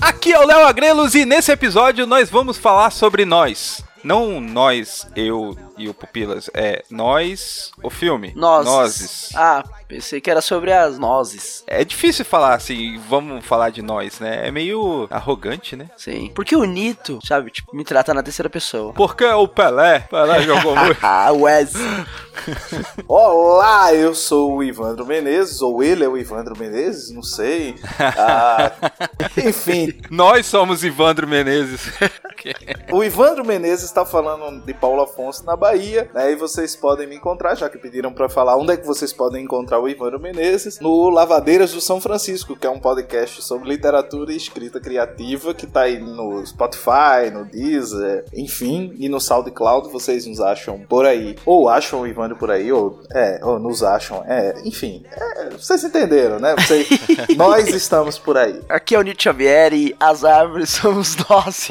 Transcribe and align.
Aqui 0.00 0.32
é 0.32 0.38
o 0.38 0.46
Léo 0.46 0.64
Agrelos 0.66 1.14
e 1.14 1.24
nesse 1.24 1.52
episódio 1.52 2.06
nós 2.06 2.30
vamos 2.30 2.56
falar 2.56 2.90
sobre 2.90 3.24
nós. 3.24 3.84
Não 4.08 4.40
nós, 4.40 5.06
eu 5.14 5.54
e 5.76 5.86
o 5.86 5.92
Pupilas, 5.92 6.48
é 6.54 6.82
nós, 6.90 7.70
o 7.82 7.90
filme. 7.90 8.32
Nozes. 8.34 8.72
Nozes. 8.72 9.30
Ah, 9.36 9.62
pensei 9.86 10.18
que 10.18 10.30
era 10.30 10.40
sobre 10.40 10.72
as 10.72 10.98
nozes. 10.98 11.62
É 11.66 11.84
difícil 11.84 12.24
falar 12.24 12.54
assim, 12.54 12.98
vamos 13.06 13.44
falar 13.44 13.68
de 13.68 13.82
nós, 13.82 14.18
né? 14.18 14.48
É 14.48 14.50
meio 14.50 15.06
arrogante, 15.10 15.76
né? 15.76 15.90
Sim. 15.94 16.32
Porque 16.34 16.56
o 16.56 16.64
Nito, 16.64 17.18
sabe, 17.22 17.50
tipo, 17.50 17.76
me 17.76 17.84
trata 17.84 18.14
na 18.14 18.22
terceira 18.22 18.48
pessoa. 18.48 18.94
Porque 18.94 19.26
o 19.26 19.46
Pelé, 19.46 20.00
Pelé 20.00 20.40
jogou 20.40 20.74
muito. 20.82 20.98
Ah, 21.02 21.30
Wes. 21.30 21.74
Olá, 23.06 23.92
eu 23.92 24.14
sou 24.14 24.56
o 24.56 24.64
Ivandro 24.64 25.04
Menezes, 25.04 25.60
ou 25.60 25.82
ele 25.82 26.02
é 26.02 26.08
o 26.08 26.16
Ivandro 26.16 26.56
Menezes, 26.58 27.10
não 27.10 27.22
sei. 27.22 27.74
Ah, 27.98 28.72
enfim, 29.36 30.00
Nós 30.10 30.46
somos 30.46 30.82
Ivandro 30.82 31.28
Menezes. 31.28 31.92
o 32.90 33.04
Ivandro 33.04 33.44
Menezes 33.44 33.90
está 33.98 34.04
falando 34.06 34.64
de 34.64 34.72
Paulo 34.72 35.02
Afonso 35.02 35.44
na 35.44 35.56
Bahia, 35.56 36.08
né? 36.14 36.30
E 36.30 36.36
vocês 36.36 36.76
podem 36.76 37.06
me 37.08 37.16
encontrar, 37.16 37.56
já 37.56 37.68
que 37.68 37.76
pediram 37.78 38.12
para 38.12 38.28
falar 38.28 38.56
onde 38.56 38.72
é 38.72 38.76
que 38.76 38.86
vocês 38.86 39.12
podem 39.12 39.42
encontrar 39.42 39.80
o 39.80 39.88
Ivandro 39.88 40.20
Menezes, 40.20 40.78
no 40.78 41.08
Lavadeiras 41.10 41.72
do 41.72 41.80
São 41.80 42.00
Francisco, 42.00 42.54
que 42.54 42.64
é 42.66 42.70
um 42.70 42.78
podcast 42.78 43.42
sobre 43.42 43.68
literatura 43.68 44.32
e 44.32 44.36
escrita 44.36 44.78
criativa 44.80 45.52
que 45.52 45.66
tá 45.66 45.82
aí 45.82 45.98
no 45.98 46.44
Spotify, 46.46 47.30
no 47.32 47.44
Deezer, 47.44 48.24
enfim, 48.32 48.94
e 48.98 49.08
no 49.08 49.20
SoundCloud, 49.20 49.90
vocês 49.90 50.26
nos 50.26 50.40
acham 50.40 50.78
por 50.88 51.04
aí. 51.04 51.36
Ou 51.44 51.68
acham 51.68 52.02
o 52.02 52.06
Ivandro 52.06 52.36
por 52.36 52.52
aí, 52.52 52.70
ou, 52.70 53.00
é, 53.12 53.40
ou 53.42 53.58
nos 53.58 53.82
acham, 53.82 54.22
é, 54.28 54.54
enfim, 54.64 55.02
é, 55.10 55.50
vocês 55.50 55.82
entenderam, 55.82 56.38
né? 56.38 56.54
Vocês- 56.56 56.86
nós 57.36 57.66
estamos 57.68 58.16
por 58.16 58.36
aí. 58.36 58.60
Aqui 58.68 58.94
é 58.94 58.98
o 58.98 59.02
Nito 59.02 59.22
Xavier 59.22 59.72
e 59.72 59.96
as 59.98 60.22
árvores 60.24 60.70
somos 60.70 61.16
nós. 61.28 61.68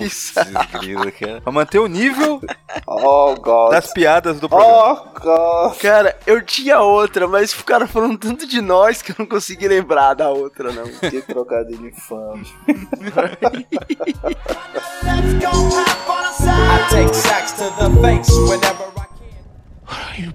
Pra 1.42 1.52
manter 1.52 1.80
o 1.80 1.88
nível 1.88 2.16
Oh, 2.85 3.35
God. 3.35 3.71
das 3.71 3.91
piadas 3.93 4.39
do 4.39 4.47
programa. 4.47 5.03
Oh, 5.15 5.19
God. 5.19 5.77
Cara, 5.79 6.17
eu 6.25 6.41
tinha 6.43 6.79
outra, 6.79 7.27
mas 7.27 7.53
ficaram 7.53 7.87
falando 7.87 8.17
tanto 8.17 8.47
de 8.47 8.61
nós 8.61 9.01
que 9.01 9.11
eu 9.11 9.15
não 9.19 9.25
consegui 9.25 9.67
lembrar 9.67 10.13
da 10.13 10.29
outra, 10.29 10.71
não. 10.71 10.85
Que 11.09 11.21
trocadilho 11.21 11.87
infame. 11.87 12.45
I 16.49 16.87
take 16.89 17.13
sacks 17.13 17.53
to 17.53 17.69
the 17.77 17.89
face 18.01 18.31
whenever 18.49 18.87
I 18.97 19.05
can. 19.05 20.27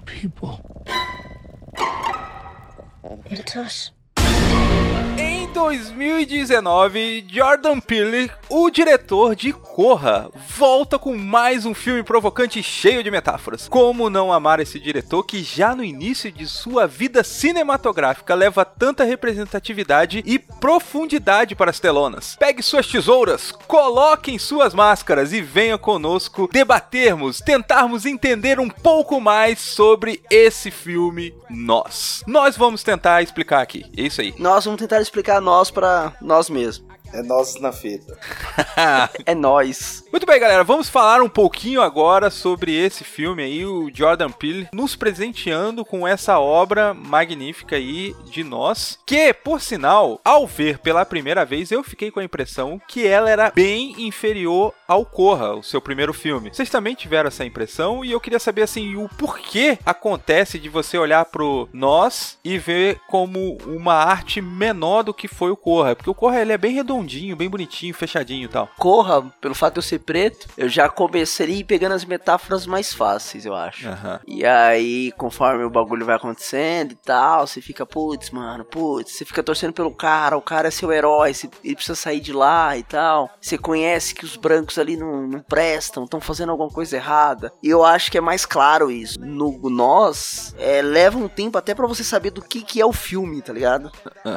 Em 5.17 5.42
2019, 5.53 7.27
Jordan 7.29 7.79
Peele, 7.79 8.31
o 8.49 8.71
diretor 8.71 9.35
de 9.35 9.53
Corra, 9.53 10.29
volta 10.49 10.97
com 10.97 11.15
mais 11.15 11.65
um 11.65 11.73
filme 11.73 12.03
provocante 12.03 12.61
cheio 12.61 13.03
de 13.03 13.11
metáforas. 13.11 13.67
Como 13.67 14.09
não 14.09 14.33
amar 14.33 14.59
esse 14.59 14.79
diretor 14.79 15.23
que 15.23 15.43
já 15.43 15.75
no 15.75 15.83
início 15.83 16.31
de 16.31 16.47
sua 16.47 16.87
vida 16.87 17.23
cinematográfica 17.23 18.33
leva 18.33 18.65
tanta 18.65 19.03
representatividade 19.03 20.23
e 20.25 20.39
profundidade 20.39 21.55
para 21.55 21.69
as 21.69 21.79
telonas? 21.79 22.35
Pegue 22.39 22.63
suas 22.63 22.87
tesouras, 22.87 23.51
coloquem 23.51 24.39
suas 24.39 24.73
máscaras 24.73 25.33
e 25.33 25.41
venha 25.41 25.77
conosco 25.77 26.49
debatermos, 26.51 27.39
tentarmos 27.39 28.05
entender 28.05 28.59
um 28.59 28.69
pouco 28.69 29.21
mais 29.21 29.59
sobre 29.59 30.21
esse 30.31 30.71
filme 30.71 31.33
Nós. 31.49 32.23
Nós 32.25 32.57
vamos 32.57 32.81
tentar 32.81 33.21
explicar 33.21 33.61
aqui. 33.61 33.85
É 33.95 34.01
isso 34.01 34.21
aí. 34.21 34.33
Nós 34.39 34.65
vamos 34.65 34.79
tentar 34.79 34.99
explicar 34.99 35.42
nós 35.43 35.69
pra 35.69 36.13
nós 36.21 36.49
mesmos. 36.49 36.93
É 37.13 37.21
nós 37.21 37.59
na 37.59 37.71
fita. 37.71 38.17
É 39.25 39.35
nós. 39.35 40.03
Muito 40.11 40.25
bem, 40.25 40.39
galera, 40.39 40.63
vamos 40.63 40.89
falar 40.89 41.21
um 41.21 41.29
pouquinho 41.29 41.81
agora 41.81 42.29
sobre 42.29 42.75
esse 42.75 43.03
filme 43.03 43.43
aí, 43.43 43.65
o 43.65 43.89
Jordan 43.93 44.31
Peele 44.31 44.67
nos 44.73 44.95
presenteando 44.95 45.85
com 45.85 46.07
essa 46.07 46.39
obra 46.39 46.93
magnífica 46.93 47.75
aí 47.75 48.15
de 48.31 48.43
nós, 48.43 48.97
que, 49.05 49.33
por 49.33 49.61
sinal, 49.61 50.19
ao 50.25 50.47
ver 50.47 50.79
pela 50.79 51.05
primeira 51.05 51.45
vez, 51.45 51.71
eu 51.71 51.83
fiquei 51.83 52.09
com 52.09 52.19
a 52.19 52.23
impressão 52.23 52.81
que 52.87 53.05
ela 53.05 53.29
era 53.29 53.51
bem 53.51 54.07
inferior 54.07 54.73
ao 54.93 55.05
Corra, 55.05 55.53
o 55.55 55.63
seu 55.63 55.81
primeiro 55.81 56.13
filme. 56.13 56.49
Vocês 56.53 56.69
também 56.69 56.95
tiveram 56.95 57.27
essa 57.27 57.45
impressão 57.45 58.03
e 58.03 58.11
eu 58.11 58.19
queria 58.19 58.39
saber 58.39 58.63
assim, 58.63 58.95
o 58.95 59.09
porquê 59.09 59.77
acontece 59.85 60.57
de 60.59 60.69
você 60.69 60.97
olhar 60.97 61.25
pro 61.25 61.67
nós 61.73 62.37
e 62.43 62.57
ver 62.57 62.99
como 63.07 63.57
uma 63.65 63.93
arte 63.95 64.41
menor 64.41 65.03
do 65.03 65.13
que 65.13 65.27
foi 65.27 65.51
o 65.51 65.57
Corra, 65.57 65.95
porque 65.95 66.09
o 66.09 66.13
Corra 66.15 66.41
ele 66.41 66.51
é 66.53 66.57
bem 66.57 66.73
redondinho, 66.73 67.35
bem 67.35 67.49
bonitinho, 67.49 67.93
fechadinho 67.93 68.45
e 68.45 68.47
tal. 68.47 68.69
Corra, 68.77 69.21
pelo 69.41 69.55
fato 69.55 69.73
de 69.73 69.79
eu 69.79 69.83
ser 69.83 69.99
preto, 69.99 70.47
eu 70.57 70.69
já 70.69 70.89
comecei 70.89 71.63
pegando 71.63 71.93
as 71.93 72.05
metáforas 72.05 72.65
mais 72.65 72.93
fáceis, 72.93 73.45
eu 73.45 73.55
acho. 73.55 73.87
Aham. 73.87 74.19
E 74.27 74.45
aí, 74.45 75.11
conforme 75.17 75.63
o 75.63 75.69
bagulho 75.69 76.05
vai 76.05 76.15
acontecendo 76.15 76.91
e 76.91 76.95
tal, 76.95 77.47
você 77.47 77.61
fica, 77.61 77.85
putz, 77.85 78.29
mano, 78.29 78.63
putz, 78.65 79.11
você 79.13 79.25
fica 79.25 79.43
torcendo 79.43 79.73
pelo 79.73 79.93
cara, 79.93 80.37
o 80.37 80.41
cara 80.41 80.67
é 80.67 80.71
seu 80.71 80.91
herói, 80.91 81.33
você- 81.33 81.49
ele 81.63 81.75
precisa 81.75 81.95
sair 81.95 82.19
de 82.19 82.31
lá 82.33 82.77
e 82.77 82.83
tal. 82.83 83.29
Você 83.41 83.57
conhece 83.57 84.13
que 84.15 84.25
os 84.25 84.35
brancos 84.35 84.77
ali 84.83 84.97
não, 84.97 85.27
não 85.27 85.39
prestam, 85.39 86.03
estão 86.03 86.21
fazendo 86.21 86.51
alguma 86.51 86.69
coisa 86.69 86.95
errada. 86.95 87.51
E 87.61 87.69
eu 87.69 87.83
acho 87.83 88.11
que 88.11 88.17
é 88.17 88.21
mais 88.21 88.45
claro 88.45 88.91
isso. 88.91 89.19
No 89.19 89.59
Nós, 89.69 90.53
é, 90.57 90.81
leva 90.81 91.17
um 91.17 91.27
tempo 91.27 91.57
até 91.57 91.73
pra 91.73 91.87
você 91.87 92.03
saber 92.03 92.31
do 92.31 92.41
que, 92.41 92.61
que 92.61 92.79
é 92.79 92.85
o 92.85 92.93
filme, 92.93 93.41
tá 93.41 93.53
ligado? 93.53 93.91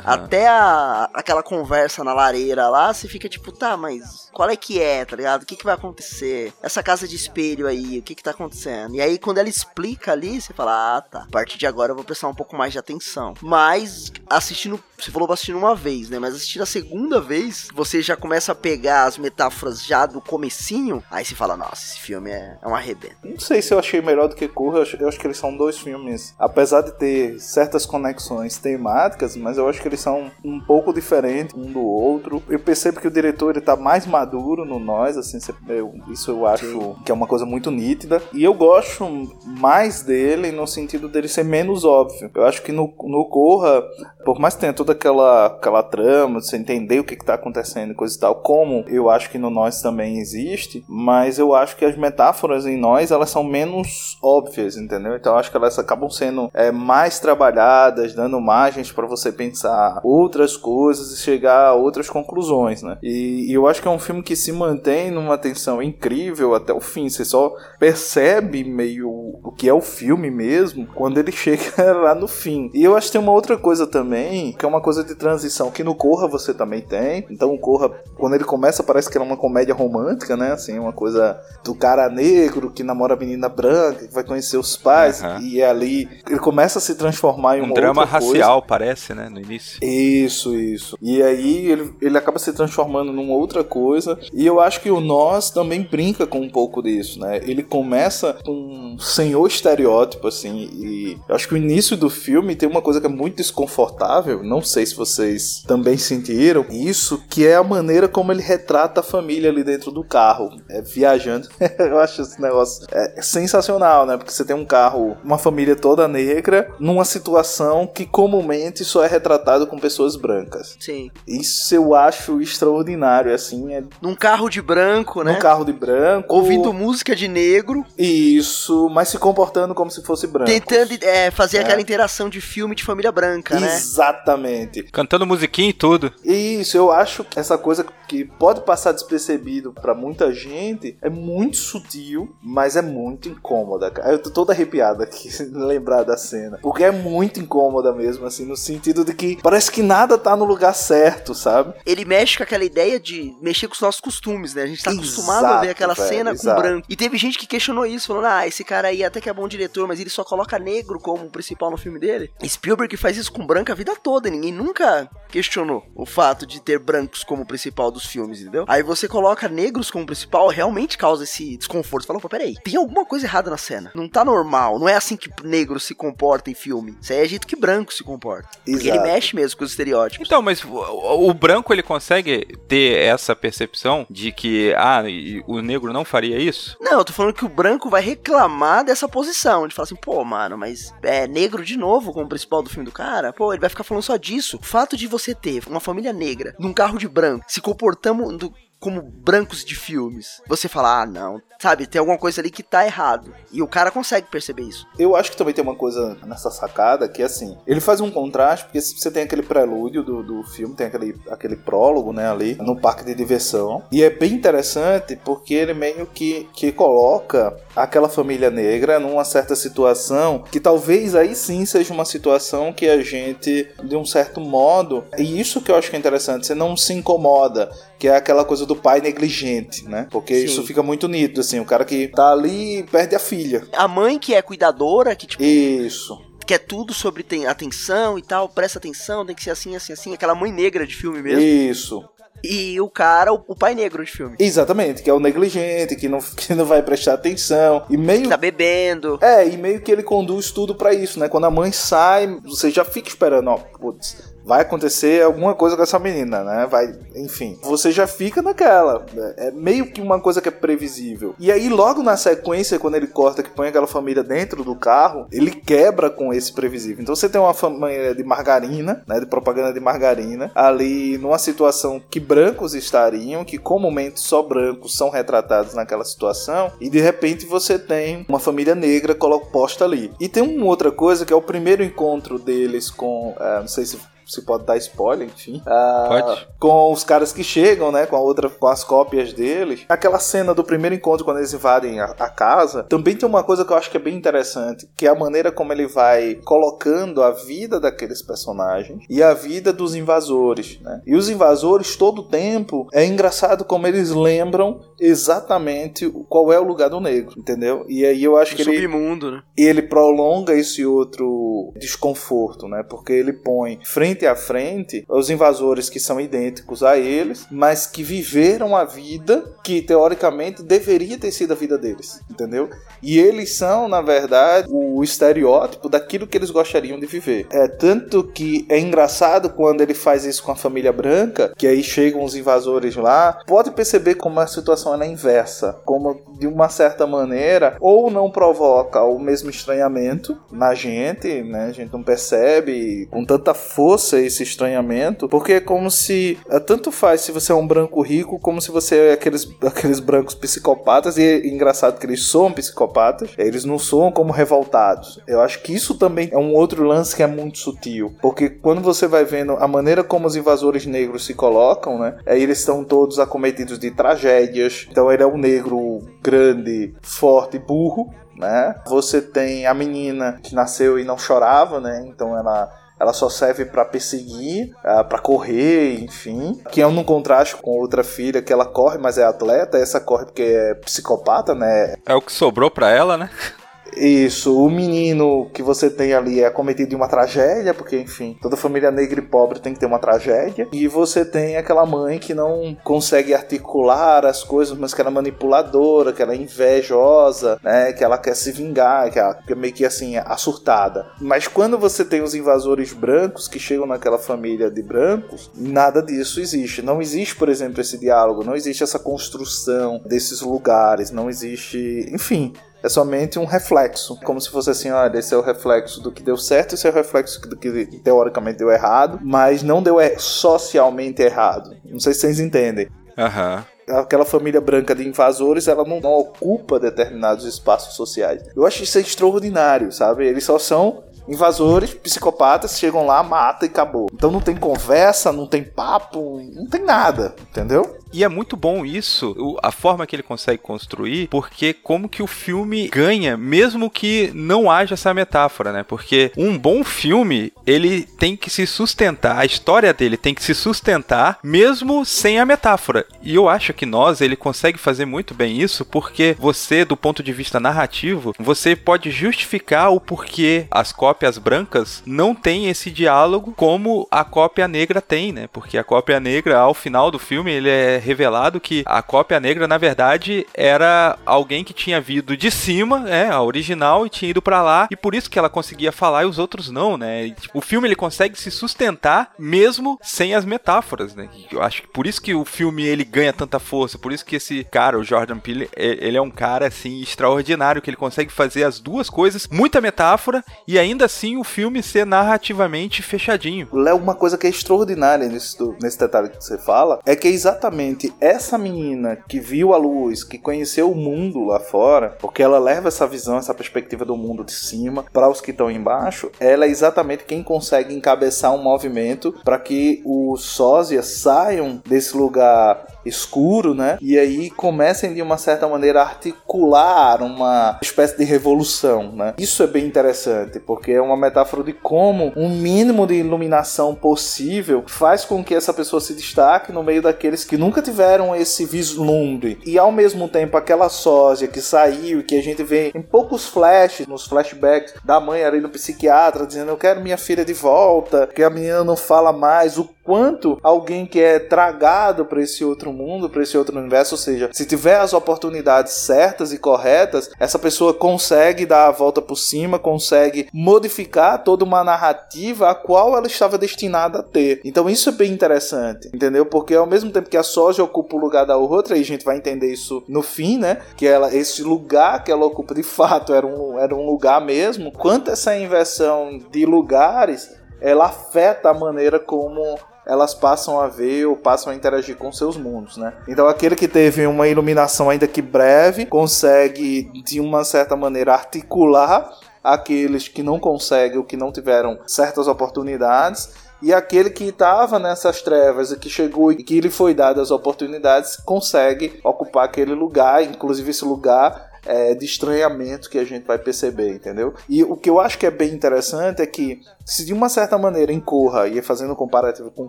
Até 0.04 0.48
a, 0.48 1.10
aquela 1.12 1.42
conversa 1.42 2.02
na 2.02 2.14
lareira 2.14 2.68
lá, 2.68 2.92
você 2.92 3.08
fica 3.08 3.28
tipo, 3.28 3.52
tá, 3.52 3.76
mas 3.76 4.30
qual 4.32 4.48
é 4.48 4.56
que 4.56 4.80
é, 4.80 5.04
tá 5.04 5.16
ligado? 5.16 5.42
O 5.42 5.46
que, 5.46 5.56
que 5.56 5.64
vai 5.64 5.74
acontecer? 5.74 6.52
Essa 6.62 6.82
casa 6.82 7.06
de 7.06 7.16
espelho 7.16 7.66
aí, 7.66 7.98
o 7.98 8.02
que 8.02 8.14
que 8.14 8.22
tá 8.22 8.30
acontecendo? 8.30 8.94
E 8.94 9.00
aí, 9.00 9.18
quando 9.18 9.38
ela 9.38 9.48
explica 9.48 10.12
ali, 10.12 10.40
você 10.40 10.52
fala, 10.52 10.96
ah, 10.96 11.00
tá. 11.00 11.22
A 11.22 11.30
partir 11.30 11.58
de 11.58 11.66
agora 11.66 11.92
eu 11.92 11.96
vou 11.96 12.04
prestar 12.04 12.28
um 12.28 12.34
pouco 12.34 12.56
mais 12.56 12.72
de 12.72 12.78
atenção. 12.78 13.34
Mas, 13.40 14.12
assistindo, 14.28 14.82
você 14.98 15.10
falou 15.10 15.26
pra 15.26 15.34
assistir 15.34 15.54
uma 15.54 15.74
vez, 15.74 16.08
né? 16.08 16.18
Mas 16.18 16.34
assistindo 16.34 16.62
a 16.62 16.66
segunda 16.66 17.20
vez, 17.20 17.68
você 17.74 18.00
já 18.00 18.16
começa 18.16 18.52
a 18.52 18.54
pegar 18.54 19.04
as 19.04 19.18
metáforas 19.18 19.84
já 19.84 20.06
do 20.06 20.20
comecinho, 20.26 21.02
aí 21.10 21.24
você 21.24 21.34
fala, 21.34 21.56
nossa, 21.56 21.74
esse 21.84 22.00
filme 22.00 22.30
é, 22.30 22.58
é 22.62 22.68
um 22.68 22.74
arrebento. 22.74 23.16
Não 23.24 23.38
sei 23.38 23.62
se 23.62 23.72
eu 23.72 23.78
achei 23.78 24.00
melhor 24.00 24.28
do 24.28 24.34
que 24.36 24.48
Corra, 24.48 24.78
eu 24.78 24.82
acho, 24.82 24.96
eu 24.96 25.08
acho 25.08 25.18
que 25.18 25.26
eles 25.26 25.36
são 25.38 25.56
dois 25.56 25.78
filmes, 25.78 26.34
apesar 26.38 26.82
de 26.82 26.92
ter 26.92 27.38
certas 27.40 27.86
conexões 27.86 28.58
temáticas, 28.58 29.36
mas 29.36 29.58
eu 29.58 29.68
acho 29.68 29.80
que 29.80 29.88
eles 29.88 30.00
são 30.00 30.30
um 30.44 30.60
pouco 30.60 30.92
diferentes 30.92 31.54
um 31.56 31.72
do 31.72 31.80
outro. 31.82 32.42
Eu 32.48 32.58
percebo 32.58 33.00
que 33.00 33.08
o 33.08 33.10
diretor 33.10 33.50
ele 33.50 33.60
tá 33.60 33.76
mais 33.76 34.06
maduro 34.06 34.64
no 34.64 34.78
Nós, 34.78 35.16
assim, 35.16 35.38
eu- 35.68 35.92
isso 36.10 36.30
eu 36.30 36.46
acho 36.46 36.96
que 37.04 37.10
é 37.10 37.14
uma 37.14 37.26
coisa 37.26 37.44
muito 37.46 37.70
nítida. 37.70 38.22
E 38.32 38.42
eu 38.44 38.54
gosto 38.54 39.04
mais 39.44 40.02
dele 40.02 40.50
no 40.52 40.66
sentido 40.66 41.08
dele 41.08 41.28
ser 41.28 41.44
menos 41.44 41.84
óbvio. 41.84 42.30
Eu 42.34 42.44
acho 42.44 42.62
que 42.62 42.72
no, 42.72 42.92
no 43.04 43.28
Corra, 43.28 43.82
por 44.24 44.38
mais 44.38 44.54
que 44.54 44.60
tenha 44.60 44.72
toda 44.72 44.92
aquela, 44.92 45.46
aquela 45.46 45.82
trama, 45.82 46.40
você 46.40 46.56
entender 46.56 47.00
o 47.00 47.04
que, 47.04 47.16
que 47.16 47.24
tá 47.24 47.34
acontecendo 47.34 47.92
e 47.92 47.94
coisa 47.94 48.16
e 48.16 48.20
tal, 48.20 48.36
como 48.36 48.84
eu 48.88 49.10
acho 49.10 49.30
que 49.30 49.38
no 49.38 49.50
Nós 49.50 49.80
também 49.82 50.15
existe, 50.20 50.84
mas 50.88 51.38
eu 51.38 51.54
acho 51.54 51.76
que 51.76 51.84
as 51.84 51.96
metáforas 51.96 52.66
em 52.66 52.76
Nós, 52.78 53.10
elas 53.10 53.30
são 53.30 53.44
menos 53.44 54.18
óbvias, 54.22 54.76
entendeu? 54.76 55.16
Então 55.16 55.32
eu 55.32 55.38
acho 55.38 55.50
que 55.50 55.56
elas 55.56 55.78
acabam 55.78 56.10
sendo 56.10 56.50
é, 56.52 56.70
mais 56.70 57.18
trabalhadas, 57.18 58.14
dando 58.14 58.40
margens 58.40 58.92
para 58.92 59.06
você 59.06 59.32
pensar 59.32 60.00
outras 60.02 60.56
coisas 60.56 61.12
e 61.12 61.22
chegar 61.22 61.68
a 61.68 61.74
outras 61.74 62.08
conclusões, 62.08 62.82
né? 62.82 62.98
E, 63.02 63.50
e 63.50 63.52
eu 63.52 63.66
acho 63.66 63.82
que 63.82 63.88
é 63.88 63.90
um 63.90 63.98
filme 63.98 64.22
que 64.22 64.36
se 64.36 64.52
mantém 64.52 65.10
numa 65.10 65.38
tensão 65.38 65.82
incrível 65.82 66.54
até 66.54 66.72
o 66.72 66.80
fim. 66.80 67.08
Você 67.08 67.24
só 67.24 67.54
percebe 67.78 68.64
meio 68.64 69.25
o 69.42 69.52
que 69.52 69.68
é 69.68 69.72
o 69.74 69.80
filme 69.80 70.30
mesmo, 70.30 70.86
quando 70.94 71.18
ele 71.18 71.32
chega 71.32 71.92
lá 71.92 72.14
no 72.14 72.28
fim. 72.28 72.70
E 72.74 72.82
eu 72.84 72.96
acho 72.96 73.06
que 73.08 73.12
tem 73.12 73.20
uma 73.20 73.32
outra 73.32 73.56
coisa 73.56 73.86
também, 73.86 74.52
que 74.52 74.64
é 74.64 74.68
uma 74.68 74.80
coisa 74.80 75.02
de 75.04 75.14
transição, 75.14 75.70
que 75.70 75.84
no 75.84 75.94
Corra 75.94 76.28
você 76.28 76.52
também 76.54 76.80
tem. 76.80 77.26
Então 77.30 77.52
o 77.54 77.58
Corra, 77.58 77.90
quando 78.16 78.34
ele 78.34 78.44
começa, 78.44 78.82
parece 78.82 79.10
que 79.10 79.18
é 79.18 79.20
uma 79.20 79.36
comédia 79.36 79.74
romântica, 79.74 80.36
né? 80.36 80.52
Assim, 80.52 80.78
uma 80.78 80.92
coisa 80.92 81.38
do 81.64 81.74
cara 81.74 82.08
negro 82.08 82.70
que 82.70 82.82
namora 82.82 83.14
a 83.14 83.16
menina 83.16 83.48
branca, 83.48 84.06
que 84.06 84.14
vai 84.14 84.24
conhecer 84.24 84.56
os 84.56 84.76
pais, 84.76 85.22
Aham. 85.22 85.40
e 85.42 85.60
é 85.60 85.68
ali 85.68 86.08
ele 86.28 86.38
começa 86.38 86.78
a 86.78 86.82
se 86.82 86.94
transformar 86.94 87.58
em 87.58 87.62
Um 87.62 87.72
drama 87.72 88.02
outra 88.02 88.18
coisa. 88.18 88.32
racial, 88.34 88.62
parece, 88.62 89.14
né? 89.14 89.28
No 89.28 89.40
início. 89.40 89.78
Isso, 89.82 90.54
isso. 90.56 90.98
E 91.00 91.22
aí 91.22 91.70
ele, 91.70 91.94
ele 92.00 92.18
acaba 92.18 92.38
se 92.38 92.52
transformando 92.52 93.12
numa 93.12 93.34
outra 93.34 93.62
coisa. 93.64 94.18
E 94.32 94.46
eu 94.46 94.60
acho 94.60 94.80
que 94.80 94.90
o 94.90 95.00
Nós 95.00 95.50
também 95.50 95.82
brinca 95.82 96.26
com 96.26 96.40
um 96.40 96.48
pouco 96.50 96.82
disso, 96.82 97.20
né? 97.20 97.38
Ele 97.44 97.62
começa 97.62 98.36
com 98.44 98.52
um 98.52 98.98
senhor 99.26 99.46
estereótipo, 99.46 100.28
assim. 100.28 100.68
E 100.72 101.18
eu 101.28 101.34
acho 101.34 101.48
que 101.48 101.54
o 101.54 101.56
início 101.56 101.96
do 101.96 102.08
filme 102.08 102.54
tem 102.54 102.68
uma 102.68 102.80
coisa 102.80 103.00
que 103.00 103.06
é 103.06 103.10
muito 103.10 103.36
desconfortável. 103.36 104.42
Não 104.42 104.62
sei 104.62 104.86
se 104.86 104.94
vocês 104.94 105.62
também 105.66 105.98
sentiram 105.98 106.64
isso, 106.70 107.22
que 107.28 107.46
é 107.46 107.56
a 107.56 107.62
maneira 107.62 108.08
como 108.08 108.32
ele 108.32 108.42
retrata 108.42 109.00
a 109.00 109.02
família 109.02 109.50
ali 109.50 109.64
dentro 109.64 109.90
do 109.90 110.04
carro, 110.04 110.50
é, 110.70 110.80
viajando. 110.80 111.48
eu 111.78 111.98
acho 111.98 112.22
esse 112.22 112.40
negócio 112.40 112.86
é, 112.92 113.20
sensacional, 113.20 114.06
né? 114.06 114.16
Porque 114.16 114.32
você 114.32 114.44
tem 114.44 114.54
um 114.54 114.64
carro, 114.64 115.16
uma 115.24 115.38
família 115.38 115.74
toda 115.74 116.06
negra, 116.06 116.70
numa 116.78 117.04
situação 117.04 117.86
que 117.86 118.06
comumente 118.06 118.84
só 118.84 119.04
é 119.04 119.08
retratado 119.08 119.66
com 119.66 119.78
pessoas 119.78 120.16
brancas. 120.16 120.76
Sim. 120.78 121.10
Isso 121.26 121.74
eu 121.74 121.94
acho 121.94 122.40
extraordinário, 122.40 123.34
assim, 123.34 123.74
é 123.74 123.82
Num 124.00 124.14
carro 124.14 124.48
de 124.48 124.62
branco, 124.62 125.22
né? 125.22 125.32
no 125.32 125.38
carro 125.38 125.64
de 125.64 125.72
branco. 125.72 126.34
Ouvindo 126.34 126.72
música 126.72 127.14
de 127.16 127.26
negro, 127.26 127.84
Isso, 127.98 128.88
mas 128.90 129.05
se 129.06 129.18
comportando 129.18 129.74
como 129.74 129.90
se 129.90 130.02
fosse 130.02 130.26
branco. 130.26 130.50
tentando 130.50 130.92
é, 131.02 131.30
fazer 131.30 131.58
É. 131.58 131.60
aquela 131.60 131.80
interação 131.80 132.28
de 132.28 132.40
filme 132.40 132.74
de 132.74 132.84
família 132.84 133.10
branca, 133.12 133.58
né? 133.58 133.66
Exatamente. 133.76 134.82
Cantando 134.84 135.26
musiquinha 135.26 135.70
e 135.70 135.72
tudo. 135.72 136.12
Isso, 136.24 136.76
eu 136.76 136.90
acho 136.92 137.24
que 137.24 137.38
essa 137.38 137.56
coisa 137.58 137.84
que 138.08 138.24
pode 138.24 138.60
passar 138.60 138.92
despercebido 138.92 139.72
pra 139.72 139.94
muita 139.94 140.32
gente 140.32 140.96
é 141.02 141.10
muito 141.10 141.56
sutil, 141.56 142.34
mas 142.42 142.76
é 142.76 142.82
muito 142.82 143.28
incômoda, 143.28 143.90
cara. 143.90 144.12
Eu 144.12 144.18
tô 144.18 144.30
todo 144.30 144.50
arrepiado 144.50 145.02
aqui 145.02 145.28
lembrar 145.52 146.04
da 146.04 146.16
cena, 146.16 146.58
porque 146.62 146.84
é 146.84 146.90
muito 146.92 147.40
incômoda 147.40 147.92
mesmo, 147.92 148.26
assim, 148.26 148.44
no 148.44 148.56
sentido 148.56 149.04
de 149.04 149.12
que 149.14 149.38
parece 149.42 149.70
que 149.70 149.82
nada 149.82 150.16
tá 150.16 150.36
no 150.36 150.44
lugar 150.44 150.74
certo, 150.74 151.34
sabe? 151.34 151.74
Ele 151.84 152.04
mexe 152.04 152.36
com 152.36 152.42
aquela 152.44 152.64
ideia 152.64 152.98
de 153.00 153.34
mexer 153.40 153.66
com 153.68 153.74
os 153.74 153.80
nossos 153.80 154.00
costumes, 154.00 154.54
né? 154.54 154.62
A 154.62 154.66
gente 154.66 154.82
tá 154.82 154.90
Exato, 154.90 155.04
acostumado 155.06 155.44
a 155.46 155.60
ver 155.60 155.70
aquela 155.70 155.94
velho, 155.94 156.08
cena 156.08 156.30
exato. 156.32 156.56
com 156.56 156.62
branco. 156.62 156.86
E 156.88 156.96
teve 156.96 157.16
gente 157.18 157.38
que 157.38 157.46
questionou 157.46 157.84
isso, 157.86 158.06
falando: 158.08 158.26
ah, 158.26 158.46
esse 158.46 158.62
cara 158.64 158.88
aí 158.88 158.95
até 159.04 159.20
que 159.20 159.28
é 159.28 159.32
bom 159.32 159.48
diretor, 159.48 159.86
mas 159.86 160.00
ele 160.00 160.10
só 160.10 160.24
coloca 160.24 160.58
negro 160.58 160.98
como 160.98 161.30
principal 161.30 161.70
no 161.70 161.76
filme 161.76 161.98
dele. 161.98 162.30
Spielberg 162.44 162.96
faz 162.96 163.16
isso 163.16 163.32
com 163.32 163.46
branco 163.46 163.72
a 163.72 163.74
vida 163.74 163.94
toda, 163.96 164.28
e 164.28 164.30
ninguém 164.30 164.52
nunca 164.52 165.08
questionou 165.28 165.84
o 165.94 166.06
fato 166.06 166.46
de 166.46 166.60
ter 166.60 166.78
brancos 166.78 167.24
como 167.24 167.46
principal 167.46 167.90
dos 167.90 168.06
filmes, 168.06 168.40
entendeu? 168.40 168.64
Aí 168.68 168.82
você 168.82 169.08
coloca 169.08 169.48
negros 169.48 169.90
como 169.90 170.06
principal, 170.06 170.48
realmente 170.48 170.96
causa 170.96 171.24
esse 171.24 171.56
desconforto. 171.56 172.04
Você 172.04 172.08
fala, 172.08 172.20
pô, 172.20 172.28
peraí, 172.28 172.54
tem 172.62 172.76
alguma 172.76 173.04
coisa 173.04 173.26
errada 173.26 173.50
na 173.50 173.56
cena. 173.56 173.90
Não 173.94 174.08
tá 174.08 174.24
normal, 174.24 174.78
não 174.78 174.88
é 174.88 174.94
assim 174.94 175.16
que 175.16 175.30
negro 175.42 175.78
se 175.78 175.94
comporta 175.94 176.50
em 176.50 176.54
filme. 176.54 176.96
Isso 177.00 177.12
aí 177.12 177.24
é 177.24 177.28
jeito 177.28 177.46
que 177.46 177.56
branco 177.56 177.92
se 177.92 178.02
comporta. 178.02 178.48
Porque 178.64 178.88
ele 178.88 178.90
Exato. 178.90 179.02
mexe 179.02 179.36
mesmo 179.36 179.58
com 179.58 179.64
os 179.64 179.70
estereótipos. 179.70 180.26
Então, 180.26 180.42
mas 180.42 180.64
o, 180.64 181.28
o 181.28 181.34
branco 181.34 181.72
ele 181.72 181.82
consegue 181.82 182.56
ter 182.68 182.98
essa 182.98 183.34
percepção 183.34 184.06
de 184.10 184.32
que 184.32 184.74
ah, 184.76 185.02
e 185.08 185.42
o 185.46 185.60
negro 185.60 185.92
não 185.92 186.04
faria 186.04 186.38
isso? 186.38 186.76
Não, 186.80 186.98
eu 186.98 187.04
tô 187.04 187.12
falando 187.12 187.34
que 187.34 187.44
o 187.44 187.48
branco 187.48 187.90
vai 187.90 188.02
reclamar 188.02 188.84
dessa 188.86 189.08
posição. 189.08 189.68
De 189.68 189.74
falar 189.74 189.84
assim, 189.84 189.96
pô, 189.96 190.24
mano, 190.24 190.56
mas 190.56 190.94
é 191.02 191.26
negro 191.26 191.64
de 191.64 191.76
novo 191.76 192.12
como 192.12 192.28
principal 192.28 192.62
do 192.62 192.70
filme 192.70 192.84
do 192.86 192.92
cara? 192.92 193.32
Pô, 193.32 193.52
ele 193.52 193.60
vai 193.60 193.68
ficar 193.70 193.84
falando 193.84 194.02
só 194.02 194.16
disso. 194.16 194.56
O 194.58 194.64
fato 194.64 194.96
de 194.96 195.06
você 195.06 195.34
ter 195.34 195.62
uma 195.66 195.80
família 195.80 196.12
negra 196.12 196.54
num 196.58 196.72
carro 196.72 196.98
de 196.98 197.08
branco, 197.08 197.44
se 197.48 197.60
comportando 197.60 198.36
do- 198.36 198.54
como 198.78 199.02
brancos 199.02 199.64
de 199.64 199.74
filmes, 199.74 200.40
você 200.46 200.68
fala, 200.68 201.02
ah, 201.02 201.06
não, 201.06 201.40
sabe, 201.60 201.86
tem 201.86 201.98
alguma 201.98 202.18
coisa 202.18 202.40
ali 202.40 202.50
que 202.50 202.62
tá 202.62 202.84
errado. 202.84 203.34
E 203.52 203.62
o 203.62 203.66
cara 203.66 203.90
consegue 203.90 204.28
perceber 204.30 204.62
isso. 204.62 204.86
Eu 204.98 205.16
acho 205.16 205.30
que 205.30 205.36
também 205.36 205.54
tem 205.54 205.64
uma 205.64 205.74
coisa 205.74 206.16
nessa 206.26 206.50
sacada 206.50 207.08
que 207.08 207.22
assim, 207.22 207.56
ele 207.66 207.80
faz 207.80 208.00
um 208.00 208.10
contraste, 208.10 208.66
porque 208.66 208.80
você 208.80 209.10
tem 209.10 209.22
aquele 209.22 209.42
prelúdio 209.42 210.02
do, 210.02 210.22
do 210.22 210.42
filme, 210.44 210.74
tem 210.74 210.86
aquele, 210.86 211.18
aquele 211.30 211.56
prólogo, 211.56 212.12
né, 212.12 212.30
ali, 212.30 212.56
no 212.56 212.76
parque 212.76 213.04
de 213.04 213.14
diversão. 213.14 213.82
E 213.90 214.02
é 214.02 214.10
bem 214.10 214.34
interessante 214.34 215.16
porque 215.24 215.54
ele 215.54 215.74
meio 215.74 216.06
que, 216.06 216.48
que 216.52 216.70
coloca 216.70 217.56
aquela 217.74 218.08
família 218.08 218.50
negra 218.50 219.00
numa 219.00 219.24
certa 219.24 219.56
situação 219.56 220.44
que 220.50 220.60
talvez 220.60 221.14
aí 221.14 221.34
sim 221.34 221.64
seja 221.64 221.92
uma 221.92 222.04
situação 222.04 222.72
que 222.72 222.88
a 222.88 223.02
gente, 223.02 223.68
de 223.82 223.96
um 223.96 224.04
certo 224.04 224.40
modo, 224.40 225.04
e 225.18 225.40
isso 225.40 225.60
que 225.60 225.70
eu 225.70 225.76
acho 225.76 225.90
que 225.90 225.96
é 225.96 225.98
interessante, 225.98 226.46
você 226.46 226.54
não 226.54 226.76
se 226.76 226.92
incomoda, 226.92 227.70
que 227.98 228.08
é 228.08 228.16
aquela 228.16 228.44
coisa 228.44 228.65
do 228.66 228.76
pai 228.76 229.00
negligente, 229.00 229.84
né? 229.88 230.06
Porque 230.10 230.34
Sim. 230.34 230.44
isso 230.44 230.66
fica 230.66 230.82
muito 230.82 231.08
nítido, 231.08 231.40
assim, 231.40 231.60
o 231.60 231.64
cara 231.64 231.84
que 231.84 232.08
tá 232.08 232.32
ali 232.32 232.84
perde 232.90 233.14
a 233.14 233.18
filha. 233.18 233.66
A 233.72 233.88
mãe 233.88 234.18
que 234.18 234.34
é 234.34 234.42
cuidadora, 234.42 235.14
que 235.14 235.26
tipo, 235.26 235.42
Isso. 235.42 236.20
quer 236.46 236.58
tudo 236.58 236.92
sobre 236.92 237.22
tem 237.22 237.46
atenção 237.46 238.18
e 238.18 238.22
tal, 238.22 238.48
presta 238.48 238.78
atenção, 238.78 239.24
tem 239.24 239.34
que 239.34 239.42
ser 239.42 239.50
assim, 239.50 239.74
assim, 239.76 239.92
assim, 239.92 240.14
aquela 240.14 240.34
mãe 240.34 240.52
negra 240.52 240.86
de 240.86 240.94
filme 240.94 241.22
mesmo. 241.22 241.40
Isso. 241.40 242.04
E 242.44 242.80
o 242.80 242.88
cara, 242.88 243.32
o, 243.32 243.42
o 243.48 243.56
pai 243.56 243.74
negro 243.74 244.04
de 244.04 244.10
filme. 244.10 244.36
Exatamente, 244.38 245.02
que 245.02 245.10
é 245.10 245.12
o 245.12 245.18
negligente, 245.18 245.96
que 245.96 246.08
não, 246.08 246.20
que 246.20 246.54
não 246.54 246.64
vai 246.64 246.82
prestar 246.82 247.14
atenção. 247.14 247.84
E 247.90 247.96
meio. 247.96 248.22
Que 248.22 248.28
tá 248.28 248.36
bebendo. 248.36 249.18
É, 249.22 249.48
e 249.48 249.56
meio 249.56 249.80
que 249.80 249.90
ele 249.90 250.02
conduz 250.02 250.50
tudo 250.50 250.74
pra 250.74 250.92
isso, 250.92 251.18
né? 251.18 251.28
Quando 251.28 251.46
a 251.46 251.50
mãe 251.50 251.72
sai, 251.72 252.38
você 252.44 252.70
já 252.70 252.84
fica 252.84 253.08
esperando, 253.08 253.48
ó, 253.48 253.56
putz, 253.56 254.35
vai 254.46 254.62
acontecer 254.62 255.22
alguma 255.22 255.54
coisa 255.54 255.76
com 255.76 255.82
essa 255.82 255.98
menina, 255.98 256.44
né? 256.44 256.66
Vai, 256.70 256.94
enfim. 257.14 257.58
Você 257.62 257.90
já 257.90 258.06
fica 258.06 258.40
naquela. 258.40 259.04
É 259.36 259.50
meio 259.50 259.86
que 259.86 260.00
uma 260.00 260.20
coisa 260.20 260.40
que 260.40 260.48
é 260.48 260.52
previsível. 260.52 261.34
E 261.38 261.50
aí, 261.50 261.68
logo 261.68 262.02
na 262.02 262.16
sequência, 262.16 262.78
quando 262.78 262.94
ele 262.94 263.08
corta 263.08 263.42
que 263.42 263.50
põe 263.50 263.68
aquela 263.68 263.86
família 263.86 264.22
dentro 264.22 264.62
do 264.64 264.76
carro, 264.76 265.26
ele 265.32 265.50
quebra 265.50 266.08
com 266.08 266.32
esse 266.32 266.52
previsível. 266.52 267.02
Então 267.02 267.14
você 267.14 267.28
tem 267.28 267.40
uma 267.40 267.54
família 267.54 268.14
de 268.14 268.24
margarina, 268.24 269.02
né? 269.06 269.20
De 269.20 269.26
propaganda 269.26 269.72
de 269.72 269.80
margarina, 269.80 270.50
ali 270.54 271.18
numa 271.18 271.38
situação 271.38 272.00
que 272.10 272.20
brancos 272.20 272.74
estariam, 272.74 273.44
que 273.44 273.58
comumente 273.58 274.20
só 274.20 274.42
brancos 274.42 274.96
são 274.96 275.10
retratados 275.10 275.74
naquela 275.74 276.04
situação, 276.04 276.72
e 276.80 276.88
de 276.88 277.00
repente 277.00 277.46
você 277.46 277.78
tem 277.78 278.24
uma 278.28 278.38
família 278.38 278.74
negra 278.74 279.14
posta 279.50 279.84
ali. 279.84 280.12
E 280.20 280.28
tem 280.28 280.42
uma 280.42 280.66
outra 280.66 280.90
coisa 280.90 281.24
que 281.24 281.32
é 281.32 281.36
o 281.36 281.42
primeiro 281.42 281.82
encontro 281.82 282.38
deles 282.38 282.90
com. 282.90 283.34
eh, 283.38 283.60
não 283.60 283.68
sei 283.68 283.84
se 283.84 283.98
se 284.26 284.42
pode 284.42 284.64
dar 284.64 284.76
spoiler, 284.76 285.28
enfim. 285.28 285.62
Ah, 285.66 286.06
Pode. 286.08 286.48
Com 286.58 286.92
os 286.92 287.04
caras 287.04 287.32
que 287.32 287.44
chegam, 287.44 287.92
né? 287.92 288.06
Com 288.06 288.16
a 288.16 288.20
outra, 288.20 288.48
com 288.48 288.66
as 288.66 288.82
cópias 288.82 289.32
deles. 289.32 289.84
Aquela 289.88 290.18
cena 290.18 290.52
do 290.52 290.64
primeiro 290.64 290.94
encontro 290.94 291.24
quando 291.24 291.38
eles 291.38 291.52
invadem 291.52 292.00
a, 292.00 292.06
a 292.06 292.28
casa. 292.28 292.82
Também 292.84 293.16
tem 293.16 293.28
uma 293.28 293.42
coisa 293.42 293.64
que 293.64 293.72
eu 293.72 293.76
acho 293.76 293.90
que 293.90 293.96
é 293.96 294.00
bem 294.00 294.16
interessante, 294.16 294.88
que 294.96 295.06
é 295.06 295.10
a 295.10 295.14
maneira 295.14 295.52
como 295.52 295.72
ele 295.72 295.86
vai 295.86 296.36
colocando 296.44 297.22
a 297.22 297.30
vida 297.30 297.78
daqueles 297.78 298.22
personagens 298.22 299.04
e 299.08 299.22
a 299.22 299.32
vida 299.32 299.72
dos 299.72 299.94
invasores, 299.94 300.80
né? 300.80 301.00
E 301.06 301.14
os 301.14 301.28
invasores 301.28 301.96
todo 301.96 302.20
o 302.20 302.28
tempo 302.28 302.88
é 302.92 303.04
engraçado 303.04 303.64
como 303.64 303.86
eles 303.86 304.10
lembram 304.10 304.80
exatamente 304.98 306.08
qual 306.28 306.52
é 306.52 306.58
o 306.58 306.64
lugar 306.64 306.88
do 306.88 307.00
negro, 307.00 307.34
entendeu? 307.38 307.84
E 307.88 308.04
aí 308.04 308.24
eu 308.24 308.36
acho 308.36 308.56
que 308.56 308.62
ele 308.62 308.76
submundo, 308.76 309.30
né? 309.30 309.42
e 309.56 309.64
ele 309.64 309.82
prolonga 309.82 310.54
esse 310.54 310.84
outro 310.84 311.72
desconforto, 311.76 312.68
né? 312.68 312.82
Porque 312.82 313.12
ele 313.12 313.32
põe 313.32 313.78
frente 313.84 314.15
a 314.24 314.36
frente 314.36 315.04
os 315.08 315.28
invasores 315.28 315.90
que 315.90 315.98
são 315.98 316.20
idênticos 316.20 316.84
a 316.84 316.96
eles, 316.96 317.46
mas 317.50 317.86
que 317.86 318.02
viveram 318.02 318.76
a 318.76 318.84
vida 318.84 319.44
que 319.64 319.82
teoricamente 319.82 320.62
deveria 320.62 321.18
ter 321.18 321.32
sido 321.32 321.52
a 321.52 321.56
vida 321.56 321.76
deles, 321.76 322.20
entendeu? 322.30 322.70
E 323.02 323.18
eles 323.18 323.56
são, 323.56 323.88
na 323.88 324.00
verdade, 324.00 324.68
o 324.70 325.02
estereótipo 325.02 325.88
daquilo 325.88 326.26
que 326.26 326.38
eles 326.38 326.50
gostariam 326.50 326.98
de 326.98 327.06
viver. 327.06 327.46
É 327.50 327.66
tanto 327.66 328.24
que 328.24 328.64
é 328.68 328.78
engraçado 328.78 329.50
quando 329.50 329.80
ele 329.80 329.94
faz 329.94 330.24
isso 330.24 330.42
com 330.42 330.52
a 330.52 330.56
família 330.56 330.92
branca, 330.92 331.52
que 331.56 331.66
aí 331.66 331.82
chegam 331.82 332.22
os 332.22 332.36
invasores 332.36 332.94
lá, 332.94 333.40
pode 333.46 333.72
perceber 333.72 334.14
como 334.14 334.38
a 334.38 334.46
situação 334.46 335.00
é 335.02 335.06
inversa, 335.06 335.80
como 335.84 336.20
de 336.38 336.46
uma 336.46 336.68
certa 336.68 337.06
maneira 337.06 337.76
ou 337.80 338.10
não 338.10 338.30
provoca 338.30 339.02
o 339.02 339.18
mesmo 339.18 339.50
estranhamento 339.50 340.38
na 340.50 340.74
gente, 340.74 341.42
né? 341.42 341.66
A 341.66 341.72
gente 341.72 341.92
não 341.92 342.02
percebe 342.02 343.08
com 343.10 343.24
tanta 343.24 343.54
força 343.54 344.05
esse 344.14 344.42
estranhamento, 344.42 345.28
porque 345.28 345.54
é 345.54 345.60
como 345.60 345.90
se 345.90 346.38
é, 346.48 346.60
tanto 346.60 346.92
faz 346.92 347.22
se 347.22 347.32
você 347.32 347.52
é 347.52 347.54
um 347.54 347.66
branco 347.66 348.00
rico 348.02 348.38
como 348.38 348.60
se 348.60 348.70
você 348.70 349.08
é 349.08 349.12
aqueles, 349.12 349.48
aqueles 349.66 350.00
brancos 350.00 350.34
psicopatas 350.34 351.16
e 351.18 351.22
é 351.22 351.46
engraçado 351.46 351.98
que 351.98 352.06
eles 352.06 352.24
soam 352.24 352.52
psicopatas, 352.52 353.30
eles 353.38 353.64
não 353.64 353.78
soam 353.78 354.12
como 354.12 354.32
revoltados. 354.32 355.20
Eu 355.26 355.40
acho 355.40 355.62
que 355.62 355.74
isso 355.74 355.94
também 355.94 356.28
é 356.32 356.38
um 356.38 356.54
outro 356.54 356.84
lance 356.84 357.16
que 357.16 357.22
é 357.22 357.26
muito 357.26 357.58
sutil, 357.58 358.14
porque 358.20 358.48
quando 358.48 358.80
você 358.80 359.06
vai 359.06 359.24
vendo 359.24 359.52
a 359.52 359.66
maneira 359.66 360.04
como 360.04 360.26
os 360.26 360.36
invasores 360.36 360.86
negros 360.86 361.24
se 361.24 361.34
colocam, 361.34 361.98
né? 361.98 362.16
Aí 362.26 362.42
eles 362.42 362.58
estão 362.58 362.84
todos 362.84 363.18
acometidos 363.18 363.78
de 363.78 363.90
tragédias. 363.90 364.86
Então 364.90 365.10
ele 365.10 365.22
é 365.22 365.26
um 365.26 365.38
negro 365.38 366.00
grande, 366.22 366.94
forte, 367.02 367.58
burro. 367.58 368.10
né? 368.36 368.74
Você 368.86 369.20
tem 369.22 369.66
a 369.66 369.72
menina 369.74 370.38
que 370.42 370.54
nasceu 370.54 370.98
e 370.98 371.04
não 371.04 371.18
chorava, 371.18 371.80
né? 371.80 372.04
Então 372.06 372.36
ela 372.36 372.70
ela 372.98 373.12
só 373.12 373.28
serve 373.28 373.66
para 373.66 373.84
perseguir, 373.84 374.74
uh, 374.78 375.04
para 375.04 375.18
correr, 375.18 376.00
enfim. 376.00 376.60
Que 376.70 376.80
é 376.80 376.86
um 376.86 377.04
contraste 377.04 377.56
com 377.56 377.72
outra 377.72 378.02
filha 378.02 378.40
que 378.40 378.52
ela 378.52 378.64
corre, 378.64 378.98
mas 378.98 379.18
é 379.18 379.24
atleta. 379.24 379.76
Essa 379.76 380.00
corre 380.00 380.24
porque 380.24 380.42
é 380.42 380.74
psicopata, 380.74 381.54
né? 381.54 381.94
É 382.06 382.14
o 382.14 382.22
que 382.22 382.32
sobrou 382.32 382.70
pra 382.70 382.90
ela, 382.90 383.16
né? 383.16 383.30
Isso, 383.96 384.56
o 384.62 384.70
menino 384.70 385.48
que 385.52 385.62
você 385.62 385.88
tem 385.88 386.12
ali 386.12 386.42
é 386.42 386.50
cometido 386.50 386.90
de 386.90 386.96
uma 386.96 387.08
tragédia, 387.08 387.72
porque 387.72 387.98
enfim, 387.98 388.36
toda 388.40 388.56
família 388.56 388.90
negra 388.90 389.20
e 389.20 389.22
pobre 389.22 389.58
tem 389.58 389.72
que 389.72 389.80
ter 389.80 389.86
uma 389.86 389.98
tragédia. 389.98 390.68
E 390.72 390.86
você 390.86 391.24
tem 391.24 391.56
aquela 391.56 391.86
mãe 391.86 392.18
que 392.18 392.34
não 392.34 392.76
consegue 392.84 393.34
articular 393.34 394.24
as 394.26 394.44
coisas, 394.44 394.76
mas 394.76 394.92
que 394.92 395.00
ela 395.00 395.10
é 395.10 395.12
manipuladora, 395.12 396.12
que 396.12 396.22
ela 396.22 396.32
é 396.32 396.36
invejosa, 396.36 397.58
né? 397.62 397.92
Que 397.92 398.04
ela 398.04 398.18
quer 398.18 398.34
se 398.34 398.52
vingar, 398.52 399.10
que 399.10 399.16
que 399.46 399.52
é 399.52 399.56
meio 399.56 399.72
que 399.72 399.84
assim, 399.84 400.16
assurtada. 400.16 401.06
Mas 401.20 401.48
quando 401.48 401.78
você 401.78 402.04
tem 402.04 402.22
os 402.22 402.34
invasores 402.34 402.92
brancos 402.92 403.48
que 403.48 403.58
chegam 403.58 403.86
naquela 403.86 404.18
família 404.18 404.70
de 404.70 404.82
brancos, 404.82 405.50
nada 405.54 406.02
disso 406.02 406.40
existe. 406.40 406.82
Não 406.82 407.00
existe, 407.00 407.34
por 407.34 407.48
exemplo, 407.48 407.80
esse 407.80 407.98
diálogo, 407.98 408.44
não 408.44 408.54
existe 408.54 408.82
essa 408.82 408.98
construção 408.98 410.00
desses 410.04 410.40
lugares, 410.42 411.10
não 411.10 411.30
existe. 411.30 412.08
Enfim, 412.12 412.52
é 412.82 412.88
somente 412.88 413.38
um 413.38 413.44
reflexo. 413.44 414.18
Como 414.24 414.40
se 414.40 414.50
fosse 414.50 414.70
assim, 414.70 414.90
olha, 414.90 415.18
esse 415.18 415.34
é 415.34 415.36
o 415.36 415.42
reflexo 415.42 416.00
do 416.00 416.12
que 416.12 416.22
deu 416.22 416.36
certo, 416.36 416.74
esse 416.74 416.86
é 416.86 416.90
o 416.90 416.94
reflexo 416.94 417.40
do 417.40 417.56
que 417.56 417.86
teoricamente 418.02 418.58
deu 418.58 418.70
errado, 418.70 419.18
mas 419.22 419.62
não 419.62 419.82
deu 419.82 420.00
é 420.00 420.16
socialmente 420.18 421.22
errado. 421.22 421.76
Não 421.84 422.00
sei 422.00 422.14
se 422.14 422.20
vocês 422.20 422.40
entendem. 422.40 422.88
Aham. 423.16 423.64
Aquela 423.88 424.24
família 424.24 424.60
branca 424.60 424.94
de 424.94 425.06
invasores, 425.06 425.68
ela 425.68 425.84
não, 425.84 426.00
não 426.00 426.12
ocupa 426.12 426.78
determinados 426.78 427.44
espaços 427.44 427.94
sociais. 427.94 428.42
Eu 428.54 428.66
acho 428.66 428.82
isso 428.82 428.98
extraordinário, 428.98 429.92
sabe? 429.92 430.26
Eles 430.26 430.44
só 430.44 430.58
são 430.58 431.04
invasores, 431.28 431.94
psicopatas, 431.94 432.78
chegam 432.78 433.06
lá, 433.06 433.22
mata 433.22 433.64
e 433.64 433.68
acabou. 433.68 434.08
Então 434.12 434.30
não 434.30 434.40
tem 434.40 434.56
conversa, 434.56 435.32
não 435.32 435.46
tem 435.46 435.62
papo, 435.62 436.40
não 436.54 436.66
tem 436.66 436.84
nada, 436.84 437.34
entendeu? 437.50 437.96
E 438.16 438.24
é 438.24 438.28
muito 438.30 438.56
bom 438.56 438.82
isso, 438.86 439.58
a 439.62 439.70
forma 439.70 440.06
que 440.06 440.16
ele 440.16 440.22
consegue 440.22 440.62
construir, 440.62 441.28
porque 441.28 441.74
como 441.74 442.08
que 442.08 442.22
o 442.22 442.26
filme 442.26 442.88
ganha, 442.88 443.36
mesmo 443.36 443.90
que 443.90 444.30
não 444.32 444.70
haja 444.70 444.94
essa 444.94 445.12
metáfora, 445.12 445.70
né? 445.70 445.82
Porque 445.82 446.32
um 446.34 446.56
bom 446.56 446.82
filme, 446.82 447.52
ele 447.66 448.04
tem 448.04 448.34
que 448.34 448.48
se 448.48 448.66
sustentar, 448.66 449.36
a 449.36 449.44
história 449.44 449.92
dele 449.92 450.16
tem 450.16 450.32
que 450.34 450.42
se 450.42 450.54
sustentar, 450.54 451.38
mesmo 451.44 452.06
sem 452.06 452.38
a 452.38 452.46
metáfora. 452.46 453.04
E 453.20 453.34
eu 453.34 453.50
acho 453.50 453.74
que 453.74 453.84
nós, 453.84 454.22
ele 454.22 454.34
consegue 454.34 454.78
fazer 454.78 455.04
muito 455.04 455.34
bem 455.34 455.60
isso, 455.60 455.84
porque 455.84 456.34
você, 456.38 456.86
do 456.86 456.96
ponto 456.96 457.22
de 457.22 457.34
vista 457.34 457.60
narrativo, 457.60 458.34
você 458.38 458.74
pode 458.74 459.10
justificar 459.10 459.92
o 459.92 460.00
porquê 460.00 460.66
as 460.70 460.90
cópias 460.90 461.36
brancas 461.36 462.02
não 462.06 462.34
têm 462.34 462.70
esse 462.70 462.90
diálogo 462.90 463.52
como 463.54 464.08
a 464.10 464.24
cópia 464.24 464.66
negra 464.66 465.02
tem, 465.02 465.32
né? 465.32 465.50
Porque 465.52 465.76
a 465.76 465.84
cópia 465.84 466.18
negra, 466.18 466.56
ao 466.56 466.72
final 466.72 467.10
do 467.10 467.18
filme, 467.18 467.52
ele 467.52 467.68
é 467.68 468.05
revelado 468.06 468.60
que 468.60 468.82
a 468.86 469.02
cópia 469.02 469.40
negra, 469.40 469.68
na 469.68 469.78
verdade, 469.78 470.46
era 470.54 471.18
alguém 471.26 471.64
que 471.64 471.74
tinha 471.74 472.00
vindo 472.00 472.36
de 472.36 472.50
cima, 472.50 473.00
né? 473.00 473.30
A 473.30 473.42
original, 473.42 474.06
e 474.06 474.10
tinha 474.10 474.30
ido 474.30 474.40
pra 474.40 474.62
lá, 474.62 474.88
e 474.90 474.96
por 474.96 475.14
isso 475.14 475.30
que 475.30 475.38
ela 475.38 475.48
conseguia 475.48 475.92
falar 475.92 476.22
e 476.22 476.26
os 476.26 476.38
outros 476.38 476.70
não, 476.70 476.96
né? 476.96 477.26
E, 477.26 477.30
tipo, 477.32 477.58
o 477.58 477.60
filme 477.60 477.88
ele 477.88 477.96
consegue 477.96 478.38
se 478.38 478.50
sustentar 478.50 479.32
mesmo 479.38 479.98
sem 480.02 480.34
as 480.34 480.44
metáforas, 480.44 481.14
né? 481.14 481.28
E 481.34 481.54
Eu 481.54 481.62
acho 481.62 481.82
que 481.82 481.88
por 481.88 482.06
isso 482.06 482.22
que 482.22 482.34
o 482.34 482.44
filme 482.44 482.84
ele 482.84 483.04
ganha 483.04 483.32
tanta 483.32 483.58
força, 483.58 483.98
por 483.98 484.12
isso 484.12 484.24
que 484.24 484.36
esse 484.36 484.64
cara, 484.64 484.98
o 484.98 485.04
Jordan 485.04 485.38
Peele, 485.38 485.68
ele 485.76 486.16
é 486.16 486.22
um 486.22 486.30
cara 486.30 486.66
assim 486.66 487.00
extraordinário 487.00 487.82
que 487.82 487.90
ele 487.90 487.96
consegue 487.96 488.32
fazer 488.32 488.64
as 488.64 488.78
duas 488.78 489.10
coisas, 489.10 489.48
muita 489.50 489.80
metáfora 489.80 490.44
e 490.66 490.78
ainda 490.78 491.04
assim 491.04 491.36
o 491.36 491.44
filme 491.44 491.82
ser 491.82 492.06
narrativamente 492.06 493.02
fechadinho. 493.02 493.68
Léo, 493.72 493.96
uma 493.96 494.14
coisa 494.14 494.36
que 494.36 494.46
é 494.46 494.50
extraordinária 494.50 495.28
nesse, 495.28 495.56
nesse 495.80 495.98
detalhe 495.98 496.28
que 496.28 496.42
você 496.42 496.58
fala 496.58 497.00
é 497.06 497.16
que 497.16 497.28
é 497.28 497.30
exatamente 497.30 497.85
essa 498.20 498.56
menina 498.56 499.16
que 499.28 499.38
viu 499.38 499.74
a 499.74 499.76
luz, 499.76 500.24
que 500.24 500.38
conheceu 500.38 500.90
o 500.90 500.94
mundo 500.94 501.44
lá 501.44 501.60
fora, 501.60 502.16
porque 502.20 502.42
ela 502.42 502.58
leva 502.58 502.88
essa 502.88 503.06
visão, 503.06 503.36
essa 503.36 503.54
perspectiva 503.54 504.04
do 504.04 504.16
mundo 504.16 504.44
de 504.44 504.52
cima 504.52 505.04
para 505.12 505.28
os 505.28 505.40
que 505.40 505.50
estão 505.50 505.70
embaixo, 505.70 506.30
ela 506.40 506.64
é 506.64 506.68
exatamente 506.68 507.24
quem 507.24 507.42
consegue 507.42 507.94
encabeçar 507.94 508.54
um 508.54 508.62
movimento 508.62 509.34
para 509.44 509.58
que 509.58 510.02
os 510.04 510.44
sósias 510.44 511.06
saiam 511.06 511.80
desse 511.86 512.16
lugar 512.16 512.95
escuro, 513.06 513.74
né? 513.74 513.98
E 514.00 514.18
aí 514.18 514.50
comecem 514.50 515.14
de 515.14 515.22
uma 515.22 515.38
certa 515.38 515.68
maneira 515.68 516.00
a 516.00 516.04
articular 516.04 517.22
uma 517.22 517.78
espécie 517.82 518.16
de 518.16 518.24
revolução, 518.24 519.12
né? 519.12 519.34
Isso 519.38 519.62
é 519.62 519.66
bem 519.66 519.86
interessante, 519.86 520.60
porque 520.60 520.92
é 520.92 521.00
uma 521.00 521.16
metáfora 521.16 521.62
de 521.62 521.72
como 521.72 522.32
um 522.36 522.48
mínimo 522.48 523.06
de 523.06 523.14
iluminação 523.14 523.94
possível 523.94 524.84
faz 524.86 525.24
com 525.24 525.44
que 525.44 525.54
essa 525.54 525.72
pessoa 525.72 526.00
se 526.00 526.14
destaque 526.14 526.72
no 526.72 526.82
meio 526.82 527.02
daqueles 527.02 527.44
que 527.44 527.56
nunca 527.56 527.82
tiveram 527.82 528.34
esse 528.34 528.64
vislumbre. 528.64 529.58
E 529.64 529.78
ao 529.78 529.92
mesmo 529.92 530.28
tempo 530.28 530.56
aquela 530.56 530.88
sósia 530.88 531.48
que 531.48 531.60
saiu 531.60 532.22
que 532.22 532.36
a 532.36 532.42
gente 532.42 532.62
vê 532.62 532.90
em 532.94 533.02
poucos 533.02 533.46
flashes, 533.46 534.06
nos 534.06 534.26
flashbacks 534.26 534.94
da 535.04 535.20
mãe 535.20 535.44
ali 535.44 535.60
no 535.60 535.68
psiquiatra 535.68 536.46
dizendo 536.46 536.70
eu 536.70 536.76
quero 536.76 537.00
minha 537.00 537.16
filha 537.16 537.44
de 537.44 537.52
volta, 537.52 538.26
que 538.26 538.42
a 538.42 538.50
menina 538.50 538.84
não 538.84 538.96
fala 538.96 539.32
mais, 539.32 539.78
o 539.78 539.88
quanto 540.02 540.58
alguém 540.62 541.04
que 541.04 541.20
é 541.20 541.38
tragado 541.38 542.24
para 542.24 542.40
esse 542.40 542.64
outro 542.64 542.92
mundo, 542.96 543.28
para 543.28 543.42
esse 543.42 543.56
outro 543.56 543.78
universo, 543.78 544.14
ou 544.14 544.18
seja, 544.18 544.50
se 544.52 544.64
tiver 544.64 544.98
as 544.98 545.12
oportunidades 545.12 545.92
certas 545.92 546.52
e 546.52 546.58
corretas, 546.58 547.30
essa 547.38 547.58
pessoa 547.58 547.92
consegue 547.92 548.64
dar 548.64 548.86
a 548.86 548.90
volta 548.90 549.20
por 549.20 549.36
cima, 549.36 549.78
consegue 549.78 550.48
modificar 550.52 551.44
toda 551.44 551.64
uma 551.64 551.84
narrativa 551.84 552.70
a 552.70 552.74
qual 552.74 553.16
ela 553.16 553.26
estava 553.26 553.58
destinada 553.58 554.20
a 554.20 554.22
ter. 554.22 554.60
Então 554.64 554.88
isso 554.88 555.08
é 555.08 555.12
bem 555.12 555.32
interessante, 555.32 556.08
entendeu? 556.14 556.46
Porque 556.46 556.74
ao 556.74 556.86
mesmo 556.86 557.10
tempo 557.10 557.30
que 557.30 557.36
a 557.36 557.42
soja 557.42 557.84
ocupa 557.84 558.16
o 558.16 558.20
lugar 558.20 558.46
da 558.46 558.56
outra, 558.56 558.96
e 558.96 559.00
a 559.00 559.04
gente 559.04 559.24
vai 559.24 559.36
entender 559.36 559.72
isso 559.72 560.02
no 560.08 560.22
fim, 560.22 560.58
né? 560.58 560.80
Que 560.96 561.06
ela, 561.06 561.34
esse 561.34 561.62
lugar 561.62 562.24
que 562.24 562.32
ela 562.32 562.46
ocupa 562.46 562.74
de 562.74 562.82
fato 562.82 563.34
era 563.34 563.46
um, 563.46 563.78
era 563.78 563.94
um 563.94 564.06
lugar 564.06 564.40
mesmo. 564.40 564.92
Quanto 564.92 565.30
essa 565.30 565.56
inversão 565.56 566.38
de 566.50 566.64
lugares 566.64 567.54
ela 567.80 568.06
afeta 568.06 568.70
a 568.70 568.74
maneira 568.74 569.18
como 569.18 569.78
elas 570.06 570.32
passam 570.32 570.80
a 570.80 570.86
ver 570.86 571.26
ou 571.26 571.36
passam 571.36 571.72
a 571.72 571.76
interagir 571.76 572.16
com 572.16 572.30
seus 572.30 572.56
mundos, 572.56 572.96
né? 572.96 573.12
Então 573.26 573.48
aquele 573.48 573.74
que 573.74 573.88
teve 573.88 574.26
uma 574.26 574.46
iluminação 574.46 575.10
ainda 575.10 575.26
que 575.26 575.42
breve 575.42 576.06
consegue 576.06 577.10
de 577.24 577.40
uma 577.40 577.64
certa 577.64 577.96
maneira 577.96 578.32
articular 578.32 579.28
aqueles 579.62 580.28
que 580.28 580.44
não 580.44 580.60
conseguem 580.60 581.18
ou 581.18 581.24
que 581.24 581.36
não 581.36 581.50
tiveram 581.50 581.98
certas 582.06 582.46
oportunidades 582.46 583.50
e 583.82 583.92
aquele 583.92 584.30
que 584.30 584.44
estava 584.44 584.98
nessas 584.98 585.42
trevas 585.42 585.90
e 585.90 585.98
que 585.98 586.08
chegou 586.08 586.52
e 586.52 586.62
que 586.62 586.80
lhe 586.80 586.88
foi 586.88 587.12
dado 587.12 587.40
as 587.40 587.50
oportunidades 587.50 588.36
consegue 588.36 589.20
ocupar 589.24 589.64
aquele 589.64 589.92
lugar, 589.92 590.42
inclusive 590.42 590.90
esse 590.90 591.04
lugar 591.04 591.75
é, 591.86 592.14
de 592.14 592.24
estranhamento 592.24 593.08
que 593.10 593.18
a 593.18 593.24
gente 593.24 593.46
vai 593.46 593.58
perceber, 593.58 594.14
entendeu? 594.14 594.54
E 594.68 594.82
o 594.82 594.96
que 594.96 595.10
eu 595.10 595.20
acho 595.20 595.38
que 595.38 595.46
é 595.46 595.50
bem 595.50 595.72
interessante 595.72 596.42
é 596.42 596.46
que 596.46 596.80
se 597.06 597.24
de 597.24 597.32
uma 597.32 597.48
certa 597.48 597.78
maneira 597.78 598.12
em 598.12 598.18
Corra, 598.18 598.66
e 598.66 598.82
fazendo 598.82 599.12
um 599.12 599.16
comparativo 599.16 599.70
com 599.70 599.88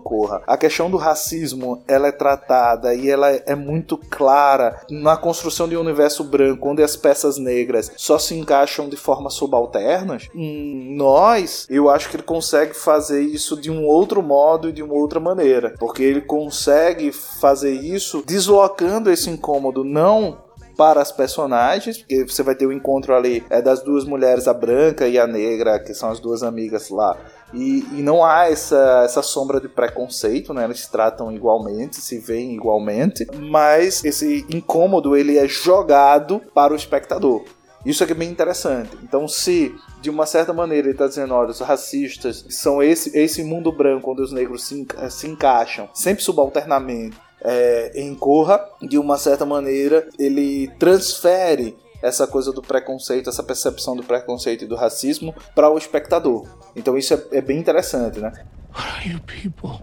Corra, 0.00 0.40
a 0.46 0.56
questão 0.56 0.88
do 0.88 0.96
racismo 0.96 1.82
ela 1.88 2.06
é 2.06 2.12
tratada 2.12 2.94
e 2.94 3.10
ela 3.10 3.28
é 3.28 3.56
muito 3.56 3.96
clara 3.96 4.80
na 4.88 5.16
construção 5.16 5.68
de 5.68 5.76
um 5.76 5.80
universo 5.80 6.22
branco 6.22 6.68
onde 6.68 6.82
as 6.82 6.94
peças 6.94 7.36
negras 7.36 7.90
só 7.96 8.18
se 8.18 8.36
encaixam 8.36 8.88
de 8.88 8.96
forma 8.96 9.30
subalternas, 9.30 10.28
em 10.32 10.96
nós, 10.96 11.66
eu 11.68 11.90
acho 11.90 12.08
que 12.08 12.16
ele 12.16 12.22
consegue 12.22 12.74
fazer 12.74 13.20
isso 13.20 13.60
de 13.60 13.70
um 13.70 13.84
outro 13.84 14.22
modo 14.22 14.68
e 14.68 14.72
de 14.72 14.82
uma 14.82 14.94
outra 14.94 15.18
maneira, 15.18 15.74
porque 15.78 16.02
ele 16.04 16.20
consegue 16.20 17.10
fazer 17.10 17.72
isso 17.72 18.22
deslocando 18.24 19.10
esse 19.10 19.28
incômodo 19.28 19.82
não 19.82 20.47
para 20.78 21.02
as 21.02 21.10
personagens, 21.10 21.98
porque 21.98 22.22
você 22.22 22.40
vai 22.40 22.54
ter 22.54 22.64
o 22.64 22.72
encontro 22.72 23.12
ali 23.12 23.44
é, 23.50 23.60
das 23.60 23.82
duas 23.82 24.04
mulheres, 24.04 24.46
a 24.46 24.54
branca 24.54 25.08
e 25.08 25.18
a 25.18 25.26
negra, 25.26 25.80
que 25.80 25.92
são 25.92 26.08
as 26.08 26.20
duas 26.20 26.44
amigas 26.44 26.88
lá. 26.88 27.18
E, 27.52 27.84
e 27.94 28.00
não 28.00 28.24
há 28.24 28.48
essa, 28.48 29.02
essa 29.04 29.20
sombra 29.20 29.60
de 29.60 29.68
preconceito, 29.68 30.54
né? 30.54 30.64
Eles 30.64 30.82
se 30.82 30.90
tratam 30.92 31.32
igualmente, 31.32 31.96
se 31.96 32.20
veem 32.20 32.54
igualmente, 32.54 33.26
mas 33.36 34.04
esse 34.04 34.46
incômodo 34.48 35.16
ele 35.16 35.36
é 35.36 35.48
jogado 35.48 36.40
para 36.54 36.72
o 36.72 36.76
espectador. 36.76 37.42
Isso 37.84 38.04
é 38.04 38.14
bem 38.14 38.30
interessante. 38.30 38.96
Então, 39.02 39.26
se 39.26 39.74
de 40.00 40.10
uma 40.10 40.26
certa 40.26 40.52
maneira 40.52 40.86
ele 40.86 40.94
está 40.94 41.08
dizendo, 41.08 41.34
olha, 41.34 41.50
os 41.50 41.58
racistas 41.58 42.44
são 42.50 42.80
esse, 42.80 43.18
esse 43.18 43.42
mundo 43.42 43.72
branco 43.72 44.12
onde 44.12 44.22
os 44.22 44.30
negros 44.30 44.64
se, 44.64 44.86
se 45.10 45.26
encaixam, 45.26 45.88
sempre 45.92 46.22
subalternamente, 46.22 47.16
é, 47.42 47.92
em 47.94 48.14
Corra, 48.14 48.64
de 48.82 48.98
uma 48.98 49.18
certa 49.18 49.44
maneira, 49.44 50.08
ele 50.18 50.68
transfere 50.78 51.76
essa 52.02 52.26
coisa 52.26 52.52
do 52.52 52.62
preconceito, 52.62 53.28
essa 53.28 53.42
percepção 53.42 53.96
do 53.96 54.02
preconceito 54.02 54.64
e 54.64 54.66
do 54.66 54.76
racismo 54.76 55.34
para 55.54 55.68
o 55.68 55.76
espectador. 55.76 56.46
Então 56.76 56.96
isso 56.96 57.14
é, 57.14 57.22
é 57.32 57.40
bem 57.40 57.58
interessante, 57.58 58.20
né? 58.20 58.32
What 58.72 58.88
are 58.88 59.10
you 59.10 59.20
people? 59.20 59.80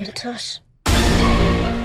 It's 0.00 0.24
us. 0.24 0.65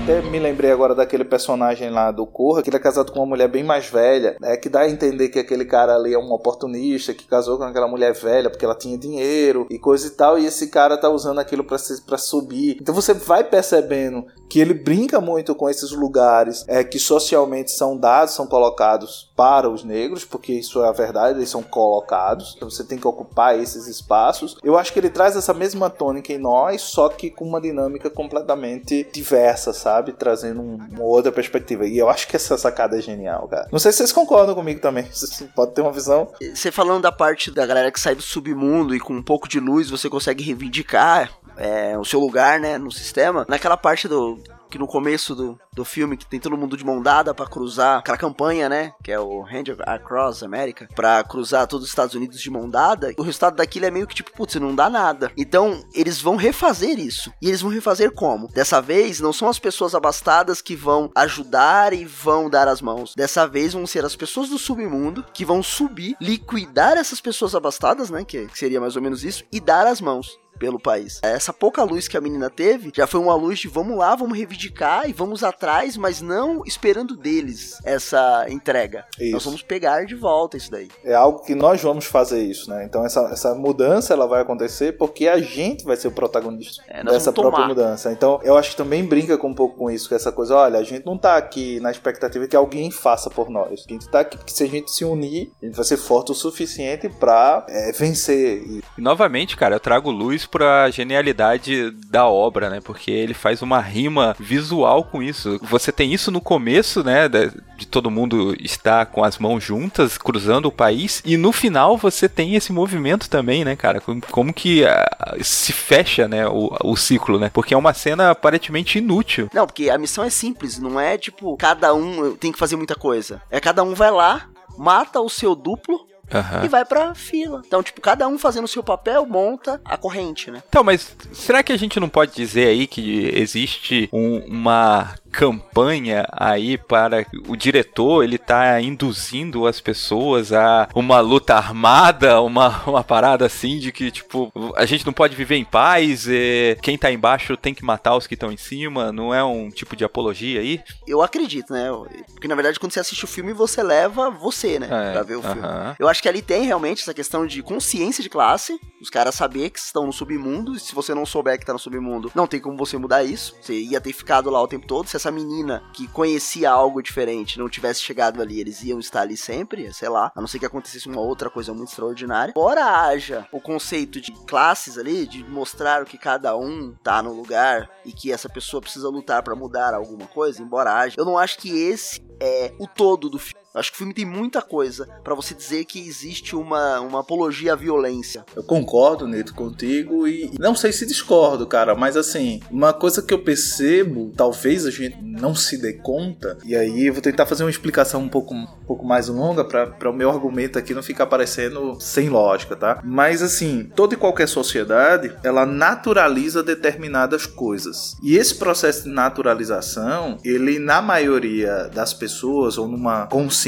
Até 0.02 0.20
me 0.20 0.40
lembrei 0.40 0.72
agora 0.72 0.96
daquele 0.96 1.24
personagem 1.24 1.88
lá 1.88 2.10
do 2.10 2.26
Corra, 2.26 2.60
que 2.60 2.68
ele 2.68 2.76
é 2.76 2.80
casado 2.80 3.12
com 3.12 3.20
uma 3.20 3.26
mulher 3.26 3.46
bem 3.46 3.62
mais 3.62 3.86
velha, 3.86 4.36
né? 4.40 4.56
Que 4.56 4.68
dá 4.68 4.80
a 4.80 4.90
entender 4.90 5.28
que 5.28 5.38
aquele 5.38 5.64
cara 5.64 5.94
ali 5.94 6.12
é 6.12 6.18
um 6.18 6.32
oportunista, 6.32 7.14
que 7.14 7.24
casou 7.24 7.56
com 7.56 7.62
aquela 7.62 7.86
mulher 7.86 8.12
velha 8.12 8.50
porque 8.50 8.64
ela 8.64 8.74
tinha 8.74 8.98
dinheiro 8.98 9.64
e 9.70 9.78
coisa 9.78 10.08
e 10.08 10.10
tal, 10.10 10.36
e 10.36 10.44
esse 10.44 10.66
cara 10.70 10.98
tá 10.98 11.08
usando 11.08 11.38
aquilo 11.38 11.62
pra 11.62 12.18
subir. 12.18 12.78
Então 12.80 12.92
você 12.92 13.14
vai 13.14 13.44
percebendo 13.44 14.26
que 14.50 14.58
ele 14.58 14.74
brinca 14.74 15.20
muito 15.20 15.54
com 15.54 15.70
esses 15.70 15.92
lugares 15.92 16.64
é, 16.66 16.82
que 16.82 16.98
socialmente 16.98 17.70
são 17.70 17.96
dados, 17.96 18.34
são 18.34 18.48
colocados 18.48 19.32
para 19.36 19.70
os 19.70 19.84
negros, 19.84 20.24
porque 20.24 20.52
isso 20.52 20.82
é 20.82 20.88
a 20.88 20.92
verdade, 20.92 21.38
eles 21.38 21.48
são 21.48 21.62
colocados, 21.62 22.54
então 22.56 22.68
você 22.68 22.82
tem 22.82 22.98
que 22.98 23.06
ocupar 23.06 23.56
esses 23.56 23.86
espaços. 23.86 24.56
Eu 24.64 24.76
acho 24.76 24.92
que 24.92 24.98
ele 24.98 25.10
traz 25.10 25.36
essa 25.36 25.54
mesma 25.54 25.88
tônica 25.88 26.32
em 26.32 26.38
nós, 26.38 26.82
só 26.82 27.08
que 27.08 27.30
com 27.30 27.44
uma 27.44 27.60
dinâmica 27.60 28.10
completamente 28.10 29.08
diversa, 29.12 29.72
sabe? 29.72 29.91
Trazendo 30.00 30.60
um- 30.62 30.78
uma 30.90 31.02
outra 31.02 31.32
perspectiva. 31.32 31.84
E 31.86 31.98
eu 31.98 32.08
acho 32.08 32.28
que 32.28 32.36
essa 32.36 32.56
sacada 32.56 32.96
é 32.96 33.00
genial, 33.02 33.48
cara. 33.48 33.68
Não 33.72 33.78
sei 33.78 33.90
se 33.92 33.98
vocês 33.98 34.12
concordam 34.12 34.54
comigo 34.54 34.80
também. 34.80 35.04
Vocês 35.12 35.42
podem 35.54 35.74
ter 35.74 35.80
uma 35.82 35.92
visão. 35.92 36.28
Você 36.54 36.70
falando 36.70 37.02
da 37.02 37.10
parte 37.12 37.50
da 37.50 37.66
galera 37.66 37.90
que 37.90 37.98
sai 38.00 38.14
do 38.14 38.22
submundo 38.22 38.94
e 38.94 39.00
com 39.00 39.12
um 39.14 39.22
pouco 39.22 39.48
de 39.48 39.58
luz 39.58 39.90
você 39.90 40.08
consegue 40.08 40.44
reivindicar 40.44 41.30
é, 41.56 41.98
o 41.98 42.04
seu 42.04 42.20
lugar, 42.20 42.58
né, 42.60 42.78
no 42.78 42.90
sistema. 42.92 43.44
Naquela 43.48 43.76
parte 43.76 44.06
do 44.08 44.38
que 44.72 44.78
no 44.78 44.86
começo 44.86 45.34
do, 45.34 45.58
do 45.70 45.84
filme 45.84 46.16
que 46.16 46.24
tem 46.24 46.40
todo 46.40 46.56
mundo 46.56 46.78
de 46.78 46.84
mão 46.84 47.02
dada 47.02 47.34
pra 47.34 47.46
cruzar 47.46 47.98
aquela 47.98 48.16
campanha, 48.16 48.70
né, 48.70 48.94
que 49.04 49.12
é 49.12 49.20
o 49.20 49.42
Hand 49.42 49.76
Across 49.86 50.42
America, 50.42 50.88
pra 50.94 51.22
cruzar 51.22 51.66
todos 51.66 51.84
os 51.84 51.90
Estados 51.90 52.14
Unidos 52.14 52.40
de 52.40 52.50
mão 52.50 52.68
dada. 52.68 53.12
O 53.18 53.22
resultado 53.22 53.56
daquilo 53.56 53.84
é 53.84 53.90
meio 53.90 54.06
que 54.06 54.14
tipo, 54.14 54.32
putz, 54.32 54.54
não 54.54 54.74
dá 54.74 54.88
nada. 54.88 55.30
Então, 55.36 55.84
eles 55.94 56.22
vão 56.22 56.36
refazer 56.36 56.98
isso. 56.98 57.30
E 57.40 57.48
eles 57.48 57.60
vão 57.60 57.70
refazer 57.70 58.12
como? 58.12 58.48
Dessa 58.48 58.80
vez 58.80 59.20
não 59.20 59.32
são 59.32 59.46
as 59.46 59.58
pessoas 59.58 59.94
abastadas 59.94 60.62
que 60.62 60.74
vão 60.74 61.10
ajudar 61.14 61.92
e 61.92 62.06
vão 62.06 62.48
dar 62.48 62.66
as 62.66 62.80
mãos. 62.80 63.12
Dessa 63.14 63.46
vez 63.46 63.74
vão 63.74 63.86
ser 63.86 64.06
as 64.06 64.16
pessoas 64.16 64.48
do 64.48 64.58
submundo 64.58 65.22
que 65.34 65.44
vão 65.44 65.62
subir, 65.62 66.16
liquidar 66.18 66.96
essas 66.96 67.20
pessoas 67.20 67.54
abastadas, 67.54 68.08
né, 68.08 68.24
que 68.24 68.46
que 68.46 68.58
seria 68.58 68.80
mais 68.80 68.96
ou 68.96 69.02
menos 69.02 69.22
isso, 69.22 69.44
e 69.52 69.60
dar 69.60 69.86
as 69.86 70.00
mãos 70.00 70.38
pelo 70.62 70.78
país. 70.78 71.18
Essa 71.24 71.52
pouca 71.52 71.82
luz 71.82 72.06
que 72.06 72.16
a 72.16 72.20
menina 72.20 72.48
teve 72.48 72.92
já 72.94 73.04
foi 73.04 73.18
uma 73.18 73.34
luz 73.34 73.58
de 73.58 73.66
vamos 73.66 73.98
lá, 73.98 74.14
vamos 74.14 74.38
reivindicar 74.38 75.10
e 75.10 75.12
vamos 75.12 75.42
atrás, 75.42 75.96
mas 75.96 76.22
não 76.22 76.62
esperando 76.64 77.16
deles 77.16 77.78
essa 77.84 78.46
entrega. 78.48 79.04
Isso. 79.18 79.32
Nós 79.32 79.44
vamos 79.44 79.62
pegar 79.62 80.06
de 80.06 80.14
volta 80.14 80.56
isso 80.56 80.70
daí. 80.70 80.88
É 81.04 81.14
algo 81.14 81.40
que 81.40 81.56
nós 81.56 81.82
vamos 81.82 82.04
fazer 82.04 82.44
isso, 82.44 82.70
né? 82.70 82.84
Então 82.84 83.04
essa, 83.04 83.22
essa 83.32 83.56
mudança 83.56 84.12
ela 84.12 84.28
vai 84.28 84.40
acontecer 84.40 84.92
porque 84.92 85.26
a 85.26 85.40
gente 85.40 85.84
vai 85.84 85.96
ser 85.96 86.06
o 86.06 86.12
protagonista 86.12 86.80
É, 86.86 87.02
dessa 87.02 87.32
própria 87.32 87.66
mudança. 87.66 88.12
Então 88.12 88.38
eu 88.44 88.56
acho 88.56 88.70
que 88.70 88.76
também 88.76 89.04
brinca 89.04 89.36
com 89.36 89.48
um 89.48 89.54
pouco 89.54 89.76
com 89.76 89.90
isso, 89.90 90.08
com 90.08 90.14
essa 90.14 90.30
coisa, 90.30 90.54
olha, 90.54 90.78
a 90.78 90.84
gente 90.84 91.04
não 91.04 91.18
tá 91.18 91.36
aqui 91.36 91.80
na 91.80 91.90
expectativa 91.90 92.46
que 92.46 92.54
alguém 92.54 92.88
faça 92.92 93.28
por 93.28 93.50
nós. 93.50 93.84
A 93.88 93.92
gente 93.92 94.08
tá 94.08 94.20
aqui 94.20 94.36
porque 94.36 94.52
se 94.52 94.62
a 94.62 94.68
gente 94.68 94.92
se 94.92 95.04
unir, 95.04 95.50
a 95.60 95.66
gente 95.66 95.74
vai 95.74 95.84
ser 95.84 95.96
forte 95.96 96.30
o 96.30 96.34
suficiente 96.36 97.08
pra 97.08 97.66
é, 97.68 97.90
vencer. 97.90 98.62
E 98.64 98.84
E 98.96 99.00
novamente, 99.00 99.56
cara, 99.56 99.74
eu 99.74 99.80
trago 99.80 100.10
luz 100.10 100.46
pra 100.52 100.90
genialidade 100.90 101.90
da 102.10 102.26
obra, 102.26 102.68
né? 102.68 102.80
Porque 102.84 103.10
ele 103.10 103.32
faz 103.32 103.62
uma 103.62 103.80
rima 103.80 104.36
visual 104.38 105.02
com 105.02 105.22
isso. 105.22 105.58
Você 105.62 105.90
tem 105.90 106.12
isso 106.12 106.30
no 106.30 106.42
começo, 106.42 107.02
né? 107.02 107.26
De 107.28 107.86
todo 107.86 108.10
mundo 108.10 108.54
estar 108.60 109.06
com 109.06 109.24
as 109.24 109.38
mãos 109.38 109.64
juntas, 109.64 110.18
cruzando 110.18 110.66
o 110.66 110.72
país. 110.72 111.22
E 111.24 111.38
no 111.38 111.52
final 111.52 111.96
você 111.96 112.28
tem 112.28 112.54
esse 112.54 112.70
movimento 112.70 113.30
também, 113.30 113.64
né, 113.64 113.74
cara? 113.74 113.98
Como, 113.98 114.20
como 114.30 114.52
que 114.52 114.84
ah, 114.84 115.36
se 115.40 115.72
fecha, 115.72 116.28
né? 116.28 116.46
O, 116.46 116.76
o 116.84 116.96
ciclo, 116.96 117.38
né? 117.38 117.50
Porque 117.52 117.72
é 117.72 117.76
uma 117.76 117.94
cena 117.94 118.30
aparentemente 118.30 118.98
inútil. 118.98 119.48
Não, 119.54 119.66
porque 119.66 119.88
a 119.88 119.96
missão 119.96 120.22
é 120.22 120.30
simples, 120.30 120.78
não 120.78 121.00
é 121.00 121.16
tipo 121.16 121.56
cada 121.56 121.94
um 121.94 122.36
tem 122.36 122.52
que 122.52 122.58
fazer 122.58 122.76
muita 122.76 122.94
coisa. 122.94 123.40
É 123.50 123.58
cada 123.58 123.82
um 123.82 123.94
vai 123.94 124.10
lá, 124.10 124.48
mata 124.76 125.18
o 125.18 125.30
seu 125.30 125.54
duplo 125.54 126.11
Aham. 126.32 126.64
e 126.64 126.68
vai 126.68 126.84
pra 126.84 127.14
fila. 127.14 127.62
Então, 127.66 127.82
tipo, 127.82 128.00
cada 128.00 128.26
um 128.28 128.38
fazendo 128.38 128.64
o 128.64 128.68
seu 128.68 128.82
papel, 128.82 129.26
monta 129.26 129.80
a 129.84 129.96
corrente, 129.96 130.50
né? 130.50 130.62
Então, 130.68 130.82
mas 130.84 131.14
será 131.32 131.62
que 131.62 131.72
a 131.72 131.76
gente 131.76 131.98
não 132.00 132.08
pode 132.08 132.34
dizer 132.34 132.66
aí 132.68 132.86
que 132.86 133.30
existe 133.34 134.08
um- 134.12 134.38
uma 134.46 135.14
campanha 135.32 136.26
aí 136.30 136.76
para 136.76 137.26
o 137.48 137.56
diretor 137.56 138.22
ele 138.22 138.36
tá 138.38 138.80
induzindo 138.80 139.66
as 139.66 139.80
pessoas 139.80 140.52
a 140.52 140.88
uma 140.94 141.20
luta 141.20 141.54
armada, 141.54 142.40
uma, 142.42 142.82
uma 142.86 143.02
parada 143.02 143.46
assim 143.46 143.78
de 143.78 143.90
que 143.90 144.10
tipo 144.10 144.52
a 144.76 144.84
gente 144.84 145.06
não 145.06 145.12
pode 145.12 145.34
viver 145.34 145.56
em 145.56 145.64
paz, 145.64 146.26
e 146.28 146.76
quem 146.82 146.98
tá 146.98 147.10
embaixo 147.10 147.56
tem 147.56 147.74
que 147.74 147.84
matar 147.84 148.16
os 148.16 148.26
que 148.26 148.34
estão 148.34 148.52
em 148.52 148.56
cima, 148.56 149.10
não 149.10 149.34
é 149.34 149.42
um 149.42 149.70
tipo 149.70 149.96
de 149.96 150.04
apologia 150.04 150.60
aí? 150.60 150.80
Eu 151.06 151.22
acredito, 151.22 151.72
né? 151.72 151.88
Porque 152.32 152.48
na 152.48 152.54
verdade, 152.54 152.78
quando 152.78 152.92
você 152.92 153.00
assiste 153.00 153.24
o 153.24 153.28
filme, 153.28 153.52
você 153.52 153.82
leva 153.82 154.30
você, 154.30 154.78
né? 154.78 154.86
É, 154.90 155.12
pra 155.12 155.22
ver 155.22 155.36
o 155.36 155.42
filme. 155.42 155.60
aham. 155.60 155.96
Eu 155.98 156.08
acho 156.08 156.22
que 156.22 156.28
ali 156.28 156.42
tem 156.42 156.64
realmente 156.64 157.02
essa 157.02 157.14
questão 157.14 157.46
de 157.46 157.62
consciência 157.62 158.22
de 158.22 158.28
classe, 158.28 158.78
os 159.00 159.08
caras 159.08 159.34
saber 159.34 159.70
que 159.70 159.78
estão 159.78 160.06
no 160.06 160.12
submundo, 160.12 160.74
e 160.74 160.80
se 160.80 160.94
você 160.94 161.14
não 161.14 161.24
souber 161.24 161.58
que 161.58 161.64
tá 161.64 161.72
no 161.72 161.78
submundo, 161.78 162.30
não 162.34 162.46
tem 162.46 162.60
como 162.60 162.76
você 162.76 162.98
mudar 162.98 163.24
isso. 163.24 163.56
Você 163.60 163.74
ia 163.74 164.00
ter 164.00 164.12
ficado 164.12 164.50
lá 164.50 164.60
o 164.60 164.68
tempo 164.68 164.86
todo. 164.86 165.08
Se 165.08 165.16
essa 165.22 165.30
menina 165.30 165.84
que 165.92 166.08
conhecia 166.08 166.68
algo 166.68 167.00
diferente 167.00 167.58
não 167.58 167.68
tivesse 167.68 168.02
chegado 168.02 168.42
ali, 168.42 168.58
eles 168.58 168.82
iam 168.82 168.98
estar 168.98 169.20
ali 169.20 169.36
sempre, 169.36 169.92
sei 169.92 170.08
lá, 170.08 170.32
a 170.34 170.40
não 170.40 170.48
ser 170.48 170.58
que 170.58 170.66
acontecesse 170.66 171.08
uma 171.08 171.20
outra 171.20 171.48
coisa 171.48 171.72
muito 171.72 171.90
extraordinária. 171.90 172.50
Embora 172.50 172.84
haja 172.84 173.46
o 173.52 173.60
conceito 173.60 174.20
de 174.20 174.32
classes 174.46 174.98
ali, 174.98 175.24
de 175.24 175.44
mostrar 175.44 176.02
o 176.02 176.06
que 176.06 176.18
cada 176.18 176.56
um 176.56 176.92
tá 177.04 177.22
no 177.22 177.32
lugar 177.32 177.88
e 178.04 178.12
que 178.12 178.32
essa 178.32 178.48
pessoa 178.48 178.80
precisa 178.80 179.08
lutar 179.08 179.44
pra 179.44 179.54
mudar 179.54 179.94
alguma 179.94 180.26
coisa, 180.26 180.60
embora 180.60 180.92
haja, 180.92 181.14
eu 181.16 181.24
não 181.24 181.38
acho 181.38 181.58
que 181.58 181.70
esse 181.70 182.20
é 182.40 182.74
o 182.78 182.88
todo 182.88 183.30
do 183.30 183.38
filme. 183.38 183.61
Acho 183.74 183.90
que 183.90 183.94
o 183.96 183.98
filme 183.98 184.12
tem 184.12 184.26
muita 184.26 184.60
coisa 184.60 185.08
pra 185.24 185.34
você 185.34 185.54
dizer 185.54 185.86
que 185.86 185.98
existe 185.98 186.54
uma, 186.54 187.00
uma 187.00 187.20
apologia 187.20 187.72
à 187.72 187.76
violência. 187.76 188.44
Eu 188.54 188.62
concordo, 188.62 189.26
Neto, 189.26 189.54
contigo 189.54 190.28
e 190.28 190.52
não 190.58 190.74
sei 190.74 190.92
se 190.92 191.06
discordo, 191.06 191.66
cara, 191.66 191.94
mas 191.94 192.16
assim, 192.16 192.60
uma 192.70 192.92
coisa 192.92 193.22
que 193.22 193.32
eu 193.32 193.38
percebo, 193.38 194.30
talvez 194.36 194.84
a 194.84 194.90
gente 194.90 195.16
não 195.22 195.54
se 195.54 195.78
dê 195.80 195.94
conta, 195.94 196.58
e 196.64 196.76
aí 196.76 197.06
eu 197.06 197.14
vou 197.14 197.22
tentar 197.22 197.46
fazer 197.46 197.64
uma 197.64 197.70
explicação 197.70 198.20
um 198.20 198.28
pouco, 198.28 198.54
um 198.54 198.66
pouco 198.86 199.06
mais 199.06 199.28
longa 199.28 199.64
para 199.64 200.10
o 200.10 200.14
meu 200.14 200.30
argumento 200.30 200.78
aqui 200.78 200.92
não 200.92 201.02
ficar 201.02 201.26
parecendo 201.26 201.98
sem 201.98 202.28
lógica, 202.28 202.76
tá? 202.76 203.00
Mas 203.02 203.42
assim, 203.42 203.90
toda 203.96 204.12
e 204.12 204.18
qualquer 204.18 204.48
sociedade, 204.48 205.34
ela 205.42 205.64
naturaliza 205.64 206.62
determinadas 206.62 207.46
coisas. 207.46 208.16
E 208.22 208.36
esse 208.36 208.54
processo 208.54 209.04
de 209.04 209.10
naturalização, 209.10 210.36
ele 210.44 210.78
na 210.78 211.00
maioria 211.00 211.88
das 211.94 212.12
pessoas 212.12 212.76
ou 212.76 212.86
numa 212.86 213.26
consciência 213.28 213.61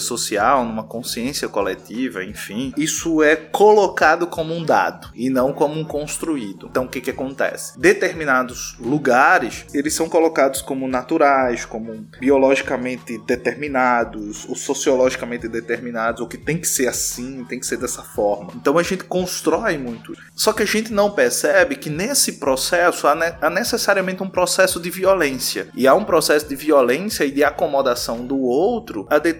social, 0.00 0.64
numa 0.64 0.84
consciência 0.84 1.48
coletiva, 1.48 2.24
enfim, 2.24 2.72
isso 2.76 3.22
é 3.22 3.36
colocado 3.36 4.26
como 4.26 4.54
um 4.54 4.64
dado 4.64 5.08
e 5.14 5.30
não 5.30 5.52
como 5.52 5.78
um 5.78 5.84
construído. 5.84 6.68
Então 6.70 6.84
o 6.84 6.88
que 6.88 7.00
que 7.00 7.10
acontece? 7.10 7.78
Determinados 7.78 8.76
lugares, 8.78 9.66
eles 9.74 9.94
são 9.94 10.08
colocados 10.08 10.62
como 10.62 10.86
naturais, 10.86 11.64
como 11.64 12.06
biologicamente 12.20 13.18
determinados, 13.18 14.48
ou 14.48 14.54
sociologicamente 14.54 15.48
determinados, 15.48 16.20
ou 16.20 16.28
que 16.28 16.38
tem 16.38 16.58
que 16.58 16.68
ser 16.68 16.86
assim, 16.86 17.44
tem 17.44 17.58
que 17.58 17.66
ser 17.66 17.76
dessa 17.76 18.02
forma. 18.02 18.52
Então 18.54 18.78
a 18.78 18.82
gente 18.82 19.04
constrói 19.04 19.78
muito. 19.78 20.12
Só 20.34 20.52
que 20.52 20.62
a 20.62 20.66
gente 20.66 20.92
não 20.92 21.10
percebe 21.10 21.76
que 21.76 21.90
nesse 21.90 22.34
processo 22.34 23.06
há 23.06 23.50
necessariamente 23.50 24.22
um 24.22 24.28
processo 24.28 24.78
de 24.78 24.90
violência. 24.90 25.68
E 25.74 25.86
há 25.86 25.94
um 25.94 26.04
processo 26.04 26.48
de 26.48 26.56
violência 26.56 27.24
e 27.24 27.30
de 27.30 27.42
acomodação 27.42 28.26
do 28.26 28.38
outro 28.40 29.06
a 29.10 29.18
determinados 29.18 29.39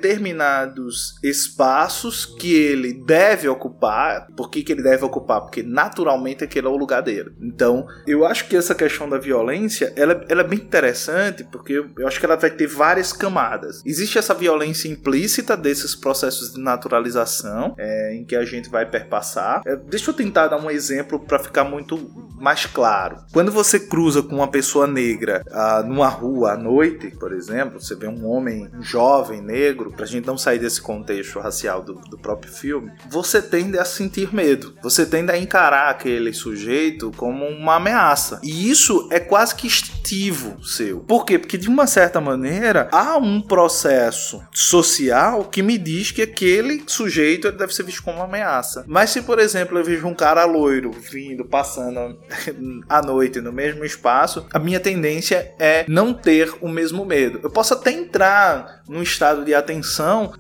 espaços 1.23 2.27
que 2.27 2.53
ele 2.53 2.93
deve 2.93 3.49
ocupar. 3.49 4.27
Por 4.37 4.51
que, 4.51 4.63
que 4.63 4.73
ele 4.73 4.83
deve 4.83 5.05
ocupar? 5.05 5.41
Porque 5.41 5.63
naturalmente 5.63 6.45
aquele 6.45 6.67
é 6.67 6.71
o 6.71 6.77
lugar 6.77 7.03
dele. 7.03 7.33
Então, 7.41 7.87
eu 8.07 8.27
acho 8.27 8.49
que 8.49 8.57
essa 8.57 8.75
questão 8.75 9.09
da 9.09 9.19
violência, 9.19 9.93
ela, 9.97 10.25
ela 10.29 10.43
é 10.43 10.45
bem 10.45 10.59
interessante, 10.59 11.45
porque 11.45 11.85
eu, 11.97 12.07
acho 12.07 12.19
que 12.19 12.27
ela 12.27 12.37
vai 12.37 12.51
ter 12.51 12.67
várias 12.67 13.13
camadas. 13.13 13.83
Existe 13.87 14.19
essa 14.19 14.35
violência 14.35 14.89
implícita 14.89 15.57
desses 15.57 15.95
processos 15.95 16.53
de 16.53 16.61
naturalização, 16.61 17.75
é, 17.79 18.15
em 18.15 18.25
que 18.25 18.37
a 18.37 18.45
gente 18.45 18.69
vai 18.69 18.87
perpassar. 18.87 19.63
É, 19.67 19.77
deixa 19.77 20.11
eu 20.11 20.15
tentar 20.15 20.49
dar 20.49 20.59
um 20.59 20.71
exemplo 20.71 21.19
para 21.19 21.39
ficar 21.39 21.65
muito 21.65 22.11
mais 22.39 22.67
claro. 22.67 23.19
Quando 23.33 23.53
você 23.53 23.79
cruza 23.79 24.23
com 24.23 24.37
uma 24.37 24.49
pessoa 24.49 24.87
negra 24.87 25.43
ah, 25.51 25.83
numa 25.87 26.09
rua 26.09 26.53
à 26.53 26.57
noite, 26.57 27.11
por 27.19 27.33
exemplo, 27.33 27.81
você 27.81 27.95
vê 27.95 28.07
um 28.07 28.27
homem 28.27 28.41
homem, 28.41 28.69
um 28.75 28.83
jovem 28.83 29.41
negro, 29.41 29.90
pra 29.91 30.07
gente 30.07 30.27
não 30.27 30.39
sair 30.39 30.59
desse 30.59 30.81
contexto 30.81 31.39
racial 31.39 31.83
do, 31.83 31.95
do 31.95 32.19
próprio 32.19 32.53
filme, 32.53 32.91
você 33.09 33.41
tende 33.41 33.79
a 33.79 33.85
sentir 33.85 34.35
medo. 34.35 34.75
Você 34.83 35.07
tende 35.07 35.33
a 35.33 35.39
encarar 35.39 35.91
aquele 35.91 36.33
sujeito 36.33 37.11
como 37.17 37.47
uma 37.47 37.77
ameaça. 37.77 38.41
E 38.43 38.71
isso 38.71 39.09
é 39.11 39.21
quase 39.21 39.55
que 39.55 39.67
instintivo 39.67 40.63
seu. 40.65 41.01
Por 41.01 41.25
quê? 41.25 41.39
Porque 41.39 41.59
de 41.59 41.69
uma 41.69 41.87
certa 41.87 42.21
maneira 42.21 42.89
há 42.93 43.17
um 43.17 43.41
processo 43.41 44.43
social 44.53 45.45
que 45.45 45.63
me 45.63 45.79
diz 45.79 46.11
que 46.11 46.23
aquele 46.23 46.83
sujeito 46.87 47.51
deve 47.53 47.75
ser 47.75 47.85
visto 47.85 48.03
como 48.03 48.19
uma 48.19 48.25
ameaça. 48.25 48.85
Mas 48.87 49.11
se, 49.11 49.23
por 49.23 49.39
exemplo, 49.39 49.79
eu 49.79 49.85
vejo 49.85 50.07
um 50.07 50.15
cara 50.15 50.45
loiro 50.45 50.91
vindo, 50.91 51.45
passando 51.45 52.19
à 52.89 53.03
noite 53.03 53.41
no 53.41 53.53
mesmo 53.53 53.85
espaço, 53.85 54.47
a 54.53 54.59
minha 54.59 54.81
tendência 54.81 55.53
é 55.59 55.85
não 55.89 56.13
ter 56.13 56.53
o 56.61 56.69
mesmo 56.69 57.05
medo. 57.05 57.41
Eu 57.43 57.51
posso 57.51 57.75
até 57.75 57.93
entrar 57.93 58.83
num 58.89 59.03
estado 59.03 59.45
de 59.45 59.55
atenção 59.55 59.80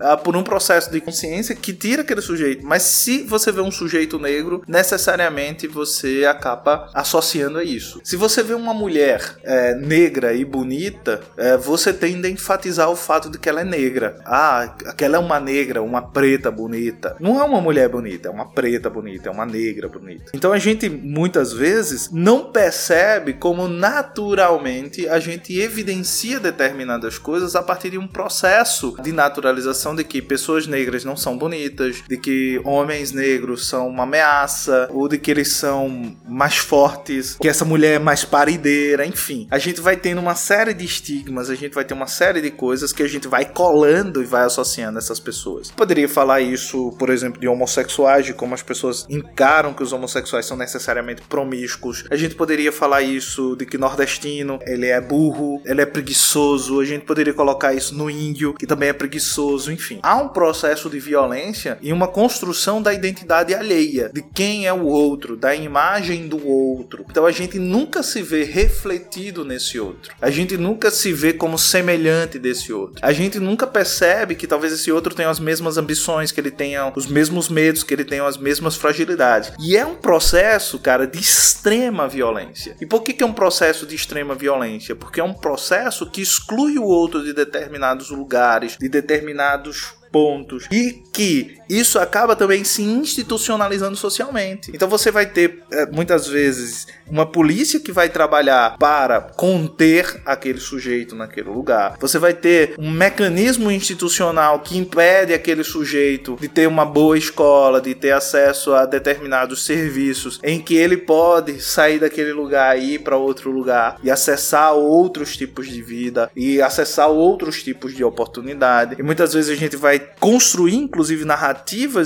ah, 0.00 0.16
por 0.16 0.36
um 0.36 0.42
processo 0.42 0.90
de 0.90 1.00
consciência 1.00 1.54
que 1.54 1.72
tira 1.72 2.02
aquele 2.02 2.20
sujeito, 2.20 2.64
mas 2.66 2.82
se 2.82 3.22
você 3.22 3.50
vê 3.52 3.60
um 3.60 3.70
sujeito 3.70 4.18
negro, 4.18 4.62
necessariamente 4.66 5.66
você 5.66 6.24
acaba 6.28 6.88
associando 6.94 7.58
a 7.58 7.64
isso. 7.64 8.00
Se 8.04 8.16
você 8.16 8.42
vê 8.42 8.54
uma 8.54 8.74
mulher 8.74 9.36
é, 9.42 9.74
negra 9.74 10.32
e 10.32 10.44
bonita, 10.44 11.20
é, 11.36 11.56
você 11.56 11.92
tende 11.92 12.26
a 12.26 12.30
enfatizar 12.30 12.90
o 12.90 12.96
fato 12.96 13.30
de 13.30 13.38
que 13.38 13.48
ela 13.48 13.60
é 13.60 13.64
negra. 13.64 14.16
Ah, 14.24 14.74
aquela 14.86 15.16
é 15.16 15.18
uma 15.18 15.40
negra, 15.40 15.82
uma 15.82 16.02
preta 16.02 16.50
bonita. 16.50 17.16
Não 17.20 17.40
é 17.40 17.44
uma 17.44 17.60
mulher 17.60 17.88
bonita, 17.88 18.28
é 18.28 18.30
uma 18.30 18.50
preta 18.50 18.90
bonita, 18.90 19.28
é 19.28 19.32
uma 19.32 19.46
negra 19.46 19.88
bonita. 19.88 20.30
Então 20.34 20.52
a 20.52 20.58
gente 20.58 20.88
muitas 20.88 21.52
vezes 21.52 22.10
não 22.10 22.50
percebe 22.52 23.34
como 23.34 23.68
naturalmente 23.68 25.08
a 25.08 25.18
gente 25.18 25.58
evidencia 25.58 26.40
determinadas 26.40 27.18
coisas 27.18 27.54
a 27.54 27.62
partir 27.62 27.90
de 27.90 27.98
um 27.98 28.06
processo 28.06 28.96
de 29.02 29.12
naturalização 29.30 29.94
de 29.94 30.04
que 30.04 30.20
pessoas 30.20 30.66
negras 30.66 31.04
não 31.04 31.16
são 31.16 31.38
bonitas, 31.38 32.02
de 32.08 32.16
que 32.16 32.60
homens 32.64 33.12
negros 33.12 33.66
são 33.66 33.88
uma 33.88 34.02
ameaça, 34.02 34.88
ou 34.90 35.08
de 35.08 35.18
que 35.18 35.30
eles 35.30 35.54
são 35.54 36.16
mais 36.28 36.56
fortes, 36.56 37.36
que 37.40 37.48
essa 37.48 37.64
mulher 37.64 37.94
é 37.94 37.98
mais 37.98 38.24
parideira, 38.24 39.06
enfim. 39.06 39.46
A 39.50 39.58
gente 39.58 39.80
vai 39.80 39.96
tendo 39.96 40.20
uma 40.20 40.34
série 40.34 40.74
de 40.74 40.84
estigmas, 40.84 41.48
a 41.48 41.54
gente 41.54 41.74
vai 41.74 41.84
ter 41.84 41.94
uma 41.94 42.06
série 42.06 42.40
de 42.40 42.50
coisas 42.50 42.92
que 42.92 43.02
a 43.02 43.08
gente 43.08 43.28
vai 43.28 43.44
colando 43.44 44.22
e 44.22 44.26
vai 44.26 44.44
associando 44.44 44.98
essas 44.98 45.20
pessoas. 45.20 45.70
Poderia 45.70 46.08
falar 46.08 46.40
isso, 46.40 46.92
por 46.98 47.08
exemplo, 47.10 47.40
de 47.40 47.46
homossexuais, 47.46 48.26
de 48.26 48.34
como 48.34 48.54
as 48.54 48.62
pessoas 48.62 49.06
encaram 49.08 49.72
que 49.72 49.82
os 49.82 49.92
homossexuais 49.92 50.46
são 50.46 50.56
necessariamente 50.56 51.22
promíscuos. 51.22 52.04
A 52.10 52.16
gente 52.16 52.34
poderia 52.34 52.72
falar 52.72 53.02
isso 53.02 53.54
de 53.56 53.64
que 53.64 53.78
nordestino, 53.78 54.58
ele 54.66 54.86
é 54.86 55.00
burro, 55.00 55.62
ele 55.64 55.80
é 55.80 55.86
preguiçoso. 55.86 56.80
A 56.80 56.84
gente 56.84 57.04
poderia 57.04 57.32
colocar 57.32 57.72
isso 57.72 57.94
no 57.94 58.10
índio, 58.10 58.54
que 58.54 58.66
também 58.66 58.88
é 58.88 58.92
preguiçoso, 58.92 59.19
enfim. 59.68 60.00
Há 60.02 60.16
um 60.16 60.28
processo 60.28 60.88
de 60.88 60.98
violência 60.98 61.78
e 61.80 61.92
uma 61.92 62.08
construção 62.08 62.82
da 62.82 62.92
identidade 62.92 63.54
alheia, 63.54 64.10
de 64.12 64.22
quem 64.22 64.66
é 64.66 64.72
o 64.72 64.84
outro, 64.84 65.36
da 65.36 65.54
imagem 65.54 66.28
do 66.28 66.46
outro. 66.46 67.04
Então 67.08 67.26
a 67.26 67.32
gente 67.32 67.58
nunca 67.58 68.02
se 68.02 68.22
vê 68.22 68.44
refletido 68.44 69.44
nesse 69.44 69.78
outro. 69.78 70.12
A 70.20 70.30
gente 70.30 70.56
nunca 70.56 70.90
se 70.90 71.12
vê 71.12 71.32
como 71.32 71.58
semelhante 71.58 72.38
desse 72.38 72.72
outro. 72.72 73.00
A 73.02 73.12
gente 73.12 73.38
nunca 73.38 73.66
percebe 73.66 74.34
que 74.34 74.46
talvez 74.46 74.72
esse 74.72 74.90
outro 74.90 75.14
tenha 75.14 75.30
as 75.30 75.40
mesmas 75.40 75.76
ambições, 75.76 76.32
que 76.32 76.40
ele 76.40 76.50
tenha 76.50 76.92
os 76.94 77.06
mesmos 77.06 77.48
medos, 77.48 77.82
que 77.82 77.94
ele 77.94 78.04
tenha 78.04 78.26
as 78.26 78.36
mesmas 78.36 78.76
fragilidades. 78.76 79.52
E 79.58 79.76
é 79.76 79.84
um 79.84 79.94
processo, 79.94 80.78
cara, 80.78 81.06
de 81.06 81.18
extrema 81.18 82.08
violência. 82.08 82.76
E 82.80 82.86
por 82.86 83.02
que, 83.02 83.12
que 83.12 83.22
é 83.22 83.26
um 83.26 83.32
processo 83.32 83.86
de 83.86 83.94
extrema 83.94 84.34
violência? 84.34 84.94
Porque 84.94 85.20
é 85.20 85.24
um 85.24 85.34
processo 85.34 86.10
que 86.10 86.20
exclui 86.20 86.78
o 86.78 86.84
outro 86.84 87.22
de 87.22 87.32
determinados 87.32 88.10
lugares, 88.10 88.76
de 88.78 88.88
determinados 89.00 89.94
pontos. 90.10 90.66
E 90.70 91.02
que 91.12 91.59
isso 91.70 92.00
acaba 92.00 92.34
também 92.34 92.64
se 92.64 92.82
institucionalizando 92.82 93.96
socialmente. 93.96 94.72
Então 94.74 94.88
você 94.88 95.12
vai 95.12 95.26
ter 95.26 95.62
é, 95.70 95.86
muitas 95.86 96.26
vezes 96.26 96.88
uma 97.08 97.24
polícia 97.24 97.78
que 97.78 97.92
vai 97.92 98.08
trabalhar 98.08 98.76
para 98.76 99.20
conter 99.20 100.20
aquele 100.26 100.58
sujeito 100.58 101.14
naquele 101.14 101.48
lugar. 101.48 101.96
Você 102.00 102.18
vai 102.18 102.34
ter 102.34 102.74
um 102.76 102.90
mecanismo 102.90 103.70
institucional 103.70 104.60
que 104.60 104.76
impede 104.76 105.32
aquele 105.32 105.62
sujeito 105.62 106.36
de 106.40 106.48
ter 106.48 106.66
uma 106.66 106.84
boa 106.84 107.16
escola, 107.16 107.80
de 107.80 107.94
ter 107.94 108.12
acesso 108.12 108.74
a 108.74 108.84
determinados 108.84 109.64
serviços, 109.64 110.40
em 110.42 110.60
que 110.60 110.74
ele 110.74 110.96
pode 110.96 111.60
sair 111.60 112.00
daquele 112.00 112.32
lugar 112.32 112.76
e 112.78 112.94
ir 112.94 112.98
para 113.00 113.16
outro 113.16 113.50
lugar 113.50 113.96
e 114.02 114.10
acessar 114.10 114.72
outros 114.74 115.36
tipos 115.36 115.68
de 115.68 115.80
vida 115.82 116.30
e 116.34 116.60
acessar 116.60 117.08
outros 117.08 117.62
tipos 117.62 117.94
de 117.94 118.02
oportunidade. 118.02 118.96
E 118.98 119.02
muitas 119.02 119.32
vezes 119.32 119.50
a 119.50 119.58
gente 119.58 119.76
vai 119.76 120.00
construir, 120.18 120.74
inclusive, 120.74 121.24
narrativas 121.24 121.59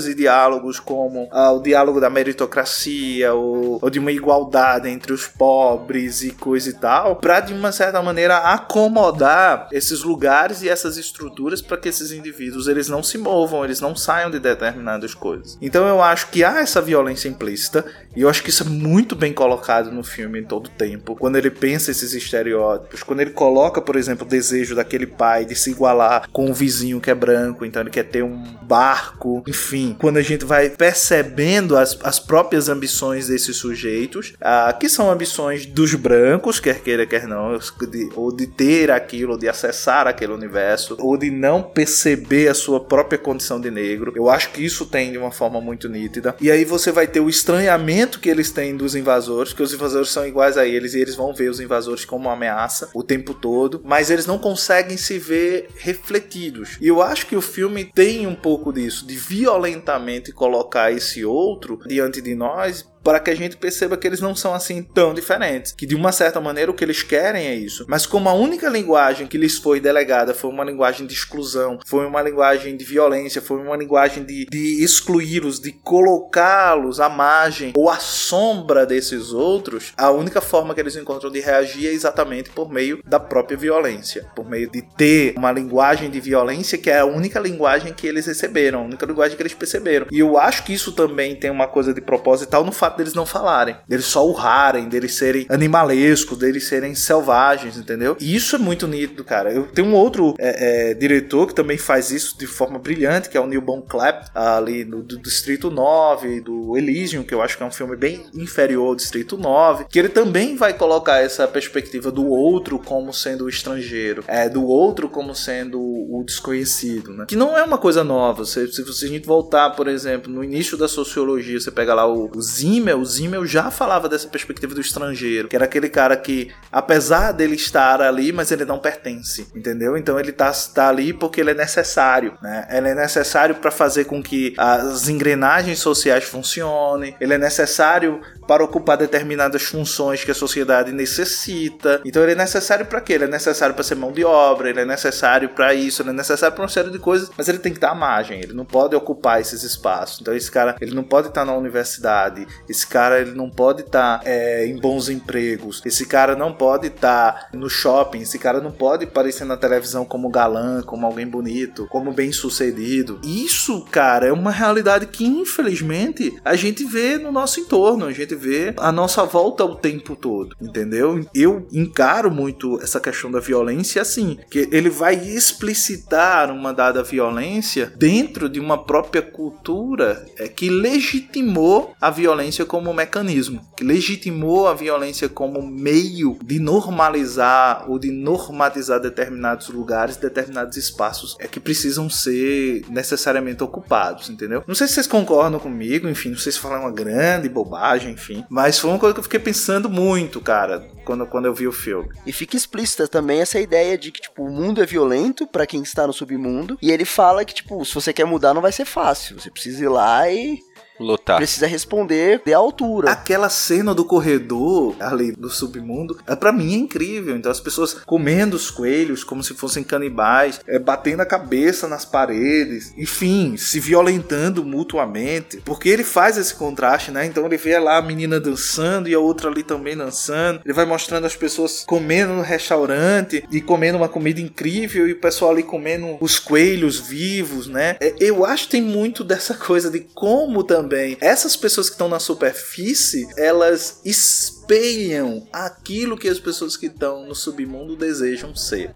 e 0.06 0.14
diálogos 0.14 0.78
como 0.78 1.28
ah, 1.30 1.52
o 1.52 1.60
diálogo 1.60 2.00
da 2.00 2.10
meritocracia 2.10 3.32
ou, 3.32 3.78
ou, 3.80 3.90
de 3.90 3.98
uma 3.98 4.12
igualdade 4.12 4.88
entre 4.88 5.12
os 5.12 5.26
pobres 5.26 6.22
e 6.22 6.30
coisa 6.30 6.70
e 6.70 6.72
tal, 6.72 7.16
para 7.16 7.40
de 7.40 7.52
uma 7.52 7.72
certa 7.72 8.02
maneira 8.02 8.38
acomodar 8.38 9.68
esses 9.72 10.02
lugares 10.02 10.62
e 10.62 10.68
essas 10.68 10.96
estruturas 10.96 11.62
para 11.62 11.76
que 11.76 11.88
esses 11.88 12.12
indivíduos 12.12 12.68
eles 12.68 12.88
não 12.88 13.02
se 13.02 13.18
movam, 13.18 13.64
eles 13.64 13.80
não 13.80 13.96
saiam 13.96 14.30
de 14.30 14.38
determinadas 14.38 15.14
coisas. 15.14 15.58
Então 15.60 15.86
eu 15.86 16.02
acho 16.02 16.28
que 16.28 16.44
há 16.44 16.60
essa 16.60 16.80
violência 16.80 17.28
implícita 17.28 17.84
e 18.14 18.22
eu 18.22 18.28
acho 18.28 18.42
que 18.42 18.50
isso 18.50 18.62
é 18.62 18.66
muito 18.66 19.16
bem 19.16 19.32
colocado 19.32 19.90
no 19.90 20.04
filme 20.04 20.40
em 20.40 20.44
todo 20.44 20.70
tempo. 20.70 21.16
Quando 21.16 21.36
ele 21.36 21.50
pensa 21.50 21.90
esses 21.90 22.12
estereótipos, 22.14 23.02
quando 23.02 23.20
ele 23.20 23.30
coloca, 23.30 23.80
por 23.80 23.96
exemplo, 23.96 24.26
o 24.26 24.28
desejo 24.28 24.74
daquele 24.74 25.06
pai 25.06 25.44
de 25.44 25.54
se 25.54 25.70
igualar 25.70 26.28
com 26.32 26.50
o 26.50 26.54
vizinho 26.54 27.00
que 27.00 27.10
é 27.10 27.14
branco, 27.14 27.64
então 27.64 27.82
ele 27.82 27.90
quer 27.90 28.04
ter 28.04 28.22
um 28.22 28.42
barco, 28.62 29.43
enfim. 29.46 29.96
Quando 29.98 30.16
a 30.18 30.22
gente 30.22 30.44
vai 30.44 30.70
percebendo 30.70 31.76
as, 31.76 31.98
as 32.02 32.18
próprias 32.18 32.68
ambições 32.68 33.28
desses 33.28 33.56
sujeitos, 33.56 34.34
ah, 34.40 34.74
que 34.78 34.88
são 34.88 35.10
ambições 35.10 35.66
dos 35.66 35.94
brancos, 35.94 36.60
quer 36.60 36.80
queira, 36.80 37.06
quer 37.06 37.26
não, 37.26 37.58
de, 37.58 38.10
ou 38.14 38.34
de 38.34 38.46
ter 38.46 38.90
aquilo, 38.90 39.32
ou 39.32 39.38
de 39.38 39.48
acessar 39.48 40.06
aquele 40.06 40.32
universo, 40.32 40.96
ou 40.98 41.16
de 41.16 41.30
não 41.30 41.62
perceber 41.62 42.48
a 42.48 42.54
sua 42.54 42.80
própria 42.80 43.18
condição 43.18 43.60
de 43.60 43.70
negro. 43.70 44.12
Eu 44.14 44.28
acho 44.28 44.50
que 44.50 44.64
isso 44.64 44.86
tem 44.86 45.12
de 45.12 45.18
uma 45.18 45.30
forma 45.30 45.60
muito 45.60 45.88
nítida. 45.88 46.34
E 46.40 46.50
aí 46.50 46.64
você 46.64 46.90
vai 46.90 47.06
ter 47.06 47.20
o 47.20 47.28
estranhamento 47.28 48.20
que 48.20 48.28
eles 48.28 48.50
têm 48.50 48.76
dos 48.76 48.94
invasores, 48.94 49.52
que 49.52 49.62
os 49.62 49.72
invasores 49.72 50.10
são 50.10 50.26
iguais 50.26 50.56
a 50.56 50.66
eles 50.66 50.94
e 50.94 51.00
eles 51.00 51.14
vão 51.14 51.34
ver 51.34 51.50
os 51.50 51.60
invasores 51.60 52.04
como 52.04 52.24
uma 52.24 52.34
ameaça 52.34 52.90
o 52.94 53.02
tempo 53.02 53.34
todo, 53.34 53.80
mas 53.84 54.10
eles 54.10 54.26
não 54.26 54.38
conseguem 54.38 54.96
se 54.96 55.18
ver 55.18 55.68
refletidos. 55.76 56.76
E 56.80 56.88
eu 56.88 57.02
acho 57.02 57.26
que 57.26 57.36
o 57.36 57.42
filme 57.42 57.84
tem 57.84 58.26
um 58.26 58.34
pouco 58.34 58.72
disso, 58.72 59.06
de 59.06 59.16
violentamente 59.34 60.32
colocar 60.32 60.92
esse 60.92 61.24
outro 61.24 61.80
diante 61.86 62.22
de 62.22 62.36
nós 62.36 62.88
para 63.04 63.20
que 63.20 63.30
a 63.30 63.36
gente 63.36 63.56
perceba 63.56 63.96
que 63.96 64.06
eles 64.06 64.20
não 64.20 64.34
são 64.34 64.54
assim 64.54 64.82
tão 64.82 65.14
diferentes. 65.14 65.72
Que 65.72 65.86
de 65.86 65.94
uma 65.94 66.10
certa 66.10 66.40
maneira 66.40 66.70
o 66.70 66.74
que 66.74 66.82
eles 66.82 67.02
querem 67.02 67.46
é 67.46 67.54
isso. 67.54 67.84
Mas 67.86 68.06
como 68.06 68.28
a 68.28 68.32
única 68.32 68.68
linguagem 68.68 69.26
que 69.26 69.38
lhes 69.38 69.58
foi 69.58 69.78
delegada 69.78 70.34
foi 70.34 70.50
uma 70.50 70.64
linguagem 70.64 71.06
de 71.06 71.12
exclusão, 71.12 71.78
foi 71.86 72.06
uma 72.06 72.22
linguagem 72.22 72.76
de 72.76 72.84
violência, 72.84 73.42
foi 73.42 73.58
uma 73.58 73.76
linguagem 73.76 74.24
de, 74.24 74.46
de 74.46 74.82
excluí-los, 74.82 75.60
de 75.60 75.72
colocá-los 75.72 76.98
à 76.98 77.08
margem 77.08 77.72
ou 77.76 77.90
à 77.90 77.98
sombra 77.98 78.86
desses 78.86 79.32
outros, 79.32 79.92
a 79.96 80.10
única 80.10 80.40
forma 80.40 80.74
que 80.74 80.80
eles 80.80 80.96
encontram 80.96 81.30
de 81.30 81.40
reagir 81.40 81.88
é 81.88 81.92
exatamente 81.92 82.50
por 82.50 82.70
meio 82.70 83.00
da 83.04 83.20
própria 83.20 83.56
violência, 83.56 84.26
por 84.34 84.48
meio 84.48 84.70
de 84.70 84.82
ter 84.82 85.34
uma 85.36 85.52
linguagem 85.52 86.10
de 86.10 86.20
violência 86.20 86.78
que 86.78 86.90
é 86.90 87.00
a 87.00 87.04
única 87.04 87.38
linguagem 87.38 87.92
que 87.92 88.06
eles 88.06 88.26
receberam, 88.26 88.80
a 88.80 88.84
única 88.84 89.04
linguagem 89.04 89.36
que 89.36 89.42
eles 89.42 89.54
perceberam. 89.54 90.06
E 90.10 90.18
eu 90.18 90.38
acho 90.38 90.64
que 90.64 90.72
isso 90.72 90.92
também 90.92 91.36
tem 91.36 91.50
uma 91.50 91.66
coisa 91.66 91.92
de 91.92 92.00
proposital 92.00 92.64
no 92.64 92.72
fato 92.72 92.93
deles 92.96 93.14
não 93.14 93.26
falarem, 93.26 93.76
deles 93.88 94.06
só 94.06 94.26
urrarem, 94.26 94.88
deles 94.88 95.14
serem 95.14 95.46
animalescos, 95.48 96.38
deles 96.38 96.66
serem 96.66 96.94
selvagens, 96.94 97.76
entendeu? 97.76 98.16
E 98.20 98.34
isso 98.34 98.56
é 98.56 98.58
muito 98.58 98.86
nítido, 98.86 99.24
cara. 99.24 99.52
Eu 99.52 99.64
tenho 99.66 99.88
um 99.88 99.94
outro 99.94 100.34
é, 100.38 100.90
é, 100.90 100.94
diretor 100.94 101.46
que 101.46 101.54
também 101.54 101.78
faz 101.78 102.10
isso 102.10 102.38
de 102.38 102.46
forma 102.46 102.78
brilhante, 102.78 103.28
que 103.28 103.36
é 103.36 103.40
o 103.40 103.46
Neil 103.46 103.62
Blomkamp, 103.62 104.24
ali 104.34 104.84
no 104.84 105.02
do 105.02 105.18
Distrito 105.18 105.70
9, 105.70 106.40
do 106.40 106.76
Elysium, 106.76 107.22
que 107.22 107.34
eu 107.34 107.42
acho 107.42 107.56
que 107.56 107.62
é 107.62 107.66
um 107.66 107.70
filme 107.70 107.96
bem 107.96 108.24
inferior 108.34 108.88
ao 108.88 108.94
Distrito 108.94 109.36
9, 109.36 109.86
que 109.88 109.98
ele 109.98 110.08
também 110.08 110.56
vai 110.56 110.72
colocar 110.72 111.18
essa 111.18 111.46
perspectiva 111.46 112.10
do 112.10 112.26
outro 112.26 112.78
como 112.78 113.12
sendo 113.12 113.44
o 113.44 113.48
estrangeiro, 113.48 114.24
é, 114.26 114.48
do 114.48 114.64
outro 114.64 115.08
como 115.08 115.34
sendo 115.34 115.80
o 115.80 116.22
desconhecido, 116.24 117.12
né? 117.12 117.24
Que 117.28 117.36
não 117.36 117.56
é 117.56 117.62
uma 117.62 117.78
coisa 117.78 118.02
nova. 118.02 118.44
Se, 118.44 118.66
se, 118.72 118.92
se 118.92 119.04
a 119.04 119.08
gente 119.08 119.26
voltar, 119.26 119.70
por 119.70 119.88
exemplo, 119.88 120.32
no 120.32 120.42
início 120.42 120.76
da 120.76 120.88
sociologia, 120.88 121.58
você 121.60 121.70
pega 121.70 121.94
lá 121.94 122.06
o, 122.06 122.30
o 122.34 122.40
Zimmel, 122.84 123.04
Zimmel 123.04 123.46
já 123.46 123.70
falava 123.70 124.08
dessa 124.08 124.28
perspectiva 124.28 124.74
do 124.74 124.80
estrangeiro, 124.80 125.48
que 125.48 125.56
era 125.56 125.64
aquele 125.64 125.88
cara 125.88 126.16
que, 126.16 126.52
apesar 126.70 127.32
dele 127.32 127.54
estar 127.54 128.02
ali, 128.02 128.32
mas 128.32 128.50
ele 128.50 128.64
não 128.64 128.78
pertence, 128.78 129.46
entendeu? 129.54 129.96
Então 129.96 130.20
ele 130.20 130.32
tá, 130.32 130.52
tá 130.74 130.88
ali 130.88 131.12
porque 131.12 131.40
ele 131.40 131.52
é 131.52 131.54
necessário, 131.54 132.36
né? 132.42 132.66
Ele 132.70 132.90
é 132.90 132.94
necessário 132.94 133.54
para 133.54 133.70
fazer 133.70 134.04
com 134.04 134.22
que 134.22 134.54
as 134.58 135.08
engrenagens 135.08 135.78
sociais 135.78 136.24
funcionem, 136.24 137.16
ele 137.20 137.34
é 137.34 137.38
necessário 137.38 138.20
para 138.46 138.62
ocupar 138.62 138.96
determinadas 138.96 139.62
funções 139.62 140.22
que 140.22 140.30
a 140.30 140.34
sociedade 140.34 140.92
necessita. 140.92 142.00
Então 142.04 142.22
ele 142.22 142.32
é 142.32 142.36
necessário 142.36 142.84
para 142.86 143.00
quê? 143.00 143.14
Ele 143.14 143.24
é 143.24 143.28
necessário 143.28 143.74
para 143.74 143.84
ser 143.84 143.94
mão 143.94 144.12
de 144.12 144.24
obra, 144.24 144.68
ele 144.68 144.80
é 144.80 144.84
necessário 144.84 145.48
para 145.48 145.72
isso, 145.72 146.02
ele 146.02 146.10
é 146.10 146.12
necessário 146.12 146.54
para 146.54 146.62
uma 146.62 146.68
série 146.68 146.90
de 146.90 146.98
coisas, 146.98 147.30
mas 147.36 147.48
ele 147.48 147.58
tem 147.58 147.72
que 147.72 147.80
dar 147.80 147.90
à 147.90 147.94
margem, 147.94 148.40
ele 148.40 148.52
não 148.52 148.64
pode 148.64 148.94
ocupar 148.94 149.40
esses 149.40 149.62
espaços. 149.62 150.20
Então 150.20 150.34
esse 150.34 150.50
cara, 150.50 150.76
ele 150.80 150.94
não 150.94 151.02
pode 151.02 151.28
estar 151.28 151.44
na 151.44 151.54
universidade, 151.54 152.46
esse 152.74 152.86
cara 152.86 153.20
ele 153.20 153.32
não 153.32 153.48
pode 153.48 153.82
estar 153.82 154.20
é, 154.24 154.66
em 154.66 154.76
bons 154.78 155.08
empregos, 155.08 155.80
esse 155.84 156.04
cara 156.04 156.34
não 156.34 156.52
pode 156.52 156.88
estar 156.88 157.48
no 157.52 157.70
shopping, 157.70 158.22
esse 158.22 158.38
cara 158.38 158.60
não 158.60 158.72
pode 158.72 159.04
aparecer 159.04 159.44
na 159.44 159.56
televisão 159.56 160.04
como 160.04 160.28
galã, 160.28 160.82
como 160.82 161.06
alguém 161.06 161.26
bonito, 161.26 161.86
como 161.88 162.12
bem 162.12 162.32
sucedido. 162.32 163.20
Isso, 163.22 163.84
cara, 163.90 164.26
é 164.26 164.32
uma 164.32 164.50
realidade 164.50 165.06
que 165.06 165.24
infelizmente 165.24 166.36
a 166.44 166.56
gente 166.56 166.84
vê 166.84 167.16
no 167.16 167.30
nosso 167.30 167.60
entorno, 167.60 168.06
a 168.06 168.12
gente 168.12 168.34
vê 168.34 168.74
a 168.76 168.90
nossa 168.90 169.24
volta 169.24 169.64
o 169.64 169.76
tempo 169.76 170.16
todo, 170.16 170.56
entendeu? 170.60 171.24
Eu 171.32 171.66
encaro 171.72 172.30
muito 172.30 172.80
essa 172.82 172.98
questão 172.98 173.30
da 173.30 173.38
violência 173.38 174.02
assim, 174.02 174.38
que 174.50 174.68
ele 174.72 174.90
vai 174.90 175.14
explicitar 175.14 176.50
uma 176.50 176.72
dada 176.72 177.02
violência 177.02 177.92
dentro 177.96 178.48
de 178.48 178.58
uma 178.58 178.84
própria 178.84 179.22
cultura 179.22 180.26
é, 180.36 180.48
que 180.48 180.68
legitimou 180.68 181.94
a 182.00 182.10
violência 182.10 182.63
como 182.64 182.92
mecanismo, 182.92 183.60
que 183.76 183.84
legitimou 183.84 184.68
a 184.68 184.74
violência 184.74 185.28
como 185.28 185.62
meio 185.66 186.38
de 186.42 186.58
normalizar 186.58 187.90
ou 187.90 187.98
de 187.98 188.10
normatizar 188.10 189.00
determinados 189.00 189.68
lugares, 189.68 190.16
determinados 190.16 190.76
espaços 190.76 191.36
é 191.38 191.46
que 191.46 191.60
precisam 191.60 192.08
ser 192.08 192.84
necessariamente 192.88 193.62
ocupados, 193.62 194.28
entendeu? 194.28 194.62
Não 194.66 194.74
sei 194.74 194.86
se 194.86 194.94
vocês 194.94 195.06
concordam 195.06 195.60
comigo, 195.60 196.08
enfim, 196.08 196.30
não 196.30 196.38
sei 196.38 196.52
se 196.52 196.58
falar 196.58 196.80
uma 196.80 196.92
grande 196.92 197.48
bobagem, 197.48 198.12
enfim, 198.12 198.44
mas 198.48 198.78
foi 198.78 198.90
uma 198.90 198.98
coisa 198.98 199.14
que 199.14 199.20
eu 199.20 199.24
fiquei 199.24 199.40
pensando 199.40 199.88
muito, 199.88 200.40
cara, 200.40 200.86
quando, 201.04 201.26
quando 201.26 201.46
eu 201.46 201.54
vi 201.54 201.66
o 201.66 201.72
filme. 201.72 202.08
E 202.26 202.32
fica 202.32 202.56
explícita 202.56 203.06
também 203.06 203.40
essa 203.40 203.60
ideia 203.60 203.96
de 203.96 204.10
que, 204.10 204.20
tipo, 204.20 204.44
o 204.44 204.50
mundo 204.50 204.82
é 204.82 204.86
violento 204.86 205.46
para 205.46 205.66
quem 205.66 205.82
está 205.82 206.06
no 206.06 206.12
submundo. 206.12 206.78
E 206.80 206.90
ele 206.90 207.04
fala 207.04 207.44
que, 207.44 207.54
tipo, 207.54 207.84
se 207.84 207.94
você 207.94 208.12
quer 208.12 208.24
mudar, 208.24 208.54
não 208.54 208.62
vai 208.62 208.72
ser 208.72 208.84
fácil. 208.84 209.38
Você 209.38 209.50
precisa 209.50 209.84
ir 209.84 209.88
lá 209.88 210.30
e 210.30 210.58
Lutar. 210.98 211.36
precisa 211.36 211.66
responder 211.66 212.42
de 212.44 212.52
altura. 212.52 213.10
Aquela 213.10 213.48
cena 213.48 213.94
do 213.94 214.04
corredor 214.04 214.94
ali 215.00 215.32
do 215.32 215.50
submundo, 215.50 216.18
é, 216.26 216.36
para 216.36 216.52
mim 216.52 216.74
é 216.74 216.78
incrível. 216.78 217.36
Então 217.36 217.50
as 217.50 217.60
pessoas 217.60 217.94
comendo 218.06 218.56
os 218.56 218.70
coelhos 218.70 219.24
como 219.24 219.42
se 219.42 219.54
fossem 219.54 219.82
canibais, 219.82 220.60
é, 220.66 220.78
batendo 220.78 221.20
a 221.20 221.26
cabeça 221.26 221.88
nas 221.88 222.04
paredes, 222.04 222.92
enfim, 222.96 223.56
se 223.56 223.80
violentando 223.80 224.64
mutuamente. 224.64 225.58
Porque 225.64 225.88
ele 225.88 226.04
faz 226.04 226.36
esse 226.36 226.54
contraste, 226.54 227.10
né? 227.10 227.26
Então 227.26 227.44
ele 227.46 227.56
vê 227.56 227.78
lá 227.78 227.98
a 227.98 228.02
menina 228.02 228.38
dançando 228.38 229.08
e 229.08 229.14
a 229.14 229.18
outra 229.18 229.48
ali 229.50 229.62
também 229.62 229.96
dançando. 229.96 230.60
Ele 230.64 230.74
vai 230.74 230.84
mostrando 230.84 231.26
as 231.26 231.36
pessoas 231.36 231.84
comendo 231.86 232.34
no 232.34 232.42
restaurante 232.42 233.44
e 233.50 233.60
comendo 233.60 233.98
uma 233.98 234.08
comida 234.08 234.40
incrível 234.40 235.08
e 235.08 235.12
o 235.12 235.20
pessoal 235.20 235.50
ali 235.50 235.62
comendo 235.62 236.16
os 236.20 236.38
coelhos 236.38 237.00
vivos, 237.00 237.66
né? 237.66 237.96
É, 238.00 238.14
Eu 238.20 238.44
acho 238.44 238.64
que 238.64 238.72
tem 238.72 238.82
muito 238.82 239.24
dessa 239.24 239.54
coisa 239.54 239.90
de 239.90 240.00
como 240.14 240.62
também 240.62 240.83
essas 241.20 241.56
pessoas 241.56 241.88
que 241.88 241.94
estão 241.94 242.08
na 242.08 242.18
superfície, 242.18 243.28
elas 243.36 244.00
espelham 244.04 245.48
aquilo 245.52 246.16
que 246.16 246.28
as 246.28 246.38
pessoas 246.38 246.76
que 246.76 246.86
estão 246.86 247.26
no 247.26 247.34
submundo 247.34 247.96
desejam 247.96 248.54
ser. 248.54 248.94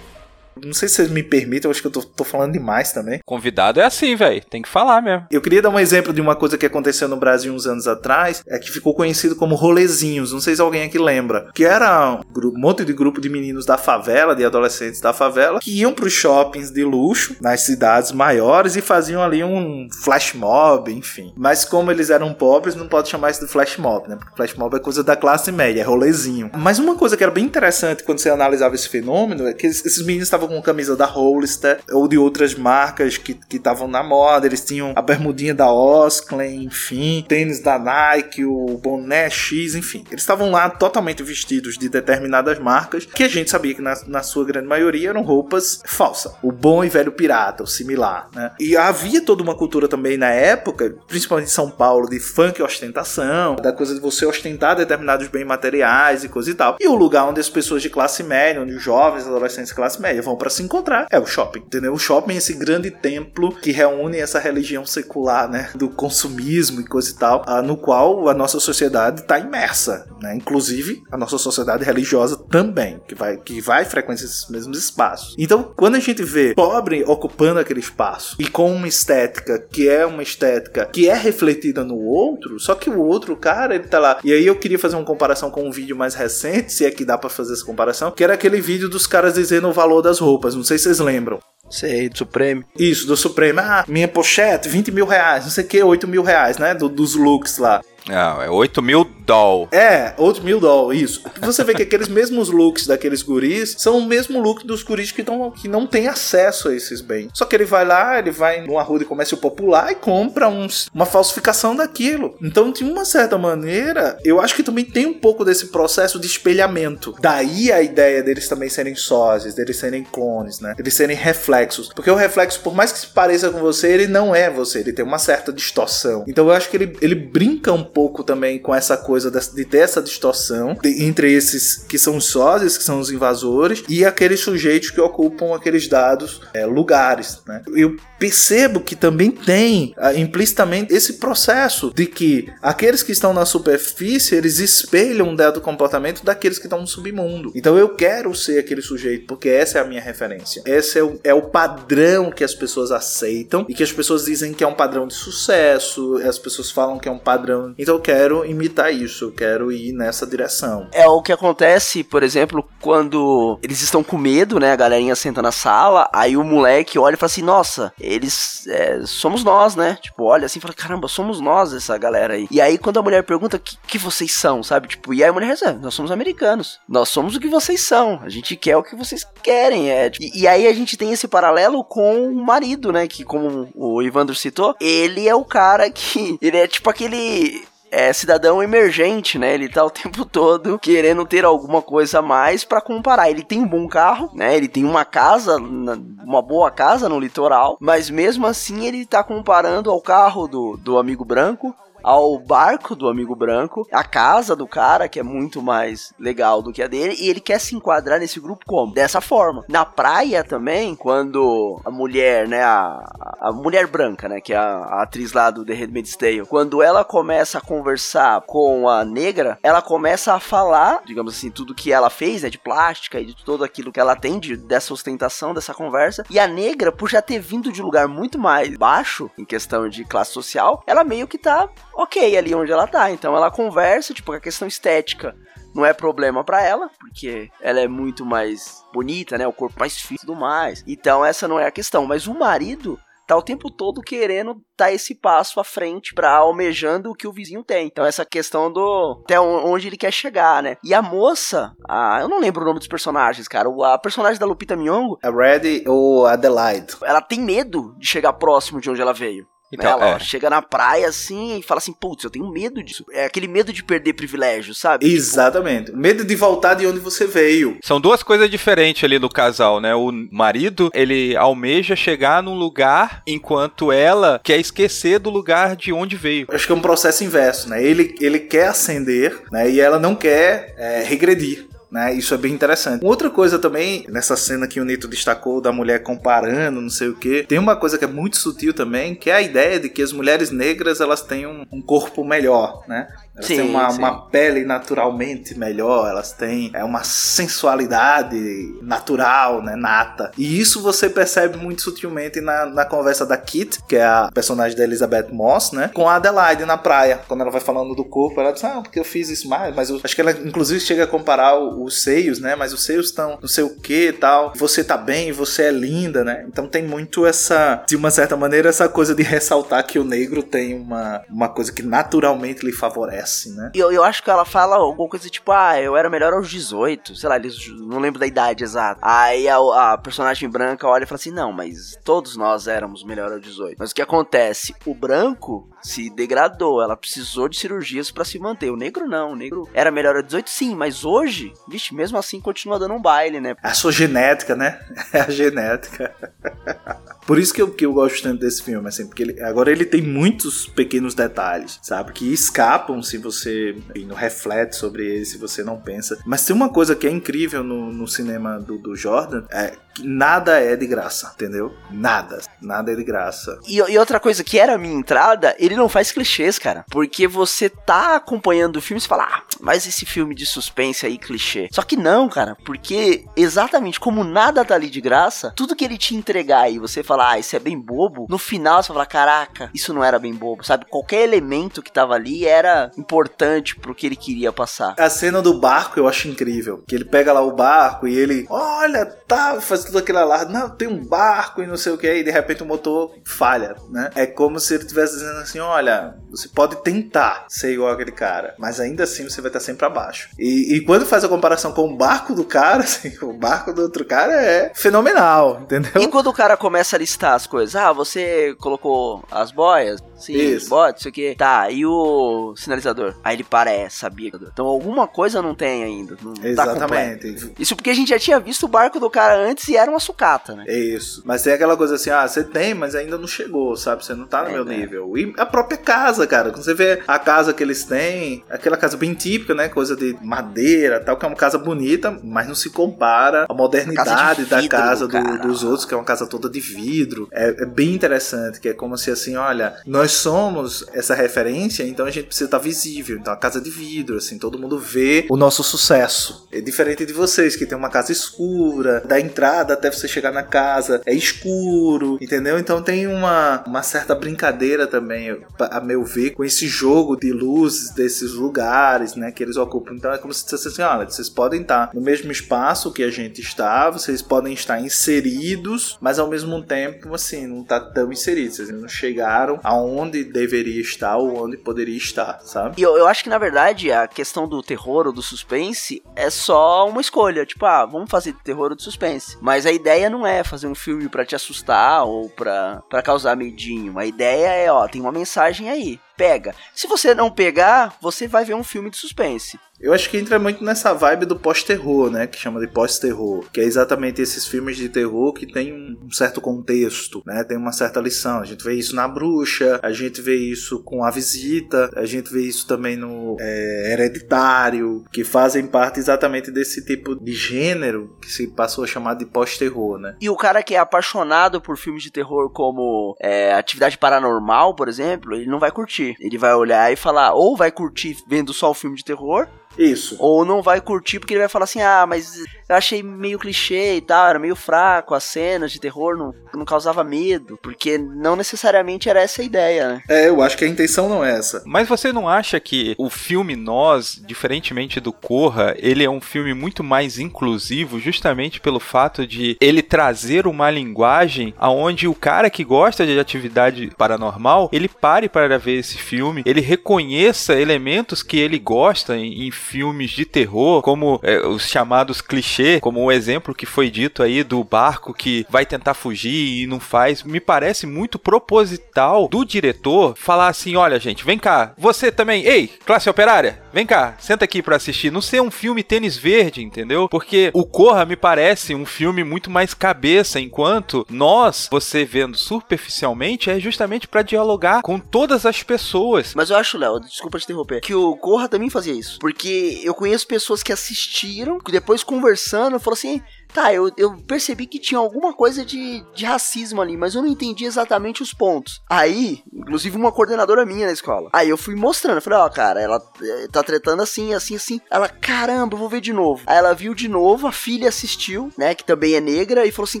Não 0.64 0.72
sei 0.72 0.88
se 0.88 0.96
vocês 0.96 1.10
me 1.10 1.22
permitem, 1.22 1.68
eu 1.68 1.70
acho 1.70 1.80
que 1.80 1.86
eu 1.86 1.92
tô, 1.92 2.02
tô 2.02 2.24
falando 2.24 2.52
demais 2.52 2.92
também. 2.92 3.20
Convidado 3.24 3.80
é 3.80 3.84
assim, 3.84 4.14
velho. 4.14 4.42
Tem 4.44 4.62
que 4.62 4.68
falar 4.68 5.02
mesmo. 5.02 5.26
Eu 5.30 5.40
queria 5.40 5.62
dar 5.62 5.70
um 5.70 5.78
exemplo 5.78 6.12
de 6.12 6.20
uma 6.20 6.36
coisa 6.36 6.58
que 6.58 6.66
aconteceu 6.66 7.08
no 7.08 7.16
Brasil 7.16 7.52
uns 7.52 7.66
anos 7.66 7.86
atrás, 7.86 8.42
é 8.46 8.58
que 8.58 8.70
ficou 8.70 8.94
conhecido 8.94 9.36
como 9.36 9.54
rolezinhos. 9.54 10.32
Não 10.32 10.40
sei 10.40 10.54
se 10.54 10.60
alguém 10.60 10.82
aqui 10.82 10.98
lembra. 10.98 11.48
Que 11.54 11.64
era 11.64 12.20
um 12.36 12.58
monte 12.58 12.84
de 12.84 12.92
grupo 12.92 13.20
de 13.20 13.28
meninos 13.28 13.64
da 13.64 13.78
favela, 13.78 14.34
de 14.34 14.44
adolescentes 14.44 15.00
da 15.00 15.12
favela, 15.12 15.60
que 15.60 15.78
iam 15.78 15.92
pros 15.92 16.12
shoppings 16.12 16.70
de 16.70 16.84
luxo, 16.84 17.36
nas 17.40 17.62
cidades 17.62 18.12
maiores, 18.12 18.76
e 18.76 18.80
faziam 18.80 19.22
ali 19.22 19.42
um 19.42 19.88
flash 20.02 20.34
mob, 20.34 20.92
enfim. 20.92 21.32
Mas 21.36 21.64
como 21.64 21.90
eles 21.90 22.10
eram 22.10 22.32
pobres, 22.32 22.74
não 22.74 22.88
pode 22.88 23.08
chamar 23.08 23.30
isso 23.30 23.44
de 23.44 23.50
flash 23.50 23.76
mob, 23.76 24.08
né? 24.08 24.16
Porque 24.16 24.36
flash 24.36 24.54
mob 24.54 24.76
é 24.76 24.80
coisa 24.80 25.02
da 25.02 25.16
classe 25.16 25.50
média, 25.52 25.80
é 25.80 25.84
rolezinho. 25.84 26.50
Mas 26.56 26.78
uma 26.78 26.96
coisa 26.96 27.16
que 27.16 27.22
era 27.22 27.32
bem 27.32 27.44
interessante 27.44 28.02
quando 28.02 28.18
você 28.18 28.30
analisava 28.30 28.74
esse 28.74 28.88
fenômeno 28.88 29.46
é 29.46 29.52
que 29.52 29.66
esses 29.66 30.04
meninos 30.04 30.26
estavam 30.26 30.49
com 30.50 30.60
camisa 30.60 30.96
da 30.96 31.06
Hollister 31.06 31.78
ou 31.92 32.08
de 32.08 32.18
outras 32.18 32.54
marcas 32.54 33.16
que 33.16 33.38
estavam 33.52 33.86
na 33.86 34.02
moda, 34.02 34.46
eles 34.46 34.64
tinham 34.64 34.92
a 34.96 35.02
bermudinha 35.02 35.54
da 35.54 35.72
Osklen, 35.72 36.64
enfim, 36.64 37.24
tênis 37.26 37.60
da 37.60 37.78
Nike, 37.78 38.44
o 38.44 38.78
boné 38.82 39.30
X, 39.30 39.76
enfim. 39.76 40.04
Eles 40.10 40.22
estavam 40.22 40.50
lá 40.50 40.68
totalmente 40.68 41.22
vestidos 41.22 41.78
de 41.78 41.88
determinadas 41.88 42.58
marcas 42.58 43.06
que 43.06 43.22
a 43.22 43.28
gente 43.28 43.48
sabia 43.50 43.74
que 43.74 43.82
na, 43.82 43.94
na 44.06 44.22
sua 44.22 44.44
grande 44.44 44.66
maioria 44.66 45.10
eram 45.10 45.22
roupas 45.22 45.80
falsas. 45.84 46.32
O 46.42 46.50
bom 46.50 46.82
e 46.84 46.88
velho 46.88 47.12
pirata, 47.12 47.62
o 47.62 47.66
similar, 47.66 48.28
né? 48.34 48.50
E 48.58 48.76
havia 48.76 49.24
toda 49.24 49.42
uma 49.42 49.54
cultura 49.54 49.86
também 49.86 50.16
na 50.16 50.30
época, 50.30 50.96
principalmente 51.06 51.46
em 51.46 51.52
São 51.52 51.70
Paulo, 51.70 52.08
de 52.08 52.18
funk 52.18 52.60
ostentação, 52.60 53.54
da 53.56 53.72
coisa 53.72 53.94
de 53.94 54.00
você 54.00 54.26
ostentar 54.26 54.74
determinados 54.74 55.28
bens 55.28 55.46
materiais 55.46 56.24
e 56.24 56.28
coisa 56.28 56.50
e 56.50 56.54
tal. 56.54 56.76
E 56.80 56.88
o 56.88 56.94
lugar 56.96 57.28
onde 57.28 57.38
as 57.38 57.48
pessoas 57.48 57.82
de 57.82 57.90
classe 57.90 58.24
média, 58.24 58.60
onde 58.60 58.74
os 58.74 58.82
jovens, 58.82 59.26
adolescentes 59.26 59.68
de 59.68 59.76
classe 59.76 60.00
média 60.00 60.22
vão 60.30 60.36
para 60.36 60.50
se 60.50 60.62
encontrar 60.62 61.06
é 61.10 61.18
o 61.18 61.26
shopping, 61.26 61.60
entendeu? 61.60 61.92
O 61.92 61.98
shopping 61.98 62.34
é 62.34 62.36
esse 62.36 62.54
grande 62.54 62.90
templo 62.90 63.54
que 63.54 63.72
reúne 63.72 64.18
essa 64.18 64.38
religião 64.38 64.86
secular, 64.86 65.50
né? 65.50 65.70
Do 65.74 65.88
consumismo 65.88 66.80
e 66.80 66.84
coisa 66.84 67.10
e 67.10 67.14
tal, 67.14 67.42
ah, 67.46 67.60
no 67.60 67.76
qual 67.76 68.28
a 68.28 68.34
nossa 68.34 68.60
sociedade 68.60 69.20
está 69.20 69.38
imersa, 69.38 70.06
né? 70.22 70.34
Inclusive 70.36 71.02
a 71.10 71.16
nossa 71.16 71.38
sociedade 71.38 71.84
religiosa 71.84 72.36
também, 72.48 73.00
que 73.06 73.14
vai, 73.14 73.36
que 73.36 73.60
vai 73.60 73.84
frequentar 73.84 74.10
esses 74.10 74.48
mesmos 74.48 74.78
espaços. 74.78 75.34
Então, 75.38 75.72
quando 75.76 75.96
a 75.96 76.00
gente 76.00 76.22
vê 76.22 76.54
pobre 76.54 77.04
ocupando 77.04 77.60
aquele 77.60 77.80
espaço 77.80 78.36
e 78.38 78.48
com 78.48 78.72
uma 78.72 78.88
estética 78.88 79.58
que 79.58 79.88
é 79.88 80.04
uma 80.04 80.22
estética 80.22 80.86
que 80.86 81.08
é 81.08 81.14
refletida 81.14 81.84
no 81.84 81.96
outro, 81.98 82.58
só 82.58 82.74
que 82.74 82.90
o 82.90 83.00
outro 83.00 83.36
cara, 83.36 83.74
ele 83.74 83.84
tá 83.84 83.98
lá. 83.98 84.18
E 84.22 84.32
aí 84.32 84.46
eu 84.46 84.56
queria 84.56 84.78
fazer 84.78 84.96
uma 84.96 85.04
comparação 85.04 85.50
com 85.50 85.66
um 85.66 85.70
vídeo 85.70 85.96
mais 85.96 86.14
recente, 86.14 86.72
se 86.72 86.84
é 86.84 86.90
que 86.90 87.04
dá 87.04 87.16
pra 87.16 87.30
fazer 87.30 87.52
essa 87.52 87.64
comparação, 87.64 88.10
que 88.10 88.22
era 88.22 88.34
aquele 88.34 88.60
vídeo 88.60 88.88
dos 88.88 89.06
caras 89.06 89.34
dizendo 89.34 89.68
o 89.68 89.72
valor 89.72 90.02
das 90.02 90.19
roupas. 90.20 90.54
Não 90.54 90.62
sei 90.62 90.78
se 90.78 90.84
vocês 90.84 90.98
lembram. 91.00 91.40
Sei, 91.68 92.08
do 92.08 92.18
Supremo. 92.18 92.64
Isso, 92.78 93.06
do 93.06 93.16
Supremo. 93.16 93.60
Ah, 93.60 93.84
minha 93.86 94.08
pochete, 94.08 94.68
20 94.68 94.90
mil 94.90 95.06
reais, 95.06 95.44
não 95.44 95.50
sei 95.52 95.64
o 95.64 95.66
que, 95.68 95.82
8 95.82 96.08
mil 96.08 96.22
reais, 96.22 96.58
né? 96.58 96.74
Do- 96.74 96.88
dos 96.88 97.14
looks 97.14 97.58
lá. 97.58 97.80
Não, 98.06 98.42
é 98.42 98.50
8 98.50 98.82
mil 98.82 99.04
doll. 99.26 99.68
É, 99.70 100.14
8 100.16 100.42
mil 100.42 100.60
dólares, 100.60 101.02
isso. 101.02 101.22
Você 101.40 101.62
vê 101.64 101.74
que 101.74 101.82
aqueles 101.82 102.08
mesmos 102.08 102.48
looks 102.48 102.86
daqueles 102.86 103.22
guris 103.22 103.76
são 103.78 103.98
o 103.98 104.06
mesmo 104.06 104.40
look 104.40 104.66
dos 104.66 104.82
guris 104.82 105.12
que, 105.12 105.22
tão, 105.22 105.50
que 105.50 105.68
não 105.68 105.86
têm 105.86 106.08
acesso 106.08 106.68
a 106.68 106.74
esses 106.74 107.00
bens. 107.00 107.30
Só 107.34 107.44
que 107.44 107.54
ele 107.54 107.64
vai 107.64 107.84
lá, 107.84 108.18
ele 108.18 108.30
vai 108.30 108.60
numa 108.62 108.82
rua 108.82 108.98
de 108.98 109.04
comércio 109.04 109.36
popular 109.36 109.92
e 109.92 109.94
compra 109.94 110.48
uns, 110.48 110.88
uma 110.94 111.06
falsificação 111.06 111.76
daquilo. 111.76 112.34
Então, 112.42 112.72
de 112.72 112.84
uma 112.84 113.04
certa 113.04 113.38
maneira, 113.38 114.18
eu 114.24 114.40
acho 114.40 114.54
que 114.54 114.62
também 114.62 114.84
tem 114.84 115.06
um 115.06 115.14
pouco 115.14 115.44
desse 115.44 115.66
processo 115.66 116.18
de 116.18 116.26
espelhamento. 116.26 117.14
Daí 117.20 117.70
a 117.70 117.82
ideia 117.82 118.22
deles 118.22 118.48
também 118.48 118.68
serem 118.68 118.94
sósias, 118.94 119.54
deles 119.54 119.76
serem 119.76 120.02
clones, 120.02 120.60
né? 120.60 120.74
Eles 120.78 120.94
serem 120.94 121.16
reflexos. 121.16 121.90
Porque 121.94 122.10
o 122.10 122.14
reflexo, 122.14 122.60
por 122.60 122.74
mais 122.74 122.92
que 122.92 122.98
se 122.98 123.06
pareça 123.08 123.50
com 123.50 123.60
você, 123.60 123.92
ele 123.92 124.06
não 124.06 124.34
é 124.34 124.50
você, 124.50 124.80
ele 124.80 124.92
tem 124.92 125.04
uma 125.04 125.18
certa 125.18 125.52
distorção. 125.52 126.24
Então 126.26 126.46
eu 126.46 126.52
acho 126.52 126.68
que 126.68 126.76
ele, 126.76 126.96
ele 127.00 127.14
brinca 127.14 127.72
um 127.72 127.84
pouco 127.92 128.22
também 128.24 128.58
com 128.58 128.74
essa 128.74 128.96
coisa 128.96 129.30
de 129.30 129.64
ter 129.64 129.78
essa 129.78 130.00
distorção 130.02 130.76
de- 130.82 131.04
entre 131.04 131.32
esses 131.32 131.76
que 131.88 131.98
são 131.98 132.16
os 132.16 132.24
sósias, 132.26 132.76
que 132.76 132.84
são 132.84 133.00
os 133.00 133.10
invasores, 133.10 133.82
e 133.88 134.04
aqueles 134.04 134.40
sujeitos 134.40 134.90
que 134.90 135.00
ocupam 135.00 135.54
aqueles 135.54 135.88
dados 135.88 136.40
é, 136.54 136.64
lugares, 136.66 137.40
né? 137.46 137.62
Eu 137.74 137.96
percebo 138.18 138.80
que 138.80 138.94
também 138.94 139.30
tem 139.30 139.94
ah, 139.96 140.14
implicitamente 140.14 140.92
esse 140.94 141.14
processo 141.14 141.90
de 141.94 142.06
que 142.06 142.48
aqueles 142.62 143.02
que 143.02 143.12
estão 143.12 143.32
na 143.32 143.44
superfície, 143.46 144.34
eles 144.34 144.58
espelham 144.58 145.28
um 145.30 145.34
dado 145.36 145.60
comportamento 145.60 146.22
daqueles 146.24 146.58
que 146.58 146.66
estão 146.66 146.80
no 146.80 146.86
submundo. 146.86 147.50
Então 147.54 147.78
eu 147.78 147.88
quero 147.94 148.34
ser 148.34 148.58
aquele 148.58 148.82
sujeito, 148.82 149.26
porque 149.26 149.48
essa 149.48 149.78
é 149.78 149.80
a 149.80 149.84
minha 149.84 150.00
referência. 150.00 150.62
Esse 150.66 150.98
é 150.98 151.02
o, 151.02 151.18
é 151.24 151.32
o 151.34 151.42
padrão 151.42 152.30
que 152.30 152.44
as 152.44 152.54
pessoas 152.54 152.90
aceitam 152.90 153.64
e 153.68 153.74
que 153.74 153.82
as 153.82 153.92
pessoas 153.92 154.24
dizem 154.26 154.52
que 154.52 154.62
é 154.62 154.66
um 154.66 154.74
padrão 154.74 155.06
de 155.06 155.14
sucesso, 155.14 156.16
as 156.26 156.38
pessoas 156.38 156.70
falam 156.70 156.98
que 156.98 157.08
é 157.08 157.12
um 157.12 157.18
padrão 157.18 157.74
então 157.80 157.94
eu 157.94 158.00
quero 158.00 158.44
imitar 158.44 158.92
isso, 158.92 159.26
eu 159.26 159.32
quero 159.32 159.72
ir 159.72 159.92
nessa 159.92 160.26
direção. 160.26 160.88
É 160.92 161.08
o 161.08 161.22
que 161.22 161.32
acontece, 161.32 162.04
por 162.04 162.22
exemplo, 162.22 162.68
quando 162.80 163.58
eles 163.62 163.80
estão 163.80 164.04
com 164.04 164.18
medo, 164.18 164.60
né? 164.60 164.72
A 164.72 164.76
galerinha 164.76 165.16
senta 165.16 165.40
na 165.40 165.50
sala, 165.50 166.06
aí 166.12 166.36
o 166.36 166.44
moleque 166.44 166.98
olha 166.98 167.14
e 167.14 167.16
fala 167.16 167.30
assim: 167.30 167.42
Nossa, 167.42 167.90
eles 167.98 168.66
é, 168.68 169.00
somos 169.06 169.42
nós, 169.42 169.74
né? 169.74 169.98
Tipo, 170.02 170.24
olha 170.24 170.44
assim 170.44 170.58
e 170.58 170.62
fala: 170.62 170.74
Caramba, 170.74 171.08
somos 171.08 171.40
nós 171.40 171.72
essa 171.72 171.96
galera 171.96 172.34
aí. 172.34 172.46
E 172.50 172.60
aí, 172.60 172.76
quando 172.76 172.98
a 172.98 173.02
mulher 173.02 173.22
pergunta: 173.22 173.58
Que, 173.58 173.78
que 173.86 173.98
vocês 173.98 174.32
são, 174.32 174.62
sabe? 174.62 174.88
Tipo, 174.88 175.14
e 175.14 175.22
aí 175.22 175.30
a 175.30 175.32
mulher 175.32 175.46
responde: 175.46 175.78
Nós 175.78 175.94
somos 175.94 176.10
americanos. 176.10 176.78
Nós 176.86 177.08
somos 177.08 177.34
o 177.34 177.40
que 177.40 177.48
vocês 177.48 177.80
são. 177.80 178.20
A 178.22 178.28
gente 178.28 178.56
quer 178.56 178.76
o 178.76 178.82
que 178.82 178.94
vocês 178.94 179.26
querem. 179.42 179.90
É. 179.90 180.10
Tipo, 180.10 180.24
e, 180.24 180.42
e 180.42 180.46
aí 180.46 180.66
a 180.66 180.72
gente 180.74 180.98
tem 180.98 181.12
esse 181.12 181.26
paralelo 181.26 181.82
com 181.82 182.26
o 182.26 182.44
marido, 182.44 182.92
né? 182.92 183.08
Que, 183.08 183.24
como 183.24 183.70
o 183.74 184.02
Ivandro 184.02 184.34
citou, 184.34 184.74
ele 184.78 185.26
é 185.26 185.34
o 185.34 185.44
cara 185.44 185.90
que. 185.90 186.36
Ele 186.42 186.58
é 186.58 186.66
tipo 186.66 186.90
aquele 186.90 187.69
é 187.90 188.12
cidadão 188.12 188.62
emergente, 188.62 189.38
né? 189.38 189.54
Ele 189.54 189.68
tá 189.68 189.84
o 189.84 189.90
tempo 189.90 190.24
todo 190.24 190.78
querendo 190.78 191.26
ter 191.26 191.44
alguma 191.44 191.82
coisa 191.82 192.20
a 192.20 192.22
mais 192.22 192.64
para 192.64 192.80
comparar. 192.80 193.30
Ele 193.30 193.42
tem 193.42 193.60
um 193.60 193.68
bom 193.68 193.86
carro, 193.88 194.30
né? 194.34 194.56
Ele 194.56 194.68
tem 194.68 194.84
uma 194.84 195.04
casa, 195.04 195.56
uma 195.56 196.42
boa 196.42 196.70
casa 196.70 197.08
no 197.08 197.18
litoral, 197.18 197.76
mas 197.80 198.08
mesmo 198.10 198.46
assim 198.46 198.86
ele 198.86 199.04
tá 199.04 199.22
comparando 199.22 199.90
ao 199.90 200.00
carro 200.00 200.46
do, 200.46 200.76
do 200.76 200.98
amigo 200.98 201.24
branco 201.24 201.74
ao 202.02 202.38
barco 202.38 202.94
do 202.94 203.08
amigo 203.08 203.34
branco, 203.34 203.86
a 203.92 204.04
casa 204.04 204.56
do 204.56 204.66
cara, 204.66 205.08
que 205.08 205.20
é 205.20 205.22
muito 205.22 205.62
mais 205.62 206.12
legal 206.18 206.62
do 206.62 206.72
que 206.72 206.82
a 206.82 206.86
dele, 206.86 207.16
e 207.18 207.28
ele 207.28 207.40
quer 207.40 207.58
se 207.58 207.74
enquadrar 207.74 208.18
nesse 208.18 208.40
grupo 208.40 208.64
como? 208.66 208.92
Dessa 208.92 209.20
forma. 209.20 209.64
Na 209.68 209.84
praia 209.84 210.42
também, 210.44 210.94
quando 210.94 211.80
a 211.84 211.90
mulher, 211.90 212.48
né, 212.48 212.62
a, 212.62 213.02
a 213.40 213.52
mulher 213.52 213.86
branca, 213.86 214.28
né, 214.28 214.40
que 214.40 214.52
é 214.52 214.56
a, 214.56 214.62
a 214.62 215.02
atriz 215.02 215.32
lá 215.32 215.50
do 215.50 215.64
The 215.64 215.74
Handmaid's 215.74 216.16
Tale, 216.16 216.46
quando 216.46 216.82
ela 216.82 217.04
começa 217.04 217.58
a 217.58 217.60
conversar 217.60 218.40
com 218.42 218.88
a 218.88 219.04
negra, 219.04 219.58
ela 219.62 219.82
começa 219.82 220.34
a 220.34 220.40
falar, 220.40 221.02
digamos 221.04 221.36
assim, 221.36 221.50
tudo 221.50 221.74
que 221.74 221.92
ela 221.92 222.10
fez, 222.10 222.42
né, 222.42 222.50
de 222.50 222.58
plástica 222.58 223.20
e 223.20 223.26
de 223.26 223.36
tudo 223.44 223.64
aquilo 223.64 223.92
que 223.92 224.00
ela 224.00 224.16
tem 224.16 224.38
de, 224.38 224.56
dessa 224.56 224.92
ostentação, 224.92 225.54
dessa 225.54 225.74
conversa, 225.74 226.24
e 226.30 226.38
a 226.38 226.46
negra, 226.46 226.92
por 226.92 227.08
já 227.08 227.22
ter 227.22 227.38
vindo 227.38 227.72
de 227.72 227.82
lugar 227.82 228.08
muito 228.08 228.38
mais 228.38 228.76
baixo, 228.76 229.30
em 229.38 229.44
questão 229.44 229.88
de 229.88 230.04
classe 230.04 230.32
social, 230.32 230.82
ela 230.86 231.04
meio 231.04 231.26
que 231.26 231.38
tá 231.38 231.68
ok 231.94 232.36
ali 232.36 232.54
onde 232.54 232.72
ela 232.72 232.86
tá. 232.86 233.10
Então 233.10 233.36
ela 233.36 233.50
conversa, 233.50 234.14
tipo, 234.14 234.32
a 234.32 234.40
questão 234.40 234.66
estética 234.66 235.34
não 235.74 235.86
é 235.86 235.92
problema 235.92 236.42
para 236.42 236.62
ela, 236.62 236.90
porque 236.98 237.50
ela 237.60 237.80
é 237.80 237.88
muito 237.88 238.24
mais 238.24 238.84
bonita, 238.92 239.38
né? 239.38 239.46
O 239.46 239.52
corpo 239.52 239.78
mais 239.78 240.00
fino 240.00 240.16
e 240.16 240.26
tudo 240.26 240.34
mais. 240.34 240.82
Então 240.86 241.24
essa 241.24 241.46
não 241.46 241.58
é 241.58 241.66
a 241.66 241.70
questão. 241.70 242.06
Mas 242.06 242.26
o 242.26 242.34
marido 242.34 242.98
tá 243.30 243.36
o 243.36 243.42
tempo 243.42 243.70
todo 243.70 244.00
querendo 244.00 244.60
dar 244.76 244.92
esse 244.92 245.14
passo 245.14 245.60
à 245.60 245.64
frente 245.64 246.12
para 246.12 246.32
almejando 246.32 247.12
o 247.12 247.14
que 247.14 247.28
o 247.28 247.32
vizinho 247.32 247.62
tem. 247.62 247.86
Então 247.86 248.04
essa 248.04 248.24
questão 248.24 248.72
do 248.72 249.20
até 249.24 249.38
onde 249.38 249.86
ele 249.86 249.96
quer 249.96 250.12
chegar, 250.12 250.60
né? 250.60 250.76
E 250.82 250.92
a 250.92 251.00
moça, 251.00 251.72
a, 251.88 252.18
eu 252.20 252.28
não 252.28 252.40
lembro 252.40 252.62
o 252.62 252.64
nome 252.66 252.80
dos 252.80 252.88
personagens, 252.88 253.46
cara. 253.46 253.68
A 253.94 253.98
personagem 253.98 254.40
da 254.40 254.46
Lupita 254.46 254.74
Nyong'o, 254.74 255.18
A 255.22 255.30
Red 255.30 255.84
ou 255.86 256.26
Adelaide? 256.26 256.96
ela 257.04 257.22
tem 257.22 257.40
medo 257.40 257.94
de 257.98 258.06
chegar 258.08 258.32
próximo 258.32 258.80
de 258.80 258.90
onde 258.90 259.00
ela 259.00 259.12
veio. 259.12 259.46
Então, 259.72 259.90
ela 259.90 260.16
é. 260.16 260.18
chega 260.18 260.50
na 260.50 260.60
praia 260.60 261.08
assim 261.08 261.58
e 261.58 261.62
fala 261.62 261.78
assim: 261.78 261.92
Putz, 261.92 262.24
eu 262.24 262.30
tenho 262.30 262.50
medo 262.50 262.82
disso. 262.82 263.04
É 263.12 263.24
aquele 263.24 263.46
medo 263.46 263.72
de 263.72 263.84
perder 263.84 264.14
privilégio, 264.14 264.74
sabe? 264.74 265.12
Exatamente. 265.12 265.92
Medo 265.92 266.24
de 266.24 266.34
voltar 266.34 266.74
de 266.74 266.86
onde 266.86 266.98
você 266.98 267.26
veio. 267.26 267.78
São 267.82 268.00
duas 268.00 268.22
coisas 268.22 268.50
diferentes 268.50 269.04
ali 269.04 269.18
no 269.18 269.28
casal, 269.28 269.80
né? 269.80 269.94
O 269.94 270.10
marido, 270.30 270.90
ele 270.92 271.36
almeja 271.36 271.94
chegar 271.94 272.42
num 272.42 272.54
lugar 272.54 273.22
enquanto 273.26 273.92
ela 273.92 274.40
quer 274.42 274.58
esquecer 274.58 275.18
do 275.18 275.30
lugar 275.30 275.76
de 275.76 275.92
onde 275.92 276.16
veio. 276.16 276.46
Acho 276.50 276.66
que 276.66 276.72
é 276.72 276.76
um 276.76 276.80
processo 276.80 277.22
inverso, 277.22 277.68
né? 277.68 277.82
Ele, 277.82 278.14
ele 278.20 278.40
quer 278.40 278.68
ascender, 278.68 279.42
né? 279.52 279.70
E 279.70 279.80
ela 279.80 279.98
não 279.98 280.14
quer 280.14 280.74
é, 280.76 281.02
regredir. 281.02 281.69
Né, 281.90 282.14
isso 282.14 282.32
é 282.32 282.36
bem 282.36 282.52
interessante. 282.52 283.04
Outra 283.04 283.28
coisa 283.28 283.58
também, 283.58 284.04
nessa 284.08 284.36
cena 284.36 284.68
que 284.68 284.80
o 284.80 284.84
Nito 284.84 285.08
destacou 285.08 285.60
da 285.60 285.72
mulher 285.72 286.02
comparando, 286.04 286.80
não 286.80 286.88
sei 286.88 287.08
o 287.08 287.16
que, 287.16 287.42
tem 287.42 287.58
uma 287.58 287.74
coisa 287.74 287.98
que 287.98 288.04
é 288.04 288.08
muito 288.08 288.36
sutil 288.36 288.72
também, 288.72 289.14
que 289.14 289.28
é 289.28 289.34
a 289.34 289.42
ideia 289.42 289.80
de 289.80 289.88
que 289.88 290.00
as 290.00 290.12
mulheres 290.12 290.52
negras 290.52 291.00
elas 291.00 291.20
têm 291.20 291.46
um, 291.46 291.66
um 291.72 291.82
corpo 291.82 292.24
melhor, 292.24 292.84
né? 292.86 293.08
Elas 293.40 293.46
Sim, 293.46 293.56
têm 293.56 293.70
uma, 293.70 293.90
sim. 293.90 293.98
uma 293.98 294.22
pele 294.26 294.64
naturalmente 294.64 295.58
melhor, 295.58 296.08
elas 296.08 296.32
têm 296.32 296.70
é, 296.74 296.84
uma 296.84 297.02
sensualidade 297.02 298.74
natural, 298.82 299.62
né, 299.62 299.74
nata. 299.74 300.30
E 300.36 300.60
isso 300.60 300.82
você 300.82 301.08
percebe 301.08 301.56
muito 301.56 301.82
sutilmente 301.82 302.40
na, 302.40 302.66
na 302.66 302.84
conversa 302.84 303.24
da 303.24 303.36
Kit, 303.36 303.82
que 303.88 303.96
é 303.96 304.04
a 304.04 304.30
personagem 304.32 304.76
da 304.76 304.84
Elizabeth 304.84 305.28
Moss, 305.30 305.72
né, 305.72 305.90
com 305.92 306.08
a 306.08 306.16
Adelaide 306.16 306.64
na 306.64 306.76
praia. 306.76 307.20
Quando 307.26 307.40
ela 307.40 307.50
vai 307.50 307.60
falando 307.60 307.94
do 307.94 308.04
corpo, 308.04 308.40
ela 308.40 308.52
diz, 308.52 308.62
ah, 308.64 308.80
porque 308.82 308.98
eu 308.98 309.04
fiz 309.04 309.30
isso 309.30 309.48
mais, 309.48 309.74
mas 309.74 309.90
eu 309.90 310.00
acho 310.02 310.14
que 310.14 310.20
ela 310.20 310.32
inclusive 310.32 310.80
chega 310.80 311.04
a 311.04 311.06
comparar 311.06 311.58
os 311.58 312.02
seios, 312.02 312.38
né, 312.38 312.54
mas 312.54 312.72
os 312.72 312.84
seios 312.84 313.06
estão 313.06 313.38
não 313.40 313.48
sei 313.48 313.64
o 313.64 313.76
que 313.76 314.08
e 314.08 314.12
tal. 314.12 314.52
Você 314.56 314.84
tá 314.84 314.96
bem, 314.96 315.32
você 315.32 315.64
é 315.64 315.70
linda, 315.70 316.24
né? 316.24 316.44
Então 316.46 316.66
tem 316.66 316.82
muito 316.82 317.26
essa, 317.26 317.82
de 317.86 317.96
uma 317.96 318.10
certa 318.10 318.36
maneira, 318.36 318.68
essa 318.68 318.88
coisa 318.88 319.14
de 319.14 319.22
ressaltar 319.22 319.86
que 319.86 319.98
o 319.98 320.04
negro 320.04 320.42
tem 320.42 320.74
uma, 320.74 321.22
uma 321.28 321.48
coisa 321.48 321.72
que 321.72 321.82
naturalmente 321.82 322.64
lhe 322.64 322.72
favorece, 322.72 323.29
né? 323.54 323.70
E 323.74 323.78
eu, 323.78 323.90
eu 323.92 324.02
acho 324.04 324.22
que 324.22 324.30
ela 324.30 324.44
fala 324.44 324.76
alguma 324.76 325.08
coisa 325.08 325.28
tipo, 325.28 325.52
ah, 325.52 325.80
eu 325.80 325.96
era 325.96 326.10
melhor 326.10 326.32
aos 326.32 326.48
18, 326.48 327.14
sei 327.14 327.28
lá, 327.28 327.36
eles 327.36 327.56
não 327.78 327.98
lembro 327.98 328.18
da 328.18 328.26
idade 328.26 328.64
exata. 328.64 329.00
Aí 329.02 329.48
a, 329.48 329.58
a 329.92 329.98
personagem 329.98 330.48
branca 330.48 330.86
olha 330.86 331.04
e 331.04 331.06
fala 331.06 331.16
assim, 331.18 331.30
não, 331.30 331.52
mas 331.52 331.98
todos 332.04 332.36
nós 332.36 332.66
éramos 332.66 333.04
melhor 333.04 333.32
aos 333.32 333.40
18. 333.40 333.76
Mas 333.78 333.90
o 333.90 333.94
que 333.94 334.02
acontece? 334.02 334.74
O 334.84 334.94
branco 334.94 335.68
se 335.82 336.10
degradou, 336.10 336.82
ela 336.82 336.96
precisou 336.96 337.48
de 337.48 337.58
cirurgias 337.58 338.10
pra 338.10 338.24
se 338.24 338.38
manter. 338.38 338.70
O 338.70 338.76
negro 338.76 339.06
não, 339.08 339.32
o 339.32 339.36
negro 339.36 339.68
era 339.72 339.90
melhor 339.90 340.16
aos 340.16 340.24
18 340.24 340.50
sim, 340.50 340.74
mas 340.74 341.04
hoje, 341.04 341.52
vixe, 341.68 341.94
mesmo 341.94 342.18
assim 342.18 342.40
continua 342.40 342.78
dando 342.78 342.94
um 342.94 343.00
baile, 343.02 343.40
né? 343.40 343.54
A 343.62 343.74
sua 343.74 343.92
genética, 343.92 344.54
né? 344.54 344.80
É 345.12 345.20
a 345.20 345.30
genética. 345.30 346.14
Por 347.26 347.38
isso 347.38 347.52
que 347.54 347.62
eu, 347.62 347.70
que 347.70 347.86
eu 347.86 347.92
gosto 347.92 348.22
tanto 348.22 348.40
desse 348.40 348.62
filme, 348.62 348.88
assim, 348.88 349.06
porque 349.06 349.22
ele- 349.22 349.42
agora 349.42 349.70
ele 349.70 349.84
tem 349.84 350.02
muitos 350.02 350.66
pequenos 350.66 351.14
detalhes, 351.14 351.78
sabe? 351.82 352.12
Que 352.12 352.32
escapam 352.32 353.02
se 353.02 353.18
você 353.18 353.76
não 354.06 354.16
reflete 354.16 354.74
sobre 354.76 355.04
ele, 355.06 355.24
se 355.24 355.38
você 355.38 355.62
não 355.62 355.78
pensa. 355.80 356.18
Mas 356.26 356.44
tem 356.44 356.54
uma 356.56 356.68
coisa 356.68 356.96
que 356.96 357.06
é 357.06 357.10
incrível 357.10 357.62
no, 357.62 357.92
no 357.92 358.08
cinema 358.08 358.58
do, 358.58 358.78
do 358.78 358.96
Jordan, 358.96 359.44
é 359.52 359.74
nada 359.98 360.60
é 360.60 360.76
de 360.76 360.86
graça, 360.86 361.32
entendeu? 361.34 361.74
Nada. 361.90 362.40
Nada 362.60 362.92
é 362.92 362.94
de 362.94 363.04
graça. 363.04 363.58
E, 363.66 363.76
e 363.76 363.98
outra 363.98 364.20
coisa 364.20 364.44
que 364.44 364.58
era 364.58 364.74
a 364.74 364.78
minha 364.78 364.94
entrada, 364.94 365.54
ele 365.58 365.76
não 365.76 365.88
faz 365.88 366.12
clichês, 366.12 366.58
cara. 366.58 366.84
Porque 366.90 367.26
você 367.26 367.68
tá 367.68 368.16
acompanhando 368.16 368.76
o 368.76 368.82
filme 368.82 368.98
e 368.98 369.02
você 369.02 369.08
fala, 369.08 369.24
ah, 369.24 369.42
mas 369.60 369.86
esse 369.86 370.06
filme 370.06 370.34
de 370.34 370.46
suspense 370.46 371.06
aí, 371.06 371.18
clichê. 371.18 371.68
Só 371.72 371.82
que 371.82 371.96
não, 371.96 372.28
cara, 372.28 372.56
porque 372.64 373.24
exatamente 373.36 374.00
como 374.00 374.24
nada 374.24 374.64
tá 374.64 374.74
ali 374.74 374.88
de 374.88 375.00
graça, 375.00 375.52
tudo 375.56 375.76
que 375.76 375.84
ele 375.84 375.98
te 375.98 376.14
entregar 376.14 376.70
e 376.70 376.78
você 376.78 377.02
falar, 377.02 377.32
ah, 377.32 377.38
isso 377.38 377.56
é 377.56 377.58
bem 377.58 377.78
bobo, 377.78 378.26
no 378.28 378.38
final 378.38 378.82
você 378.82 378.88
vai 378.88 378.94
falar, 378.94 379.06
caraca, 379.06 379.70
isso 379.74 379.92
não 379.92 380.04
era 380.04 380.18
bem 380.18 380.34
bobo, 380.34 380.64
sabe? 380.64 380.86
Qualquer 380.88 381.22
elemento 381.22 381.82
que 381.82 381.92
tava 381.92 382.14
ali 382.14 382.46
era 382.46 382.90
importante 382.96 383.76
pro 383.76 383.94
que 383.94 384.06
ele 384.06 384.16
queria 384.16 384.52
passar. 384.52 384.94
A 384.98 385.10
cena 385.10 385.42
do 385.42 385.58
barco 385.58 385.98
eu 385.98 386.08
acho 386.08 386.28
incrível. 386.28 386.82
Que 386.86 386.94
ele 386.94 387.04
pega 387.04 387.32
lá 387.32 387.40
o 387.40 387.52
barco 387.52 388.06
e 388.06 388.16
ele, 388.16 388.46
olha, 388.48 389.06
tá, 389.06 389.60
faz 389.60 389.84
tudo 389.90 389.98
aquele 389.98 390.18
alarde. 390.18 390.52
Não, 390.52 390.68
tem 390.68 390.88
um 390.88 391.04
barco 391.04 391.62
e 391.62 391.66
não 391.66 391.76
sei 391.76 391.92
o 391.92 391.98
que. 391.98 392.12
E 392.12 392.22
de 392.24 392.30
repente 392.30 392.62
o 392.62 392.66
motor 392.66 393.14
falha, 393.24 393.76
né? 393.90 394.10
É 394.14 394.26
como 394.26 394.58
se 394.58 394.74
ele 394.74 394.84
estivesse 394.84 395.14
dizendo 395.14 395.38
assim: 395.38 395.58
olha, 395.58 396.14
você 396.30 396.48
pode 396.48 396.76
tentar 396.76 397.44
ser 397.48 397.72
igual 397.72 397.92
aquele 397.92 398.12
cara, 398.12 398.54
mas 398.58 398.80
ainda 398.80 399.04
assim 399.04 399.28
você 399.28 399.40
vai 399.40 399.48
estar 399.48 399.60
sempre 399.60 399.84
abaixo. 399.84 400.30
E, 400.38 400.76
e 400.76 400.80
quando 400.84 401.04
faz 401.04 401.24
a 401.24 401.28
comparação 401.28 401.72
com 401.72 401.88
o 401.88 401.96
barco 401.96 402.34
do 402.34 402.44
cara, 402.44 402.82
assim, 402.84 403.12
o 403.22 403.32
barco 403.32 403.72
do 403.72 403.82
outro 403.82 404.04
cara 404.04 404.32
é 404.32 404.72
fenomenal, 404.74 405.60
entendeu? 405.62 406.00
E 406.00 406.08
quando 406.08 406.28
o 406.28 406.32
cara 406.32 406.56
começa 406.56 406.96
a 406.96 406.98
listar 406.98 407.34
as 407.34 407.46
coisas, 407.46 407.76
ah, 407.76 407.92
você 407.92 408.54
colocou 408.58 409.24
as 409.30 409.50
boias? 409.50 410.00
Sim, 410.20 410.34
Isso. 410.34 410.68
bote, 410.68 411.00
isso 411.00 411.08
aqui. 411.08 411.34
Tá, 411.36 411.70
e 411.70 411.84
o 411.86 412.54
sinalizador? 412.56 413.14
Aí 413.24 413.36
ele 413.36 413.44
para, 413.44 413.70
é, 413.70 413.88
sabia. 413.88 414.30
Então 414.52 414.66
alguma 414.66 415.06
coisa 415.08 415.40
não 415.42 415.54
tem 415.54 415.82
ainda. 415.82 416.16
Não 416.22 416.34
tá. 416.34 416.46
Exatamente. 416.46 417.52
Isso 417.58 417.74
porque 417.74 417.90
a 417.90 417.94
gente 417.94 418.08
já 418.08 418.18
tinha 418.18 418.38
visto 418.38 418.64
o 418.64 418.68
barco 418.68 419.00
do 419.00 419.08
cara 419.10 419.36
antes 419.38 419.66
e 419.68 419.76
era 419.76 419.90
uma 419.90 420.00
sucata, 420.00 420.54
né? 420.54 420.64
É 420.66 420.78
isso. 420.78 421.22
Mas 421.24 421.42
tem 421.42 421.52
aquela 421.52 421.76
coisa 421.76 421.94
assim, 421.94 422.10
ah, 422.10 422.26
você 422.26 422.44
tem, 422.44 422.74
mas 422.74 422.94
ainda 422.94 423.16
não 423.18 423.26
chegou, 423.26 423.76
sabe? 423.76 424.04
Você 424.04 424.14
não 424.14 424.26
tá 424.26 424.42
no 424.42 424.50
É, 424.50 424.52
meu 424.52 424.64
né? 424.64 424.76
nível. 424.76 425.16
E 425.16 425.32
a 425.38 425.46
própria 425.46 425.78
casa, 425.78 426.26
cara. 426.26 426.50
Quando 426.50 426.62
você 426.64 426.74
vê 426.74 427.02
a 427.06 427.18
casa 427.18 427.52
que 427.52 427.62
eles 427.62 427.84
têm, 427.84 428.44
aquela 428.50 428.76
casa 428.76 428.96
bem 428.96 429.14
típica, 429.14 429.54
né? 429.54 429.68
Coisa 429.68 429.96
de 429.96 430.16
madeira 430.22 431.00
tal, 431.00 431.16
que 431.16 431.24
é 431.24 431.28
uma 431.28 431.36
casa 431.36 431.58
bonita, 431.58 432.18
mas 432.22 432.46
não 432.46 432.54
se 432.54 432.70
compara 432.70 433.46
à 433.48 433.54
modernidade 433.54 434.10
Casa 434.10 434.34
de 434.44 434.50
da 434.50 434.60
vidro, 434.60 434.76
casa 434.76 435.08
do- 435.08 435.38
dos 435.48 435.62
outros, 435.64 435.84
que 435.84 435.94
é 435.94 435.96
uma 435.96 436.04
casa 436.04 436.26
toda 436.26 436.48
de 436.48 436.60
vidro. 436.60 437.28
É, 437.32 437.62
é 437.62 437.66
bem 437.66 437.94
interessante, 437.94 438.60
que 438.60 438.68
é 438.68 438.72
como 438.74 438.96
se 438.96 439.10
assim, 439.10 439.36
olha, 439.36 439.76
nós 439.86 440.09
somos 440.12 440.84
essa 440.92 441.14
referência, 441.14 441.82
então 441.84 442.06
a 442.06 442.10
gente 442.10 442.26
precisa 442.26 442.46
estar 442.46 442.58
visível. 442.58 443.18
Então 443.18 443.32
a 443.32 443.36
casa 443.36 443.60
de 443.60 443.70
vidro, 443.70 444.16
assim, 444.16 444.38
todo 444.38 444.58
mundo 444.58 444.78
vê 444.78 445.26
o 445.30 445.36
nosso 445.36 445.62
sucesso. 445.62 446.46
É 446.52 446.60
diferente 446.60 447.06
de 447.06 447.12
vocês, 447.12 447.56
que 447.56 447.66
tem 447.66 447.76
uma 447.76 447.90
casa 447.90 448.12
escura, 448.12 449.00
da 449.06 449.20
entrada 449.20 449.74
até 449.74 449.90
você 449.90 450.08
chegar 450.08 450.32
na 450.32 450.42
casa 450.42 451.00
é 451.06 451.14
escuro, 451.14 452.18
entendeu? 452.20 452.58
Então 452.58 452.82
tem 452.82 453.06
uma, 453.06 453.62
uma 453.66 453.82
certa 453.82 454.14
brincadeira 454.14 454.86
também, 454.86 455.38
a 455.58 455.80
meu 455.80 456.04
ver, 456.04 456.30
com 456.30 456.44
esse 456.44 456.66
jogo 456.66 457.16
de 457.16 457.32
luzes 457.32 457.94
desses 457.94 458.32
lugares, 458.32 459.14
né, 459.14 459.30
que 459.30 459.42
eles 459.42 459.56
ocupam. 459.56 459.94
Então 459.94 460.12
é 460.12 460.18
como 460.18 460.32
se 460.32 460.44
dissesse 460.44 460.68
assim, 460.68 460.82
olha, 460.82 461.08
vocês 461.08 461.28
podem 461.28 461.62
estar 461.62 461.90
no 461.94 462.00
mesmo 462.00 462.30
espaço 462.32 462.92
que 462.92 463.02
a 463.02 463.10
gente 463.10 463.40
está, 463.40 463.90
vocês 463.90 464.22
podem 464.22 464.52
estar 464.52 464.80
inseridos, 464.80 465.98
mas 466.00 466.18
ao 466.18 466.28
mesmo 466.28 466.62
tempo, 466.62 467.14
assim, 467.14 467.46
não 467.46 467.64
tá 467.64 467.80
tão 467.80 468.12
inseridos, 468.12 468.56
vocês 468.56 468.70
não 468.70 468.88
chegaram 468.88 469.60
aonde 469.62 469.99
deveria 470.08 470.80
estar 470.80 471.16
ou 471.16 471.44
onde 471.44 471.56
poderia 471.56 471.96
estar, 471.96 472.40
sabe? 472.40 472.80
E 472.80 472.82
eu, 472.82 472.96
eu 472.96 473.06
acho 473.06 473.22
que, 473.22 473.28
na 473.30 473.38
verdade, 473.38 473.90
a 473.92 474.06
questão 474.06 474.48
do 474.48 474.62
terror 474.62 475.06
ou 475.06 475.12
do 475.12 475.22
suspense 475.22 476.02
é 476.14 476.30
só 476.30 476.88
uma 476.88 477.00
escolha. 477.00 477.44
Tipo, 477.46 477.66
ah, 477.66 477.84
vamos 477.86 478.10
fazer 478.10 478.34
terror 478.44 478.70
ou 478.70 478.76
de 478.76 478.82
suspense. 478.82 479.36
Mas 479.40 479.66
a 479.66 479.72
ideia 479.72 480.10
não 480.10 480.26
é 480.26 480.44
fazer 480.44 480.66
um 480.66 480.74
filme 480.74 481.08
para 481.08 481.24
te 481.24 481.34
assustar 481.34 482.04
ou 482.04 482.28
pra 482.28 482.82
causar 483.04 483.36
medinho. 483.36 483.98
A 483.98 484.06
ideia 484.06 484.48
é, 484.48 484.70
ó, 484.70 484.86
tem 484.86 485.00
uma 485.00 485.12
mensagem 485.12 485.68
aí. 485.68 485.98
Pega. 486.20 486.54
Se 486.74 486.86
você 486.86 487.14
não 487.14 487.30
pegar, 487.30 487.96
você 487.98 488.28
vai 488.28 488.44
ver 488.44 488.52
um 488.52 488.62
filme 488.62 488.90
de 488.90 488.98
suspense. 488.98 489.58
Eu 489.80 489.94
acho 489.94 490.10
que 490.10 490.18
entra 490.18 490.38
muito 490.38 490.62
nessa 490.62 490.92
vibe 490.92 491.24
do 491.24 491.34
pós-terror, 491.34 492.10
né? 492.10 492.26
Que 492.26 492.36
chama 492.36 492.60
de 492.60 492.66
pós-terror. 492.66 493.46
Que 493.50 493.62
é 493.62 493.64
exatamente 493.64 494.20
esses 494.20 494.46
filmes 494.46 494.76
de 494.76 494.90
terror 494.90 495.32
que 495.32 495.50
tem 495.50 495.72
um 495.72 496.10
certo 496.10 496.38
contexto, 496.38 497.22
né? 497.24 497.42
Tem 497.44 497.56
uma 497.56 497.72
certa 497.72 497.98
lição. 497.98 498.40
A 498.40 498.44
gente 498.44 498.62
vê 498.62 498.74
isso 498.74 498.94
na 498.94 499.08
Bruxa, 499.08 499.80
a 499.82 499.90
gente 499.90 500.20
vê 500.20 500.36
isso 500.36 500.82
com 500.82 501.02
A 501.02 501.10
Visita, 501.10 501.90
a 501.96 502.04
gente 502.04 502.30
vê 502.30 502.42
isso 502.42 502.66
também 502.66 502.94
no 502.94 503.38
é, 503.40 503.92
Hereditário, 503.94 505.02
que 505.10 505.24
fazem 505.24 505.66
parte 505.66 505.98
exatamente 505.98 506.50
desse 506.50 506.84
tipo 506.84 507.16
de 507.16 507.32
gênero 507.32 508.14
que 508.20 508.30
se 508.30 508.48
passou 508.48 508.84
a 508.84 508.86
chamar 508.86 509.14
de 509.14 509.24
pós-terror, 509.24 509.98
né? 509.98 510.14
E 510.20 510.28
o 510.28 510.36
cara 510.36 510.62
que 510.62 510.74
é 510.74 510.78
apaixonado 510.78 511.58
por 511.58 511.78
filmes 511.78 512.02
de 512.02 512.10
terror 512.10 512.50
como 512.50 513.16
é, 513.18 513.54
Atividade 513.54 513.96
Paranormal, 513.96 514.74
por 514.74 514.88
exemplo, 514.88 515.34
ele 515.34 515.46
não 515.46 515.58
vai 515.58 515.70
curtir. 515.70 516.09
Ele 516.18 516.38
vai 516.38 516.54
olhar 516.54 516.92
e 516.92 516.96
falar, 516.96 517.34
ou 517.34 517.56
vai 517.56 517.70
curtir 517.70 518.16
vendo 518.26 518.52
só 518.52 518.70
o 518.70 518.74
filme 518.74 518.96
de 518.96 519.04
terror, 519.04 519.48
Isso. 519.78 520.16
ou 520.18 520.44
não 520.44 520.62
vai 520.62 520.80
curtir 520.80 521.18
porque 521.18 521.34
ele 521.34 521.40
vai 521.40 521.48
falar 521.48 521.64
assim: 521.64 521.80
ah, 521.80 522.06
mas 522.08 522.36
eu 522.68 522.76
achei 522.76 523.02
meio 523.02 523.38
clichê 523.38 523.96
e 523.96 524.00
tal, 524.00 524.28
era 524.28 524.38
meio 524.38 524.56
fraco, 524.56 525.14
as 525.14 525.24
cenas 525.24 525.72
de 525.72 525.80
terror 525.80 526.16
não, 526.16 526.34
não 526.54 526.64
causava 526.64 527.02
medo, 527.02 527.58
porque 527.62 527.98
não 527.98 528.36
necessariamente 528.36 529.08
era 529.08 529.20
essa 529.20 529.42
a 529.42 529.44
ideia, 529.44 529.88
né? 529.88 530.02
É, 530.08 530.28
eu 530.28 530.42
acho 530.42 530.56
que 530.56 530.64
a 530.64 530.68
intenção 530.68 531.08
não 531.08 531.24
é 531.24 531.36
essa. 531.38 531.62
Mas 531.66 531.88
você 531.88 532.12
não 532.12 532.28
acha 532.28 532.60
que 532.60 532.94
o 532.98 533.08
filme 533.08 533.56
Nós, 533.56 534.20
diferentemente 534.24 535.00
do 535.00 535.12
Corra, 535.12 535.74
ele 535.78 536.04
é 536.04 536.10
um 536.10 536.20
filme 536.20 536.54
muito 536.54 536.84
mais 536.84 537.18
inclusivo 537.18 537.98
justamente 537.98 538.60
pelo 538.60 538.80
fato 538.80 539.26
de 539.26 539.56
ele 539.60 539.82
trazer 539.82 540.46
uma 540.46 540.70
linguagem 540.70 541.54
aonde 541.58 542.06
o 542.06 542.14
cara 542.14 542.50
que 542.50 542.64
gosta 542.64 543.06
de 543.06 543.18
atividade 543.18 543.90
paranormal, 543.96 544.68
ele 544.72 544.88
pare 544.88 545.28
para 545.28 545.58
ver 545.58 545.78
esse 545.78 545.98
filme, 545.98 546.42
ele 546.46 546.60
reconheça 546.60 547.54
elementos 547.54 548.22
que 548.22 548.38
ele 548.38 548.58
gosta 548.58 549.16
em, 549.16 549.46
em 549.46 549.50
filmes 549.60 550.10
de 550.10 550.24
terror, 550.24 550.82
como 550.82 551.20
é, 551.22 551.46
os 551.46 551.68
chamados 551.68 552.20
clichês, 552.20 552.80
como 552.80 553.00
o 553.00 553.12
exemplo 553.12 553.54
que 553.54 553.66
foi 553.66 553.90
dito 553.90 554.22
aí 554.22 554.42
do 554.42 554.64
barco 554.64 555.14
que 555.14 555.46
vai 555.48 555.64
tentar 555.64 555.94
fugir 555.94 556.62
e 556.62 556.66
não 556.66 556.80
faz, 556.80 557.22
me 557.22 557.38
parece 557.38 557.86
muito 557.86 558.18
proposital 558.18 559.28
do 559.28 559.44
diretor 559.44 560.16
falar 560.16 560.48
assim: 560.48 560.76
olha, 560.76 560.98
gente, 560.98 561.24
vem 561.24 561.38
cá, 561.38 561.72
você 561.76 562.10
também, 562.10 562.44
ei, 562.44 562.68
classe 562.84 563.08
operária, 563.08 563.62
vem 563.72 563.86
cá, 563.86 564.16
senta 564.18 564.44
aqui 564.44 564.62
pra 564.62 564.76
assistir. 564.76 565.10
Não 565.10 565.20
ser 565.20 565.40
um 565.40 565.50
filme 565.50 565.82
tênis 565.82 566.16
verde, 566.16 566.62
entendeu? 566.62 567.08
Porque 567.08 567.50
o 567.54 567.66
Corra 567.66 568.04
me 568.04 568.16
parece 568.16 568.74
um 568.74 568.86
filme 568.86 569.24
muito 569.24 569.50
mais 569.50 569.74
cabeça, 569.74 570.40
enquanto 570.40 571.06
nós, 571.08 571.68
você 571.70 572.04
vendo 572.04 572.36
superficialmente, 572.36 573.50
é 573.50 573.58
justamente 573.58 574.08
pra 574.08 574.22
dialogar 574.22 574.82
com 574.82 574.98
todas 574.98 575.46
as 575.46 575.62
pessoas. 575.62 576.34
Mas 576.34 576.50
eu 576.50 576.56
acho, 576.56 576.78
Léo, 576.78 577.00
desculpa 577.00 577.38
te 577.38 577.44
interromper, 577.44 577.80
que 577.80 577.94
o 577.94 578.16
Corra 578.16 578.48
também 578.48 578.70
fazia 578.70 578.92
isso. 578.92 579.18
Porque 579.18 579.80
eu 579.82 579.94
conheço 579.94 580.26
pessoas 580.26 580.62
que 580.62 580.72
assistiram, 580.72 581.58
que 581.58 581.72
depois 581.72 582.02
conversando, 582.02 582.78
falou 582.78 582.94
assim. 582.94 583.22
Tá, 583.52 583.72
eu, 583.72 583.90
eu 583.96 584.16
percebi 584.26 584.66
que 584.66 584.78
tinha 584.78 584.98
alguma 584.98 585.32
coisa 585.32 585.64
de, 585.64 586.04
de 586.14 586.24
racismo 586.24 586.80
ali, 586.80 586.96
mas 586.96 587.14
eu 587.14 587.22
não 587.22 587.28
entendi 587.28 587.64
exatamente 587.64 588.22
os 588.22 588.32
pontos. 588.32 588.80
Aí, 588.88 589.42
inclusive 589.52 589.96
uma 589.96 590.12
coordenadora 590.12 590.64
minha 590.64 590.86
na 590.86 590.92
escola. 590.92 591.30
Aí 591.32 591.48
eu 591.48 591.56
fui 591.56 591.74
mostrando, 591.74 592.16
eu 592.16 592.22
falei, 592.22 592.38
ó, 592.38 592.48
cara, 592.48 592.80
ela 592.80 593.02
eh, 593.22 593.48
tá 593.50 593.62
tretando 593.62 594.02
assim, 594.02 594.34
assim, 594.34 594.56
assim. 594.56 594.80
Ela, 594.90 595.08
caramba, 595.08 595.74
eu 595.74 595.78
vou 595.78 595.88
ver 595.88 596.00
de 596.00 596.12
novo. 596.12 596.42
Aí 596.46 596.56
ela 596.56 596.74
viu 596.74 596.94
de 596.94 597.08
novo, 597.08 597.46
a 597.46 597.52
filha 597.52 597.88
assistiu, 597.88 598.52
né, 598.56 598.74
que 598.74 598.84
também 598.84 599.14
é 599.14 599.20
negra, 599.20 599.66
e 599.66 599.72
falou 599.72 599.88
assim, 599.88 600.00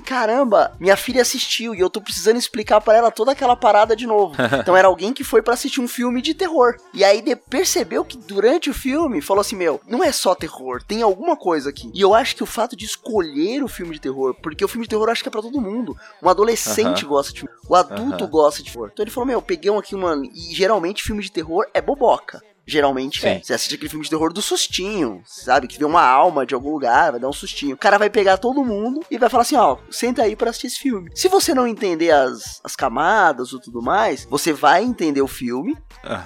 caramba, 0.00 0.72
minha 0.78 0.96
filha 0.96 1.22
assistiu 1.22 1.74
e 1.74 1.80
eu 1.80 1.90
tô 1.90 2.00
precisando 2.00 2.36
explicar 2.36 2.80
pra 2.80 2.96
ela 2.96 3.10
toda 3.10 3.32
aquela 3.32 3.56
parada 3.56 3.96
de 3.96 4.06
novo. 4.06 4.34
então 4.60 4.76
era 4.76 4.88
alguém 4.88 5.12
que 5.12 5.24
foi 5.24 5.42
pra 5.42 5.54
assistir 5.54 5.80
um 5.80 5.88
filme 5.88 6.22
de 6.22 6.34
terror. 6.34 6.76
E 6.94 7.02
aí 7.04 7.20
de- 7.20 7.36
percebeu 7.36 8.04
que 8.04 8.16
durante 8.16 8.70
o 8.70 8.74
filme, 8.74 9.20
falou 9.20 9.40
assim, 9.40 9.56
meu, 9.56 9.80
não 9.86 10.04
é 10.04 10.12
só 10.12 10.34
terror, 10.34 10.82
tem 10.82 11.02
alguma 11.02 11.36
coisa 11.36 11.70
aqui. 11.70 11.90
E 11.94 12.00
eu 12.00 12.14
acho 12.14 12.36
que 12.36 12.42
o 12.42 12.46
fato 12.46 12.76
de 12.76 12.84
escolher 12.84 13.39
o 13.64 13.68
filme 13.68 13.94
de 13.94 14.00
terror, 14.00 14.34
porque 14.42 14.64
o 14.64 14.68
filme 14.68 14.84
de 14.86 14.90
terror 14.90 15.08
acho 15.08 15.22
que 15.22 15.28
é 15.28 15.32
pra 15.32 15.42
todo 15.42 15.60
mundo. 15.60 15.96
Um 16.22 16.28
adolescente 16.28 17.04
gosta 17.04 17.32
de 17.32 17.40
filme, 17.40 17.54
o 17.68 17.74
adulto 17.74 18.24
Aham. 18.24 18.30
gosta 18.30 18.62
de 18.62 18.70
terror. 18.70 18.90
Então 18.92 19.02
ele 19.02 19.10
falou, 19.10 19.26
meu, 19.26 19.38
eu 19.38 19.42
peguei 19.42 19.70
um 19.70 19.78
aqui 19.78 19.94
uma... 19.94 20.16
E 20.16 20.54
geralmente 20.54 21.02
filme 21.02 21.22
de 21.22 21.32
terror 21.32 21.66
é 21.72 21.80
boboca. 21.80 22.42
Geralmente 22.66 23.26
é. 23.26 23.40
Você 23.42 23.52
assiste 23.52 23.74
aquele 23.74 23.88
filme 23.90 24.04
de 24.04 24.10
terror 24.10 24.32
do 24.32 24.42
sustinho, 24.42 25.22
sabe? 25.24 25.66
Que 25.66 25.78
vê 25.78 25.84
uma 25.84 26.02
alma 26.02 26.46
de 26.46 26.54
algum 26.54 26.70
lugar, 26.72 27.10
vai 27.12 27.20
dar 27.20 27.28
um 27.28 27.32
sustinho. 27.32 27.74
O 27.74 27.78
cara 27.78 27.98
vai 27.98 28.08
pegar 28.10 28.36
todo 28.36 28.64
mundo 28.64 29.00
e 29.10 29.18
vai 29.18 29.28
falar 29.28 29.42
assim: 29.42 29.56
ó, 29.56 29.76
senta 29.90 30.22
aí 30.22 30.36
pra 30.36 30.50
assistir 30.50 30.68
esse 30.68 30.78
filme. 30.78 31.10
Se 31.14 31.28
você 31.28 31.54
não 31.54 31.66
entender 31.66 32.10
as, 32.10 32.60
as 32.62 32.76
camadas 32.76 33.52
ou 33.52 33.60
tudo 33.60 33.82
mais, 33.82 34.26
você 34.30 34.52
vai 34.52 34.82
entender 34.84 35.22
o 35.22 35.26
filme. 35.26 35.76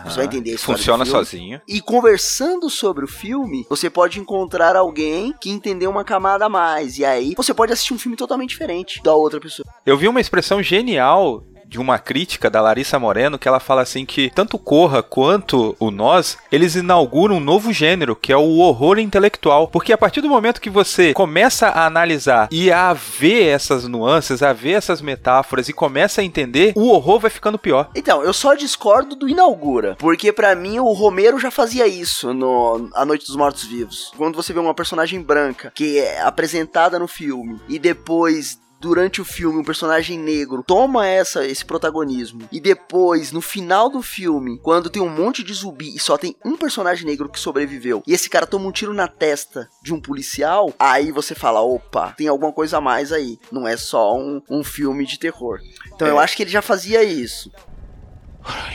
Você 0.05 0.17
vai 0.17 0.27
entender 0.27 0.53
a 0.53 0.55
história 0.55 0.79
Funciona 0.79 1.05
sozinho. 1.05 1.61
e 1.67 1.81
conversando 1.81 2.71
sobre 2.71 3.05
o 3.05 3.09
filme, 3.09 3.67
você 3.69 3.91
pode 3.91 4.21
encontrar 4.21 4.77
alguém 4.77 5.35
que 5.41 5.51
entendeu 5.51 5.91
uma 5.91 6.05
camada 6.05 6.47
a 6.47 6.49
mais. 6.49 6.99
E 6.99 7.05
aí 7.05 7.35
você 7.37 7.53
pode 7.53 7.73
assistir 7.73 7.95
um 7.95 7.99
filme 7.99 8.17
totalmente 8.17 8.51
diferente 8.51 9.03
da 9.03 9.15
outra 9.15 9.41
pessoa. 9.41 9.67
Eu 9.85 9.97
vi 9.97 10.07
uma 10.07 10.21
expressão 10.21 10.63
genial 10.63 11.45
de 11.67 11.79
uma 11.79 11.99
crítica 11.99 12.51
da 12.51 12.61
Larissa 12.61 12.99
Moreno 12.99 13.39
que 13.39 13.49
ela 13.49 13.61
fala 13.61 13.83
assim 13.83 14.05
que 14.05 14.31
tanto 14.35 14.59
Corra 14.59 15.03
quanto 15.03 15.77
o 15.79 15.91
Nós, 15.91 16.39
eles 16.51 16.75
inauguram 16.75 17.37
um 17.37 17.41
novo 17.41 17.73
gênero, 17.73 18.17
que 18.17 18.33
é 18.33 18.37
o 18.37 18.59
horror 18.59 18.99
intelectual, 18.99 19.69
porque 19.69 19.93
a 19.93 19.99
partir 19.99 20.21
do 20.21 20.29
momento 20.29 20.61
que 20.61 20.71
você 20.71 21.13
começa 21.13 21.69
a 21.69 21.87
analisar 21.87 22.49
e 22.51 22.73
a 22.73 22.93
ver 22.93 23.45
essas 23.45 23.87
nuances, 23.87 24.43
a 24.43 24.53
ver 24.53 24.73
essas 24.73 25.01
metáforas 25.01 25.69
e 25.69 25.73
começa 25.73 26.21
a 26.21 26.25
entender, 26.25 26.73
o 26.77 26.89
horror 26.89 27.21
vai 27.21 27.31
ficando 27.31 27.59
pior. 27.59 27.91
Então, 27.95 28.23
eu 28.23 28.33
só 28.33 28.55
discordo 28.55 29.15
do 29.15 29.29
Inaugura, 29.29 29.97
porque 29.99 30.33
pra 30.33 30.55
mim 30.55 30.79
o 30.79 30.93
Romero 30.93 31.39
já 31.39 31.51
fazia 31.51 31.87
isso 31.87 32.33
no 32.33 32.89
A 32.95 33.05
Noite 33.05 33.27
dos 33.27 33.37
Mortos 33.37 33.65
Vivos. 33.65 34.13
Quando 34.17 34.37
você 34.37 34.53
vê 34.53 34.61
uma 34.61 34.75
personagem 34.75 35.21
branca 35.21 35.73
que 35.75 35.99
é 35.99 36.23
apresentada 36.23 36.99
no 36.99 37.07
filme 37.07 37.61
e 37.69 37.79
depois 37.79 38.59
durante 38.85 39.19
o 39.19 39.25
filme 39.25 39.59
um 39.59 39.65
personagem 39.65 40.19
negro 40.19 40.63
toma 40.63 41.07
essa 41.07 41.47
esse 41.47 41.65
protagonismo 41.65 42.47
e 42.53 42.61
depois 42.61 43.33
no 43.33 43.41
final 43.41 43.89
do 43.89 44.03
filme, 44.03 44.59
quando 44.59 44.91
tem 44.91 45.01
um 45.01 45.09
monte 45.09 45.43
de 45.43 45.55
zumbi 45.55 45.97
e 45.97 45.99
só 45.99 46.19
tem 46.19 46.37
um 46.45 46.55
personagem 46.55 47.07
negro 47.07 47.31
que 47.31 47.41
sobreviveu 47.41 48.03
e 48.07 48.13
esse 48.13 48.29
cara 48.29 48.47
toma 48.47 48.67
um 48.67 48.73
tiro 48.73 48.93
na 48.93 49.09
testa 49.09 49.71
de 49.83 49.95
um 49.95 50.01
policial, 50.01 50.71
aí 50.79 51.11
você 51.11 51.35
fala, 51.35 51.63
opa, 51.63 52.13
tem 52.13 52.29
alguma 52.29 52.53
coisa 52.53 52.77
a 52.77 52.81
mais 52.81 53.11
aí, 53.11 53.39
não 53.51 53.67
é 53.67 53.75
só 53.75 54.19
um, 54.19 54.43
um 54.51 54.63
filme 54.63 55.07
de 55.07 55.19
terror. 55.19 55.61
Então 55.95 56.07
eu 56.07 56.19
acho 56.19 56.37
que 56.37 56.43
ele 56.43 56.51
já 56.51 56.61
fazia 56.61 57.03
isso. 57.03 57.51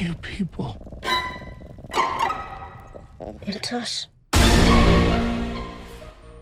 you 0.02 0.16
people? 0.16 0.76
It's 3.48 3.72
us. 3.72 4.19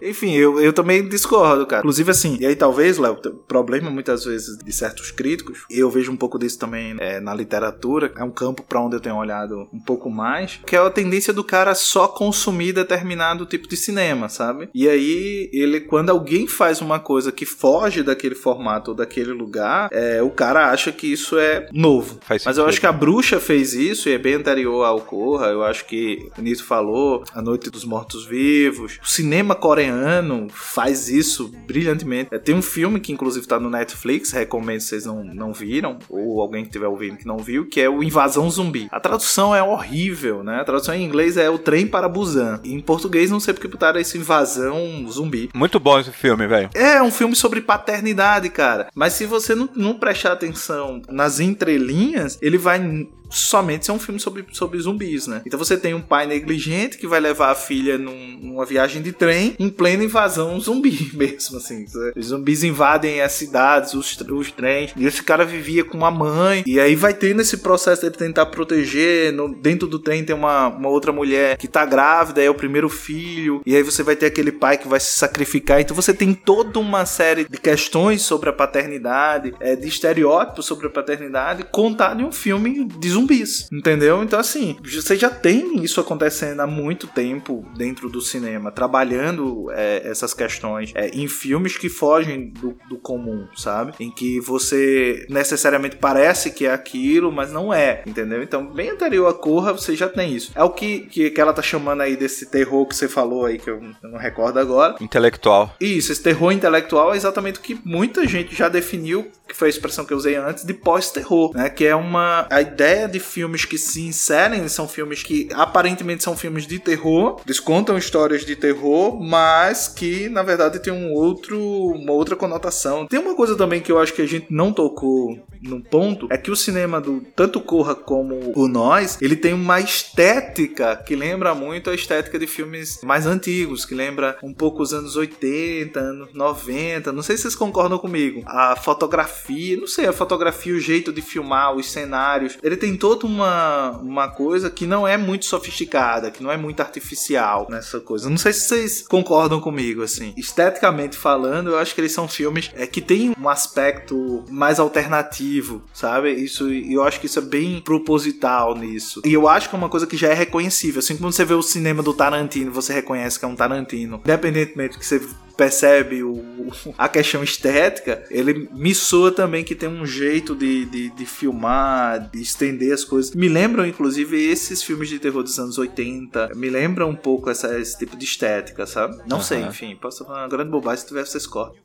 Enfim, 0.02 0.34
eu, 0.34 0.60
eu 0.60 0.74
também 0.74 1.08
discordo, 1.08 1.66
cara. 1.66 1.82
Inclusive, 1.82 2.12
assim, 2.12 2.38
e 2.40 2.46
aí 2.46 2.56
talvez, 2.56 2.98
Léo, 2.98 3.14
o 3.14 3.30
problema 3.32 3.90
muitas 3.90 4.26
vezes 4.26 4.58
de 4.58 4.72
certos 4.72 5.12
críticos, 5.12 5.66
e 5.70 5.80
eu 5.80 5.90
vejo 5.90 6.12
um 6.12 6.18
pouco 6.18 6.38
disso 6.38 6.60
também 6.60 6.96
é, 7.00 7.20
na 7.20 7.34
literatura, 7.34 8.12
é 8.16 8.24
um 8.24 8.32
campo 8.32 8.64
pra 8.64 8.82
onde 8.82 8.96
eu 8.96 9.00
tenho 9.00 9.16
olhado 9.16 9.68
um 9.74 9.80
pouco 9.80 10.10
mais, 10.10 10.60
que 10.66 10.76
é 10.76 10.80
a 10.80 10.90
tendência 10.90 11.34
do 11.34 11.44
cara 11.44 11.74
só 11.76 12.08
consumir 12.08 12.74
determinado 12.74 13.46
tipo 13.46 13.68
de 13.68 13.78
cinema, 13.78 14.30
sabe? 14.30 14.70
E 14.74 14.88
aí, 14.88 15.50
ele, 15.54 15.82
quando 15.82 16.10
alguém 16.10 16.48
faz 16.48 16.82
uma 16.82 17.00
coisa 17.00 17.32
que 17.32 17.46
foge 17.46 18.04
daquele 18.04 18.36
formato 18.36 18.92
ou 18.92 18.98
daquele 18.98 19.32
lugar, 19.32 19.90
é, 19.92 20.22
o 20.22 20.30
cara 20.30 20.72
acha 20.72 20.92
que 20.92 21.12
isso 21.12 21.38
é 21.38 21.68
novo. 21.74 22.20
Faz 22.22 22.46
Mas 22.46 22.58
eu 22.58 22.66
acho 22.66 22.80
que 22.80 22.86
a 22.86 22.92
bruxa 22.92 23.40
fez 23.40 23.74
isso 23.74 24.10
e 24.10 24.14
é 24.14 24.18
bem 24.18 24.36
anterior 24.36 24.84
ao 24.84 25.02
Corra. 25.02 25.48
Eu 25.48 25.64
acho 25.64 25.86
que 25.86 26.30
o 26.38 26.42
Nito 26.42 26.64
falou, 26.64 27.24
A 27.34 27.42
Noite 27.42 27.70
dos 27.70 27.86
Mortos 27.86 28.26
Vivos. 28.26 29.00
O 29.02 29.08
cinema 29.08 29.56
coreano 29.56 29.87
coreano 29.88 30.48
faz 30.50 31.10
isso 31.10 31.52
brilhantemente. 31.66 32.30
É, 32.34 32.38
Tem 32.38 32.54
um 32.56 32.62
filme 32.62 33.00
que 33.00 33.12
inclusive 33.12 33.48
tá 33.48 33.60
no 33.60 33.70
Netflix, 33.70 34.32
recomendo 34.32 34.82
se 34.82 34.88
vocês 34.90 35.06
não, 35.06 35.24
não 35.24 35.54
viram, 35.54 35.98
ou 36.10 36.42
alguém 36.42 36.64
que 36.64 36.70
estiver 36.70 36.88
ouvindo 36.88 37.18
que 37.18 37.26
não 37.26 37.38
viu, 37.38 37.66
que 37.66 37.80
é 37.80 37.90
o 37.90 38.04
Invasão 38.04 38.50
Zumbi. 38.50 38.88
A 38.92 39.00
tradução 39.00 39.56
é 39.56 39.64
horrível, 39.64 40.44
né? 40.44 40.60
A 40.62 40.66
tradução 40.66 40.94
em 40.94 41.04
inglês 41.04 41.38
é 41.38 41.50
O 41.50 41.58
Trem 41.58 41.88
para 41.88 42.10
Busan. 42.10 42.60
Em 42.64 42.80
português 42.80 43.32
não 43.32 43.40
sei 43.40 43.54
porque 43.54 43.68
botaram 43.68 44.00
esse 44.00 44.18
Invasão 44.18 45.06
Zumbi. 45.10 45.50
Muito 45.54 45.80
bom 45.80 46.00
esse 46.00 46.12
filme, 46.12 46.48
velho. 46.48 46.70
É 46.74 47.02
um 47.02 47.12
filme 47.12 47.36
sobre 47.36 47.62
paternidade, 47.62 48.50
cara. 48.50 48.88
Mas 48.96 49.14
se 49.14 49.26
você 49.26 49.56
não, 49.56 49.70
não 49.76 49.94
prestar 49.96 50.34
atenção 50.34 51.02
nas 51.10 51.40
entrelinhas, 51.40 52.38
ele 52.42 52.58
vai 52.58 53.08
somente 53.30 53.86
ser 53.86 53.92
um 53.92 54.00
filme 54.00 54.20
sobre, 54.20 54.46
sobre 54.52 54.80
zumbis, 54.80 55.28
né? 55.28 55.42
Então 55.46 55.58
você 55.60 55.78
tem 55.78 55.94
um 55.94 56.02
pai 56.02 56.26
negligente 56.26 56.98
que 56.98 57.08
vai 57.08 57.20
levar 57.20 57.52
a 57.52 57.56
filha 57.56 57.98
num- 57.98 58.38
numa 58.42 58.66
viagem 58.66 59.02
de 59.02 59.12
trem 59.12 59.56
em 59.60 59.70
plena 59.70 60.04
invasão 60.04 60.60
zumbi 60.60 61.12
mesmo, 61.14 61.58
assim. 61.58 61.86
Os 62.16 62.28
zumbis 62.28 62.64
invadem 62.64 63.22
as 63.22 63.34
cidades, 63.34 63.94
os, 63.94 64.18
os 64.20 64.52
trens. 64.52 64.94
E 64.96 65.06
esse 65.06 65.24
cara 65.24 65.46
vivia 65.46 65.84
com 65.84 65.98
uma 65.98 66.12
mãe. 66.12 66.64
E 66.66 66.80
aí 66.80 66.96
vai 66.96 67.14
tendo 67.14 67.42
esse 67.42 67.58
processo 67.58 68.02
dele 68.04 68.16
tentar 68.16 68.46
proteger. 68.48 69.32
No- 69.34 69.54
dentro 69.54 69.88
do 69.88 70.00
trem 70.00 70.24
tem 70.24 70.36
uma, 70.36 70.68
uma 70.68 70.90
outra 70.90 71.12
mulher 71.12 71.58
que 71.58 71.68
tá 71.68 71.86
grávida, 71.86 72.42
é 72.42 72.50
o 72.50 72.56
primeiro 72.56 72.90
filho. 72.90 73.62
E 73.66 73.76
aí 73.76 73.84
você 73.84 74.04
vai 74.04 74.16
ter 74.16 74.28
aquele 74.28 74.52
pai 74.52 74.78
que 74.78 74.88
vai 74.88 75.00
se 75.00 75.18
sacrificar. 75.18 75.80
Então 75.82 75.96
você 75.96 76.14
tem 76.14 76.34
toda 76.34 76.80
uma 76.80 77.06
série 77.06 77.46
de 77.48 77.58
questões 77.58 78.22
sobre 78.22 78.50
a 78.50 78.54
paternidade, 78.54 79.54
é, 79.60 79.76
de 79.76 79.88
estereótipos 79.88 80.66
sobre 80.66 80.88
a 80.88 80.90
paternidade, 80.90 81.64
contado 81.72 82.22
em 82.22 82.26
um 82.26 82.32
filme 82.32 82.86
de 82.86 83.10
zumbis. 83.18 83.68
Entendeu? 83.72 84.24
Então, 84.24 84.40
assim, 84.40 84.78
você 84.84 85.16
já 85.16 85.30
tem 85.30 85.84
isso 85.84 86.00
acontecendo 86.00 86.60
há 86.62 86.68
muito 86.68 87.08
tempo 87.08 87.66
dentro 87.76 88.10
do 88.10 88.22
cinema, 88.22 88.72
trabalhando 88.72 89.72
é, 89.72 90.02
essas 90.06 90.34
questões 90.34 90.92
é, 90.96 91.10
em 91.10 91.28
filmes 91.28 91.78
que 91.78 91.90
fogem 91.90 92.50
do, 92.50 92.78
do 92.90 92.98
comum, 92.98 93.48
sabe? 93.56 93.94
Em 94.00 94.12
que 94.12 94.40
você 94.40 95.26
necessariamente 95.30 95.98
parece 95.98 96.52
que 96.52 96.66
é 96.66 96.74
aquilo, 96.74 97.32
mas 97.32 97.52
não 97.52 97.74
é, 97.74 98.04
entendeu? 98.06 98.42
Então, 98.44 98.66
bem 98.74 98.90
anterior 98.90 99.28
a 99.28 99.34
Corra, 99.34 99.74
você 99.74 99.96
já 99.96 100.08
tem 100.08 100.34
isso. 100.34 100.52
É 100.56 100.64
o 100.64 100.70
que, 100.70 101.02
que, 101.02 101.30
que 101.30 101.42
ela 101.42 101.54
tá 101.54 101.62
chamando 101.62 102.02
aí 102.02 102.16
desse 102.16 102.48
terror 102.48 102.86
que 102.86 102.96
você 102.96 103.08
falou 103.08 103.46
aí, 103.46 103.58
que 103.58 103.70
eu, 103.70 103.82
eu 104.04 104.10
não 104.10 104.18
recordo 104.18 104.60
agora. 104.60 104.96
Intelectual. 105.00 105.76
Isso, 105.80 106.12
esse 106.12 106.22
terror 106.22 106.52
intelectual 106.52 107.14
é 107.14 107.18
exatamente 107.18 107.60
o 107.60 107.62
que 107.62 107.80
muita 107.84 108.28
gente 108.28 108.56
já 108.56 108.70
definiu, 108.70 109.28
que 109.48 109.56
foi 109.56 109.68
a 109.68 109.70
expressão 109.70 110.06
que 110.06 110.14
eu 110.14 110.18
usei 110.18 110.36
antes, 110.36 110.66
de 110.66 110.74
pós-terror, 110.74 111.54
né? 111.56 111.70
Que 111.70 111.86
é 111.86 111.96
uma 111.96 112.48
a 112.50 112.62
ideia 112.62 113.07
de 113.08 113.20
filmes 113.20 113.66
que 113.66 113.78
se 113.78 114.02
inserem, 114.02 114.68
são 114.68 114.88
filmes 114.88 115.24
que 115.24 115.48
aparentemente 115.54 116.24
são 116.24 116.36
filmes 116.36 116.66
de 116.68 116.80
terror, 116.80 117.42
eles 117.46 117.60
contam 117.60 117.98
histórias 117.98 118.46
de 118.46 118.56
terror, 118.56 119.20
mas 119.22 119.88
que 119.88 120.30
na 120.30 120.44
verdade 120.44 120.80
tem 120.80 120.94
um 120.94 121.12
outro, 121.14 121.60
uma 121.60 122.14
outra 122.14 122.36
conotação. 122.36 123.08
Tem 123.08 123.20
uma 123.20 123.36
coisa 123.36 123.56
também 123.56 123.82
que 123.82 123.92
eu 123.92 124.00
acho 124.00 124.14
que 124.14 124.22
a 124.22 124.28
gente 124.28 124.48
não 124.50 124.72
tocou 124.72 125.38
no 125.68 125.82
ponto, 125.82 126.28
é 126.32 126.38
que 126.38 126.52
o 126.52 126.56
cinema 126.56 127.00
do 127.00 127.22
tanto 127.36 127.62
Corra 127.62 127.96
como 127.96 128.54
o 128.56 128.68
Nós, 128.68 129.18
ele 129.22 129.36
tem 129.36 129.54
uma 129.54 129.80
estética 129.80 130.96
que 130.96 131.16
lembra 131.16 131.54
muito 131.54 131.90
a 131.90 131.96
estética 131.96 132.40
de 132.40 132.48
filmes 132.48 133.02
mais 133.04 133.26
antigos, 133.26 133.86
que 133.86 133.94
lembra 133.94 134.38
um 134.42 134.54
pouco 134.54 134.82
os 134.82 134.94
anos 134.94 135.16
80, 135.16 136.00
anos 136.00 136.34
90. 136.34 137.12
Não 137.12 137.22
sei 137.22 137.36
se 137.36 137.44
vocês 137.44 137.56
concordam 137.56 137.98
comigo. 137.98 138.44
A 138.46 138.76
fotografia, 138.76 139.78
não 139.78 139.88
sei, 139.88 140.08
a 140.08 140.14
fotografia, 140.14 140.74
o 140.74 140.80
jeito 140.80 141.12
de 141.12 141.22
filmar, 141.22 141.76
os 141.76 141.92
cenários, 141.92 142.58
ele 142.64 142.78
tem 142.78 142.96
toda 142.96 143.26
uma, 143.26 143.92
uma 144.02 144.30
coisa 144.30 144.70
que 144.70 144.86
não 144.86 145.08
é 145.08 145.18
muito 145.18 145.46
sofisticada, 145.46 146.32
que 146.32 146.44
não 146.44 146.52
é 146.52 146.58
muito 146.58 146.80
artificial 146.82 147.68
nessa 147.70 148.00
coisa. 148.00 148.30
Não 148.30 148.38
sei 148.38 148.54
se 148.54 148.68
vocês 148.68 149.02
concordam 149.08 149.60
comigo, 149.60 150.04
assim. 150.04 150.34
Esteticamente 150.38 151.18
falando, 151.18 151.72
eu 151.72 151.80
acho 151.80 151.94
que 151.94 152.02
eles 152.02 152.12
são 152.12 152.28
filmes 152.28 152.72
é, 152.76 152.86
que 152.86 153.02
tem 153.02 153.34
um 153.40 153.50
aspecto 153.50 154.44
mais 154.50 154.80
alternativo, 154.80 155.57
sabe? 155.94 156.32
Isso, 156.32 156.72
e 156.72 156.94
eu 156.94 157.04
acho 157.04 157.20
que 157.20 157.26
isso 157.26 157.40
é 157.40 157.42
bem 157.42 157.80
proposital 157.80 158.76
nisso. 158.76 159.22
E 159.26 159.34
eu 159.34 159.48
acho 159.48 159.70
que 159.70 159.76
é 159.76 159.78
uma 159.78 159.90
coisa 159.90 160.08
que 160.08 160.18
já 160.18 160.30
é 160.30 160.34
reconhecível. 160.34 161.00
Assim 161.00 161.18
como 161.18 161.32
você 161.32 161.46
vê 161.46 161.54
o 161.54 161.62
cinema 161.62 162.04
do 162.04 162.14
Tarantino, 162.14 162.72
você 162.72 162.94
reconhece 162.94 163.40
que 163.40 163.46
é 163.46 163.48
um 163.48 163.56
Tarantino. 163.56 164.22
Independentemente 164.24 164.98
que 164.98 165.06
você 165.06 165.22
percebe 165.58 166.24
o, 166.24 166.44
a 166.98 167.10
questão 167.10 167.44
estética, 167.44 168.24
ele 168.30 168.70
me 168.72 168.94
soa 168.94 169.32
também 169.32 169.64
que 169.64 169.74
tem 169.74 169.90
um 169.90 170.06
jeito 170.06 170.56
de, 170.56 170.86
de, 170.86 171.10
de 171.10 171.26
filmar, 171.26 172.30
de 172.30 172.42
estender 172.42 172.94
as 172.94 173.04
coisas. 173.04 173.34
Me 173.34 173.50
lembram, 173.50 173.86
inclusive, 173.86 174.40
esses 174.40 174.84
filmes 174.84 175.10
de 175.10 175.18
terror 175.18 175.42
dos 175.42 175.58
anos 175.58 175.78
80. 175.78 176.52
Me 176.56 176.70
lembram 176.70 177.10
um 177.10 177.16
pouco 177.16 177.50
essa, 177.50 177.78
esse 177.80 177.98
tipo 177.98 178.16
de 178.16 178.26
estética, 178.26 178.86
sabe? 178.86 179.18
Não 179.28 179.42
sei, 179.42 179.62
enfim. 179.62 179.98
Posso 180.00 180.24
falar 180.24 180.44
uma 180.44 180.48
grande 180.48 180.70
bobagem 180.70 181.02
se 181.02 181.08
tiver, 181.08 181.26
vocês 181.26 181.48
cortam. 181.48 181.76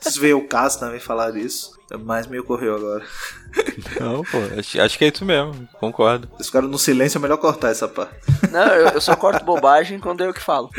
Vocês 0.00 0.16
veem 0.16 0.34
o 0.34 0.48
caso 0.48 0.80
também 0.80 0.98
falar 0.98 1.30
disso. 1.32 1.78
Mas 1.98 2.26
me 2.26 2.38
ocorreu 2.38 2.76
agora. 2.76 3.04
Não, 4.00 4.22
pô, 4.22 4.38
acho, 4.58 4.80
acho 4.80 4.96
que 4.98 5.04
é 5.04 5.08
isso 5.12 5.24
mesmo, 5.24 5.68
concordo. 5.80 6.28
Vocês 6.32 6.46
ficaram 6.46 6.68
no 6.68 6.78
silêncio, 6.78 7.18
é 7.18 7.20
melhor 7.20 7.36
cortar 7.38 7.70
essa 7.70 7.88
parte. 7.88 8.14
Não, 8.50 8.66
eu, 8.68 8.88
eu 8.90 9.00
só 9.00 9.16
corto 9.16 9.44
bobagem 9.44 9.98
quando 9.98 10.22
eu 10.22 10.32
que 10.32 10.40
falo. 10.40 10.70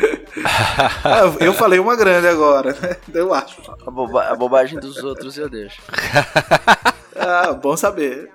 Ah, 1.04 1.22
eu 1.40 1.52
falei 1.52 1.78
uma 1.78 1.94
grande 1.96 2.26
agora, 2.26 2.72
né? 2.80 2.96
Eu 3.12 3.34
acho. 3.34 3.60
A, 3.86 3.90
boba- 3.90 4.24
a 4.30 4.34
bobagem 4.36 4.78
dos 4.80 4.96
outros 4.98 5.36
eu 5.36 5.48
deixo. 5.50 5.82
Ah, 7.32 7.52
bom 7.54 7.74
saber. 7.76 8.30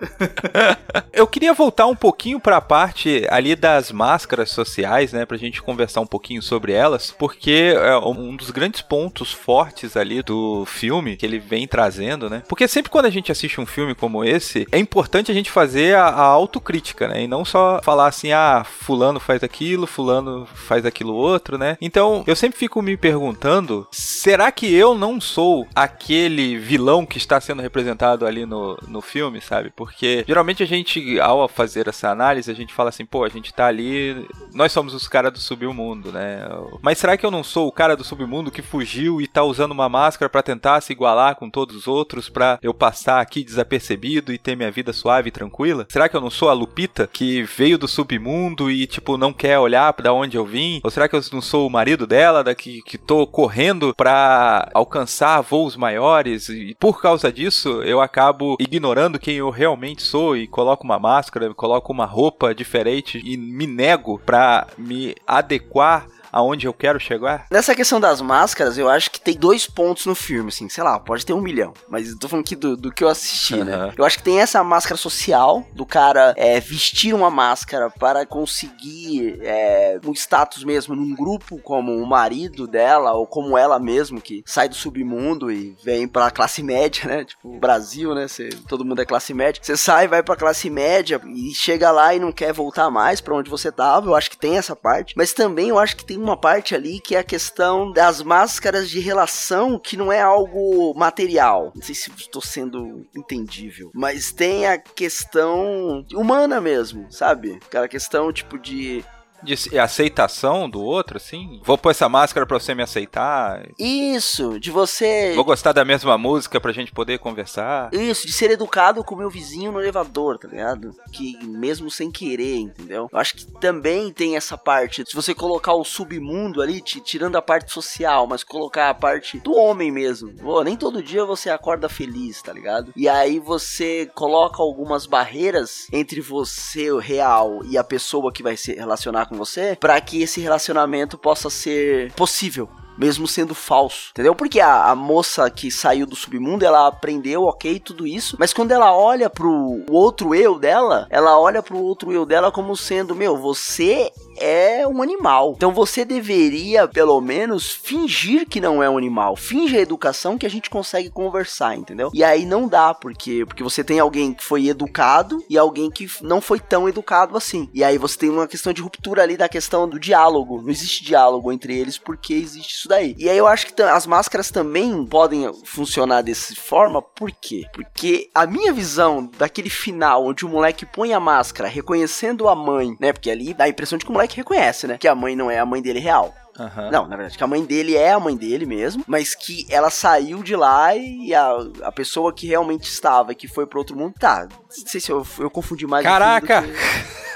Eu 1.13 1.27
queria 1.27 1.53
voltar 1.53 1.85
um 1.85 1.95
pouquinho 1.95 2.39
pra 2.39 2.59
parte 2.59 3.25
ali 3.29 3.55
das 3.55 3.91
máscaras 3.91 4.49
sociais, 4.49 5.13
né, 5.13 5.25
pra 5.25 5.37
gente 5.37 5.61
conversar 5.61 6.01
um 6.01 6.07
pouquinho 6.07 6.41
sobre 6.41 6.73
elas, 6.73 7.11
porque 7.11 7.75
é 7.75 7.97
um 7.97 8.35
dos 8.35 8.49
grandes 8.49 8.81
pontos 8.81 9.31
fortes 9.31 9.95
ali 9.95 10.23
do 10.23 10.65
filme 10.65 11.15
que 11.15 11.25
ele 11.25 11.37
vem 11.39 11.67
trazendo, 11.67 12.29
né? 12.29 12.41
Porque 12.47 12.67
sempre 12.67 12.91
quando 12.91 13.05
a 13.05 13.09
gente 13.09 13.31
assiste 13.31 13.61
um 13.61 13.65
filme 13.65 13.93
como 13.93 14.23
esse, 14.23 14.67
é 14.71 14.79
importante 14.79 15.31
a 15.31 15.33
gente 15.33 15.51
fazer 15.51 15.95
a, 15.95 16.05
a 16.05 16.21
autocrítica, 16.21 17.07
né? 17.07 17.23
E 17.23 17.27
não 17.27 17.45
só 17.45 17.79
falar 17.83 18.07
assim, 18.07 18.31
ah, 18.31 18.63
fulano 18.63 19.19
faz 19.19 19.43
aquilo, 19.43 19.85
fulano 19.85 20.47
faz 20.53 20.85
aquilo 20.85 21.13
outro, 21.13 21.57
né? 21.57 21.77
Então, 21.79 22.23
eu 22.25 22.35
sempre 22.35 22.57
fico 22.57 22.81
me 22.81 22.97
perguntando, 22.97 23.87
será 23.91 24.51
que 24.51 24.73
eu 24.73 24.95
não 24.95 25.21
sou 25.21 25.67
aquele 25.75 26.57
vilão 26.57 27.05
que 27.05 27.17
está 27.17 27.39
sendo 27.39 27.61
representado 27.61 28.25
ali 28.25 28.45
no, 28.45 28.77
no 28.87 29.01
filme, 29.01 29.41
sabe? 29.41 29.71
Porque 29.75 30.23
geralmente 30.27 30.63
a 30.63 30.65
gente, 30.65 31.19
ao 31.19 31.47
fazer 31.47 31.87
essa 31.87 32.09
análise, 32.09 32.49
a 32.51 32.53
gente 32.53 32.73
fala 32.73 32.89
assim, 32.89 33.05
pô, 33.05 33.23
a 33.23 33.29
gente 33.29 33.53
tá 33.53 33.67
ali, 33.67 34.27
nós 34.53 34.71
somos 34.71 34.93
os 34.93 35.07
caras 35.07 35.31
do 35.31 35.39
submundo, 35.39 36.11
né? 36.11 36.47
Mas 36.81 36.97
será 36.97 37.17
que 37.17 37.25
eu 37.25 37.31
não 37.31 37.43
sou 37.43 37.67
o 37.67 37.71
cara 37.71 37.95
do 37.95 38.03
submundo 38.03 38.51
que 38.51 38.61
fugiu 38.61 39.21
e 39.21 39.27
tá 39.27 39.43
usando 39.43 39.71
uma 39.71 39.89
máscara 39.89 40.29
pra 40.29 40.43
tentar 40.43 40.81
se 40.81 40.93
igualar 40.93 41.35
com 41.35 41.49
todos 41.49 41.75
os 41.75 41.87
outros 41.87 42.29
pra 42.29 42.59
eu 42.61 42.73
passar 42.73 43.21
aqui 43.21 43.43
desapercebido 43.43 44.33
e 44.33 44.37
ter 44.37 44.55
minha 44.55 44.71
vida 44.71 44.93
suave 44.93 45.29
e 45.29 45.31
tranquila? 45.31 45.85
Será 45.89 46.09
que 46.09 46.15
eu 46.15 46.21
não 46.21 46.29
sou 46.29 46.49
a 46.49 46.53
Lupita 46.53 47.09
que 47.11 47.43
veio 47.43 47.77
do 47.77 47.87
submundo 47.87 48.69
e 48.71 48.87
tipo 48.87 49.17
não 49.17 49.33
quer 49.33 49.59
olhar 49.59 49.91
pra 49.93 50.13
onde 50.13 50.37
eu 50.37 50.45
vim? 50.45 50.79
Ou 50.83 50.91
será 50.91 51.07
que 51.07 51.15
eu 51.15 51.21
não 51.31 51.41
sou 51.41 51.67
o 51.67 51.69
marido 51.69 52.07
dela, 52.07 52.43
da 52.43 52.55
que, 52.55 52.81
que 52.81 52.97
tô 52.97 53.25
correndo 53.27 53.93
pra 53.95 54.69
alcançar 54.73 55.41
voos 55.41 55.75
maiores 55.75 56.49
e 56.49 56.75
por 56.79 57.01
causa 57.01 57.31
disso 57.31 57.81
eu 57.83 58.01
acabo 58.01 58.57
ignorando 58.67 59.17
quem 59.17 59.35
eu 59.35 59.49
realmente 59.49 60.03
sou 60.03 60.35
e 60.35 60.45
coloco 60.45 60.83
uma 60.83 60.99
máscara, 60.99 61.53
coloco 61.53 61.91
uma 61.91 62.05
roupa 62.05 62.53
diferente 62.53 63.21
e 63.23 63.37
me 63.37 63.65
nego 63.65 64.19
pra 64.19 64.67
me 64.77 65.15
adequar 65.25 66.07
aonde 66.31 66.65
eu 66.67 66.73
quero 66.73 66.99
chegar? 66.99 67.45
Nessa 67.51 67.75
questão 67.75 67.99
das 67.99 68.21
máscaras, 68.21 68.77
eu 68.77 68.89
acho 68.89 69.11
que 69.11 69.19
tem 69.19 69.35
dois 69.35 69.67
pontos 69.67 70.05
no 70.05 70.15
filme, 70.15 70.49
assim, 70.49 70.69
sei 70.69 70.83
lá, 70.83 70.99
pode 70.99 71.25
ter 71.25 71.33
um 71.33 71.41
milhão, 71.41 71.73
mas 71.89 72.09
eu 72.09 72.19
tô 72.19 72.27
falando 72.27 72.45
aqui 72.45 72.55
do, 72.55 72.75
do 72.77 72.91
que 72.91 73.03
eu 73.03 73.09
assisti, 73.09 73.55
né? 73.55 73.73
Aham. 73.73 73.93
Eu 73.97 74.05
acho 74.05 74.17
que 74.17 74.23
tem 74.23 74.39
essa 74.39 74.63
máscara 74.63 74.97
social, 74.97 75.65
do 75.73 75.85
cara 75.85 76.33
é, 76.37 76.59
vestir 76.59 77.13
uma 77.13 77.29
máscara 77.29 77.89
para 77.89 78.25
conseguir 78.25 79.39
é, 79.41 79.99
um 80.05 80.13
status 80.13 80.63
mesmo 80.63 80.95
num 80.95 81.15
grupo, 81.15 81.59
como 81.59 81.95
o 81.95 82.05
marido 82.05 82.67
dela, 82.67 83.13
ou 83.13 83.25
como 83.27 83.57
ela 83.57 83.79
mesmo, 83.79 84.19
que 84.21 84.43
sai 84.45 84.67
do 84.69 84.75
submundo 84.75 85.51
e 85.51 85.75
vem 85.83 86.07
pra 86.07 86.31
classe 86.31 86.63
média, 86.63 87.05
né? 87.07 87.23
Tipo, 87.25 87.57
Brasil, 87.59 88.13
né? 88.15 88.27
Cê- 88.27 88.49
todo 88.67 88.83
mundo 88.85 89.01
é 89.01 89.05
classe 89.05 89.33
média. 89.33 89.61
Você 89.63 89.77
sai, 89.77 90.07
vai 90.07 90.23
pra 90.23 90.35
classe 90.35 90.69
média 90.69 91.21
e 91.27 91.53
chega 91.53 91.91
lá 91.91 92.13
e 92.15 92.19
não 92.19 92.31
quer 92.31 92.51
voltar 92.53 92.89
mais 92.89 93.21
pra 93.21 93.35
onde 93.35 93.49
você 93.49 93.71
tava. 93.71 94.07
Eu 94.07 94.15
acho 94.15 94.29
que 94.29 94.37
tem 94.37 94.57
essa 94.57 94.75
parte, 94.75 95.13
mas 95.17 95.33
também 95.33 95.69
eu 95.69 95.77
acho 95.79 95.95
que 95.95 96.05
tem 96.05 96.16
uma 96.17 96.37
parte 96.37 96.75
ali 96.75 96.99
que 96.99 97.15
é 97.15 97.19
a 97.19 97.23
questão 97.23 97.91
das 97.91 98.21
máscaras 98.21 98.89
de 98.89 98.99
relação 98.99 99.79
que 99.79 99.97
não 99.97 100.11
é 100.11 100.21
algo 100.21 100.93
material. 100.95 101.71
Não 101.75 101.81
sei 101.81 101.95
se 101.95 102.11
estou 102.17 102.41
sendo 102.41 103.05
entendível, 103.15 103.91
mas 103.93 104.31
tem 104.31 104.67
a 104.67 104.77
questão 104.77 106.05
humana 106.13 106.59
mesmo, 106.59 107.11
sabe? 107.11 107.59
Aquela 107.65 107.87
questão 107.87 108.31
tipo 108.31 108.57
de 108.57 109.03
De 109.43 109.55
aceitação 109.79 110.69
do 110.69 110.81
outro, 110.81 111.17
assim? 111.17 111.61
Vou 111.63 111.77
pôr 111.77 111.91
essa 111.91 112.09
máscara 112.09 112.45
pra 112.45 112.59
você 112.59 112.73
me 112.73 112.83
aceitar. 112.83 113.67
Isso, 113.77 114.59
de 114.59 114.71
você. 114.71 115.33
Vou 115.35 115.43
gostar 115.43 115.71
da 115.73 115.85
mesma 115.85 116.17
música 116.17 116.59
pra 116.59 116.71
gente 116.71 116.91
poder 116.91 117.19
conversar. 117.19 117.89
Isso, 117.93 118.25
de 118.25 118.33
ser 118.33 118.51
educado 118.51 119.03
com 119.03 119.15
o 119.15 119.17
meu 119.17 119.29
vizinho 119.29 119.71
no 119.71 119.79
elevador, 119.81 120.37
tá 120.37 120.47
ligado? 120.47 120.91
Que 121.11 121.37
mesmo 121.45 121.89
sem 121.91 122.09
querer, 122.11 122.57
entendeu? 122.57 123.07
Eu 123.11 123.19
acho 123.19 123.35
que 123.35 123.45
também 123.59 124.11
tem 124.11 124.35
essa 124.35 124.57
parte. 124.57 125.03
Se 125.07 125.15
você 125.15 125.33
colocar 125.33 125.73
o 125.73 125.83
submundo 125.83 126.61
ali, 126.61 126.81
ti- 126.81 127.01
tirando 127.01 127.35
a 127.35 127.41
parte 127.41 127.71
social, 127.71 128.25
mas 128.27 128.43
colocar 128.43 128.89
a 128.89 128.93
parte 128.93 129.39
do 129.39 129.53
homem 129.55 129.91
mesmo. 129.91 130.33
Pô, 130.35 130.63
nem 130.63 130.75
todo 130.75 131.03
dia 131.03 131.25
você 131.25 131.49
acorda 131.49 131.87
feliz, 131.89 132.41
tá 132.41 132.51
ligado? 132.53 132.91
E 132.95 133.07
aí 133.07 133.39
você 133.39 134.09
coloca 134.15 134.61
algumas 134.61 135.05
barreiras 135.05 135.87
entre 135.91 136.21
você, 136.21 136.91
o 136.91 136.97
real, 136.99 137.61
e 137.65 137.77
a 137.77 137.83
pessoa 137.83 138.31
que 138.31 138.43
vai 138.43 138.57
se 138.57 138.73
relacionar 138.73 139.27
com 139.27 139.36
você, 139.37 139.77
pra 139.79 139.99
que 140.01 140.21
esse 140.21 140.41
relacionamento 140.41 141.17
possa 141.17 141.49
ser 141.49 142.11
possível 142.13 142.69
mesmo 142.97 143.27
sendo 143.27 143.53
falso, 143.53 144.09
entendeu? 144.11 144.33
Porque 144.33 144.59
a, 144.59 144.89
a 144.89 144.95
moça 144.95 145.49
que 145.49 145.69
saiu 145.69 146.07
do 146.07 146.15
submundo, 146.15 146.65
ela 146.65 146.87
aprendeu, 146.87 147.43
ok, 147.43 147.79
tudo 147.79 148.07
isso, 148.07 148.35
mas 148.39 148.51
quando 148.51 148.71
ela 148.71 148.91
olha 148.91 149.29
pro 149.29 149.83
outro 149.87 150.33
eu 150.33 150.57
dela, 150.57 151.05
ela 151.09 151.39
olha 151.39 151.61
pro 151.61 151.77
outro 151.77 152.11
eu 152.11 152.25
dela 152.25 152.51
como 152.51 152.75
sendo, 152.75 153.15
meu, 153.15 153.37
você 153.37 154.11
é 154.37 154.87
um 154.87 155.01
animal. 155.01 155.53
Então 155.55 155.71
você 155.71 156.05
deveria, 156.05 156.87
pelo 156.87 157.19
menos, 157.21 157.71
fingir 157.71 158.47
que 158.47 158.61
não 158.61 158.81
é 158.81 158.89
um 158.89 158.97
animal. 158.97 159.35
Finge 159.35 159.77
a 159.77 159.81
educação 159.81 160.37
que 160.37 160.45
a 160.45 160.49
gente 160.49 160.69
consegue 160.69 161.09
conversar, 161.09 161.75
entendeu? 161.75 162.09
E 162.13 162.23
aí 162.23 162.45
não 162.45 162.67
dá, 162.67 162.93
porque 162.93 163.45
porque 163.45 163.63
você 163.63 163.83
tem 163.83 163.99
alguém 163.99 164.33
que 164.33 164.43
foi 164.43 164.67
educado 164.67 165.43
e 165.49 165.57
alguém 165.57 165.89
que 165.89 166.09
não 166.21 166.41
foi 166.41 166.59
tão 166.59 166.87
educado 166.87 167.35
assim. 167.35 167.69
E 167.73 167.83
aí 167.83 167.97
você 167.97 168.17
tem 168.17 168.29
uma 168.29 168.47
questão 168.47 168.73
de 168.73 168.81
ruptura 168.81 169.23
ali 169.23 169.37
da 169.37 169.49
questão 169.49 169.87
do 169.87 169.99
diálogo. 169.99 170.61
Não 170.61 170.69
existe 170.69 171.03
diálogo 171.03 171.51
entre 171.51 171.77
eles 171.77 171.97
porque 171.97 172.33
existe 172.33 172.75
isso 172.75 172.87
daí. 172.87 173.15
E 173.17 173.29
aí 173.29 173.37
eu 173.37 173.47
acho 173.47 173.67
que 173.67 173.81
as 173.81 174.05
máscaras 174.05 174.51
também 174.51 175.05
podem 175.05 175.51
funcionar 175.63 176.21
dessa 176.21 176.55
forma, 176.55 177.01
por 177.01 177.31
quê? 177.31 177.65
Porque 177.73 178.29
a 178.33 178.45
minha 178.45 178.73
visão 178.73 179.29
daquele 179.37 179.69
final 179.69 180.25
onde 180.25 180.45
o 180.45 180.49
moleque 180.49 180.85
põe 180.85 181.13
a 181.13 181.19
máscara 181.19 181.69
reconhecendo 181.69 182.47
a 182.47 182.55
mãe, 182.55 182.95
né? 182.99 183.13
Porque 183.13 183.31
ali 183.31 183.53
dá 183.53 183.65
a 183.65 183.69
impressão 183.69 183.97
de 183.97 184.05
que 184.05 184.11
o 184.11 184.13
moleque 184.13 184.26
reconhece, 184.35 184.87
né? 184.87 184.97
Que 184.97 185.07
a 185.07 185.15
mãe 185.15 185.35
não 185.35 185.49
é 185.49 185.59
a 185.59 185.65
mãe 185.65 185.81
dele 185.81 185.99
real. 185.99 186.33
Aham. 186.59 186.89
Não, 186.89 187.07
na 187.07 187.15
verdade, 187.15 187.37
que 187.37 187.43
a 187.43 187.47
mãe 187.47 187.63
dele 187.63 187.95
é 187.95 188.11
a 188.13 188.19
mãe 188.19 188.35
dele 188.35 188.65
mesmo, 188.65 189.03
mas 189.07 189.35
que 189.35 189.67
ela 189.69 189.91
saiu 189.91 190.41
de 190.41 190.55
lá 190.55 190.95
e 190.95 191.33
a, 191.33 191.51
a 191.83 191.91
pessoa 191.91 192.33
que 192.33 192.47
realmente 192.47 192.89
estava, 192.89 193.35
que 193.35 193.47
foi 193.47 193.67
pro 193.67 193.77
outro 193.77 193.95
mundo, 193.95 194.15
tá. 194.19 194.47
Não 194.49 194.59
sei 194.87 194.99
se 194.99 195.11
eu, 195.11 195.25
eu 195.37 195.49
confundi 195.51 195.85
mais. 195.85 196.03
Caraca! 196.03 196.63
que- 196.63 196.73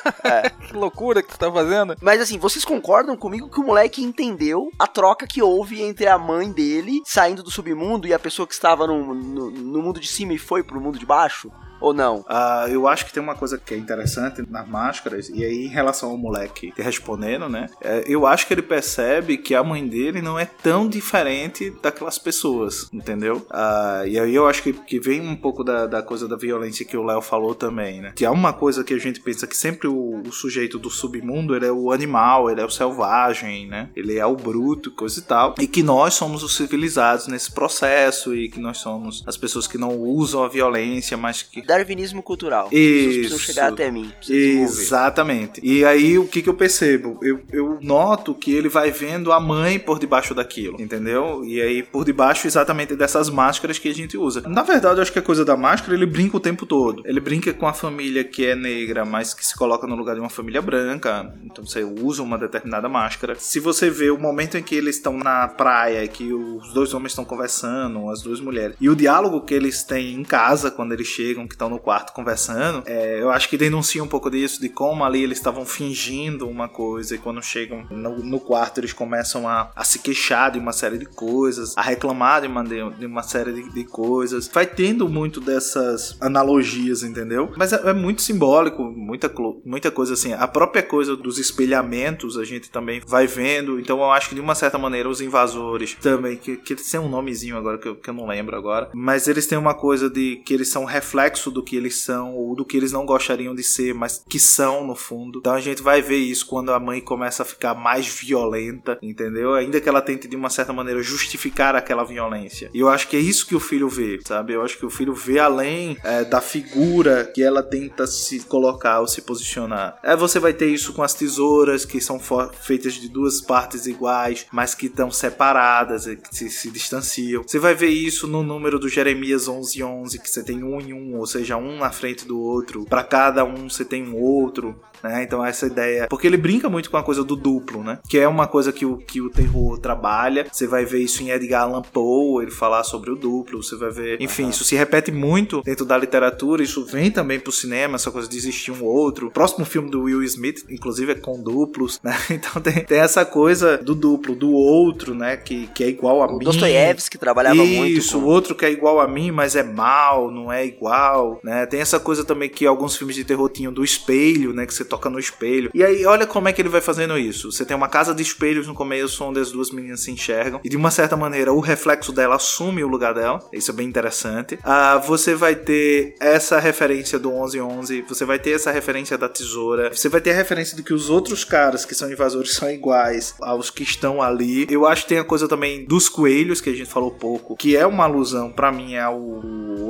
que 0.67 0.73
loucura 0.73 1.21
que 1.21 1.29
tu 1.29 1.37
tá 1.37 1.51
fazendo. 1.51 1.95
Mas 2.01 2.19
assim, 2.19 2.39
vocês 2.39 2.65
concordam 2.65 3.15
comigo 3.15 3.47
que 3.47 3.59
o 3.59 3.63
moleque 3.63 4.03
entendeu 4.03 4.71
a 4.79 4.87
troca 4.87 5.27
que 5.27 5.43
houve 5.43 5.79
entre 5.83 6.07
a 6.07 6.17
mãe 6.17 6.51
dele 6.51 7.01
saindo 7.05 7.43
do 7.43 7.51
submundo 7.51 8.07
e 8.07 8.13
a 8.15 8.17
pessoa 8.17 8.47
que 8.47 8.53
estava 8.55 8.87
no, 8.87 9.13
no, 9.13 9.51
no 9.51 9.81
mundo 9.83 9.99
de 9.99 10.07
cima 10.07 10.33
e 10.33 10.39
foi 10.39 10.63
pro 10.63 10.81
mundo 10.81 10.97
de 10.97 11.05
baixo? 11.05 11.51
Ou 11.81 11.93
não? 11.93 12.23
Ah, 12.27 12.67
eu 12.69 12.87
acho 12.87 13.05
que 13.05 13.13
tem 13.13 13.21
uma 13.21 13.35
coisa 13.35 13.57
que 13.57 13.73
é 13.73 13.77
interessante 13.77 14.43
nas 14.49 14.67
máscaras, 14.67 15.29
e 15.29 15.43
aí 15.43 15.65
em 15.65 15.69
relação 15.69 16.11
ao 16.11 16.17
moleque 16.17 16.71
respondendo, 16.77 17.49
né? 17.49 17.67
é, 17.81 18.03
eu 18.07 18.25
acho 18.25 18.47
que 18.47 18.53
ele 18.53 18.61
percebe 18.61 19.37
que 19.37 19.55
a 19.55 19.63
mãe 19.63 19.87
dele 19.87 20.21
não 20.21 20.37
é 20.37 20.45
tão 20.45 20.87
diferente 20.87 21.73
daquelas 21.81 22.17
pessoas, 22.17 22.87
entendeu? 22.93 23.45
Ah, 23.49 24.03
e 24.05 24.19
aí 24.19 24.33
eu 24.33 24.47
acho 24.47 24.63
que, 24.63 24.73
que 24.73 24.99
vem 24.99 25.21
um 25.21 25.35
pouco 25.35 25.63
da, 25.63 25.87
da 25.87 26.01
coisa 26.01 26.27
da 26.27 26.35
violência 26.35 26.85
que 26.85 26.95
o 26.95 27.03
Léo 27.03 27.21
falou 27.21 27.55
também, 27.55 28.01
né? 28.01 28.13
Que 28.15 28.25
é 28.25 28.29
uma 28.29 28.53
coisa 28.53 28.83
que 28.83 28.93
a 28.93 28.99
gente 28.99 29.19
pensa 29.19 29.47
que 29.47 29.57
sempre 29.57 29.87
o, 29.87 30.21
o 30.21 30.31
sujeito 30.31 30.77
do 30.77 30.89
submundo 30.89 31.55
ele 31.55 31.65
é 31.65 31.71
o 31.71 31.91
animal, 31.91 32.49
ele 32.49 32.61
é 32.61 32.65
o 32.65 32.69
selvagem, 32.69 33.67
né? 33.67 33.89
Ele 33.95 34.17
é 34.17 34.25
o 34.25 34.35
bruto, 34.35 34.91
coisa 34.91 35.19
e 35.19 35.23
tal. 35.23 35.55
E 35.59 35.67
que 35.67 35.83
nós 35.83 36.13
somos 36.13 36.43
os 36.43 36.55
civilizados 36.55 37.27
nesse 37.27 37.51
processo, 37.51 38.35
e 38.35 38.49
que 38.49 38.59
nós 38.59 38.77
somos 38.77 39.23
as 39.25 39.37
pessoas 39.37 39.67
que 39.67 39.77
não 39.77 39.97
usam 39.97 40.43
a 40.43 40.47
violência, 40.47 41.17
mas 41.17 41.41
que 41.41 41.61
Darwinismo 41.71 42.21
cultural. 42.21 42.65
As 42.65 42.69
pessoas 42.71 43.15
precisam 43.15 43.37
Isso. 43.37 43.45
chegar 43.45 43.67
até 43.71 43.89
mim. 43.89 44.11
Exatamente. 44.29 45.61
E 45.63 45.85
aí 45.85 46.17
o 46.17 46.27
que, 46.27 46.41
que 46.41 46.49
eu 46.49 46.53
percebo? 46.53 47.17
Eu, 47.21 47.41
eu 47.51 47.79
noto 47.81 48.33
que 48.33 48.53
ele 48.53 48.67
vai 48.67 48.91
vendo 48.91 49.31
a 49.31 49.39
mãe 49.39 49.79
por 49.79 49.97
debaixo 49.97 50.35
daquilo, 50.35 50.81
entendeu? 50.81 51.43
E 51.45 51.61
aí 51.61 51.81
por 51.81 52.03
debaixo 52.03 52.45
exatamente 52.45 52.95
dessas 52.95 53.29
máscaras 53.29 53.79
que 53.79 53.87
a 53.87 53.93
gente 53.93 54.17
usa. 54.17 54.41
Na 54.47 54.63
verdade, 54.63 54.97
eu 54.97 55.01
acho 55.01 55.13
que 55.13 55.19
a 55.19 55.21
coisa 55.21 55.45
da 55.45 55.55
máscara 55.55 55.93
ele 55.93 56.05
brinca 56.05 56.37
o 56.37 56.39
tempo 56.39 56.65
todo. 56.65 57.03
Ele 57.05 57.19
brinca 57.19 57.53
com 57.53 57.67
a 57.67 57.73
família 57.73 58.23
que 58.23 58.45
é 58.45 58.55
negra, 58.55 59.05
mas 59.05 59.33
que 59.33 59.45
se 59.45 59.55
coloca 59.55 59.87
no 59.87 59.95
lugar 59.95 60.15
de 60.15 60.21
uma 60.21 60.29
família 60.29 60.61
branca. 60.61 61.33
Então 61.45 61.65
você 61.65 61.83
usa 61.83 62.21
uma 62.21 62.37
determinada 62.37 62.89
máscara. 62.89 63.35
Se 63.35 63.59
você 63.59 63.89
vê 63.89 64.11
o 64.11 64.19
momento 64.19 64.57
em 64.57 64.63
que 64.63 64.75
eles 64.75 64.97
estão 64.97 65.17
na 65.17 65.47
praia, 65.47 66.05
que 66.07 66.33
os 66.33 66.73
dois 66.73 66.93
homens 66.93 67.11
estão 67.11 67.23
conversando, 67.23 68.09
as 68.09 68.21
duas 68.21 68.39
mulheres, 68.41 68.75
e 68.79 68.89
o 68.89 68.95
diálogo 68.95 69.41
que 69.41 69.53
eles 69.53 69.83
têm 69.83 70.13
em 70.13 70.23
casa 70.23 70.69
quando 70.69 70.91
eles 70.91 71.07
chegam, 71.07 71.47
que 71.47 71.55
estão 71.61 71.69
no 71.69 71.79
quarto 71.79 72.11
conversando, 72.13 72.83
é, 72.87 73.21
eu 73.21 73.29
acho 73.29 73.47
que 73.47 73.55
denuncia 73.55 74.03
um 74.03 74.07
pouco 74.07 74.31
disso, 74.31 74.59
de 74.59 74.67
como 74.67 75.03
ali 75.03 75.21
eles 75.21 75.37
estavam 75.37 75.63
fingindo 75.63 76.47
uma 76.49 76.67
coisa 76.67 77.15
e 77.15 77.17
quando 77.19 77.41
chegam 77.43 77.85
no, 77.91 78.17
no 78.17 78.39
quarto 78.39 78.79
eles 78.79 78.93
começam 78.93 79.47
a, 79.47 79.71
a 79.75 79.83
se 79.83 79.99
queixar 79.99 80.51
de 80.51 80.57
uma 80.57 80.73
série 80.73 80.97
de 80.97 81.05
coisas, 81.05 81.77
a 81.77 81.81
reclamar 81.81 82.41
de 82.41 82.47
uma, 82.47 82.63
de, 82.63 83.05
uma 83.05 83.21
série 83.21 83.53
de, 83.53 83.69
de 83.71 83.83
coisas. 83.83 84.49
Vai 84.51 84.65
tendo 84.65 85.07
muito 85.07 85.39
dessas 85.39 86.17
analogias, 86.19 87.03
entendeu? 87.03 87.51
Mas 87.55 87.73
é, 87.73 87.89
é 87.89 87.93
muito 87.93 88.21
simbólico, 88.21 88.83
muita, 88.83 89.31
muita 89.63 89.91
coisa 89.91 90.13
assim. 90.13 90.33
A 90.33 90.47
própria 90.47 90.81
coisa 90.81 91.15
dos 91.15 91.37
espelhamentos 91.37 92.37
a 92.37 92.43
gente 92.43 92.71
também 92.71 93.01
vai 93.05 93.27
vendo, 93.27 93.79
então 93.79 93.99
eu 93.99 94.11
acho 94.11 94.29
que 94.29 94.35
de 94.35 94.41
uma 94.41 94.55
certa 94.55 94.77
maneira 94.77 95.07
os 95.07 95.21
invasores 95.21 95.95
também, 96.01 96.37
que, 96.37 96.57
que 96.57 96.75
têm 96.75 96.99
um 96.99 97.09
nomezinho 97.09 97.57
agora 97.57 97.77
que 97.77 97.87
eu, 97.87 97.95
que 97.95 98.09
eu 98.09 98.13
não 98.13 98.25
lembro 98.25 98.55
agora, 98.55 98.89
mas 98.93 99.27
eles 99.27 99.45
têm 99.45 99.57
uma 99.57 99.73
coisa 99.73 100.09
de 100.09 100.37
que 100.37 100.53
eles 100.53 100.69
são 100.69 100.85
reflexo 100.85 101.50
do 101.51 101.63
que 101.63 101.75
eles 101.75 101.97
são 101.97 102.35
ou 102.35 102.55
do 102.55 102.65
que 102.65 102.77
eles 102.77 102.91
não 102.91 103.05
gostariam 103.05 103.53
de 103.53 103.63
ser, 103.63 103.93
mas 103.93 104.23
que 104.27 104.39
são 104.39 104.85
no 104.85 104.95
fundo. 104.95 105.39
Então 105.39 105.53
a 105.53 105.61
gente 105.61 105.81
vai 105.81 106.01
ver 106.01 106.17
isso 106.17 106.45
quando 106.45 106.71
a 106.71 106.79
mãe 106.79 107.01
começa 107.01 107.43
a 107.43 107.45
ficar 107.45 107.73
mais 107.73 108.07
violenta, 108.07 108.97
entendeu? 109.01 109.53
Ainda 109.53 109.79
que 109.79 109.89
ela 109.89 110.01
tente 110.01 110.27
de 110.27 110.35
uma 110.35 110.49
certa 110.49 110.73
maneira 110.73 111.01
justificar 111.01 111.75
aquela 111.75 112.03
violência. 112.03 112.69
E 112.73 112.79
eu 112.79 112.89
acho 112.89 113.07
que 113.07 113.15
é 113.15 113.19
isso 113.19 113.45
que 113.45 113.55
o 113.55 113.59
filho 113.59 113.89
vê, 113.89 114.19
sabe? 114.25 114.53
Eu 114.53 114.61
acho 114.61 114.77
que 114.77 114.85
o 114.85 114.89
filho 114.89 115.13
vê 115.13 115.39
além 115.39 115.97
é, 116.03 116.23
da 116.23 116.41
figura 116.41 117.25
que 117.25 117.43
ela 117.43 117.63
tenta 117.63 118.07
se 118.07 118.39
colocar 118.41 118.99
ou 118.99 119.07
se 119.07 119.21
posicionar. 119.21 119.97
É, 120.03 120.15
você 120.15 120.39
vai 120.39 120.53
ter 120.53 120.67
isso 120.67 120.93
com 120.93 121.03
as 121.03 121.13
tesouras 121.13 121.85
que 121.85 121.99
são 121.99 122.19
feitas 122.53 122.93
de 122.93 123.09
duas 123.09 123.41
partes 123.41 123.85
iguais, 123.85 124.45
mas 124.51 124.75
que 124.75 124.87
estão 124.87 125.11
separadas, 125.11 126.07
e 126.07 126.15
que 126.15 126.35
se, 126.35 126.49
se 126.49 126.71
distanciam. 126.71 127.43
Você 127.45 127.59
vai 127.59 127.73
ver 127.73 127.89
isso 127.89 128.27
no 128.27 128.43
número 128.43 128.79
do 128.79 128.89
Jeremias 128.89 129.47
1111, 129.47 130.19
que 130.19 130.29
você 130.29 130.43
tem 130.43 130.63
um 130.63 130.79
em 130.79 130.93
um, 130.93 131.17
ou 131.17 131.25
seja, 131.25 131.40
um 131.57 131.77
na 131.77 131.91
frente 131.91 132.25
do 132.25 132.39
outro. 132.39 132.85
Para 132.85 133.03
cada 133.03 133.43
um 133.43 133.69
você 133.69 133.83
tem 133.83 134.07
um 134.07 134.15
outro. 134.15 134.79
Né? 135.03 135.23
Então 135.23 135.43
essa 135.45 135.65
ideia, 135.67 136.07
porque 136.09 136.27
ele 136.27 136.37
brinca 136.37 136.69
muito 136.69 136.89
com 136.89 136.97
a 136.97 137.03
coisa 137.03 137.23
do 137.23 137.35
duplo, 137.35 137.83
né? 137.83 137.99
Que 138.07 138.17
é 138.19 138.27
uma 138.27 138.47
coisa 138.47 138.71
que 138.71 138.85
o, 138.85 138.97
que 138.97 139.21
o 139.21 139.29
terror 139.29 139.77
trabalha. 139.79 140.45
Você 140.51 140.67
vai 140.67 140.85
ver 140.85 140.99
isso 140.99 141.23
em 141.23 141.29
Edgar 141.31 141.63
Allan 141.63 141.81
Poe, 141.81 142.43
ele 142.43 142.51
falar 142.51 142.83
sobre 142.83 143.11
o 143.11 143.15
duplo. 143.15 143.61
Você 143.63 143.75
vai 143.75 143.89
ver, 143.91 144.21
enfim, 144.21 144.49
isso 144.49 144.63
se 144.63 144.75
repete 144.75 145.11
muito 145.11 145.61
dentro 145.63 145.85
da 145.85 145.97
literatura. 145.97 146.61
Isso 146.63 146.85
vem 146.85 147.09
também 147.11 147.39
pro 147.39 147.51
cinema, 147.51 147.95
essa 147.95 148.11
coisa 148.11 148.27
de 148.27 148.37
existir 148.37 148.71
um 148.71 148.83
outro. 148.83 149.27
O 149.27 149.31
próximo 149.31 149.65
filme 149.65 149.89
do 149.89 150.03
Will 150.03 150.23
Smith, 150.23 150.63
inclusive, 150.69 151.11
é 151.13 151.15
com 151.15 151.41
duplos, 151.41 151.99
né? 152.03 152.15
Então 152.31 152.61
tem, 152.61 152.83
tem 152.83 152.97
essa 152.99 153.23
coisa 153.25 153.77
do 153.77 153.93
duplo, 153.93 154.35
do 154.35 154.51
outro, 154.51 155.13
né? 155.13 155.37
Que, 155.37 155.67
que 155.67 155.83
é 155.83 155.87
igual 155.89 156.21
a 156.21 156.27
O 156.27 156.37
mim. 156.37 156.45
Dostoiévski 156.45 157.17
trabalhava 157.17 157.63
muito 157.63 157.97
Isso, 157.99 158.19
com- 158.19 158.25
o 158.25 158.27
outro 158.27 158.55
que 158.55 158.65
é 158.65 158.71
igual 158.71 158.99
a 158.99 159.07
mim, 159.07 159.31
mas 159.31 159.55
é 159.55 159.63
mal, 159.63 160.31
não 160.31 160.51
é 160.51 160.65
igual, 160.65 161.39
né? 161.43 161.65
Tem 161.65 161.79
essa 161.79 161.99
coisa 161.99 162.23
também 162.23 162.49
que 162.49 162.65
alguns 162.65 162.95
filmes 162.95 163.15
de 163.15 163.23
terror 163.23 163.49
tinham 163.49 163.71
do 163.71 163.83
espelho, 163.83 164.53
né? 164.53 164.65
Que 164.65 164.73
você 164.73 164.83
toca 164.91 165.09
no 165.09 165.17
espelho. 165.17 165.71
E 165.73 165.83
aí, 165.83 166.05
olha 166.05 166.27
como 166.27 166.49
é 166.49 166.53
que 166.53 166.61
ele 166.61 166.67
vai 166.67 166.81
fazendo 166.81 167.17
isso. 167.17 167.49
Você 167.49 167.63
tem 167.63 167.75
uma 167.75 167.87
casa 167.87 168.13
de 168.13 168.21
espelhos 168.21 168.67
no 168.67 168.73
começo, 168.73 169.23
onde 169.23 169.39
as 169.39 169.49
duas 169.49 169.71
meninas 169.71 170.01
se 170.01 170.11
enxergam. 170.11 170.59
E 170.65 170.69
de 170.69 170.75
uma 170.75 170.91
certa 170.91 171.15
maneira, 171.15 171.53
o 171.53 171.61
reflexo 171.61 172.11
dela 172.11 172.35
assume 172.35 172.83
o 172.83 172.87
lugar 172.89 173.13
dela. 173.13 173.39
Isso 173.53 173.71
é 173.71 173.73
bem 173.73 173.87
interessante. 173.87 174.59
Ah, 174.63 174.97
você 174.97 175.33
vai 175.33 175.55
ter 175.55 176.15
essa 176.19 176.59
referência 176.59 177.17
do 177.17 177.29
1111. 177.29 178.03
Você 178.09 178.25
vai 178.25 178.37
ter 178.37 178.51
essa 178.51 178.69
referência 178.69 179.17
da 179.17 179.29
tesoura. 179.29 179.93
Você 179.93 180.09
vai 180.09 180.19
ter 180.19 180.31
a 180.31 180.35
referência 180.35 180.75
de 180.75 180.83
que 180.83 180.93
os 180.93 181.09
outros 181.09 181.45
caras 181.45 181.85
que 181.85 181.95
são 181.95 182.11
invasores 182.11 182.53
são 182.53 182.69
iguais 182.69 183.33
aos 183.41 183.69
que 183.69 183.83
estão 183.83 184.21
ali. 184.21 184.67
Eu 184.69 184.85
acho 184.85 185.03
que 185.03 185.09
tem 185.09 185.19
a 185.19 185.23
coisa 185.23 185.47
também 185.47 185.85
dos 185.85 186.09
coelhos, 186.09 186.59
que 186.59 186.69
a 186.69 186.75
gente 186.75 186.89
falou 186.89 187.11
pouco, 187.11 187.55
que 187.55 187.77
é 187.77 187.85
uma 187.85 188.03
alusão, 188.03 188.51
pra 188.51 188.71
mim, 188.71 188.97
ao 188.97 189.41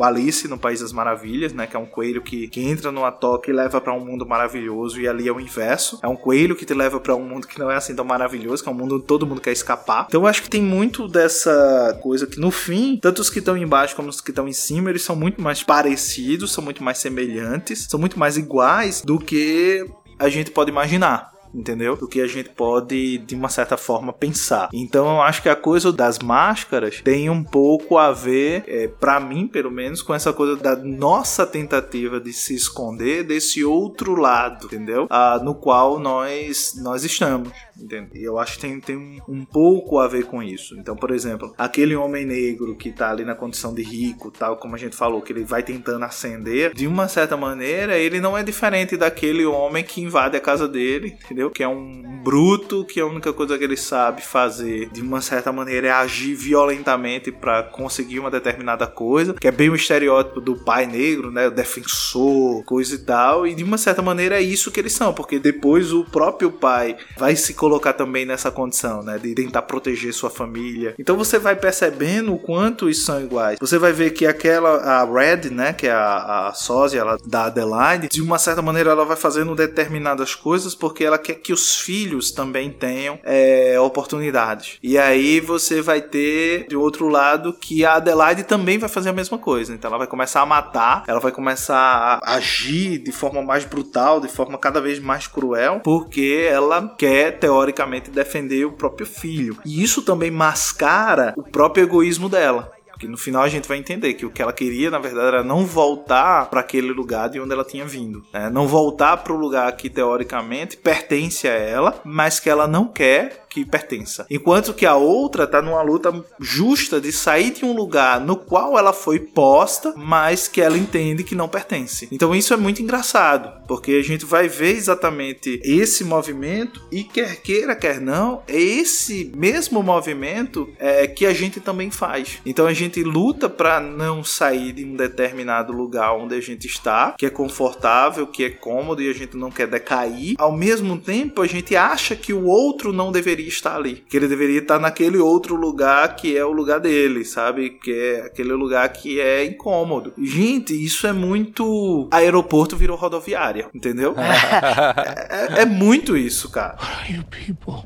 Alice 0.04 0.48
no 0.48 0.58
País 0.58 0.82
das 0.82 0.92
Maravilhas, 0.92 1.54
né? 1.54 1.66
Que 1.66 1.76
é 1.76 1.80
um 1.80 1.86
coelho 1.86 2.22
que, 2.22 2.48
que 2.48 2.62
entra 2.62 2.92
numa 2.92 3.12
toca 3.12 3.50
e 3.50 3.54
leva 3.54 3.82
pra 3.82 3.94
um 3.94 4.04
mundo 4.04 4.26
maravilhoso. 4.26 4.91
E 5.00 5.08
ali 5.08 5.28
é 5.28 5.32
o 5.32 5.40
inverso. 5.40 6.00
É 6.02 6.08
um 6.08 6.16
coelho 6.16 6.56
que 6.56 6.66
te 6.66 6.74
leva 6.74 7.00
pra 7.00 7.16
um 7.16 7.28
mundo 7.28 7.48
que 7.48 7.60
não 7.60 7.70
é 7.70 7.76
assim 7.76 7.96
tão 7.96 8.06
maravilhoso, 8.06 8.64
que 8.64 8.70
é 8.70 8.72
um 8.72 8.76
mundo 8.76 8.96
onde 8.96 9.06
todo 9.06 9.26
mundo 9.26 9.42
quer 9.42 9.52
escapar. 9.52 10.06
Então 10.08 10.22
eu 10.22 10.28
acho 10.28 10.44
que 10.44 10.50
tem 10.50 10.62
muito 10.62 11.08
dessa 11.08 11.98
coisa 12.02 12.28
que 12.28 12.40
no 12.40 12.52
fim, 12.52 12.98
tanto 13.02 13.22
os 13.22 13.30
que 13.30 13.40
estão 13.40 13.58
embaixo 13.58 13.96
como 13.96 14.10
os 14.10 14.22
que 14.22 14.32
estão 14.32 14.48
em 14.48 14.54
cima, 14.54 14.90
eles 14.90 15.04
são 15.04 15.16
muito 15.16 15.42
mais 15.42 15.64
parecidos, 15.64 16.52
são 16.52 16.64
muito 16.64 16.84
mais 16.84 16.98
semelhantes, 16.98 17.88
são 17.90 18.00
muito 18.00 18.18
mais 18.20 18.38
iguais 18.38 19.02
do 19.02 19.20
que 19.20 19.86
a 20.20 20.30
gente 20.30 20.52
pode 20.52 20.70
imaginar. 20.70 21.31
Entendeu? 21.54 21.96
Do 21.96 22.08
que 22.08 22.22
a 22.22 22.28
gente 22.28 22.50
pode, 22.50 23.18
de 23.20 23.36
uma 23.36 23.50
certa 23.50 23.78
forma, 23.78 24.14
pensar. 24.14 24.70
Então 24.74 25.08
eu 25.08 25.22
acho 25.22 25.42
que 25.42 25.50
a 25.50 25.56
coisa 25.56 25.92
das 25.92 26.20
máscaras 26.20 27.02
tem 27.02 27.30
um 27.30 27.44
pouco 27.44 27.98
a 27.98 28.12
ver, 28.12 28.64
é, 28.68 28.88
para 28.88 29.20
mim, 29.20 29.48
pelo 29.48 29.72
menos, 29.72 30.02
com 30.02 30.14
essa 30.14 30.34
coisa 30.34 30.56
da 30.56 30.76
nossa 30.76 31.46
tentativa 31.46 32.20
de 32.20 32.34
se 32.34 32.56
esconder 32.56 33.24
desse 33.24 33.64
outro 33.64 34.16
lado, 34.16 34.66
entendeu? 34.66 35.08
Ah, 35.10 35.40
no 35.44 35.56
qual 35.56 36.00
nós, 36.00 36.74
nós 36.82 37.04
estamos. 37.04 37.50
Entende? 37.82 38.10
E 38.16 38.24
eu 38.24 38.38
acho 38.38 38.54
que 38.54 38.62
tem, 38.62 38.80
tem 38.80 39.22
um, 39.28 39.46
pouco 39.46 40.00
a 40.00 40.08
ver 40.08 40.26
com 40.26 40.42
isso. 40.42 40.76
Então, 40.78 40.96
por 40.96 41.12
exemplo, 41.12 41.54
aquele 41.58 41.96
homem 41.96 42.26
negro 42.26 42.76
que 42.76 42.92
tá 42.92 43.12
ali 43.12 43.26
na 43.26 43.36
condição 43.36 43.74
de 43.74 43.82
rico, 43.82 44.32
tal 44.32 44.58
como 44.58 44.76
a 44.76 44.78
gente 44.78 44.96
falou, 44.96 45.22
que 45.22 45.34
ele 45.34 45.44
vai 45.44 45.64
tentando 45.64 46.06
ascender, 46.06 46.74
de 46.74 46.88
uma 46.88 47.08
certa 47.08 47.36
maneira, 47.36 47.98
ele 47.98 48.20
não 48.20 48.38
é 48.38 48.44
diferente 48.44 48.96
daquele 48.96 49.46
homem 49.46 49.84
que 49.84 50.02
invade 50.02 50.38
a 50.38 50.40
casa 50.40 50.68
dele, 50.68 51.18
entendeu? 51.26 51.50
Que 51.50 51.64
é 51.64 51.68
um 51.68 52.22
bruto, 52.24 52.86
que 52.86 53.00
a 53.00 53.06
única 53.06 53.34
coisa 53.34 53.58
que 53.58 53.64
ele 53.64 53.78
sabe 53.78 54.22
fazer, 54.22 54.90
de 54.90 55.02
uma 55.02 55.22
certa 55.22 55.52
maneira, 55.52 55.88
é 55.88 55.92
agir 55.92 56.36
violentamente 56.36 57.32
para 57.32 57.64
conseguir 57.64 58.20
uma 58.20 58.32
determinada 58.32 58.88
coisa, 58.88 59.34
que 59.34 59.48
é 59.48 59.52
bem 59.52 59.70
o 59.70 59.76
estereótipo 59.76 60.40
do 60.40 60.56
pai 60.56 60.86
negro, 60.86 61.32
né? 61.32 61.48
O 61.48 61.52
defensor, 61.52 62.64
coisa 62.64 62.96
e 62.96 63.00
tal. 63.00 63.48
E 63.48 63.56
de 63.56 63.64
uma 63.64 63.78
certa 63.78 64.02
maneira 64.02 64.36
é 64.36 64.42
isso 64.42 64.72
que 64.72 64.80
eles 64.80 64.94
são, 64.94 65.14
porque 65.14 65.40
depois 65.40 65.92
o 65.92 66.04
próprio 66.06 66.52
pai 66.52 66.96
vai 67.18 67.36
se 67.36 67.54
colocar 67.54 67.71
também 67.80 68.26
nessa 68.26 68.52
condição, 68.52 69.02
né? 69.04 69.18
De 69.18 69.34
tentar 69.34 69.64
proteger 69.64 70.14
sua 70.14 70.30
família. 70.30 70.96
Então 70.98 71.16
você 71.16 71.38
vai 71.40 71.56
percebendo 71.56 72.34
o 72.34 72.40
quanto 72.40 72.90
isso 72.90 73.06
são 73.06 73.22
iguais. 73.22 73.58
Você 73.60 73.78
vai 73.78 73.92
ver 73.92 74.12
que 74.12 74.26
aquela, 74.26 74.78
a 74.78 75.06
Red, 75.06 75.50
né? 75.50 75.74
Que 75.74 75.88
é 75.88 75.92
a, 75.92 76.48
a 76.48 76.54
sósia 76.54 77.00
ela, 77.00 77.18
da 77.26 77.46
Adelaide, 77.46 78.08
de 78.10 78.22
uma 78.22 78.38
certa 78.38 78.62
maneira 78.62 78.92
ela 78.92 79.06
vai 79.06 79.18
fazendo 79.18 79.56
determinadas 79.56 80.36
coisas 80.36 80.76
porque 80.76 81.04
ela 81.04 81.18
quer 81.18 81.36
que 81.36 81.54
os 81.54 81.76
filhos 81.76 82.32
também 82.32 82.72
tenham 82.72 83.20
é, 83.24 83.80
oportunidades. 83.80 84.78
E 84.82 84.98
aí 84.98 85.40
você 85.40 85.82
vai 85.82 86.02
ter, 86.02 86.68
de 86.68 86.76
outro 86.76 87.08
lado, 87.08 87.54
que 87.54 87.86
a 87.86 87.96
Adelaide 87.96 88.44
também 88.44 88.78
vai 88.78 88.90
fazer 88.90 89.10
a 89.10 89.14
mesma 89.14 89.38
coisa. 89.38 89.74
Então 89.74 89.90
ela 89.90 89.98
vai 89.98 90.08
começar 90.08 90.42
a 90.42 90.46
matar, 90.46 91.04
ela 91.08 91.20
vai 91.20 91.32
começar 91.32 92.20
a 92.24 92.36
agir 92.36 92.98
de 92.98 93.12
forma 93.12 93.42
mais 93.42 93.66
brutal, 93.66 94.20
de 94.20 94.28
forma 94.28 94.58
cada 94.58 94.82
vez 94.82 95.00
mais 95.00 95.28
cruel, 95.28 95.82
porque 95.84 96.48
ela 96.50 96.94
quer, 96.98 97.40
teoricamente, 97.40 97.61
defender 98.10 98.66
o 98.66 98.72
próprio 98.72 99.06
filho. 99.06 99.58
E 99.66 99.84
isso 99.84 100.02
também 100.02 100.32
mascara 100.32 101.34
o 101.38 101.44
próprio 101.44 101.84
egoísmo 101.84 102.28
dela. 102.30 102.72
Porque 103.02 103.08
no 103.08 103.18
final 103.18 103.42
a 103.42 103.50
gente 103.50 103.68
vai 103.68 103.80
entender 103.80 104.14
que 104.14 104.28
o 104.28 104.30
que 104.30 104.44
ela 104.44 104.54
queria, 104.54 104.92
na 104.92 105.00
verdade, 105.00 105.28
era 105.28 105.44
não 105.44 105.66
voltar 105.66 106.48
para 106.52 106.60
aquele 106.60 106.92
lugar 106.94 107.30
de 107.30 107.40
onde 107.40 107.52
ela 107.52 107.66
tinha 107.66 107.84
vindo. 107.84 108.24
né? 108.32 108.48
Não 108.48 108.68
voltar 108.68 109.18
para 109.18 109.34
o 109.34 109.38
lugar 109.38 109.72
que, 109.76 109.90
teoricamente, 109.90 110.78
pertence 110.78 111.48
a 111.48 111.54
ela, 111.54 112.00
mas 112.06 112.40
que 112.40 112.48
ela 112.48 112.68
não 112.68 112.86
quer 112.86 113.41
que 113.52 113.66
pertença. 113.66 114.26
Enquanto 114.30 114.74
que 114.74 114.86
a 114.86 114.96
outra 114.96 115.46
tá 115.46 115.62
numa 115.62 115.82
luta 115.82 116.24
justa 116.40 117.02
de 117.02 117.12
sair 117.12 117.52
de 117.52 117.66
um 117.66 117.74
lugar 117.74 118.22
no 118.22 118.38
qual 118.38 118.78
ela 118.78 118.94
foi 118.94 119.20
posta, 119.20 119.94
mas 119.98 120.48
que 120.48 120.62
ela 120.62 120.78
entende 120.78 121.24
que 121.24 121.36
não 121.36 121.50
pertence. 121.50 122.08
Então 122.12 122.34
isso 122.34 122.54
é 122.54 122.58
muito 122.58 122.82
engraçado, 122.82 123.62
porque 123.68 123.92
a 123.92 124.02
gente 124.02 124.26
vai 124.26 124.48
ver 124.48 124.72
exatamente 124.78 125.60
esse 125.66 126.06
movimento 126.06 126.82
e 126.90 127.04
quer 127.04 127.42
queira, 127.42 127.76
quer 127.76 128.00
não, 128.00 128.42
é 128.48 128.58
esse 128.58 129.32
mesmo 129.36 129.84
movimento 129.84 130.70
é, 130.80 131.06
que 131.06 131.26
a 131.26 131.34
gente 131.34 131.60
também 131.60 131.92
faz. 131.92 132.40
Então 132.46 132.66
a 132.66 132.74
gente 132.74 133.04
luta 133.04 133.50
para 133.50 133.82
não 133.82 134.24
sair 134.24 134.72
de 134.72 134.86
um 134.86 134.96
determinado 134.96 135.74
lugar 135.74 136.16
onde 136.16 136.36
a 136.36 136.42
gente 136.42 136.68
está, 136.68 137.16
que 137.18 137.26
é 137.26 137.30
confortável, 137.30 138.26
que 138.26 138.46
é 138.46 138.50
cômodo 138.50 139.02
e 139.02 139.10
a 139.10 139.14
gente 139.14 139.36
não 139.36 139.52
quer 139.52 139.68
decair. 139.68 140.36
Ao 140.38 140.56
mesmo 140.56 140.98
tempo, 140.98 141.42
a 141.42 141.48
gente 141.48 141.76
acha 141.76 142.16
que 142.16 142.32
o 142.32 142.46
outro 142.46 142.94
não 142.94 143.12
deveria 143.12 143.41
estar 143.48 143.76
ali, 143.76 144.04
que 144.10 144.16
ele 144.18 144.28
deveria 144.28 144.60
estar 144.60 144.80
naquele 144.80 145.18
outro 145.18 145.56
lugar 145.56 146.16
que 146.16 146.36
é 146.38 146.44
o 146.46 146.52
lugar 146.52 146.80
dele, 146.80 147.24
sabe? 147.26 147.72
Que 147.72 147.92
é 147.92 148.22
aquele 148.26 148.54
lugar 148.54 148.88
que 148.90 149.20
é 149.20 149.46
incômodo. 149.46 150.14
Gente, 150.18 150.74
isso 150.74 151.06
é 151.08 151.14
muito 151.14 152.08
aeroporto 152.12 152.76
virou 152.78 152.98
rodoviária, 152.98 153.70
entendeu? 153.74 154.14
é, 154.18 155.58
é- 155.60 155.62
é 155.62 155.66
muito 155.66 156.16
isso, 156.18 156.50
cara. 156.50 156.76
What 156.80 157.04
are 157.04 157.14
you 157.16 157.24
people? 157.26 157.84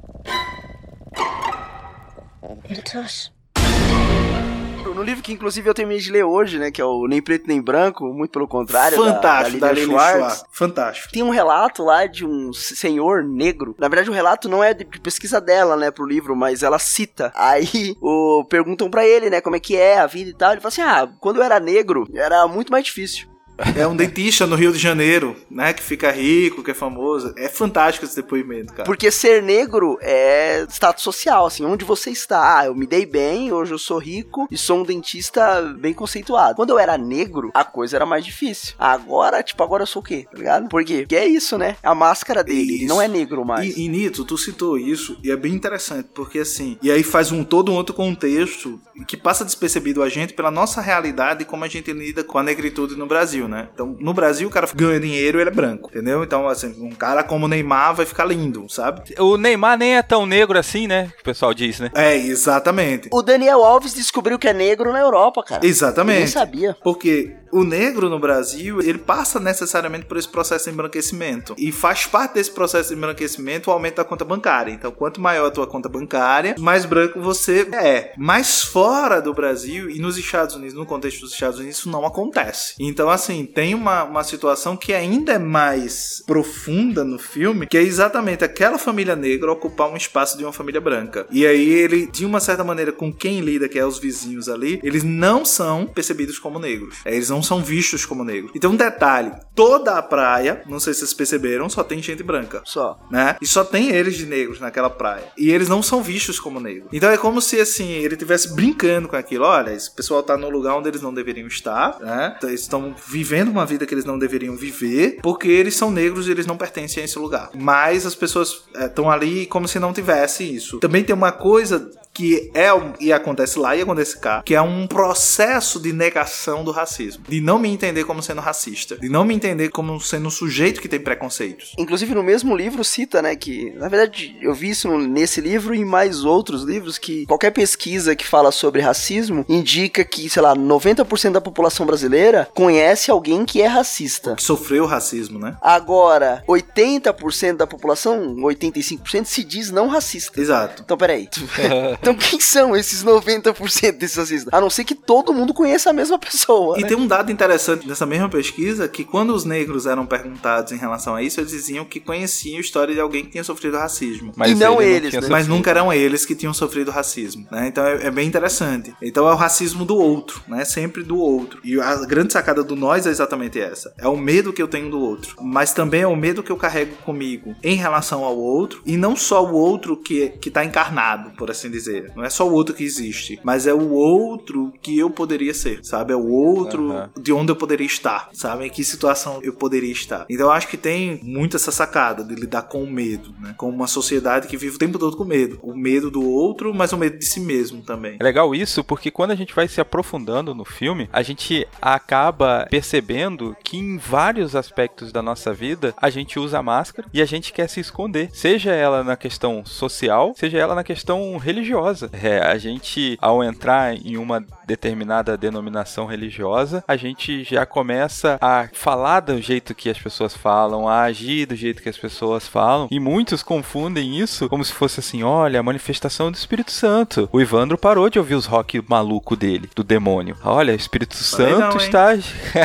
No 4.96 5.04
livro 5.04 5.22
que 5.22 5.34
inclusive 5.34 5.70
eu 5.70 5.74
terminei 5.74 6.02
de 6.02 6.10
ler 6.10 6.24
hoje, 6.24 6.58
né, 6.58 6.72
que 6.72 6.80
é 6.82 6.86
o 6.86 7.06
Nem 7.06 7.22
Preto 7.22 7.48
Nem 7.48 7.62
Branco, 7.62 8.06
muito 8.14 8.32
pelo 8.32 8.48
contrário, 8.48 8.98
Fantástico, 8.98 9.60
da, 9.60 9.68
da 9.68 9.74
da 9.74 9.74
Lilian 9.74 9.88
Lily 9.88 10.00
Schwartz. 10.00 10.18
Schwartz. 10.18 10.46
Fantástico. 10.50 11.12
Tem 11.12 11.22
um 11.22 11.30
relato 11.30 11.84
lá 11.84 12.06
de 12.06 12.26
um 12.26 12.54
senhor 12.54 13.22
negro. 13.22 13.76
Na 13.78 13.90
verdade, 13.90 14.10
o 14.10 14.14
relato 14.14 14.48
não 14.48 14.64
é 14.64 14.74
de 14.74 14.86
pesquisa 14.86 15.42
dela, 15.42 15.76
né, 15.76 15.92
pro 15.92 16.06
livro, 16.08 16.34
mas 16.34 16.64
ela 16.64 16.80
cita. 16.80 17.34
Aí 17.36 17.98
o, 18.02 18.46
perguntam 18.50 18.90
pra 18.90 19.06
ele, 19.06 19.30
né, 19.30 19.42
como 19.42 19.58
é 19.58 19.60
que 19.60 19.76
é 19.76 20.00
a 20.00 20.08
vida 20.08 20.30
e 20.30 20.34
tal. 20.34 20.54
Ele 20.54 20.62
fala 20.62 20.70
assim: 20.70 20.82
ah, 20.82 21.10
quando 21.20 21.38
eu 21.38 21.44
era 21.44 21.60
negro, 21.60 22.08
era 22.14 22.48
muito 22.48 22.72
mais 22.72 22.86
difícil. 22.86 23.28
É 23.76 23.88
um 23.88 23.96
dentista 23.96 24.46
no 24.46 24.56
Rio 24.56 24.72
de 24.72 24.78
Janeiro, 24.78 25.36
né? 25.50 25.74
Que 25.74 25.82
fica 25.82 26.12
rico, 26.12 26.64
que 26.64 26.72
é 26.72 26.74
famoso. 26.74 27.34
É 27.38 27.48
fantástico 27.48 28.06
esse 28.06 28.16
depoimento, 28.16 28.74
cara. 28.74 28.84
Porque 28.84 29.10
ser 29.10 29.42
negro 29.42 29.98
é 30.02 30.66
status 30.70 31.04
social, 31.04 31.46
assim, 31.46 31.66
onde 31.66 31.86
você 31.86 32.10
está. 32.10 32.60
Ah, 32.60 32.66
eu 32.66 32.76
me 32.76 32.86
dei 32.86 33.06
bem, 33.06 33.52
hoje 33.52 33.74
eu 33.74 33.80
sou 33.80 33.98
rico 33.98 34.48
e 34.52 34.58
sou 34.58 34.80
um 34.80 34.84
dentista 34.84 35.62
bem 35.80 35.94
conceituado. 35.94 36.56
Quando 36.56 36.72
eu 36.72 36.80
era 36.80 36.98
negro, 36.98 37.52
a 37.54 37.64
coisa 37.64 37.96
era 37.96 38.06
mais 38.06 38.26
difícil. 38.26 38.76
Agora, 38.78 39.42
tipo, 39.42 39.64
agora 39.64 39.84
eu 39.84 39.88
sou 39.88 40.02
o 40.02 40.06
quê? 40.06 40.26
Tá 40.30 40.38
ligado? 40.38 40.68
Por 40.68 40.84
quê? 40.84 41.00
Porque 41.02 41.16
é 41.16 41.28
isso, 41.28 41.58
né? 41.58 41.78
A 41.82 41.96
máscara 41.96 42.44
dele. 42.44 42.76
Ele 42.76 42.86
não 42.86 43.02
é 43.02 43.08
negro 43.08 43.46
mais. 43.46 43.76
E, 43.76 43.86
e 43.86 43.88
Nito, 43.88 44.26
tu 44.26 44.38
citou 44.38 44.78
isso 44.78 45.18
e 45.24 45.32
é 45.32 45.36
bem 45.36 45.54
interessante, 45.54 46.10
porque 46.14 46.40
assim, 46.40 46.78
e 46.82 46.92
aí 46.92 47.04
faz 47.04 47.32
um 47.32 47.44
todo 47.44 47.72
um 47.72 47.76
outro 47.76 47.96
contexto 47.96 48.80
que 49.08 49.18
passa 49.18 49.46
despercebido 49.46 50.02
a 50.04 50.10
gente 50.10 50.34
pela 50.34 50.52
nossa 50.52 50.82
realidade 50.82 51.44
e 51.44 51.46
como 51.46 51.64
a 51.64 51.68
gente 51.68 51.92
lida 51.92 52.24
com 52.24 52.38
a 52.38 52.44
negritude 52.44 52.96
no 52.96 53.06
Brasil, 53.06 53.45
né? 53.48 53.70
Então, 53.74 53.96
no 54.00 54.14
Brasil, 54.14 54.48
o 54.48 54.52
cara 54.52 54.68
ganha 54.74 55.00
dinheiro 55.00 55.38
e 55.38 55.42
ele 55.42 55.50
é 55.50 55.54
branco, 55.54 55.90
entendeu? 55.90 56.24
Então, 56.24 56.48
assim, 56.48 56.76
um 56.80 56.92
cara 56.92 57.24
como 57.24 57.46
o 57.46 57.48
Neymar 57.48 57.96
vai 57.96 58.06
ficar 58.06 58.26
lindo, 58.26 58.66
sabe? 58.70 59.02
O 59.20 59.38
Neymar 59.38 59.78
nem 59.78 59.98
é 59.98 60.02
tão 60.02 60.26
negro 60.26 60.58
assim, 60.58 60.88
né? 60.88 61.12
O 61.20 61.24
pessoal 61.24 61.54
diz, 61.54 61.80
né? 61.80 61.92
É, 61.94 62.16
exatamente. 62.16 63.10
O 63.12 63.22
Daniel 63.22 63.64
Alves 63.64 63.94
descobriu 63.94 64.40
que 64.40 64.48
é 64.48 64.54
negro 64.54 64.92
na 64.92 65.00
Europa, 65.00 65.44
cara. 65.44 65.66
Eu 65.66 65.70
Exatamente. 65.70 66.20
nem 66.20 66.28
sabia. 66.28 66.76
Porque 66.84 67.36
o 67.56 67.64
negro 67.64 68.10
no 68.10 68.20
Brasil, 68.20 68.82
ele 68.82 68.98
passa 68.98 69.40
necessariamente 69.40 70.06
por 70.06 70.18
esse 70.18 70.28
processo 70.28 70.66
de 70.66 70.72
embranquecimento. 70.72 71.56
E 71.58 71.72
faz 71.72 72.06
parte 72.06 72.34
desse 72.34 72.52
processo 72.52 72.90
de 72.90 72.96
embranquecimento 72.96 73.70
o 73.70 73.74
aumento 73.74 73.96
da 73.96 74.04
conta 74.04 74.26
bancária. 74.26 74.74
Então, 74.74 74.92
quanto 74.92 75.22
maior 75.22 75.48
a 75.48 75.52
tua 75.52 75.66
conta 75.66 75.88
bancária, 75.88 76.56
mais 76.60 76.84
branco 76.84 77.22
você 77.22 77.62
é. 77.72 78.12
Mas 78.18 78.62
fora 78.62 79.22
do 79.22 79.34
Brasil 79.34 79.90
e 79.90 80.00
nos 80.00 80.18
Estados 80.18 80.56
Unidos, 80.56 80.76
no 80.76 80.86
contexto 80.86 81.22
dos 81.22 81.32
Estados 81.32 81.58
Unidos, 81.58 81.78
isso 81.78 81.90
não 81.90 82.06
acontece. 82.06 82.76
Então, 82.78 83.10
assim, 83.10 83.46
tem 83.46 83.74
uma, 83.74 84.04
uma 84.04 84.24
situação 84.26 84.76
que 84.76 84.94
ainda 84.94 85.32
é 85.32 85.40
mais 85.40 86.22
profunda 86.28 87.06
no 87.06 87.18
filme, 87.18 87.68
que 87.68 87.78
é 87.78 87.82
exatamente 87.82 88.44
aquela 88.44 88.78
família 88.78 89.16
negra 89.16 89.50
ocupar 89.50 89.90
um 89.90 89.96
espaço 89.96 90.38
de 90.38 90.44
uma 90.44 90.52
família 90.52 90.82
branca. 90.82 91.26
E 91.32 91.48
aí 91.48 91.70
ele, 91.70 92.08
de 92.08 92.26
uma 92.26 92.42
certa 92.42 92.66
maneira, 92.66 92.92
com 92.92 93.14
quem 93.14 93.40
lida, 93.40 93.70
que 93.70 93.80
é 93.80 93.86
os 93.86 93.98
vizinhos 93.98 94.50
ali, 94.50 94.78
eles 94.84 95.04
não 95.04 95.46
são 95.46 95.88
percebidos 95.88 96.38
como 96.38 96.60
negros. 96.60 96.98
Eles 97.06 97.30
não 97.30 97.45
são 97.46 97.64
vistos 97.64 98.06
como 98.06 98.24
negros. 98.24 98.52
Então, 98.56 98.72
um 98.72 98.76
detalhe: 98.76 99.32
toda 99.54 99.98
a 99.98 100.02
praia, 100.02 100.64
não 100.68 100.80
sei 100.80 100.94
se 100.94 101.00
vocês 101.00 101.14
perceberam, 101.14 101.70
só 101.70 101.84
tem 101.84 102.02
gente 102.02 102.24
branca. 102.24 102.62
Só. 102.66 103.00
Né? 103.10 103.38
E 103.42 103.48
só 103.48 103.64
tem 103.64 103.90
eles 103.90 104.16
de 104.16 104.26
negros 104.26 104.60
naquela 104.60 104.90
praia. 104.90 105.32
E 105.38 105.50
eles 105.50 105.70
não 105.70 105.82
são 105.82 106.04
vistos 106.04 106.40
como 106.40 106.60
negros. 106.60 106.90
Então 106.92 107.10
é 107.10 107.18
como 107.18 107.42
se 107.42 107.60
assim, 107.60 107.92
ele 107.92 108.16
estivesse 108.16 108.54
brincando 108.54 109.08
com 109.08 109.16
aquilo. 109.16 109.46
Olha, 109.46 109.72
esse 109.72 109.90
pessoal 109.92 110.24
tá 110.24 110.38
no 110.38 110.50
lugar 110.50 110.76
onde 110.76 110.90
eles 110.90 111.02
não 111.02 111.14
deveriam 111.14 111.48
estar, 111.48 112.00
né? 112.00 112.36
Então, 112.38 112.50
Eles 112.50 112.62
estão 112.62 112.96
vivendo 113.08 113.50
uma 113.50 113.66
vida 113.66 113.86
que 113.86 113.94
eles 113.94 114.06
não 114.06 114.18
deveriam 114.18 114.56
viver, 114.56 115.20
porque 115.22 115.48
eles 115.48 115.76
são 115.76 115.92
negros 115.92 116.28
e 116.28 116.32
eles 116.32 116.46
não 116.46 116.58
pertencem 116.58 117.02
a 117.02 117.06
esse 117.06 117.18
lugar. 117.20 117.50
Mas 117.54 118.06
as 118.06 118.16
pessoas 118.16 118.64
estão 118.74 119.10
ali 119.10 119.46
como 119.46 119.68
se 119.68 119.80
não 119.80 119.94
tivesse 119.94 120.44
isso. 120.44 120.80
Também 120.80 121.04
tem 121.04 121.16
uma 121.16 121.32
coisa 121.32 121.92
que 122.16 122.50
é 122.54 122.74
um- 122.74 122.94
e 123.00 123.12
acontece 123.14 123.60
lá 123.60 123.76
e 123.76 123.82
acontece 123.82 124.18
cá, 124.20 124.42
que 124.44 124.56
é 124.56 124.62
um 124.62 124.88
processo 124.88 125.80
de 125.80 125.92
negação 125.94 126.64
do 126.64 126.72
racismo, 126.72 127.24
de 127.28 127.42
não 127.42 127.60
me 127.60 127.70
entender 127.70 128.06
como 128.06 128.24
sendo 128.24 128.42
racista, 128.42 128.96
de 128.98 129.10
não 129.10 129.26
me 129.26 129.36
entender 129.36 129.70
como 129.70 130.00
sendo 130.00 130.28
um 130.28 130.32
sujeito 130.32 130.82
que 130.82 130.88
tem 130.88 131.00
preconceitos. 131.00 131.74
Inclusive 131.78 132.16
no 132.16 132.24
mesmo 132.24 132.56
livro 132.56 132.84
cita, 132.84 133.22
né, 133.22 133.36
que 133.36 133.72
na 133.76 133.90
verdade 133.90 134.36
eu 134.42 134.54
vi 134.54 134.70
isso 134.70 134.90
nesse 134.98 135.42
livro 135.42 135.76
e 135.76 135.80
em 135.82 135.86
mais 135.86 136.24
outros 136.24 136.64
livros 136.64 136.98
que 136.98 137.26
qualquer 137.26 137.52
pesquisa 137.52 138.16
que 138.16 138.26
fala 138.26 138.52
sobre 138.52 138.82
racismo 138.82 139.46
indica 139.50 140.04
que, 140.06 140.30
sei 140.30 140.42
lá, 140.42 140.56
90% 140.56 141.34
da 141.34 141.42
população 141.42 141.86
brasileira 141.86 142.48
conhece 142.54 143.12
alguém 143.12 143.44
que 143.46 143.62
é 143.62 143.68
racista. 143.68 144.36
Que 144.36 144.44
sofreu 144.44 144.86
racismo, 144.86 145.38
né? 145.38 145.58
Agora, 145.62 146.44
80% 146.48 147.58
da 147.58 147.68
população, 147.68 148.36
85% 148.38 149.26
se 149.26 149.44
diz 149.44 149.70
não 149.72 149.88
racista. 149.88 150.40
Exato. 150.40 150.82
Então, 150.86 150.98
peraí. 150.98 151.28
Então 152.06 152.14
quem 152.14 152.40
são 152.40 152.76
esses 152.76 153.04
90% 153.04 153.98
desses 153.98 154.16
racistas? 154.16 154.54
A 154.54 154.62
não 154.62 154.70
ser 154.70 154.84
que 154.84 154.94
todo 154.94 155.34
mundo 155.34 155.56
conheça 155.56 155.90
a 155.90 155.94
mesma 155.94 156.20
pessoa. 156.20 156.78
E 156.78 156.84
né? 156.84 156.88
tem 156.88 156.96
um 156.96 157.08
dado 157.08 157.32
interessante 157.32 157.88
nessa 157.88 158.06
mesma 158.06 158.30
pesquisa 158.30 158.88
que 158.88 159.04
quando 159.04 159.34
os 159.34 159.44
negros 159.44 159.88
eram 159.88 160.06
perguntados 160.06 160.72
em 160.72 160.78
relação 160.78 161.16
a 161.16 161.24
isso, 161.24 161.40
eles 161.40 161.50
diziam 161.50 161.84
que 161.84 162.00
conheciam 162.00 162.58
a 162.58 162.62
história 162.62 162.94
de 162.94 163.00
alguém 163.00 163.26
que 163.26 163.32
tinha 163.32 163.44
sofrido 163.44 163.78
racismo. 163.78 164.34
E 164.46 164.54
não 164.54 164.80
ele 164.80 164.96
eles, 164.98 165.10
tinha 165.10 165.22
né? 165.22 165.28
Mas 165.30 165.48
nunca 165.48 165.72
eram 165.72 165.92
eles 165.92 166.28
que 166.28 166.36
tinham 166.36 166.54
sofrido 166.54 166.92
racismo, 166.92 167.48
né? 167.52 167.68
Então 167.68 167.84
é, 167.84 168.06
é 168.06 168.12
bem 168.12 168.28
interessante. 168.28 168.94
Então 169.02 169.28
é 169.28 169.32
o 169.32 169.36
racismo 169.36 169.84
do 169.84 169.98
outro, 169.98 170.44
né? 170.48 170.64
Sempre 170.64 171.02
do 171.02 171.18
outro. 171.18 171.60
E 171.64 171.82
a 171.82 171.96
grande 172.06 172.34
sacada 172.34 172.64
do 172.64 172.76
nós 172.76 173.08
é 173.08 173.10
exatamente 173.10 173.60
essa. 173.60 173.92
É 173.98 174.08
o 174.08 174.16
medo 174.16 174.54
que 174.54 174.62
eu 174.62 174.68
tenho 174.68 174.92
do 174.92 175.00
outro, 175.00 175.36
mas 175.42 175.74
também 175.74 176.02
é 176.02 176.08
o 176.08 176.16
medo 176.16 176.44
que 176.44 176.52
eu 176.52 176.58
carrego 176.58 176.96
comigo 176.98 177.56
em 177.64 177.76
relação 177.76 178.24
ao 178.24 178.38
outro 178.38 178.84
e 178.86 178.96
não 178.96 179.16
só 179.16 179.44
o 179.44 179.54
outro 179.56 179.98
que 179.98 180.30
que 180.40 180.52
tá 180.52 180.64
encarnado, 180.64 181.32
por 181.32 181.50
assim 181.50 181.72
dizer. 181.72 181.95
Não 182.16 182.24
é 182.24 182.30
só 182.30 182.48
o 182.48 182.54
outro 182.54 182.76
que 182.76 182.84
existe, 182.84 183.40
mas 183.44 183.68
é 183.68 183.74
o 183.74 183.92
outro 183.92 184.74
que 184.82 184.98
eu 184.98 185.10
poderia 185.10 185.54
ser, 185.54 185.80
sabe? 185.84 186.14
É 186.14 186.16
o 186.16 186.28
outro 186.28 186.92
Aham. 186.92 187.10
de 187.20 187.34
onde 187.34 187.52
eu 187.52 187.56
poderia 187.56 187.86
estar, 187.86 188.30
sabe? 188.34 188.66
Em 188.66 188.70
que 188.70 188.84
situação 188.84 189.40
eu 189.44 189.54
poderia 189.54 189.92
estar. 189.92 190.26
Então 190.30 190.48
eu 190.48 190.52
acho 190.52 190.68
que 190.68 190.78
tem 190.78 191.20
muito 191.24 191.56
essa 191.56 191.72
sacada 191.72 192.24
de 192.24 192.36
lidar 192.36 192.64
com 192.64 192.84
o 192.84 192.90
medo, 192.90 193.34
né? 193.40 193.54
Com 193.58 193.70
uma 193.70 193.88
sociedade 193.88 194.48
que 194.48 194.58
vive 194.58 194.76
o 194.76 194.80
tempo 194.80 195.00
todo 195.00 195.18
com 195.18 195.24
medo. 195.24 195.60
O 195.62 195.76
medo 195.76 196.10
do 196.12 196.24
outro, 196.24 196.74
mas 196.74 196.94
o 196.94 196.98
medo 196.98 197.18
de 197.18 197.26
si 197.26 197.40
mesmo 197.40 197.82
também. 197.82 198.18
É 198.20 198.24
legal 198.24 198.54
isso 198.54 198.84
porque 198.84 199.12
quando 199.12 199.32
a 199.32 199.36
gente 199.36 199.54
vai 199.54 199.68
se 199.68 199.82
aprofundando 199.82 200.54
no 200.54 200.66
filme, 200.66 201.10
a 201.12 201.22
gente 201.22 201.68
acaba 201.82 202.68
percebendo 202.70 203.56
que 203.64 203.78
em 203.78 203.98
vários 203.98 204.56
aspectos 204.56 205.12
da 205.12 205.22
nossa 205.22 205.54
vida 205.54 205.94
a 205.98 206.10
gente 206.10 206.40
usa 206.40 206.62
máscara 206.62 207.08
e 207.14 207.22
a 207.22 207.26
gente 207.26 207.54
quer 207.54 207.68
se 207.68 207.80
esconder, 207.80 208.30
seja 208.34 208.72
ela 208.72 209.04
na 209.04 209.16
questão 209.16 209.64
social, 209.66 210.34
seja 210.36 210.58
ela 210.58 210.76
na 210.76 210.84
questão 210.84 211.38
religiosa. 211.38 211.85
É, 212.14 212.40
a 212.40 212.58
gente, 212.58 213.18
ao 213.22 213.44
entrar 213.44 213.96
em 213.96 214.18
uma 214.18 214.44
determinada 214.66 215.38
denominação 215.38 216.06
religiosa, 216.06 216.84
a 216.88 216.96
gente 216.96 217.44
já 217.44 217.66
começa 217.66 218.38
a 218.42 218.68
falar 218.74 219.20
do 219.20 219.42
jeito 219.42 219.76
que 219.76 219.90
as 219.90 219.98
pessoas 219.98 220.36
falam, 220.36 220.88
a 220.88 221.04
agir 221.04 221.46
do 221.46 221.56
jeito 221.56 221.82
que 221.82 221.90
as 221.90 221.98
pessoas 221.98 222.48
falam, 222.48 222.88
e 222.90 223.00
muitos 223.00 223.44
confundem 223.44 224.20
isso 224.20 224.50
como 224.50 224.64
se 224.64 224.74
fosse 224.74 225.00
assim: 225.00 225.24
olha, 225.24 225.60
a 225.60 225.64
manifestação 225.64 226.32
do 226.32 226.36
Espírito 226.36 226.72
Santo. 226.72 227.30
O 227.32 227.40
Ivandro 227.40 227.78
parou 227.78 228.10
de 228.10 228.20
ouvir 228.20 228.36
os 228.36 228.46
rock 228.46 228.84
maluco 228.88 229.36
dele, 229.36 229.70
do 229.76 229.84
demônio. 229.84 230.36
Olha, 230.44 230.74
o 230.74 230.76
Espírito 230.76 231.16
Santo 231.16 231.60
não, 231.60 231.78
está. 231.78 232.10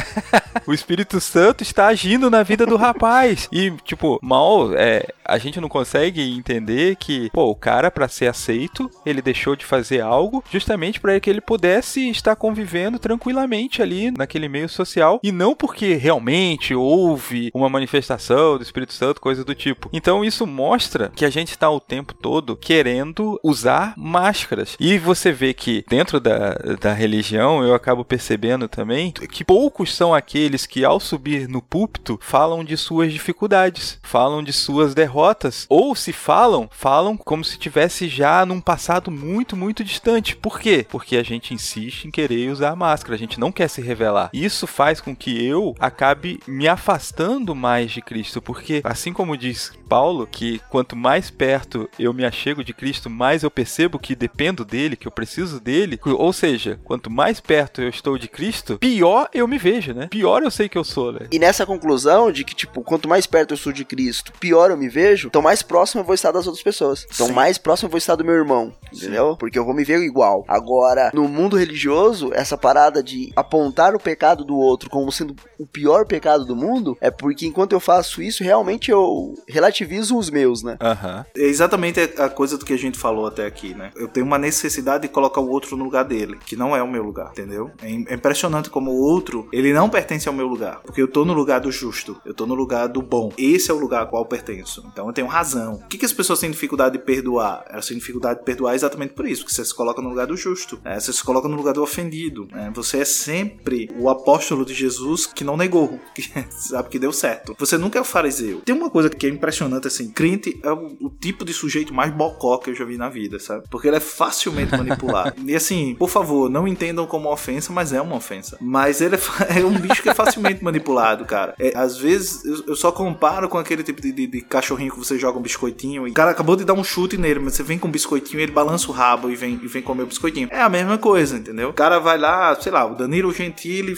o 0.66 0.72
Espírito 0.72 1.20
Santo 1.20 1.62
está 1.62 1.88
agindo 1.88 2.30
na 2.30 2.42
vida 2.42 2.64
do 2.64 2.76
rapaz. 2.76 3.48
E, 3.52 3.70
tipo, 3.84 4.18
mal, 4.22 4.74
é, 4.74 5.06
a 5.24 5.38
gente 5.38 5.60
não 5.60 5.68
consegue 5.68 6.22
entender 6.36 6.96
que, 6.96 7.30
pô, 7.30 7.50
o 7.50 7.54
cara, 7.54 7.90
pra 7.90 8.08
ser 8.08 8.26
aceito, 8.26 8.90
ele 9.10 9.22
deixou 9.22 9.56
de 9.56 9.64
fazer 9.64 10.00
algo 10.00 10.42
justamente 10.50 11.00
para 11.00 11.18
que 11.20 11.28
ele 11.28 11.40
pudesse 11.40 12.08
estar 12.10 12.36
convivendo 12.36 12.98
tranquilamente 12.98 13.82
ali 13.82 14.10
naquele 14.10 14.48
meio 14.48 14.68
social 14.68 15.20
e 15.22 15.32
não 15.32 15.54
porque 15.54 15.94
realmente 15.94 16.74
houve 16.74 17.50
uma 17.54 17.68
manifestação 17.68 18.56
do 18.56 18.62
Espírito 18.62 18.92
Santo, 18.92 19.20
coisa 19.20 19.44
do 19.44 19.54
tipo. 19.54 19.88
Então 19.92 20.24
isso 20.24 20.46
mostra 20.46 21.10
que 21.14 21.24
a 21.24 21.30
gente 21.30 21.50
está 21.50 21.70
o 21.70 21.80
tempo 21.80 22.14
todo 22.14 22.56
querendo 22.56 23.38
usar 23.42 23.94
máscaras. 23.96 24.76
E 24.78 24.98
você 24.98 25.32
vê 25.32 25.52
que 25.54 25.84
dentro 25.88 26.20
da, 26.20 26.54
da 26.80 26.92
religião 26.92 27.62
eu 27.64 27.74
acabo 27.74 28.04
percebendo 28.04 28.68
também 28.68 29.12
que 29.12 29.44
poucos 29.44 29.94
são 29.94 30.14
aqueles 30.14 30.66
que 30.66 30.84
ao 30.84 31.00
subir 31.00 31.48
no 31.48 31.62
púlpito 31.62 32.18
falam 32.20 32.62
de 32.64 32.76
suas 32.76 33.12
dificuldades, 33.12 33.98
falam 34.02 34.42
de 34.42 34.52
suas 34.52 34.94
derrotas, 34.94 35.66
ou 35.68 35.94
se 35.94 36.12
falam, 36.12 36.68
falam 36.70 37.16
como 37.16 37.44
se 37.44 37.58
tivesse 37.58 38.08
já 38.08 38.44
num 38.44 38.60
passado 38.60 38.99
muito, 39.08 39.56
muito 39.56 39.84
distante. 39.84 40.34
Por 40.34 40.58
quê? 40.58 40.84
Porque 40.88 41.16
a 41.16 41.22
gente 41.22 41.54
insiste 41.54 42.06
em 42.06 42.10
querer 42.10 42.50
usar 42.50 42.70
a 42.70 42.76
máscara, 42.76 43.14
a 43.14 43.18
gente 43.18 43.38
não 43.38 43.52
quer 43.52 43.68
se 43.68 43.80
revelar. 43.80 44.30
Isso 44.32 44.66
faz 44.66 45.00
com 45.00 45.14
que 45.14 45.46
eu 45.46 45.76
acabe 45.78 46.40
me 46.44 46.66
afastando 46.66 47.54
mais 47.54 47.92
de 47.92 48.02
Cristo, 48.02 48.42
porque 48.42 48.80
assim 48.82 49.12
como 49.12 49.36
diz 49.36 49.72
Paulo, 49.88 50.26
que 50.26 50.60
quanto 50.68 50.96
mais 50.96 51.30
perto 51.30 51.88
eu 51.98 52.12
me 52.12 52.24
achego 52.24 52.64
de 52.64 52.72
Cristo, 52.72 53.08
mais 53.10 53.42
eu 53.42 53.50
percebo 53.50 53.98
que 53.98 54.16
dependo 54.16 54.64
dele, 54.64 54.96
que 54.96 55.06
eu 55.06 55.12
preciso 55.12 55.60
dele. 55.60 55.98
Ou 56.04 56.32
seja, 56.32 56.80
quanto 56.84 57.10
mais 57.10 57.40
perto 57.40 57.82
eu 57.82 57.88
estou 57.88 58.16
de 58.18 58.28
Cristo, 58.28 58.78
pior 58.78 59.28
eu 59.32 59.46
me 59.46 59.58
vejo, 59.58 59.92
né? 59.92 60.08
Pior 60.08 60.42
eu 60.42 60.50
sei 60.50 60.68
que 60.68 60.78
eu 60.78 60.84
sou, 60.84 61.12
né? 61.12 61.26
E 61.30 61.38
nessa 61.38 61.66
conclusão 61.66 62.32
de 62.32 62.44
que, 62.44 62.54
tipo, 62.54 62.82
quanto 62.82 63.08
mais 63.08 63.26
perto 63.26 63.52
eu 63.52 63.56
sou 63.56 63.72
de 63.72 63.84
Cristo, 63.84 64.32
pior 64.38 64.70
eu 64.70 64.76
me 64.76 64.88
vejo, 64.88 65.28
então 65.28 65.42
mais 65.42 65.62
próximo 65.62 66.00
eu 66.00 66.04
vou 66.04 66.14
estar 66.14 66.32
das 66.32 66.46
outras 66.46 66.62
pessoas. 66.62 67.06
Então 67.12 67.26
Sim. 67.26 67.32
mais 67.32 67.58
próximo 67.58 67.86
eu 67.86 67.90
vou 67.90 67.98
estar 67.98 68.16
do 68.16 68.24
meu 68.24 68.34
irmão, 68.34 68.72
entendeu? 68.92 69.36
Porque 69.36 69.58
eu 69.58 69.64
vou 69.64 69.74
me 69.74 69.84
ver 69.84 70.00
igual. 70.00 70.44
Agora, 70.48 71.10
no 71.14 71.28
mundo 71.28 71.56
religioso, 71.56 72.30
essa 72.32 72.56
parada 72.56 73.02
de 73.02 73.32
apontar 73.36 73.94
o 73.94 74.00
pecado 74.00 74.44
do 74.44 74.56
outro 74.56 74.88
como 74.90 75.12
sendo 75.12 75.34
o 75.58 75.66
pior 75.66 76.06
pecado 76.06 76.44
do 76.44 76.56
mundo, 76.56 76.96
é 77.00 77.10
porque 77.10 77.46
enquanto 77.46 77.72
eu 77.72 77.80
faço 77.80 78.22
isso, 78.22 78.42
realmente 78.42 78.90
eu 78.90 79.34
relativizo 79.48 80.16
os 80.16 80.30
meus, 80.30 80.62
né? 80.62 80.76
Aham. 80.80 81.24
É 81.36 81.42
exatamente 81.42 82.00
a 82.00 82.28
coisa 82.28 82.56
do 82.56 82.64
que 82.64 82.72
a 82.72 82.78
gente 82.78 82.98
falou 82.98 83.26
até 83.26 83.46
aqui, 83.46 83.74
né? 83.74 83.90
Eu 83.94 84.08
tenho 84.08 84.26
uma 84.26 84.38
necessidade 84.38 85.02
de 85.02 85.08
colocar 85.08 85.40
o 85.40 85.48
outro 85.48 85.76
no 85.76 85.84
lugar 85.84 86.04
dele, 86.04 86.38
que 86.44 86.56
não 86.56 86.74
é 86.74 86.82
o 86.82 86.88
meu 86.88 87.02
lugar, 87.02 87.30
entendeu? 87.32 87.70
É 87.82 87.90
é 88.10 88.14
impressionante 88.14 88.70
como 88.70 88.90
o 88.90 89.00
outro, 89.00 89.48
ele 89.52 89.72
não 89.72 89.88
pertence 89.88 90.28
ao 90.28 90.34
meu 90.34 90.46
lugar, 90.46 90.80
porque 90.84 91.02
eu 91.02 91.08
tô 91.08 91.24
no 91.24 91.32
lugar 91.32 91.60
do 91.60 91.70
justo, 91.72 92.20
eu 92.24 92.32
tô 92.32 92.46
no 92.46 92.54
lugar 92.54 92.88
do 92.88 93.02
bom. 93.02 93.32
Esse 93.36 93.70
é 93.70 93.74
o 93.74 93.78
lugar 93.78 94.02
ao 94.02 94.08
qual 94.08 94.22
eu 94.22 94.28
pertenço. 94.28 94.84
Então 94.92 95.06
eu 95.06 95.12
tenho 95.12 95.26
razão. 95.26 95.74
O 95.74 95.88
que, 95.88 95.98
que 95.98 96.04
as 96.04 96.12
pessoas 96.12 96.38
têm 96.38 96.50
dificuldade 96.50 96.98
de 96.98 97.04
perdoar? 97.04 97.64
Elas 97.68 97.86
têm 97.86 97.98
dificuldade 97.98 98.40
de 98.40 98.44
perdoar 98.44 98.74
exatamente 98.80 99.14
por 99.14 99.26
isso, 99.26 99.42
porque 99.42 99.54
você 99.54 99.64
se 99.64 99.74
coloca 99.74 100.00
no 100.02 100.08
lugar 100.08 100.26
do 100.26 100.36
justo, 100.36 100.78
né? 100.84 100.98
você 100.98 101.12
se 101.12 101.22
coloca 101.22 101.48
no 101.48 101.56
lugar 101.56 101.74
do 101.74 101.82
ofendido. 101.82 102.48
né? 102.50 102.70
Você 102.74 102.98
é 102.98 103.04
sempre 103.04 103.90
o 103.98 104.08
apóstolo 104.08 104.64
de 104.64 104.74
Jesus 104.74 105.26
que 105.26 105.44
não 105.44 105.56
negou, 105.56 105.98
que 106.14 106.22
sabe 106.50 106.88
que 106.88 106.98
deu 106.98 107.12
certo. 107.12 107.54
Você 107.58 107.76
nunca 107.78 107.98
é 107.98 108.02
o 108.02 108.04
fariseu. 108.04 108.60
Tem 108.64 108.74
uma 108.74 108.90
coisa 108.90 109.08
que 109.10 109.26
é 109.26 109.28
impressionante 109.30 109.86
assim, 109.86 110.10
crente 110.10 110.58
é 110.62 110.70
o, 110.72 110.96
o 111.00 111.10
tipo 111.10 111.44
de 111.44 111.52
sujeito 111.52 111.92
mais 111.94 112.12
bocó 112.12 112.58
que 112.58 112.70
eu 112.70 112.74
já 112.74 112.84
vi 112.84 112.96
na 112.96 113.08
vida, 113.08 113.38
sabe? 113.38 113.64
Porque 113.70 113.88
ele 113.88 113.96
é 113.96 114.00
facilmente 114.00 114.72
manipulado. 114.76 115.34
e 115.46 115.54
assim, 115.54 115.94
por 115.98 116.08
favor, 116.08 116.48
não 116.50 116.66
entendam 116.66 117.06
como 117.06 117.30
ofensa, 117.32 117.72
mas 117.72 117.92
é 117.92 118.00
uma 118.00 118.16
ofensa. 118.16 118.56
Mas 118.60 119.00
ele 119.00 119.16
é, 119.16 119.20
é 119.60 119.64
um 119.64 119.78
bicho 119.78 120.02
que 120.02 120.08
é 120.08 120.14
facilmente 120.14 120.62
manipulado, 120.62 121.24
cara. 121.24 121.54
É, 121.58 121.72
às 121.76 121.96
vezes 121.98 122.44
eu, 122.44 122.64
eu 122.68 122.76
só 122.76 122.90
comparo 122.92 123.48
com 123.48 123.58
aquele 123.58 123.82
tipo 123.82 124.00
de, 124.00 124.12
de- 124.12 124.26
de 124.26 124.40
cachorrinho 124.42 124.92
que 124.92 124.98
você 124.98 125.18
joga 125.18 125.38
um 125.38 125.42
biscoitinho 125.42 126.06
e 126.06 126.10
o 126.10 126.14
cara 126.14 126.30
acabou 126.30 126.56
de 126.56 126.64
dar 126.64 126.74
um 126.74 126.84
chute 126.84 127.16
nele, 127.16 127.40
mas 127.40 127.54
você 127.54 127.62
vem 127.62 127.78
com 127.78 127.88
um 127.88 127.90
biscoitinho, 127.90 128.40
ele 128.40 128.52
balança 128.52 128.69
o 128.74 128.92
rabo 128.92 129.30
e 129.30 129.36
vem, 129.36 129.60
e 129.62 129.66
vem 129.68 129.82
comer 129.82 130.02
o 130.02 130.06
biscoitinho. 130.06 130.48
É 130.50 130.60
a 130.60 130.68
mesma 130.68 130.98
coisa, 130.98 131.36
entendeu? 131.36 131.70
O 131.70 131.74
cara 131.74 131.98
vai 131.98 132.18
lá, 132.18 132.54
sei 132.60 132.72
lá, 132.72 132.84
o 132.84 132.94
Danilo 132.94 133.32
Gentili 133.32 133.94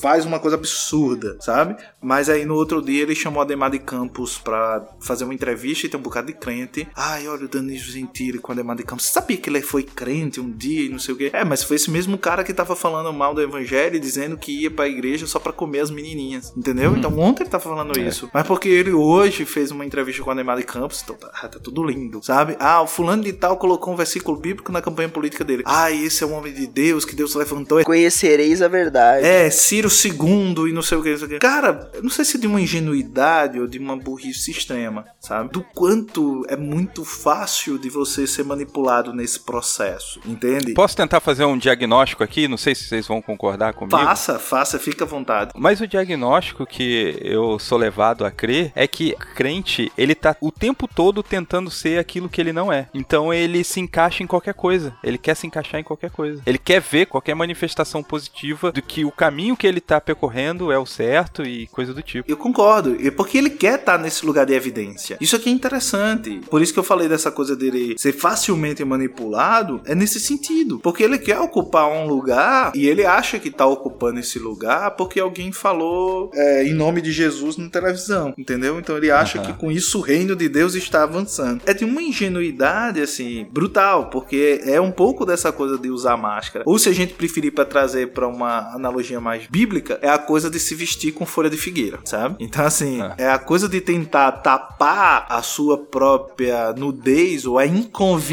faz 0.00 0.24
uma 0.24 0.38
coisa 0.38 0.56
absurda, 0.56 1.36
sabe? 1.40 1.76
Mas 2.04 2.28
aí 2.28 2.44
no 2.44 2.54
outro 2.54 2.82
dia 2.82 3.02
ele 3.02 3.14
chamou 3.14 3.40
a 3.40 3.44
Ademar 3.44 3.70
de 3.70 3.78
Campos 3.78 4.38
pra 4.38 4.86
fazer 5.00 5.24
uma 5.24 5.32
entrevista 5.34 5.86
e 5.86 5.88
tem 5.88 5.98
um 5.98 6.02
bocado 6.02 6.26
de 6.26 6.34
crente. 6.34 6.86
Ai, 6.94 7.26
olha 7.26 7.46
o 7.46 7.48
Danilo 7.48 7.78
Gentili 7.78 8.38
com 8.38 8.52
a 8.52 8.54
Ademar 8.54 8.76
de 8.76 8.82
Campos. 8.82 9.06
Você 9.06 9.12
sabia 9.12 9.36
que 9.36 9.48
ele 9.48 9.62
foi 9.62 9.82
crente 9.82 10.40
um 10.40 10.50
dia 10.50 10.86
e 10.86 10.88
não 10.88 10.98
sei 10.98 11.14
o 11.14 11.16
quê? 11.16 11.30
É, 11.32 11.44
mas 11.44 11.64
foi 11.64 11.76
esse 11.76 11.90
mesmo 11.90 12.18
cara 12.18 12.44
que 12.44 12.52
tava 12.52 12.76
falando 12.76 13.12
mal 13.12 13.34
do 13.34 13.40
evangelho 13.40 13.96
e 13.96 14.00
dizendo 14.00 14.36
que 14.36 14.62
ia 14.62 14.70
pra 14.70 14.86
igreja 14.86 15.26
só 15.26 15.38
pra 15.38 15.52
comer 15.52 15.80
as 15.80 15.90
menininhas, 15.90 16.52
entendeu? 16.56 16.94
Então 16.96 17.18
ontem 17.18 17.42
ele 17.42 17.50
tava 17.50 17.64
falando 17.64 17.98
isso. 17.98 18.28
Mas 18.32 18.46
porque 18.46 18.68
ele 18.68 18.92
hoje 18.92 19.44
fez 19.44 19.70
uma 19.70 19.84
entrevista 19.84 20.22
com 20.22 20.30
a 20.30 20.34
Ademar 20.34 20.58
de 20.58 20.64
Campos, 20.64 21.00
então 21.02 21.16
tá, 21.16 21.28
tá 21.28 21.58
tudo 21.58 21.82
lindo, 21.82 22.22
sabe? 22.22 22.56
Ah, 22.60 22.82
o 22.82 22.86
fulano 22.86 23.22
de 23.22 23.32
tal 23.32 23.56
colocou 23.56 23.94
um 23.94 23.96
versículo 23.96 24.36
bíblico 24.36 24.70
na 24.70 24.82
campanha 24.82 25.08
política 25.08 25.44
dele. 25.44 25.62
Ah, 25.66 25.90
esse 25.90 26.22
é 26.22 26.26
um 26.26 26.34
homem 26.34 26.52
de 26.52 26.66
Deus 26.66 27.04
que 27.04 27.16
Deus 27.16 27.34
levantou. 27.34 27.82
Conhecereis 27.84 28.60
a 28.60 28.68
verdade. 28.68 29.26
É, 29.26 29.48
Ciro 29.50 29.88
II 29.88 30.68
e 30.68 30.72
não 30.72 30.82
sei 30.82 30.98
o 30.98 31.02
que, 31.02 31.10
não 31.10 31.18
sei 31.18 31.26
o 31.26 31.30
que. 31.30 31.38
Cara, 31.38 31.90
não 32.02 32.10
sei 32.10 32.24
se 32.24 32.38
de 32.38 32.46
uma 32.46 32.60
ingenuidade 32.60 33.60
ou 33.60 33.66
de 33.66 33.78
uma 33.78 33.96
burrice 33.96 34.50
extrema, 34.50 35.04
sabe? 35.20 35.50
Do 35.50 35.62
quanto 35.62 36.44
é 36.48 36.56
muito 36.56 37.04
fácil 37.04 37.78
de 37.78 37.88
você 37.88 38.26
ser 38.26 38.44
manipulado 38.44 39.12
nesse 39.12 39.40
processo, 39.40 40.20
entende? 40.26 40.74
Posso 40.74 40.96
tentar 40.96 41.20
fazer 41.20 41.44
um 41.44 41.58
diagnóstico 41.58 42.22
aqui? 42.22 42.48
Não 42.48 42.56
sei 42.56 42.74
se 42.74 42.84
vocês 42.84 43.06
vão 43.06 43.20
concordar 43.20 43.74
comigo. 43.74 43.96
Faça, 43.96 44.38
faça, 44.38 44.78
fica 44.78 45.04
à 45.04 45.06
vontade. 45.06 45.52
Mas 45.56 45.80
o 45.80 45.86
diagnóstico 45.86 46.66
que 46.66 47.18
eu 47.20 47.58
sou 47.58 47.78
levado 47.78 48.24
a 48.24 48.30
crer 48.30 48.72
é 48.74 48.86
que 48.86 49.14
crente, 49.34 49.92
ele 49.96 50.14
tá 50.14 50.36
o 50.40 50.50
tempo 50.50 50.88
todo 50.88 51.22
tentando 51.22 51.70
ser 51.70 51.98
aquilo 51.98 52.28
que 52.28 52.40
ele 52.40 52.52
não 52.52 52.72
é. 52.72 52.88
Então 52.94 53.32
ele 53.32 53.62
se 53.64 53.80
encaixa 53.80 54.22
em 54.22 54.26
qualquer 54.26 54.54
coisa. 54.54 54.96
Ele 55.02 55.18
quer 55.18 55.34
se 55.34 55.46
encaixar 55.46 55.80
em 55.80 55.84
qualquer 55.84 56.10
coisa. 56.10 56.42
Ele 56.46 56.58
quer 56.58 56.80
ver 56.80 57.06
qualquer 57.06 57.34
manifestação 57.34 58.02
positiva 58.02 58.72
do 58.72 58.82
que 58.82 59.04
o 59.04 59.10
caminho 59.10 59.56
que 59.56 59.66
ele 59.66 59.80
tá 59.80 60.00
percorrendo 60.00 60.72
é 60.72 60.78
o 60.78 60.86
certo 60.86 61.42
e 61.42 61.66
coisa 61.68 61.83
coisa 61.84 61.94
do 61.94 62.02
tipo. 62.02 62.30
Eu 62.30 62.36
concordo, 62.36 62.96
e 62.98 63.10
porque 63.10 63.36
ele 63.38 63.50
quer 63.50 63.78
estar 63.78 63.98
nesse 63.98 64.24
lugar 64.24 64.46
de 64.46 64.54
evidência. 64.54 65.18
Isso 65.20 65.36
aqui 65.36 65.50
é 65.50 65.52
interessante. 65.52 66.40
Por 66.48 66.62
isso 66.62 66.72
que 66.72 66.78
eu 66.78 66.84
falei 66.84 67.08
dessa 67.08 67.30
coisa 67.30 67.54
dele 67.54 67.94
ser 67.98 68.12
facilmente 68.12 68.84
manipulado, 68.84 69.82
é 69.84 69.94
nesse 69.94 70.18
sentido. 70.18 70.78
Porque 70.78 71.02
ele 71.02 71.18
quer 71.18 71.38
ocupar 71.38 71.88
um 71.88 72.06
lugar 72.06 72.72
e 72.74 72.86
ele 72.86 73.04
acha 73.04 73.38
que 73.38 73.50
tá 73.50 73.66
ocupando 73.66 74.20
esse 74.20 74.38
lugar 74.38 74.92
porque 74.92 75.20
alguém 75.20 75.52
falou 75.52 76.30
é, 76.34 76.64
em 76.64 76.72
nome 76.72 77.00
de 77.00 77.12
Jesus 77.12 77.56
na 77.56 77.68
televisão, 77.68 78.34
entendeu? 78.38 78.78
Então 78.78 78.96
ele 78.96 79.10
acha 79.10 79.38
Aham. 79.38 79.46
que 79.46 79.58
com 79.58 79.70
isso 79.70 79.98
o 79.98 80.00
reino 80.00 80.34
de 80.34 80.48
Deus 80.48 80.74
está 80.74 81.02
avançando. 81.02 81.62
É 81.66 81.74
de 81.74 81.84
uma 81.84 82.02
ingenuidade, 82.02 83.00
assim, 83.00 83.46
brutal, 83.50 84.08
porque 84.10 84.60
é 84.64 84.80
um 84.80 84.90
pouco 84.90 85.26
dessa 85.26 85.52
coisa 85.52 85.76
de 85.76 85.90
usar 85.90 86.16
máscara. 86.16 86.64
Ou 86.66 86.78
se 86.78 86.88
a 86.88 86.92
gente 86.92 87.14
preferir 87.14 87.52
para 87.52 87.64
trazer 87.64 88.12
para 88.12 88.26
uma 88.26 88.74
analogia 88.74 89.20
mais 89.20 89.46
bíblica, 89.46 89.98
é 90.00 90.08
a 90.08 90.18
coisa 90.18 90.48
de 90.48 90.58
se 90.58 90.74
vestir 90.74 91.12
com 91.12 91.26
folha 91.26 91.50
de 91.50 91.56
figueira, 91.56 91.73
sabe? 92.04 92.36
Então, 92.40 92.64
assim, 92.64 93.00
Ah. 93.00 93.14
é 93.18 93.28
a 93.28 93.38
coisa 93.38 93.68
de 93.68 93.80
tentar 93.80 94.32
tapar 94.32 95.26
a 95.28 95.42
sua 95.42 95.78
própria 95.78 96.72
nudez 96.72 97.46
ou 97.46 97.58
a 97.58 97.66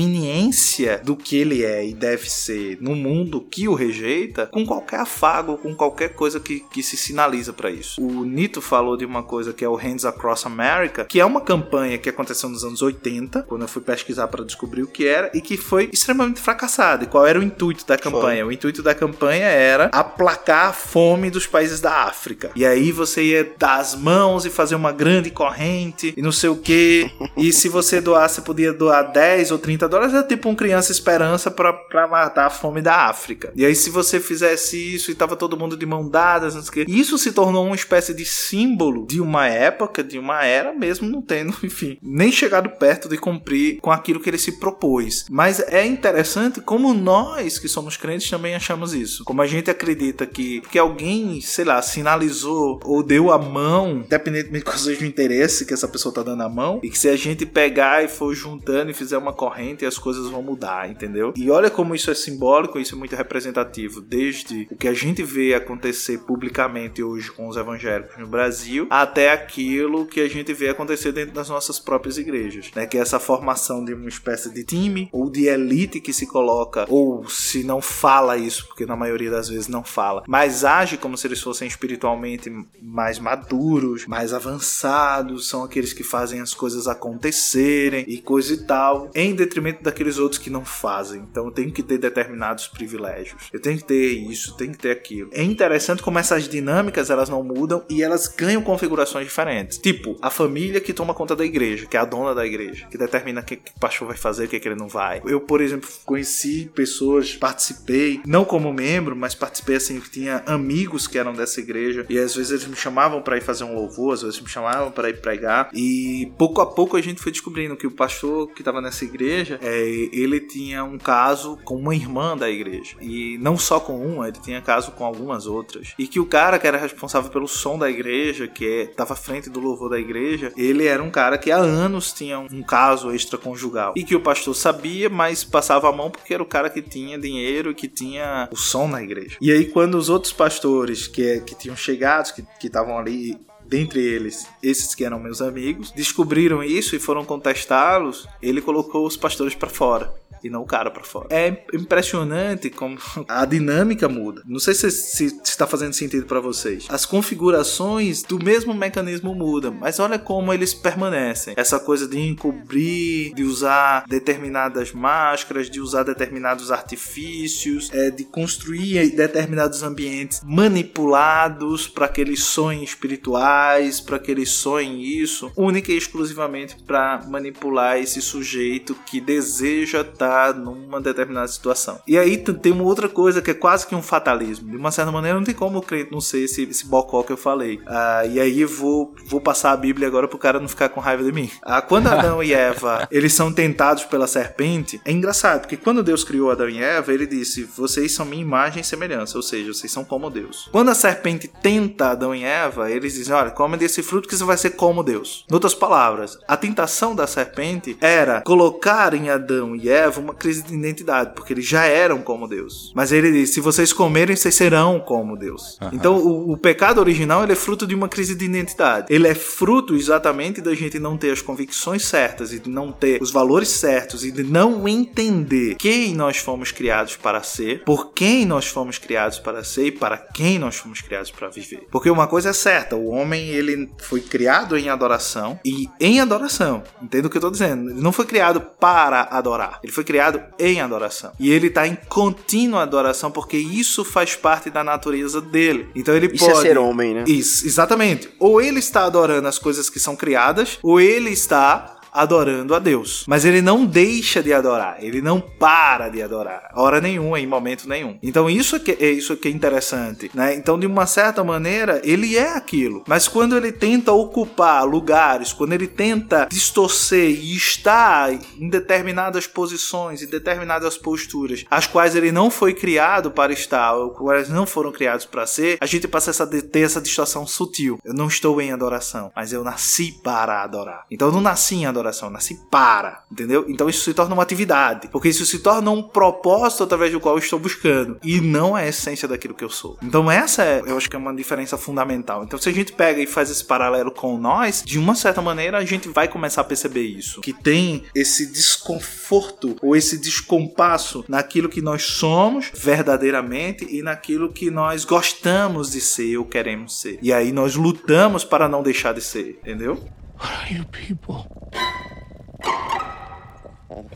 inconveniência 0.06 1.02
do 1.04 1.16
que 1.16 1.38
ele 1.38 1.64
é 1.64 1.86
e 1.86 1.94
deve 1.94 2.30
ser 2.30 2.78
no 2.82 2.96
mundo 2.96 3.42
que 3.42 3.68
o 3.68 3.74
rejeita 3.74 4.48
com 4.48 4.66
qualquer 4.66 5.02
afago, 5.02 5.58
com 5.58 5.74
qualquer 5.76 6.10
coisa 6.10 6.40
que, 6.40 6.60
que 6.72 6.84
se 6.84 6.98
sinaliza 6.98 7.54
para 7.54 7.70
isso. 7.70 8.02
O 8.02 8.24
Nito 8.26 8.62
falou 8.62 8.98
de 8.98 9.06
uma 9.06 9.24
coisa 9.24 9.54
que 9.54 9.64
é 9.64 9.70
o 9.70 9.76
Hands 9.76 10.06
Across 10.06 10.46
America, 10.46 11.06
que 11.06 11.20
é 11.20 11.26
uma 11.26 11.42
campanha 11.42 11.98
que 11.98 12.10
aconteceu 12.10 12.50
nos 12.50 12.64
anos 12.64 12.82
80, 12.82 13.44
quando 13.44 13.62
eu 13.64 13.68
fui 13.68 13.82
pesquisar 13.82 14.28
para 14.28 14.44
descobrir 14.44 14.84
o 14.84 14.88
que 14.88 15.06
era, 15.08 15.32
e 15.34 15.42
que 15.42 15.58
foi 15.58 15.90
extremamente 15.92 16.40
fracassada. 16.40 17.04
E 17.04 17.08
qual 17.08 17.26
era 17.26 17.40
o 17.40 17.44
intuito 17.44 17.86
da 17.86 17.98
campanha? 17.98 18.46
O 18.46 18.52
intuito 18.52 18.82
da 18.84 18.94
campanha 18.94 19.46
era 19.46 19.86
aplacar 19.94 20.70
a 20.70 20.74
fome 20.74 21.30
dos 21.30 21.48
países 21.48 21.80
da 21.80 22.04
África. 22.04 22.52
E 22.56 22.66
aí 22.66 22.92
você 22.92 23.21
ia 23.22 23.54
dar 23.58 23.80
as 23.80 23.96
mãos 23.96 24.46
e 24.46 24.50
fazer 24.50 24.76
uma 24.76 24.92
grande 24.92 25.30
corrente 25.30 26.14
e 26.16 26.22
não 26.22 26.32
sei 26.32 26.50
o 26.50 26.58
que. 26.58 27.10
E 27.38 27.52
se 27.54 27.70
você 27.70 28.02
doasse, 28.02 28.36
você 28.36 28.42
podia 28.42 28.74
doar 28.74 29.12
10 29.12 29.52
ou 29.52 29.60
30 29.60 29.88
dólares, 29.88 30.14
era 30.14 30.24
tipo 30.24 30.50
um 30.50 30.56
criança 30.56 30.92
esperança 30.92 31.52
pra 31.52 32.08
matar 32.08 32.48
a 32.48 32.50
fome 32.50 32.82
da 32.82 33.08
África. 33.08 33.52
E 33.56 33.66
aí, 33.66 33.76
se 33.76 33.90
você 33.90 34.20
fizesse 34.20 34.78
isso 34.96 35.12
e 35.12 35.16
tava 35.16 35.36
todo 35.36 35.58
mundo 35.58 35.78
de 35.78 35.86
mão 35.86 36.08
dadas, 36.08 36.56
não 36.56 36.62
sei 36.62 36.84
o 36.84 36.86
que, 36.86 36.92
isso 36.92 37.18
se 37.18 37.32
tornou 37.32 37.66
uma 37.66 37.76
espécie 37.76 38.14
de 38.14 38.26
símbolo 38.26 39.06
de 39.08 39.22
uma 39.22 39.48
época, 39.48 40.04
de 40.04 40.18
uma 40.18 40.44
era, 40.46 40.74
mesmo 40.74 41.10
não 41.10 41.22
tendo, 41.22 41.54
enfim, 41.64 41.98
nem 42.02 42.32
chegado 42.32 42.70
perto 42.70 43.08
de 43.08 43.18
cumprir 43.18 43.80
com 43.80 43.92
aquilo 43.92 44.20
que 44.20 44.30
ele 44.30 44.38
se 44.38 44.54
propôs. 44.54 45.26
Mas 45.30 45.60
é 45.60 45.86
interessante 45.86 46.62
como 46.62 46.94
nós, 46.94 47.60
que 47.60 47.68
somos 47.68 47.98
crentes, 47.98 48.30
também 48.30 48.56
achamos 48.56 48.94
isso. 48.94 49.24
Como 49.24 49.42
a 49.42 49.48
gente 49.48 49.70
acredita 49.70 50.26
que, 50.26 50.62
que 50.62 50.80
alguém, 50.80 51.40
sei 51.42 51.66
lá, 51.66 51.82
sinalizou 51.82 52.80
ou 52.84 53.04
deu 53.12 53.30
a 53.30 53.38
mão, 53.38 54.04
independentemente 54.06 54.64
qual 54.64 54.78
seja 54.78 55.04
o 55.04 55.06
interesse 55.06 55.66
que 55.66 55.74
essa 55.74 55.86
pessoa 55.86 56.16
tá 56.16 56.24
dando 56.24 56.44
a 56.44 56.48
mão, 56.48 56.80
e 56.82 56.90
que 56.90 56.98
se 56.98 57.10
a 57.10 57.16
gente 57.18 57.46
pegar 57.46 58.02
e 58.02 58.08
for 58.08 58.34
juntando 58.34 58.90
e 58.90 58.94
fizer 58.94 59.18
uma 59.18 59.34
corrente, 59.34 59.86
as 59.86 59.98
coisas 59.98 60.30
vão 60.30 60.42
mudar, 60.42 60.90
entendeu? 60.90 61.34
E 61.36 61.52
olha 61.52 61.70
como 61.70 61.94
isso 61.94 62.10
é 62.10 62.14
simbólico, 62.14 62.80
isso 62.80 62.96
é 62.96 62.98
muito 62.98 63.14
representativo, 63.14 64.00
desde 64.00 64.66
o 64.72 64.78
que 64.78 64.88
a 64.88 64.94
gente 64.94 65.24
vê 65.24 65.54
acontecer 65.54 66.20
publicamente 66.20 67.04
hoje 67.04 67.30
com 67.34 67.50
os 67.50 67.58
evangélicos 67.58 68.18
no 68.18 68.28
Brasil, 68.28 68.88
até 68.90 69.34
aquilo 69.34 70.06
que 70.06 70.22
a 70.22 70.30
gente 70.30 70.54
vê 70.54 70.70
acontecer 70.70 71.12
dentro 71.12 71.36
das 71.36 71.50
nossas 71.50 71.80
próprias 71.80 72.18
igrejas, 72.18 72.72
né? 72.74 72.86
Que 72.86 72.98
é 72.98 73.02
essa 73.02 73.20
formação 73.20 73.84
de 73.84 73.94
uma 73.94 74.08
espécie 74.08 74.50
de 74.54 74.64
time 74.64 75.10
ou 75.12 75.30
de 75.30 75.48
elite 75.48 76.00
que 76.00 76.14
se 76.14 76.26
coloca, 76.26 76.86
ou 76.88 77.28
se 77.28 77.62
não 77.62 77.82
fala 77.82 78.38
isso, 78.38 78.68
porque 78.68 78.86
na 78.86 78.96
maioria 78.96 79.30
das 79.30 79.50
vezes 79.50 79.68
não 79.68 79.84
fala, 79.84 80.24
mas 80.30 80.64
age 80.64 80.96
como 80.96 81.18
se 81.18 81.28
eles 81.28 81.42
fossem 81.42 81.68
espiritualmente 81.68 82.50
mais 82.82 83.01
maduros, 83.20 84.06
mais 84.06 84.34
avançados, 84.34 85.48
são 85.48 85.64
aqueles 85.64 85.94
que 85.94 86.04
fazem 86.04 86.42
as 86.42 86.54
coisas 86.54 86.88
acontecerem 86.88 88.06
e 88.08 88.22
coisa 88.22 88.54
e 88.54 88.58
tal, 88.66 89.10
em 89.14 89.36
detrimento 89.36 89.84
daqueles 89.84 90.18
outros 90.18 90.40
que 90.40 90.50
não 90.50 90.66
fazem. 90.66 91.22
Então 91.30 91.46
eu 91.46 91.52
tenho 91.52 91.72
que 91.72 91.84
ter 91.84 91.98
determinados 91.98 92.68
privilégios. 92.68 93.50
Eu 93.52 93.60
tenho 93.60 93.78
que 93.78 93.84
ter 93.84 94.12
isso, 94.12 94.56
tenho 94.56 94.72
que 94.72 94.78
ter 94.78 94.92
aquilo. 94.92 95.30
É 95.34 95.44
interessante 95.44 96.02
como 96.02 96.20
essas 96.20 96.48
dinâmicas 96.48 97.10
elas 97.10 97.30
não 97.30 97.44
mudam 97.44 97.84
e 97.90 98.04
elas 98.04 98.28
ganham 98.28 98.62
configurações 98.62 99.26
diferentes. 99.26 99.78
Tipo, 99.78 100.18
a 100.22 100.30
família 100.30 100.82
que 100.82 100.94
toma 100.94 101.14
conta 101.14 101.36
da 101.36 101.46
igreja, 101.46 101.86
que 101.86 101.98
é 101.98 102.00
a 102.00 102.06
dona 102.06 102.36
da 102.36 102.46
igreja, 102.46 102.88
que 102.88 102.98
determina 102.98 103.42
o 103.42 103.44
que, 103.44 103.56
que 103.56 103.72
o 103.76 103.80
pastor 103.80 104.08
vai 104.08 104.18
fazer, 104.18 104.46
o 104.46 104.48
que, 104.48 104.60
que 104.60 104.68
ele 104.68 104.80
não 104.80 104.88
vai. 104.88 105.22
Eu, 105.26 105.42
por 105.42 105.62
exemplo, 105.62 105.90
conheci 106.06 106.70
pessoas, 106.74 107.36
participei, 107.36 108.22
não 108.26 108.46
como 108.46 108.72
membro, 108.74 109.16
mas 109.16 109.36
participei 109.36 109.76
assim, 109.78 110.00
que 110.00 110.10
tinha 110.10 110.44
amigos 110.46 111.08
que 111.08 111.18
eram 111.18 111.34
dessa 111.34 111.60
igreja 111.60 112.06
e 112.10 112.18
às 112.18 112.36
vezes 112.36 112.52
eles 112.52 112.68
me 112.68 112.76
chamavam 112.76 112.91
para 113.22 113.38
ir 113.38 113.42
fazer 113.42 113.64
um 113.64 113.74
louvor, 113.74 114.14
às 114.14 114.22
vezes 114.22 114.40
me 114.40 114.48
chamavam 114.48 114.92
para 114.92 115.10
ir 115.10 115.22
pregar. 115.22 115.70
E 115.74 116.32
pouco 116.38 116.62
a 116.62 116.66
pouco 116.66 116.98
a 116.98 117.02
gente 117.02 117.22
foi 117.22 117.32
descobrindo 117.32 117.76
que 117.76 117.88
o 117.88 117.92
pastor 117.92 118.48
que 118.52 118.62
estava 118.62 118.82
nessa 118.82 119.04
igreja, 119.06 119.60
é, 119.62 119.82
ele 120.12 120.40
tinha 120.40 120.84
um 120.84 120.98
caso 120.98 121.58
com 121.64 121.76
uma 121.76 121.96
irmã 121.96 122.38
da 122.38 122.50
igreja. 122.50 122.96
E 123.02 123.38
não 123.40 123.58
só 123.58 123.80
com 123.80 124.00
uma, 124.06 124.28
ele 124.28 124.40
tinha 124.42 124.62
caso 124.62 124.92
com 124.92 125.04
algumas 125.04 125.46
outras. 125.48 125.94
E 125.98 126.08
que 126.08 126.20
o 126.20 126.26
cara 126.26 126.60
que 126.60 126.68
era 126.68 126.78
responsável 126.78 127.32
pelo 127.32 127.48
som 127.48 127.78
da 127.78 127.90
igreja, 127.90 128.48
que 128.48 128.66
estava 128.90 129.14
à 129.14 129.16
frente 129.16 129.50
do 129.50 129.60
louvor 129.60 129.90
da 129.90 130.00
igreja, 130.00 130.52
ele 130.56 130.86
era 130.86 131.02
um 131.02 131.10
cara 131.10 131.38
que 131.38 131.52
há 131.52 131.58
anos 131.58 132.12
tinha 132.14 132.40
um 132.40 132.64
caso 132.64 133.12
extraconjugal. 133.12 133.94
E 133.96 134.04
que 134.04 134.16
o 134.16 134.22
pastor 134.22 134.56
sabia, 134.56 135.10
mas 135.10 135.44
passava 135.44 135.90
a 135.90 135.92
mão 135.92 136.10
porque 136.10 136.34
era 136.34 136.44
o 136.44 136.46
cara 136.46 136.70
que 136.70 136.82
tinha 136.82 137.18
dinheiro 137.18 137.74
que 137.74 137.88
tinha 137.88 138.48
o 138.52 138.56
som 138.56 138.88
na 138.88 139.02
igreja. 139.02 139.38
E 139.42 139.52
aí 139.52 139.66
quando 139.66 139.96
os 139.96 140.10
outros 140.10 140.34
pastores 140.34 141.08
que, 141.08 141.42
que 141.42 141.56
tinham 141.56 141.76
chegado, 141.76 142.34
que 142.34 142.42
que 142.60 142.70
estavam 142.82 142.98
ali 142.98 143.38
dentre 143.66 144.02
eles, 144.02 144.48
esses 144.62 144.94
que 144.94 145.06
eram 145.06 145.20
meus 145.20 145.42
amigos, 145.42 145.92
descobriram 145.92 146.62
isso 146.62 146.96
e 146.96 147.00
foram 147.00 147.24
contestá-los, 147.24 148.28
ele 148.42 148.62
colocou 148.62 149.06
os 149.06 149.16
pastores 149.16 149.56
para 149.56 149.70
fora. 149.70 150.14
E 150.44 150.50
não 150.50 150.62
o 150.62 150.66
cara 150.66 150.90
pra 150.90 151.04
fora. 151.04 151.28
É 151.30 151.66
impressionante 151.74 152.70
como 152.70 152.98
a 153.28 153.46
dinâmica 153.46 154.08
muda. 154.10 154.42
Não 154.46 154.60
sei 154.60 154.74
se 154.74 154.90
se 154.92 155.26
está 155.44 155.68
fazendo 155.68 155.94
sentido 155.94 156.26
para 156.26 156.40
vocês. 156.40 156.88
As 156.90 157.06
configurações 157.06 158.24
do 158.24 158.44
mesmo 158.44 158.74
mecanismo 158.74 159.34
mudam, 159.36 159.74
mas 159.74 160.00
olha 160.00 160.18
como 160.18 160.54
eles 160.54 160.74
permanecem. 160.74 161.54
Essa 161.58 161.80
coisa 161.80 162.08
de 162.08 162.20
encobrir, 162.20 163.34
de 163.34 163.44
usar 163.44 164.06
determinadas 164.08 164.92
máscaras, 164.92 165.70
de 165.70 165.80
usar 165.80 166.04
determinados 166.04 166.72
artifícios, 166.72 167.90
é, 167.92 168.10
de 168.10 168.24
construir 168.24 169.16
determinados 169.16 169.84
ambientes 169.84 170.42
manipulados 170.44 171.88
para 171.88 172.08
que 172.08 172.22
eles 172.22 172.44
sonhem 172.44 172.84
espirituais, 172.84 174.00
para 174.00 174.20
que 174.20 174.32
eles 174.32 174.50
sonhem 174.50 175.02
isso, 175.02 175.52
única 175.56 175.92
e 175.92 175.98
exclusivamente 175.98 176.76
para 176.86 177.22
manipular 177.28 177.98
esse 177.98 178.22
sujeito 178.22 178.96
que 179.06 179.20
deseja 179.20 180.02
estar 180.02 180.31
numa 180.56 181.02
determinada 181.02 181.48
situação. 181.48 182.00
E 182.08 182.18
aí 182.18 182.38
tem 182.38 182.72
uma 182.72 182.84
outra 182.84 183.08
coisa 183.08 183.42
que 183.42 183.52
é 183.52 183.54
quase 183.54 183.88
que 183.88 183.96
um 183.96 184.02
fatalismo. 184.02 184.70
De 184.70 184.78
uma 184.78 184.92
certa 184.92 185.12
maneira, 185.12 185.38
não 185.38 185.46
tem 185.46 185.56
como 185.56 185.80
o 185.80 185.82
crente 185.82 186.12
não 186.12 186.22
ser 186.22 186.44
esse, 186.44 186.64
esse 186.64 186.86
bocó 186.86 187.24
que 187.24 187.32
eu 187.32 187.38
falei. 187.38 187.82
Ah, 187.86 188.26
e 188.26 188.40
aí 188.40 188.64
vou, 188.66 189.14
vou 189.26 189.42
passar 189.42 189.72
a 189.72 189.78
Bíblia 189.78 190.08
agora 190.08 190.28
pro 190.28 190.38
cara 190.38 190.60
não 190.60 190.68
ficar 190.68 190.90
com 190.90 191.00
raiva 191.00 191.24
de 191.24 191.32
mim. 191.32 191.50
Ah, 191.62 191.82
quando 191.82 192.08
Adão 192.08 192.44
e 192.44 192.54
Eva 192.54 193.08
eles 193.12 193.34
são 193.34 193.52
tentados 193.52 194.06
pela 194.06 194.28
serpente, 194.28 195.02
é 195.06 195.12
engraçado, 195.12 195.62
porque 195.62 195.78
quando 195.78 196.04
Deus 196.04 196.24
criou 196.24 196.52
Adão 196.52 196.70
e 196.70 196.82
Eva, 196.82 197.14
ele 197.14 197.28
disse: 197.28 197.64
Vocês 197.64 198.12
são 198.12 198.26
minha 198.26 198.42
imagem 198.42 198.82
e 198.82 198.86
semelhança, 198.86 199.38
ou 199.38 199.44
seja, 199.44 199.74
vocês 199.74 199.92
são 199.92 200.04
como 200.04 200.30
Deus. 200.30 200.70
Quando 200.72 200.90
a 200.90 200.96
serpente 200.96 201.48
tenta 201.48 202.12
Adão 202.12 202.34
e 202.34 202.44
Eva, 202.44 202.90
eles 202.90 203.14
dizem: 203.14 203.34
Olha, 203.34 203.52
come 203.52 203.78
desse 203.78 204.02
fruto 204.02 204.28
que 204.28 204.36
você 204.36 204.44
vai 204.44 204.58
ser 204.58 204.72
como 204.72 205.04
Deus. 205.04 205.46
Em 205.50 205.54
outras 205.54 205.74
palavras, 205.74 206.38
a 206.48 206.56
tentação 206.56 207.16
da 207.16 207.28
serpente 207.28 207.98
era 208.00 208.42
colocar 208.42 209.14
em 209.14 209.30
Adão 209.30 209.76
e 209.76 209.90
Eva 209.90 210.21
uma 210.22 210.34
crise 210.34 210.64
de 210.64 210.74
identidade, 210.74 211.34
porque 211.36 211.54
eles 211.54 211.66
já 211.66 211.86
eram 211.86 212.22
como 212.22 212.48
Deus. 212.48 212.92
Mas 212.96 213.12
ele 213.12 213.32
disse: 213.32 213.54
Se 213.54 213.62
vocês 213.62 213.92
comerem, 213.92 214.36
vocês 214.36 214.56
serão 214.56 215.00
como 215.00 215.38
Deus. 215.38 215.78
Então, 215.92 216.18
o, 216.18 216.54
o 216.54 216.58
pecado 216.58 217.00
original 217.00 217.44
ele 217.44 217.54
é 217.54 217.56
fruto 217.56 217.86
de 217.86 217.96
uma 217.96 218.08
crise 218.08 218.36
de 218.36 218.46
identidade. 218.46 219.08
Ele 219.10 219.28
é 219.28 219.36
fruto 219.36 219.96
exatamente 219.96 220.62
da 220.62 220.74
gente 220.74 221.00
não 221.00 221.18
ter 221.18 221.32
as 221.32 221.42
convicções 221.42 222.06
certas 222.06 222.54
e 222.54 222.60
de 222.60 222.70
não 222.70 222.92
ter 222.92 223.22
os 223.22 223.32
valores 223.32 223.70
certos 223.70 224.24
e 224.24 224.32
de 224.32 224.44
não 224.44 224.88
entender 224.88 225.76
quem 225.76 226.14
nós 226.14 226.38
fomos 226.38 226.72
criados 226.72 227.16
para 227.16 227.42
ser, 227.44 227.84
por 227.84 228.14
quem 228.14 228.46
nós 228.46 228.68
fomos 228.68 228.98
criados 228.98 229.40
para 229.40 229.64
ser 229.64 229.88
e 229.88 229.92
para 229.92 230.18
quem 230.18 230.60
nós 230.60 230.76
fomos 230.76 231.02
criados 231.02 231.32
para 231.32 231.50
viver. 231.50 231.88
Porque 231.92 232.10
uma 232.10 232.28
coisa 232.28 232.50
é 232.50 232.54
certa, 232.54 232.96
o 232.96 233.08
homem 233.08 233.50
ele 233.50 233.90
foi 233.98 234.22
criado 234.22 234.78
em 234.78 234.90
adoração 234.90 235.60
e 235.66 235.88
em 236.00 236.20
adoração. 236.20 236.84
Entenda 237.02 237.28
o 237.28 237.30
que 237.30 237.38
eu 237.38 237.40
estou 237.40 237.52
dizendo? 237.52 237.90
Ele 237.90 238.02
não 238.02 238.12
foi 238.12 238.26
criado 238.26 238.62
para 238.62 239.24
adorar, 239.24 239.80
ele 239.84 239.92
foi 239.92 240.04
criado 240.12 240.42
em 240.60 240.82
adoração. 240.82 241.32
E 241.40 241.50
ele 241.50 241.68
está 241.68 241.88
em 241.88 241.96
contínua 242.10 242.84
adoração 242.84 243.32
porque 243.32 243.56
isso 243.56 244.04
faz 244.04 244.36
parte 244.36 244.70
da 244.70 244.84
natureza 244.84 245.40
dele. 245.40 245.88
Então 245.96 246.14
ele 246.14 246.28
Isso 246.28 246.44
é 246.44 246.48
pode 246.50 246.62
ser 246.62 246.78
homem, 246.78 247.14
né? 247.14 247.24
isso, 247.26 247.66
exatamente. 247.66 248.30
Ou 248.38 248.62
ele 248.62 248.80
está 248.80 249.06
adorando 249.06 249.48
as 249.48 249.58
coisas 249.58 249.90
que 249.90 250.02
são 250.02 250.16
criadas, 250.16 250.78
ou 250.84 251.00
ele 251.00 251.30
está 251.30 252.01
adorando 252.12 252.76
a 252.76 252.80
Deus. 252.80 253.26
Mas 253.28 253.46
ele 253.46 253.62
não 253.62 253.86
deixa 253.86 254.42
de 254.42 254.54
adorar, 254.54 254.98
ele 255.00 255.22
não 255.22 255.40
para 255.40 256.10
de 256.10 256.22
adorar, 256.22 256.72
hora 256.76 257.00
nenhuma, 257.00 257.40
em 257.40 257.48
momento 257.48 257.88
nenhum. 257.88 258.18
Então 258.22 258.50
isso 258.50 258.76
é, 258.76 258.80
que, 258.80 258.92
é 258.92 259.10
isso 259.10 259.36
que 259.38 259.48
é 259.48 259.52
interessante, 259.52 260.30
né? 260.34 260.56
Então 260.56 260.80
de 260.80 260.86
uma 260.86 261.06
certa 261.06 261.44
maneira 261.44 262.02
ele 262.04 262.38
é 262.38 262.56
aquilo, 262.56 263.04
mas 263.08 263.28
quando 263.28 263.56
ele 263.56 263.72
tenta 263.72 264.12
ocupar 264.12 264.86
lugares, 264.86 265.54
quando 265.54 265.74
ele 265.74 265.88
tenta 265.88 266.48
distorcer 266.50 267.30
e 267.30 267.56
estar 267.56 268.32
em 268.34 268.70
determinadas 268.70 269.48
posições, 269.48 270.22
em 270.22 270.28
determinadas 270.28 270.98
posturas, 270.98 271.66
as 271.70 271.88
quais 271.88 272.16
ele 272.16 272.32
não 272.32 272.50
foi 272.50 272.74
criado 272.74 273.32
para 273.32 273.54
estar, 273.54 273.94
ou 273.94 274.12
quais 274.12 274.50
não 274.50 274.66
foram 274.66 274.92
criados 274.92 275.26
para 275.26 275.46
ser, 275.46 275.78
a 275.80 275.86
gente 275.86 276.08
passa 276.08 276.44
a 276.44 276.48
ter 276.48 276.82
essa 276.82 277.02
distorção 277.02 277.46
sutil. 277.46 278.00
Eu 278.04 278.14
não 278.14 278.28
estou 278.28 278.60
em 278.62 278.72
adoração, 278.72 279.32
mas 279.36 279.54
eu 279.54 279.64
nasci 279.64 280.12
para 280.24 280.64
adorar. 280.64 281.06
Então 281.10 281.30
eu 281.30 281.34
não 281.34 281.42
nasci 281.42 281.76
em 281.76 281.86
adoração, 281.86 282.01
eu 282.10 282.30
nasci 282.30 282.60
para, 282.70 283.24
entendeu? 283.32 283.66
Então 283.68 283.90
isso 283.90 284.04
se 284.04 284.14
torna 284.14 284.34
uma 284.34 284.44
atividade, 284.44 285.08
porque 285.10 285.30
isso 285.30 285.46
se 285.46 285.60
torna 285.60 285.92
um 285.92 286.04
propósito 286.04 286.84
através 286.84 287.12
do 287.12 287.20
qual 287.20 287.36
eu 287.36 287.40
estou 287.40 287.60
buscando 287.60 288.18
e 288.24 288.42
não 288.42 288.78
é 288.78 288.86
a 288.86 288.88
essência 288.88 289.28
daquilo 289.28 289.54
que 289.54 289.64
eu 289.64 289.70
sou. 289.70 289.98
Então 290.02 290.30
essa 290.30 290.64
é, 290.64 290.82
eu 290.86 290.98
acho 290.98 291.10
que 291.10 291.16
é 291.16 291.20
uma 291.20 291.34
diferença 291.34 291.78
fundamental. 291.78 292.44
Então 292.44 292.60
se 292.60 292.70
a 292.70 292.74
gente 292.74 292.94
pega 292.94 293.22
e 293.22 293.28
faz 293.28 293.50
esse 293.50 293.64
paralelo 293.64 294.12
com 294.12 294.38
nós, 294.38 294.84
de 294.86 294.98
uma 295.00 295.16
certa 295.16 295.42
maneira 295.42 295.78
a 295.78 295.86
gente 295.86 296.10
vai 296.10 296.28
começar 296.28 296.62
a 296.62 296.66
perceber 296.66 297.04
isso, 297.04 297.42
que 297.42 297.54
tem 297.54 298.04
esse 298.16 298.52
desconforto 298.52 299.76
ou 299.82 299.96
esse 299.96 300.18
descompasso 300.18 301.24
naquilo 301.28 301.70
que 301.70 301.82
nós 301.82 302.04
somos 302.04 302.72
verdadeiramente 302.74 303.88
e 303.90 304.02
naquilo 304.02 304.52
que 304.52 304.70
nós 304.70 305.06
gostamos 305.06 305.92
de 305.92 306.02
ser 306.02 306.38
ou 306.38 306.46
queremos 306.46 307.00
ser. 307.00 307.20
E 307.22 307.32
aí 307.32 307.52
nós 307.52 307.76
lutamos 307.76 308.44
para 308.44 308.68
não 308.68 308.84
deixar 308.84 309.14
de 309.14 309.22
ser, 309.22 309.60
entendeu? 309.62 310.04
What 310.42 310.52
are 310.54 310.74
you 310.74 310.84
people? 310.86 311.46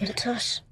It's 0.02 0.26
us. 0.26 0.65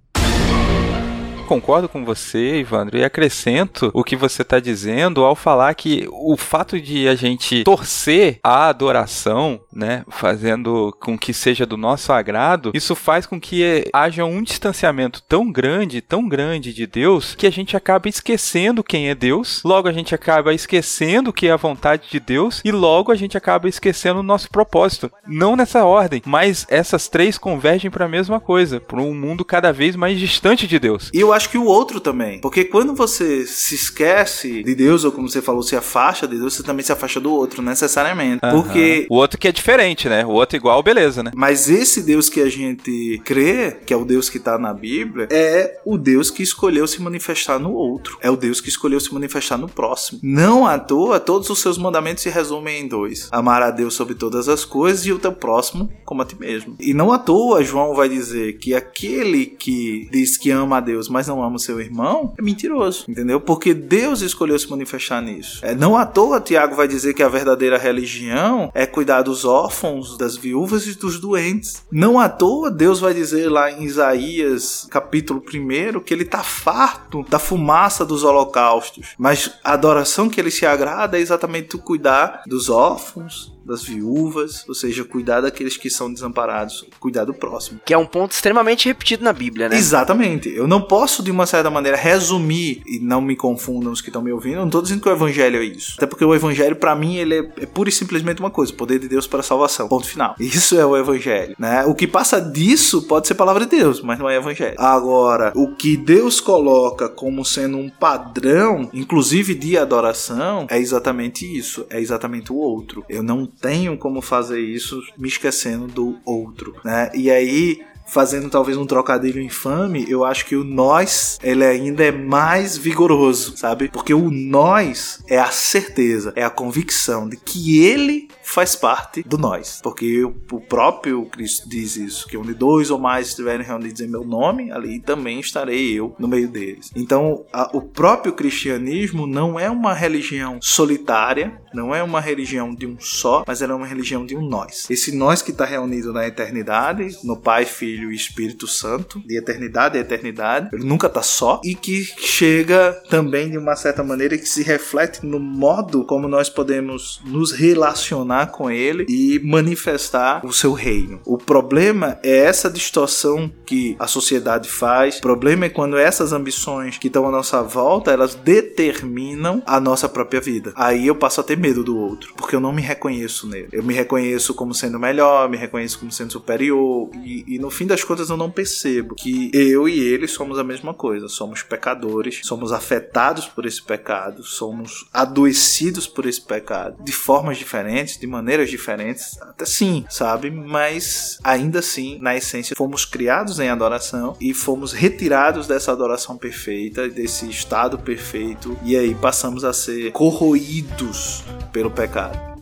Concordo 1.54 1.88
com 1.88 2.04
você, 2.04 2.62
Ivandro, 2.62 2.98
e 2.98 3.04
acrescento 3.04 3.92
o 3.94 4.04
que 4.04 4.16
você 4.16 4.42
está 4.42 4.60
dizendo 4.60 5.24
ao 5.24 5.36
falar 5.36 5.76
que 5.76 6.08
o 6.12 6.36
fato 6.36 6.82
de 6.82 7.08
a 7.08 7.14
gente 7.14 7.64
torcer 7.64 8.40
a 8.44 8.70
adoração, 8.70 9.62
né, 9.72 10.04
fazendo 10.10 10.92
com 11.00 11.16
que 11.16 11.32
seja 11.32 11.64
do 11.64 11.78
nosso 11.78 12.12
agrado, 12.12 12.72
isso 12.74 12.96
faz 12.96 13.28
com 13.28 13.40
que 13.40 13.88
haja 13.94 14.26
um 14.26 14.42
distanciamento 14.42 15.22
tão 15.22 15.52
grande, 15.52 16.02
tão 16.02 16.28
grande 16.28 16.74
de 16.74 16.88
Deus, 16.88 17.36
que 17.36 17.46
a 17.46 17.52
gente 17.52 17.78
acaba 17.78 18.10
esquecendo 18.10 18.84
quem 18.84 19.10
é 19.10 19.14
Deus, 19.14 19.62
logo 19.64 19.88
a 19.88 19.94
gente 19.94 20.16
acaba 20.16 20.56
esquecendo 20.56 21.32
que 21.32 21.46
é 21.46 21.52
a 21.52 21.56
vontade 21.56 22.10
de 22.10 22.20
Deus 22.20 22.62
e 22.66 22.72
logo 22.72 23.12
a 23.12 23.16
gente 23.16 23.38
acaba 23.38 23.70
esquecendo 23.70 24.22
o 24.22 24.24
nosso 24.24 24.50
propósito. 24.50 25.12
Não 25.28 25.56
nessa 25.56 25.86
ordem, 25.86 26.24
mas 26.26 26.66
essas 26.68 27.08
três 27.08 27.38
convergem 27.38 27.92
para 27.92 28.06
a 28.06 28.10
mesma 28.10 28.40
coisa, 28.40 28.80
para 28.80 29.00
um 29.00 29.14
mundo 29.14 29.46
cada 29.46 29.72
vez 29.72 29.96
mais 29.96 30.20
distante 30.20 30.66
de 30.66 30.80
Deus. 30.80 31.12
E 31.14 31.20
eu 31.20 31.32
acho 31.32 31.43
que 31.50 31.58
o 31.58 31.66
outro 31.66 32.00
também. 32.00 32.40
Porque 32.40 32.66
quando 32.66 32.94
você 32.94 33.46
se 33.46 33.76
esquece 33.76 34.64
de 34.64 34.76
Deus, 34.76 35.04
ou 35.04 35.12
como 35.12 35.30
você 35.30 35.42
falou, 35.42 35.64
se 35.64 35.76
afasta 35.76 36.28
de 36.28 36.38
Deus, 36.38 36.56
você 36.56 36.64
também 36.64 36.84
se 36.84 36.92
afasta 36.92 37.20
do 37.20 37.32
outro, 37.32 37.62
necessariamente. 37.62 38.40
Porque. 38.40 39.08
O 39.10 39.16
outro 39.16 39.40
que 39.40 39.48
é 39.48 39.52
diferente, 39.52 40.08
né? 40.10 40.26
O 40.26 40.32
outro 40.32 40.58
igual, 40.58 40.82
beleza, 40.84 41.24
né? 41.24 41.32
Mas 41.36 41.70
esse 41.70 42.04
Deus 42.04 42.30
que 42.30 42.42
a 42.42 42.50
gente 42.50 43.22
crê, 43.24 43.78
que 43.86 43.94
é 43.94 43.98
o 43.98 44.06
Deus 44.06 44.30
que 44.30 44.40
tá 44.40 44.58
na 44.58 44.74
Bíblia, 44.74 45.28
é 45.32 45.80
o 45.86 45.98
Deus 45.98 46.30
que 46.30 46.44
escolheu 46.44 46.88
se 46.88 47.02
manifestar 47.02 47.60
no 47.60 47.74
outro. 47.74 48.18
É 48.22 48.30
o 48.30 48.36
Deus 48.36 48.60
que 48.62 48.70
escolheu 48.70 49.00
se 49.00 49.14
manifestar 49.14 49.58
no 49.58 49.68
próximo. 49.68 50.20
Não 50.24 50.66
à 50.66 50.78
toa, 50.80 51.20
todos 51.20 51.50
os 51.50 51.60
seus 51.60 51.78
mandamentos 51.78 52.24
se 52.24 52.30
resumem 52.30 52.82
em 52.82 52.88
dois: 52.88 53.30
amar 53.32 53.62
a 53.62 53.72
Deus 53.72 53.94
sobre 53.94 54.16
todas 54.16 54.48
as 54.50 54.66
coisas 54.66 55.06
e 55.06 55.12
o 55.12 55.20
teu 55.20 55.32
próximo 55.32 55.90
como 56.06 56.22
a 56.22 56.26
ti 56.26 56.36
mesmo. 56.40 56.76
E 56.80 56.94
não 56.94 57.12
à 57.12 57.18
toa, 57.18 57.64
João 57.64 57.96
vai 57.96 58.10
dizer 58.10 58.54
que 58.58 58.74
aquele 58.74 59.46
que 59.46 60.08
diz 60.12 60.38
que 60.38 60.52
ama 60.52 60.78
a 60.78 60.82
Deus, 60.82 61.10
mas 61.10 61.23
não 61.28 61.44
ama 61.44 61.56
o 61.56 61.60
seu 61.60 61.80
irmão, 61.80 62.34
é 62.38 62.42
mentiroso, 62.42 63.06
entendeu? 63.08 63.40
Porque 63.40 63.74
Deus 63.74 64.22
escolheu 64.22 64.58
se 64.58 64.70
manifestar 64.70 65.22
nisso. 65.22 65.60
É, 65.64 65.76
não 65.76 65.96
à 65.98 66.06
toa, 66.06 66.40
Tiago 66.40 66.76
vai 66.76 66.88
dizer 66.88 67.14
que 67.14 67.24
a 67.24 67.30
verdadeira 67.30 67.78
religião 67.78 68.72
é 68.74 68.86
cuidar 68.86 69.22
dos 69.22 69.46
órfãos, 69.46 70.18
das 70.18 70.36
viúvas 70.36 70.88
e 70.88 70.98
dos 70.98 71.20
doentes. 71.20 71.84
Não 71.92 72.20
à 72.20 72.30
toa, 72.30 72.70
Deus 72.70 73.00
vai 73.00 73.14
dizer 73.14 73.50
lá 73.50 73.72
em 73.72 73.84
Isaías, 73.84 74.88
capítulo 74.90 75.42
1, 75.42 76.00
que 76.02 76.14
ele 76.14 76.26
tá 76.26 76.44
farto 76.44 77.24
da 77.30 77.40
fumaça 77.40 78.06
dos 78.06 78.24
holocaustos. 78.24 79.16
Mas 79.18 79.52
a 79.64 79.74
adoração 79.74 80.30
que 80.30 80.40
ele 80.40 80.52
se 80.52 80.66
agrada 80.66 81.18
é 81.18 81.22
exatamente 81.22 81.70
tu 81.70 81.80
cuidar 81.80 82.44
dos 82.48 82.70
órfãos, 82.70 83.54
das 83.66 83.84
viúvas, 83.84 84.66
ou 84.68 84.76
seja, 84.76 85.04
cuidar 85.04 85.42
daqueles 85.42 85.78
que 85.78 85.90
são 85.90 86.12
desamparados, 86.12 86.86
cuidar 87.00 87.26
do 87.26 87.34
próximo. 87.34 87.80
Que 87.86 87.94
é 87.94 87.98
um 87.98 88.06
ponto 88.06 88.32
extremamente 88.32 88.88
repetido 88.88 89.24
na 89.24 89.32
Bíblia, 89.32 89.70
né? 89.70 89.78
Exatamente. 89.78 90.50
Eu 90.50 90.68
não 90.68 90.82
posso, 90.82 91.13
de 91.22 91.30
uma 91.30 91.46
certa 91.46 91.70
maneira, 91.70 91.98
resumir, 91.98 92.82
e 92.86 93.00
não 93.00 93.22
me 93.22 93.36
confundam 93.36 93.92
os 93.92 94.02
que 94.02 94.10
estão 94.10 94.22
me 94.22 94.32
ouvindo, 94.32 94.58
não 94.58 94.70
tô 94.70 94.82
dizendo 94.82 95.02
que 95.02 95.10
o 95.10 95.12
evangelho 95.12 95.62
é 95.62 95.66
isso. 95.66 95.96
Até 95.98 96.08
porque 96.08 96.24
o 96.24 96.34
evangelho, 96.34 96.76
para 96.76 96.96
mim, 96.96 97.18
ele 97.18 97.36
é, 97.36 97.64
é 97.64 97.66
pura 97.66 97.90
e 97.90 97.92
simplesmente 97.92 98.40
uma 98.40 98.50
coisa: 98.50 98.74
poder 98.74 99.00
de 99.00 99.08
Deus 99.08 99.28
para 99.28 99.42
a 99.42 99.44
salvação. 99.44 99.88
Ponto 99.88 100.08
final. 100.08 100.36
Isso 100.40 100.80
é 100.80 100.86
o 100.86 100.98
evangelho, 100.98 101.56
né? 101.60 101.84
O 101.86 101.94
que 101.94 102.08
passa 102.08 102.40
disso 102.40 103.04
pode 103.04 103.28
ser 103.28 103.36
palavra 103.36 103.66
de 103.66 103.78
Deus, 103.78 104.02
mas 104.02 104.18
não 104.18 104.30
é 104.30 104.38
evangelho. 104.38 104.76
Agora, 104.78 105.52
o 105.56 105.76
que 105.76 105.98
Deus 105.98 106.40
coloca 106.40 107.10
como 107.10 107.44
sendo 107.44 107.78
um 107.78 107.90
padrão, 107.90 108.90
inclusive 108.94 109.54
de 109.54 109.78
adoração, 109.78 110.66
é 110.70 110.80
exatamente 110.80 111.46
isso. 111.46 111.86
É 111.90 112.00
exatamente 112.00 112.52
o 112.52 112.56
outro. 112.56 113.04
Eu 113.10 113.22
não 113.24 113.46
tenho 113.46 113.98
como 113.98 114.22
fazer 114.22 114.60
isso 114.60 115.02
me 115.18 115.28
esquecendo 115.28 115.88
do 115.88 116.18
outro, 116.26 116.76
né? 116.84 117.12
E 117.14 117.30
aí 117.30 117.82
fazendo 118.14 118.48
talvez 118.48 118.78
um 118.78 118.86
trocadilho 118.86 119.42
infame, 119.42 120.06
eu 120.08 120.24
acho 120.24 120.46
que 120.46 120.56
o 120.56 120.64
nós 120.64 121.40
ele 121.44 121.66
ainda 121.66 122.04
é 122.04 122.12
mais 122.12 122.78
vigoroso, 122.78 123.58
sabe? 123.58 123.90
Porque 123.90 124.14
o 124.14 124.30
nós 124.30 125.24
é 125.28 125.40
a 125.40 125.50
certeza, 125.50 126.32
é 126.36 126.44
a 126.44 126.50
convicção 126.50 127.28
de 127.28 127.36
que 127.36 127.84
ele 127.84 128.28
faz 128.44 128.76
parte 128.76 129.24
do 129.24 129.38
nós. 129.38 129.80
Porque 129.82 130.24
o 130.24 130.60
próprio 130.60 131.26
Cristo 131.26 131.68
diz 131.68 131.96
isso, 131.96 132.28
que 132.28 132.38
onde 132.38 132.54
dois 132.54 132.92
ou 132.92 133.00
mais 133.00 133.30
estiverem 133.30 133.66
reunidos 133.66 134.02
em 134.02 134.08
meu 134.08 134.24
nome, 134.24 134.72
ali 134.72 135.00
também 135.00 135.40
estarei 135.40 135.94
eu 135.94 136.16
no 136.20 136.28
meio 136.28 136.48
deles. 136.48 136.92
Então, 136.96 137.46
a, 137.52 137.70
o 137.76 137.82
próprio 137.82 138.34
cristianismo 138.34 139.26
não 139.26 139.60
é 139.60 139.70
uma 139.70 139.94
religião 139.94 140.60
solitária, 140.62 141.60
não 141.74 141.94
é 141.96 142.04
uma 142.04 142.20
religião 142.20 142.74
de 142.74 142.86
um 142.86 143.00
só, 143.00 143.44
mas 143.48 143.62
ela 143.62 143.74
é 143.74 143.76
uma 143.76 143.88
religião 143.88 144.26
de 144.26 144.36
um 144.36 144.42
nós. 144.42 144.86
Esse 144.90 145.16
nós 145.16 145.42
que 145.42 145.52
está 145.52 145.66
reunido 145.66 146.14
na 146.14 146.28
eternidade, 146.28 147.18
no 147.24 147.38
Pai, 147.38 147.66
Filho 147.66 148.12
e 148.12 148.16
Espírito 148.16 148.68
Santo, 148.68 149.20
de 149.26 149.38
eternidade 149.38 149.98
a 149.98 150.02
eternidade, 150.02 150.70
ele 150.74 150.84
nunca 150.84 151.08
está 151.08 151.22
só, 151.22 151.62
e 151.64 151.76
que 151.76 152.04
chega 152.04 153.02
também 153.10 153.50
de 153.50 153.58
uma 153.58 153.76
certa 153.76 154.04
maneira 154.04 154.38
que 154.38 154.48
se 154.48 154.64
reflete 154.64 155.26
no 155.26 155.40
modo 155.40 156.06
como 156.06 156.28
nós 156.28 156.50
podemos 156.50 157.22
nos 157.26 157.52
relacionar 157.52 158.33
com 158.48 158.70
ele 158.70 159.06
e 159.08 159.40
manifestar 159.44 160.46
o 160.46 160.52
seu 160.52 160.74
reino. 160.74 161.20
O 161.26 161.38
problema 161.38 162.20
é 162.24 162.38
essa 162.38 162.70
distorção 162.70 163.52
que 163.66 163.96
a 164.00 164.08
sociedade 164.08 164.70
faz. 164.70 165.18
O 165.18 165.22
problema 165.22 165.66
é 165.66 165.70
quando 165.70 165.98
essas 165.98 166.34
ambições 166.34 166.98
que 166.98 167.08
estão 167.08 167.28
à 167.28 167.32
nossa 167.32 167.62
volta, 167.62 168.12
elas 168.12 168.36
determinam 168.36 169.62
a 169.66 169.80
nossa 169.80 170.10
própria 170.10 170.42
vida. 170.42 170.74
Aí 170.76 171.08
eu 171.08 171.16
passo 171.16 171.42
a 171.42 171.44
ter 171.44 171.58
medo 171.58 171.84
do 171.84 171.98
outro, 171.98 172.34
porque 172.36 172.56
eu 172.56 172.60
não 172.60 172.74
me 172.74 172.82
reconheço 172.82 173.48
nele. 173.48 173.70
Eu 173.72 173.84
me 173.84 173.94
reconheço 173.94 174.54
como 174.54 174.74
sendo 174.74 175.00
melhor, 175.00 175.50
me 175.50 175.58
reconheço 175.58 176.00
como 176.00 176.12
sendo 176.12 176.32
superior 176.32 177.10
e, 177.24 177.56
e 177.56 177.60
no 177.60 177.70
fim 177.70 177.86
das 177.86 178.04
contas 178.04 178.30
eu 178.30 178.38
não 178.38 178.52
percebo 178.52 179.16
que 179.16 179.52
eu 179.54 179.88
e 179.88 180.00
ele 180.00 180.28
somos 180.28 180.58
a 180.58 180.64
mesma 180.64 180.94
coisa. 180.94 181.28
Somos 181.28 181.64
pecadores, 181.64 182.42
somos 182.44 182.72
afetados 182.72 183.46
por 183.48 183.66
esse 183.66 183.82
pecado, 183.82 184.44
somos 184.44 185.08
adoecidos 185.14 186.08
por 186.08 186.26
esse 186.26 186.42
pecado 186.42 187.04
de 187.04 187.12
formas 187.12 187.58
diferentes, 187.58 188.18
de 188.24 188.28
maneiras 188.28 188.70
diferentes, 188.70 189.38
até 189.42 189.66
sim, 189.66 190.06
sabe? 190.10 190.50
Mas 190.50 191.38
ainda 191.44 191.80
assim, 191.80 192.18
na 192.22 192.34
essência, 192.34 192.74
fomos 192.74 193.04
criados 193.04 193.60
em 193.60 193.68
adoração 193.68 194.38
e 194.40 194.54
fomos 194.54 194.94
retirados 194.94 195.68
dessa 195.68 195.92
adoração 195.92 196.38
perfeita, 196.38 197.10
desse 197.10 197.50
estado 197.50 198.00
perfeito, 198.00 198.78
e 198.82 198.96
aí 198.96 199.14
passamos 199.14 199.66
a 199.66 199.74
ser 199.74 200.14
corroídos 200.14 201.44
pelo 201.74 201.92
pecado. 201.92 202.53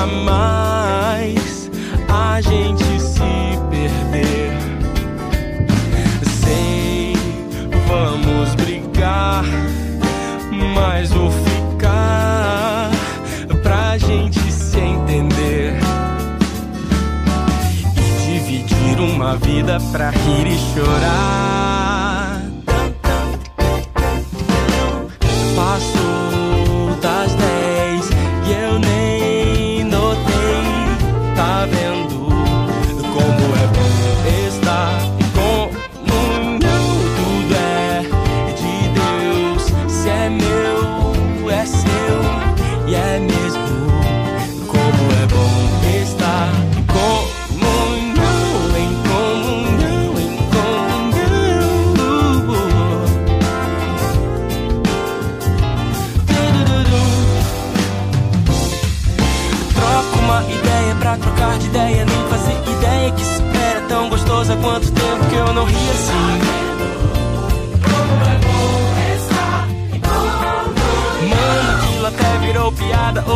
Nunca 0.00 0.06
mais 0.06 1.70
a 2.08 2.40
gente 2.40 3.00
se 3.00 3.20
perder. 3.70 4.56
Sei, 6.22 7.14
vamos 7.86 8.54
brigar, 8.54 9.44
mas 10.74 11.10
vou 11.10 11.30
ficar 11.30 12.90
pra 13.62 13.98
gente 13.98 14.40
se 14.52 14.78
entender 14.78 15.78
e 17.96 18.38
dividir 18.38 19.00
uma 19.00 19.36
vida 19.36 19.78
pra 19.92 20.10
rir 20.10 20.46
e 20.46 20.58
chorar. 20.74 21.79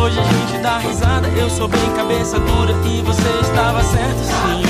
Hoje 0.05 0.19
a 0.19 0.23
gente 0.23 0.57
dá 0.59 0.77
risada. 0.77 1.27
Eu 1.29 1.49
sou 1.49 1.67
bem 1.67 1.81
cabeça 1.95 2.39
dura 2.39 2.73
e 2.85 3.01
você 3.01 3.27
estava 3.41 3.83
certo 3.83 4.19
sim. 4.19 4.63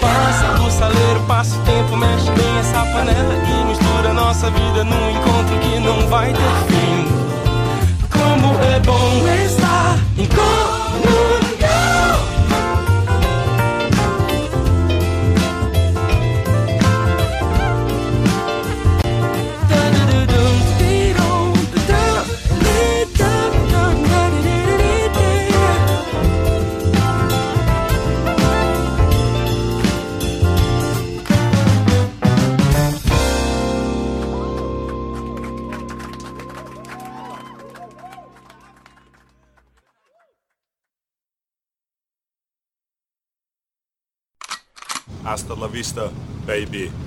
Passa 0.00 0.54
do 0.54 0.70
saleiro, 0.70 1.20
passa 1.28 1.54
o 1.58 1.62
tempo, 1.62 1.94
mexe 1.98 2.30
bem 2.30 2.58
essa 2.58 2.86
panela 2.86 3.34
e 3.34 3.64
mistura 3.66 4.14
nossa 4.14 4.50
vida 4.50 4.82
num 4.82 5.10
encontro 5.10 5.58
que 5.58 5.78
não 5.78 6.08
vai 6.08 6.32
ter 6.32 6.40
fim. 6.68 7.06
Como 8.10 8.54
é 8.64 8.80
bom 8.80 9.28
estar 9.44 9.98
em 10.16 10.24
comunhão. 10.24 11.35
Baby. 46.64 47.05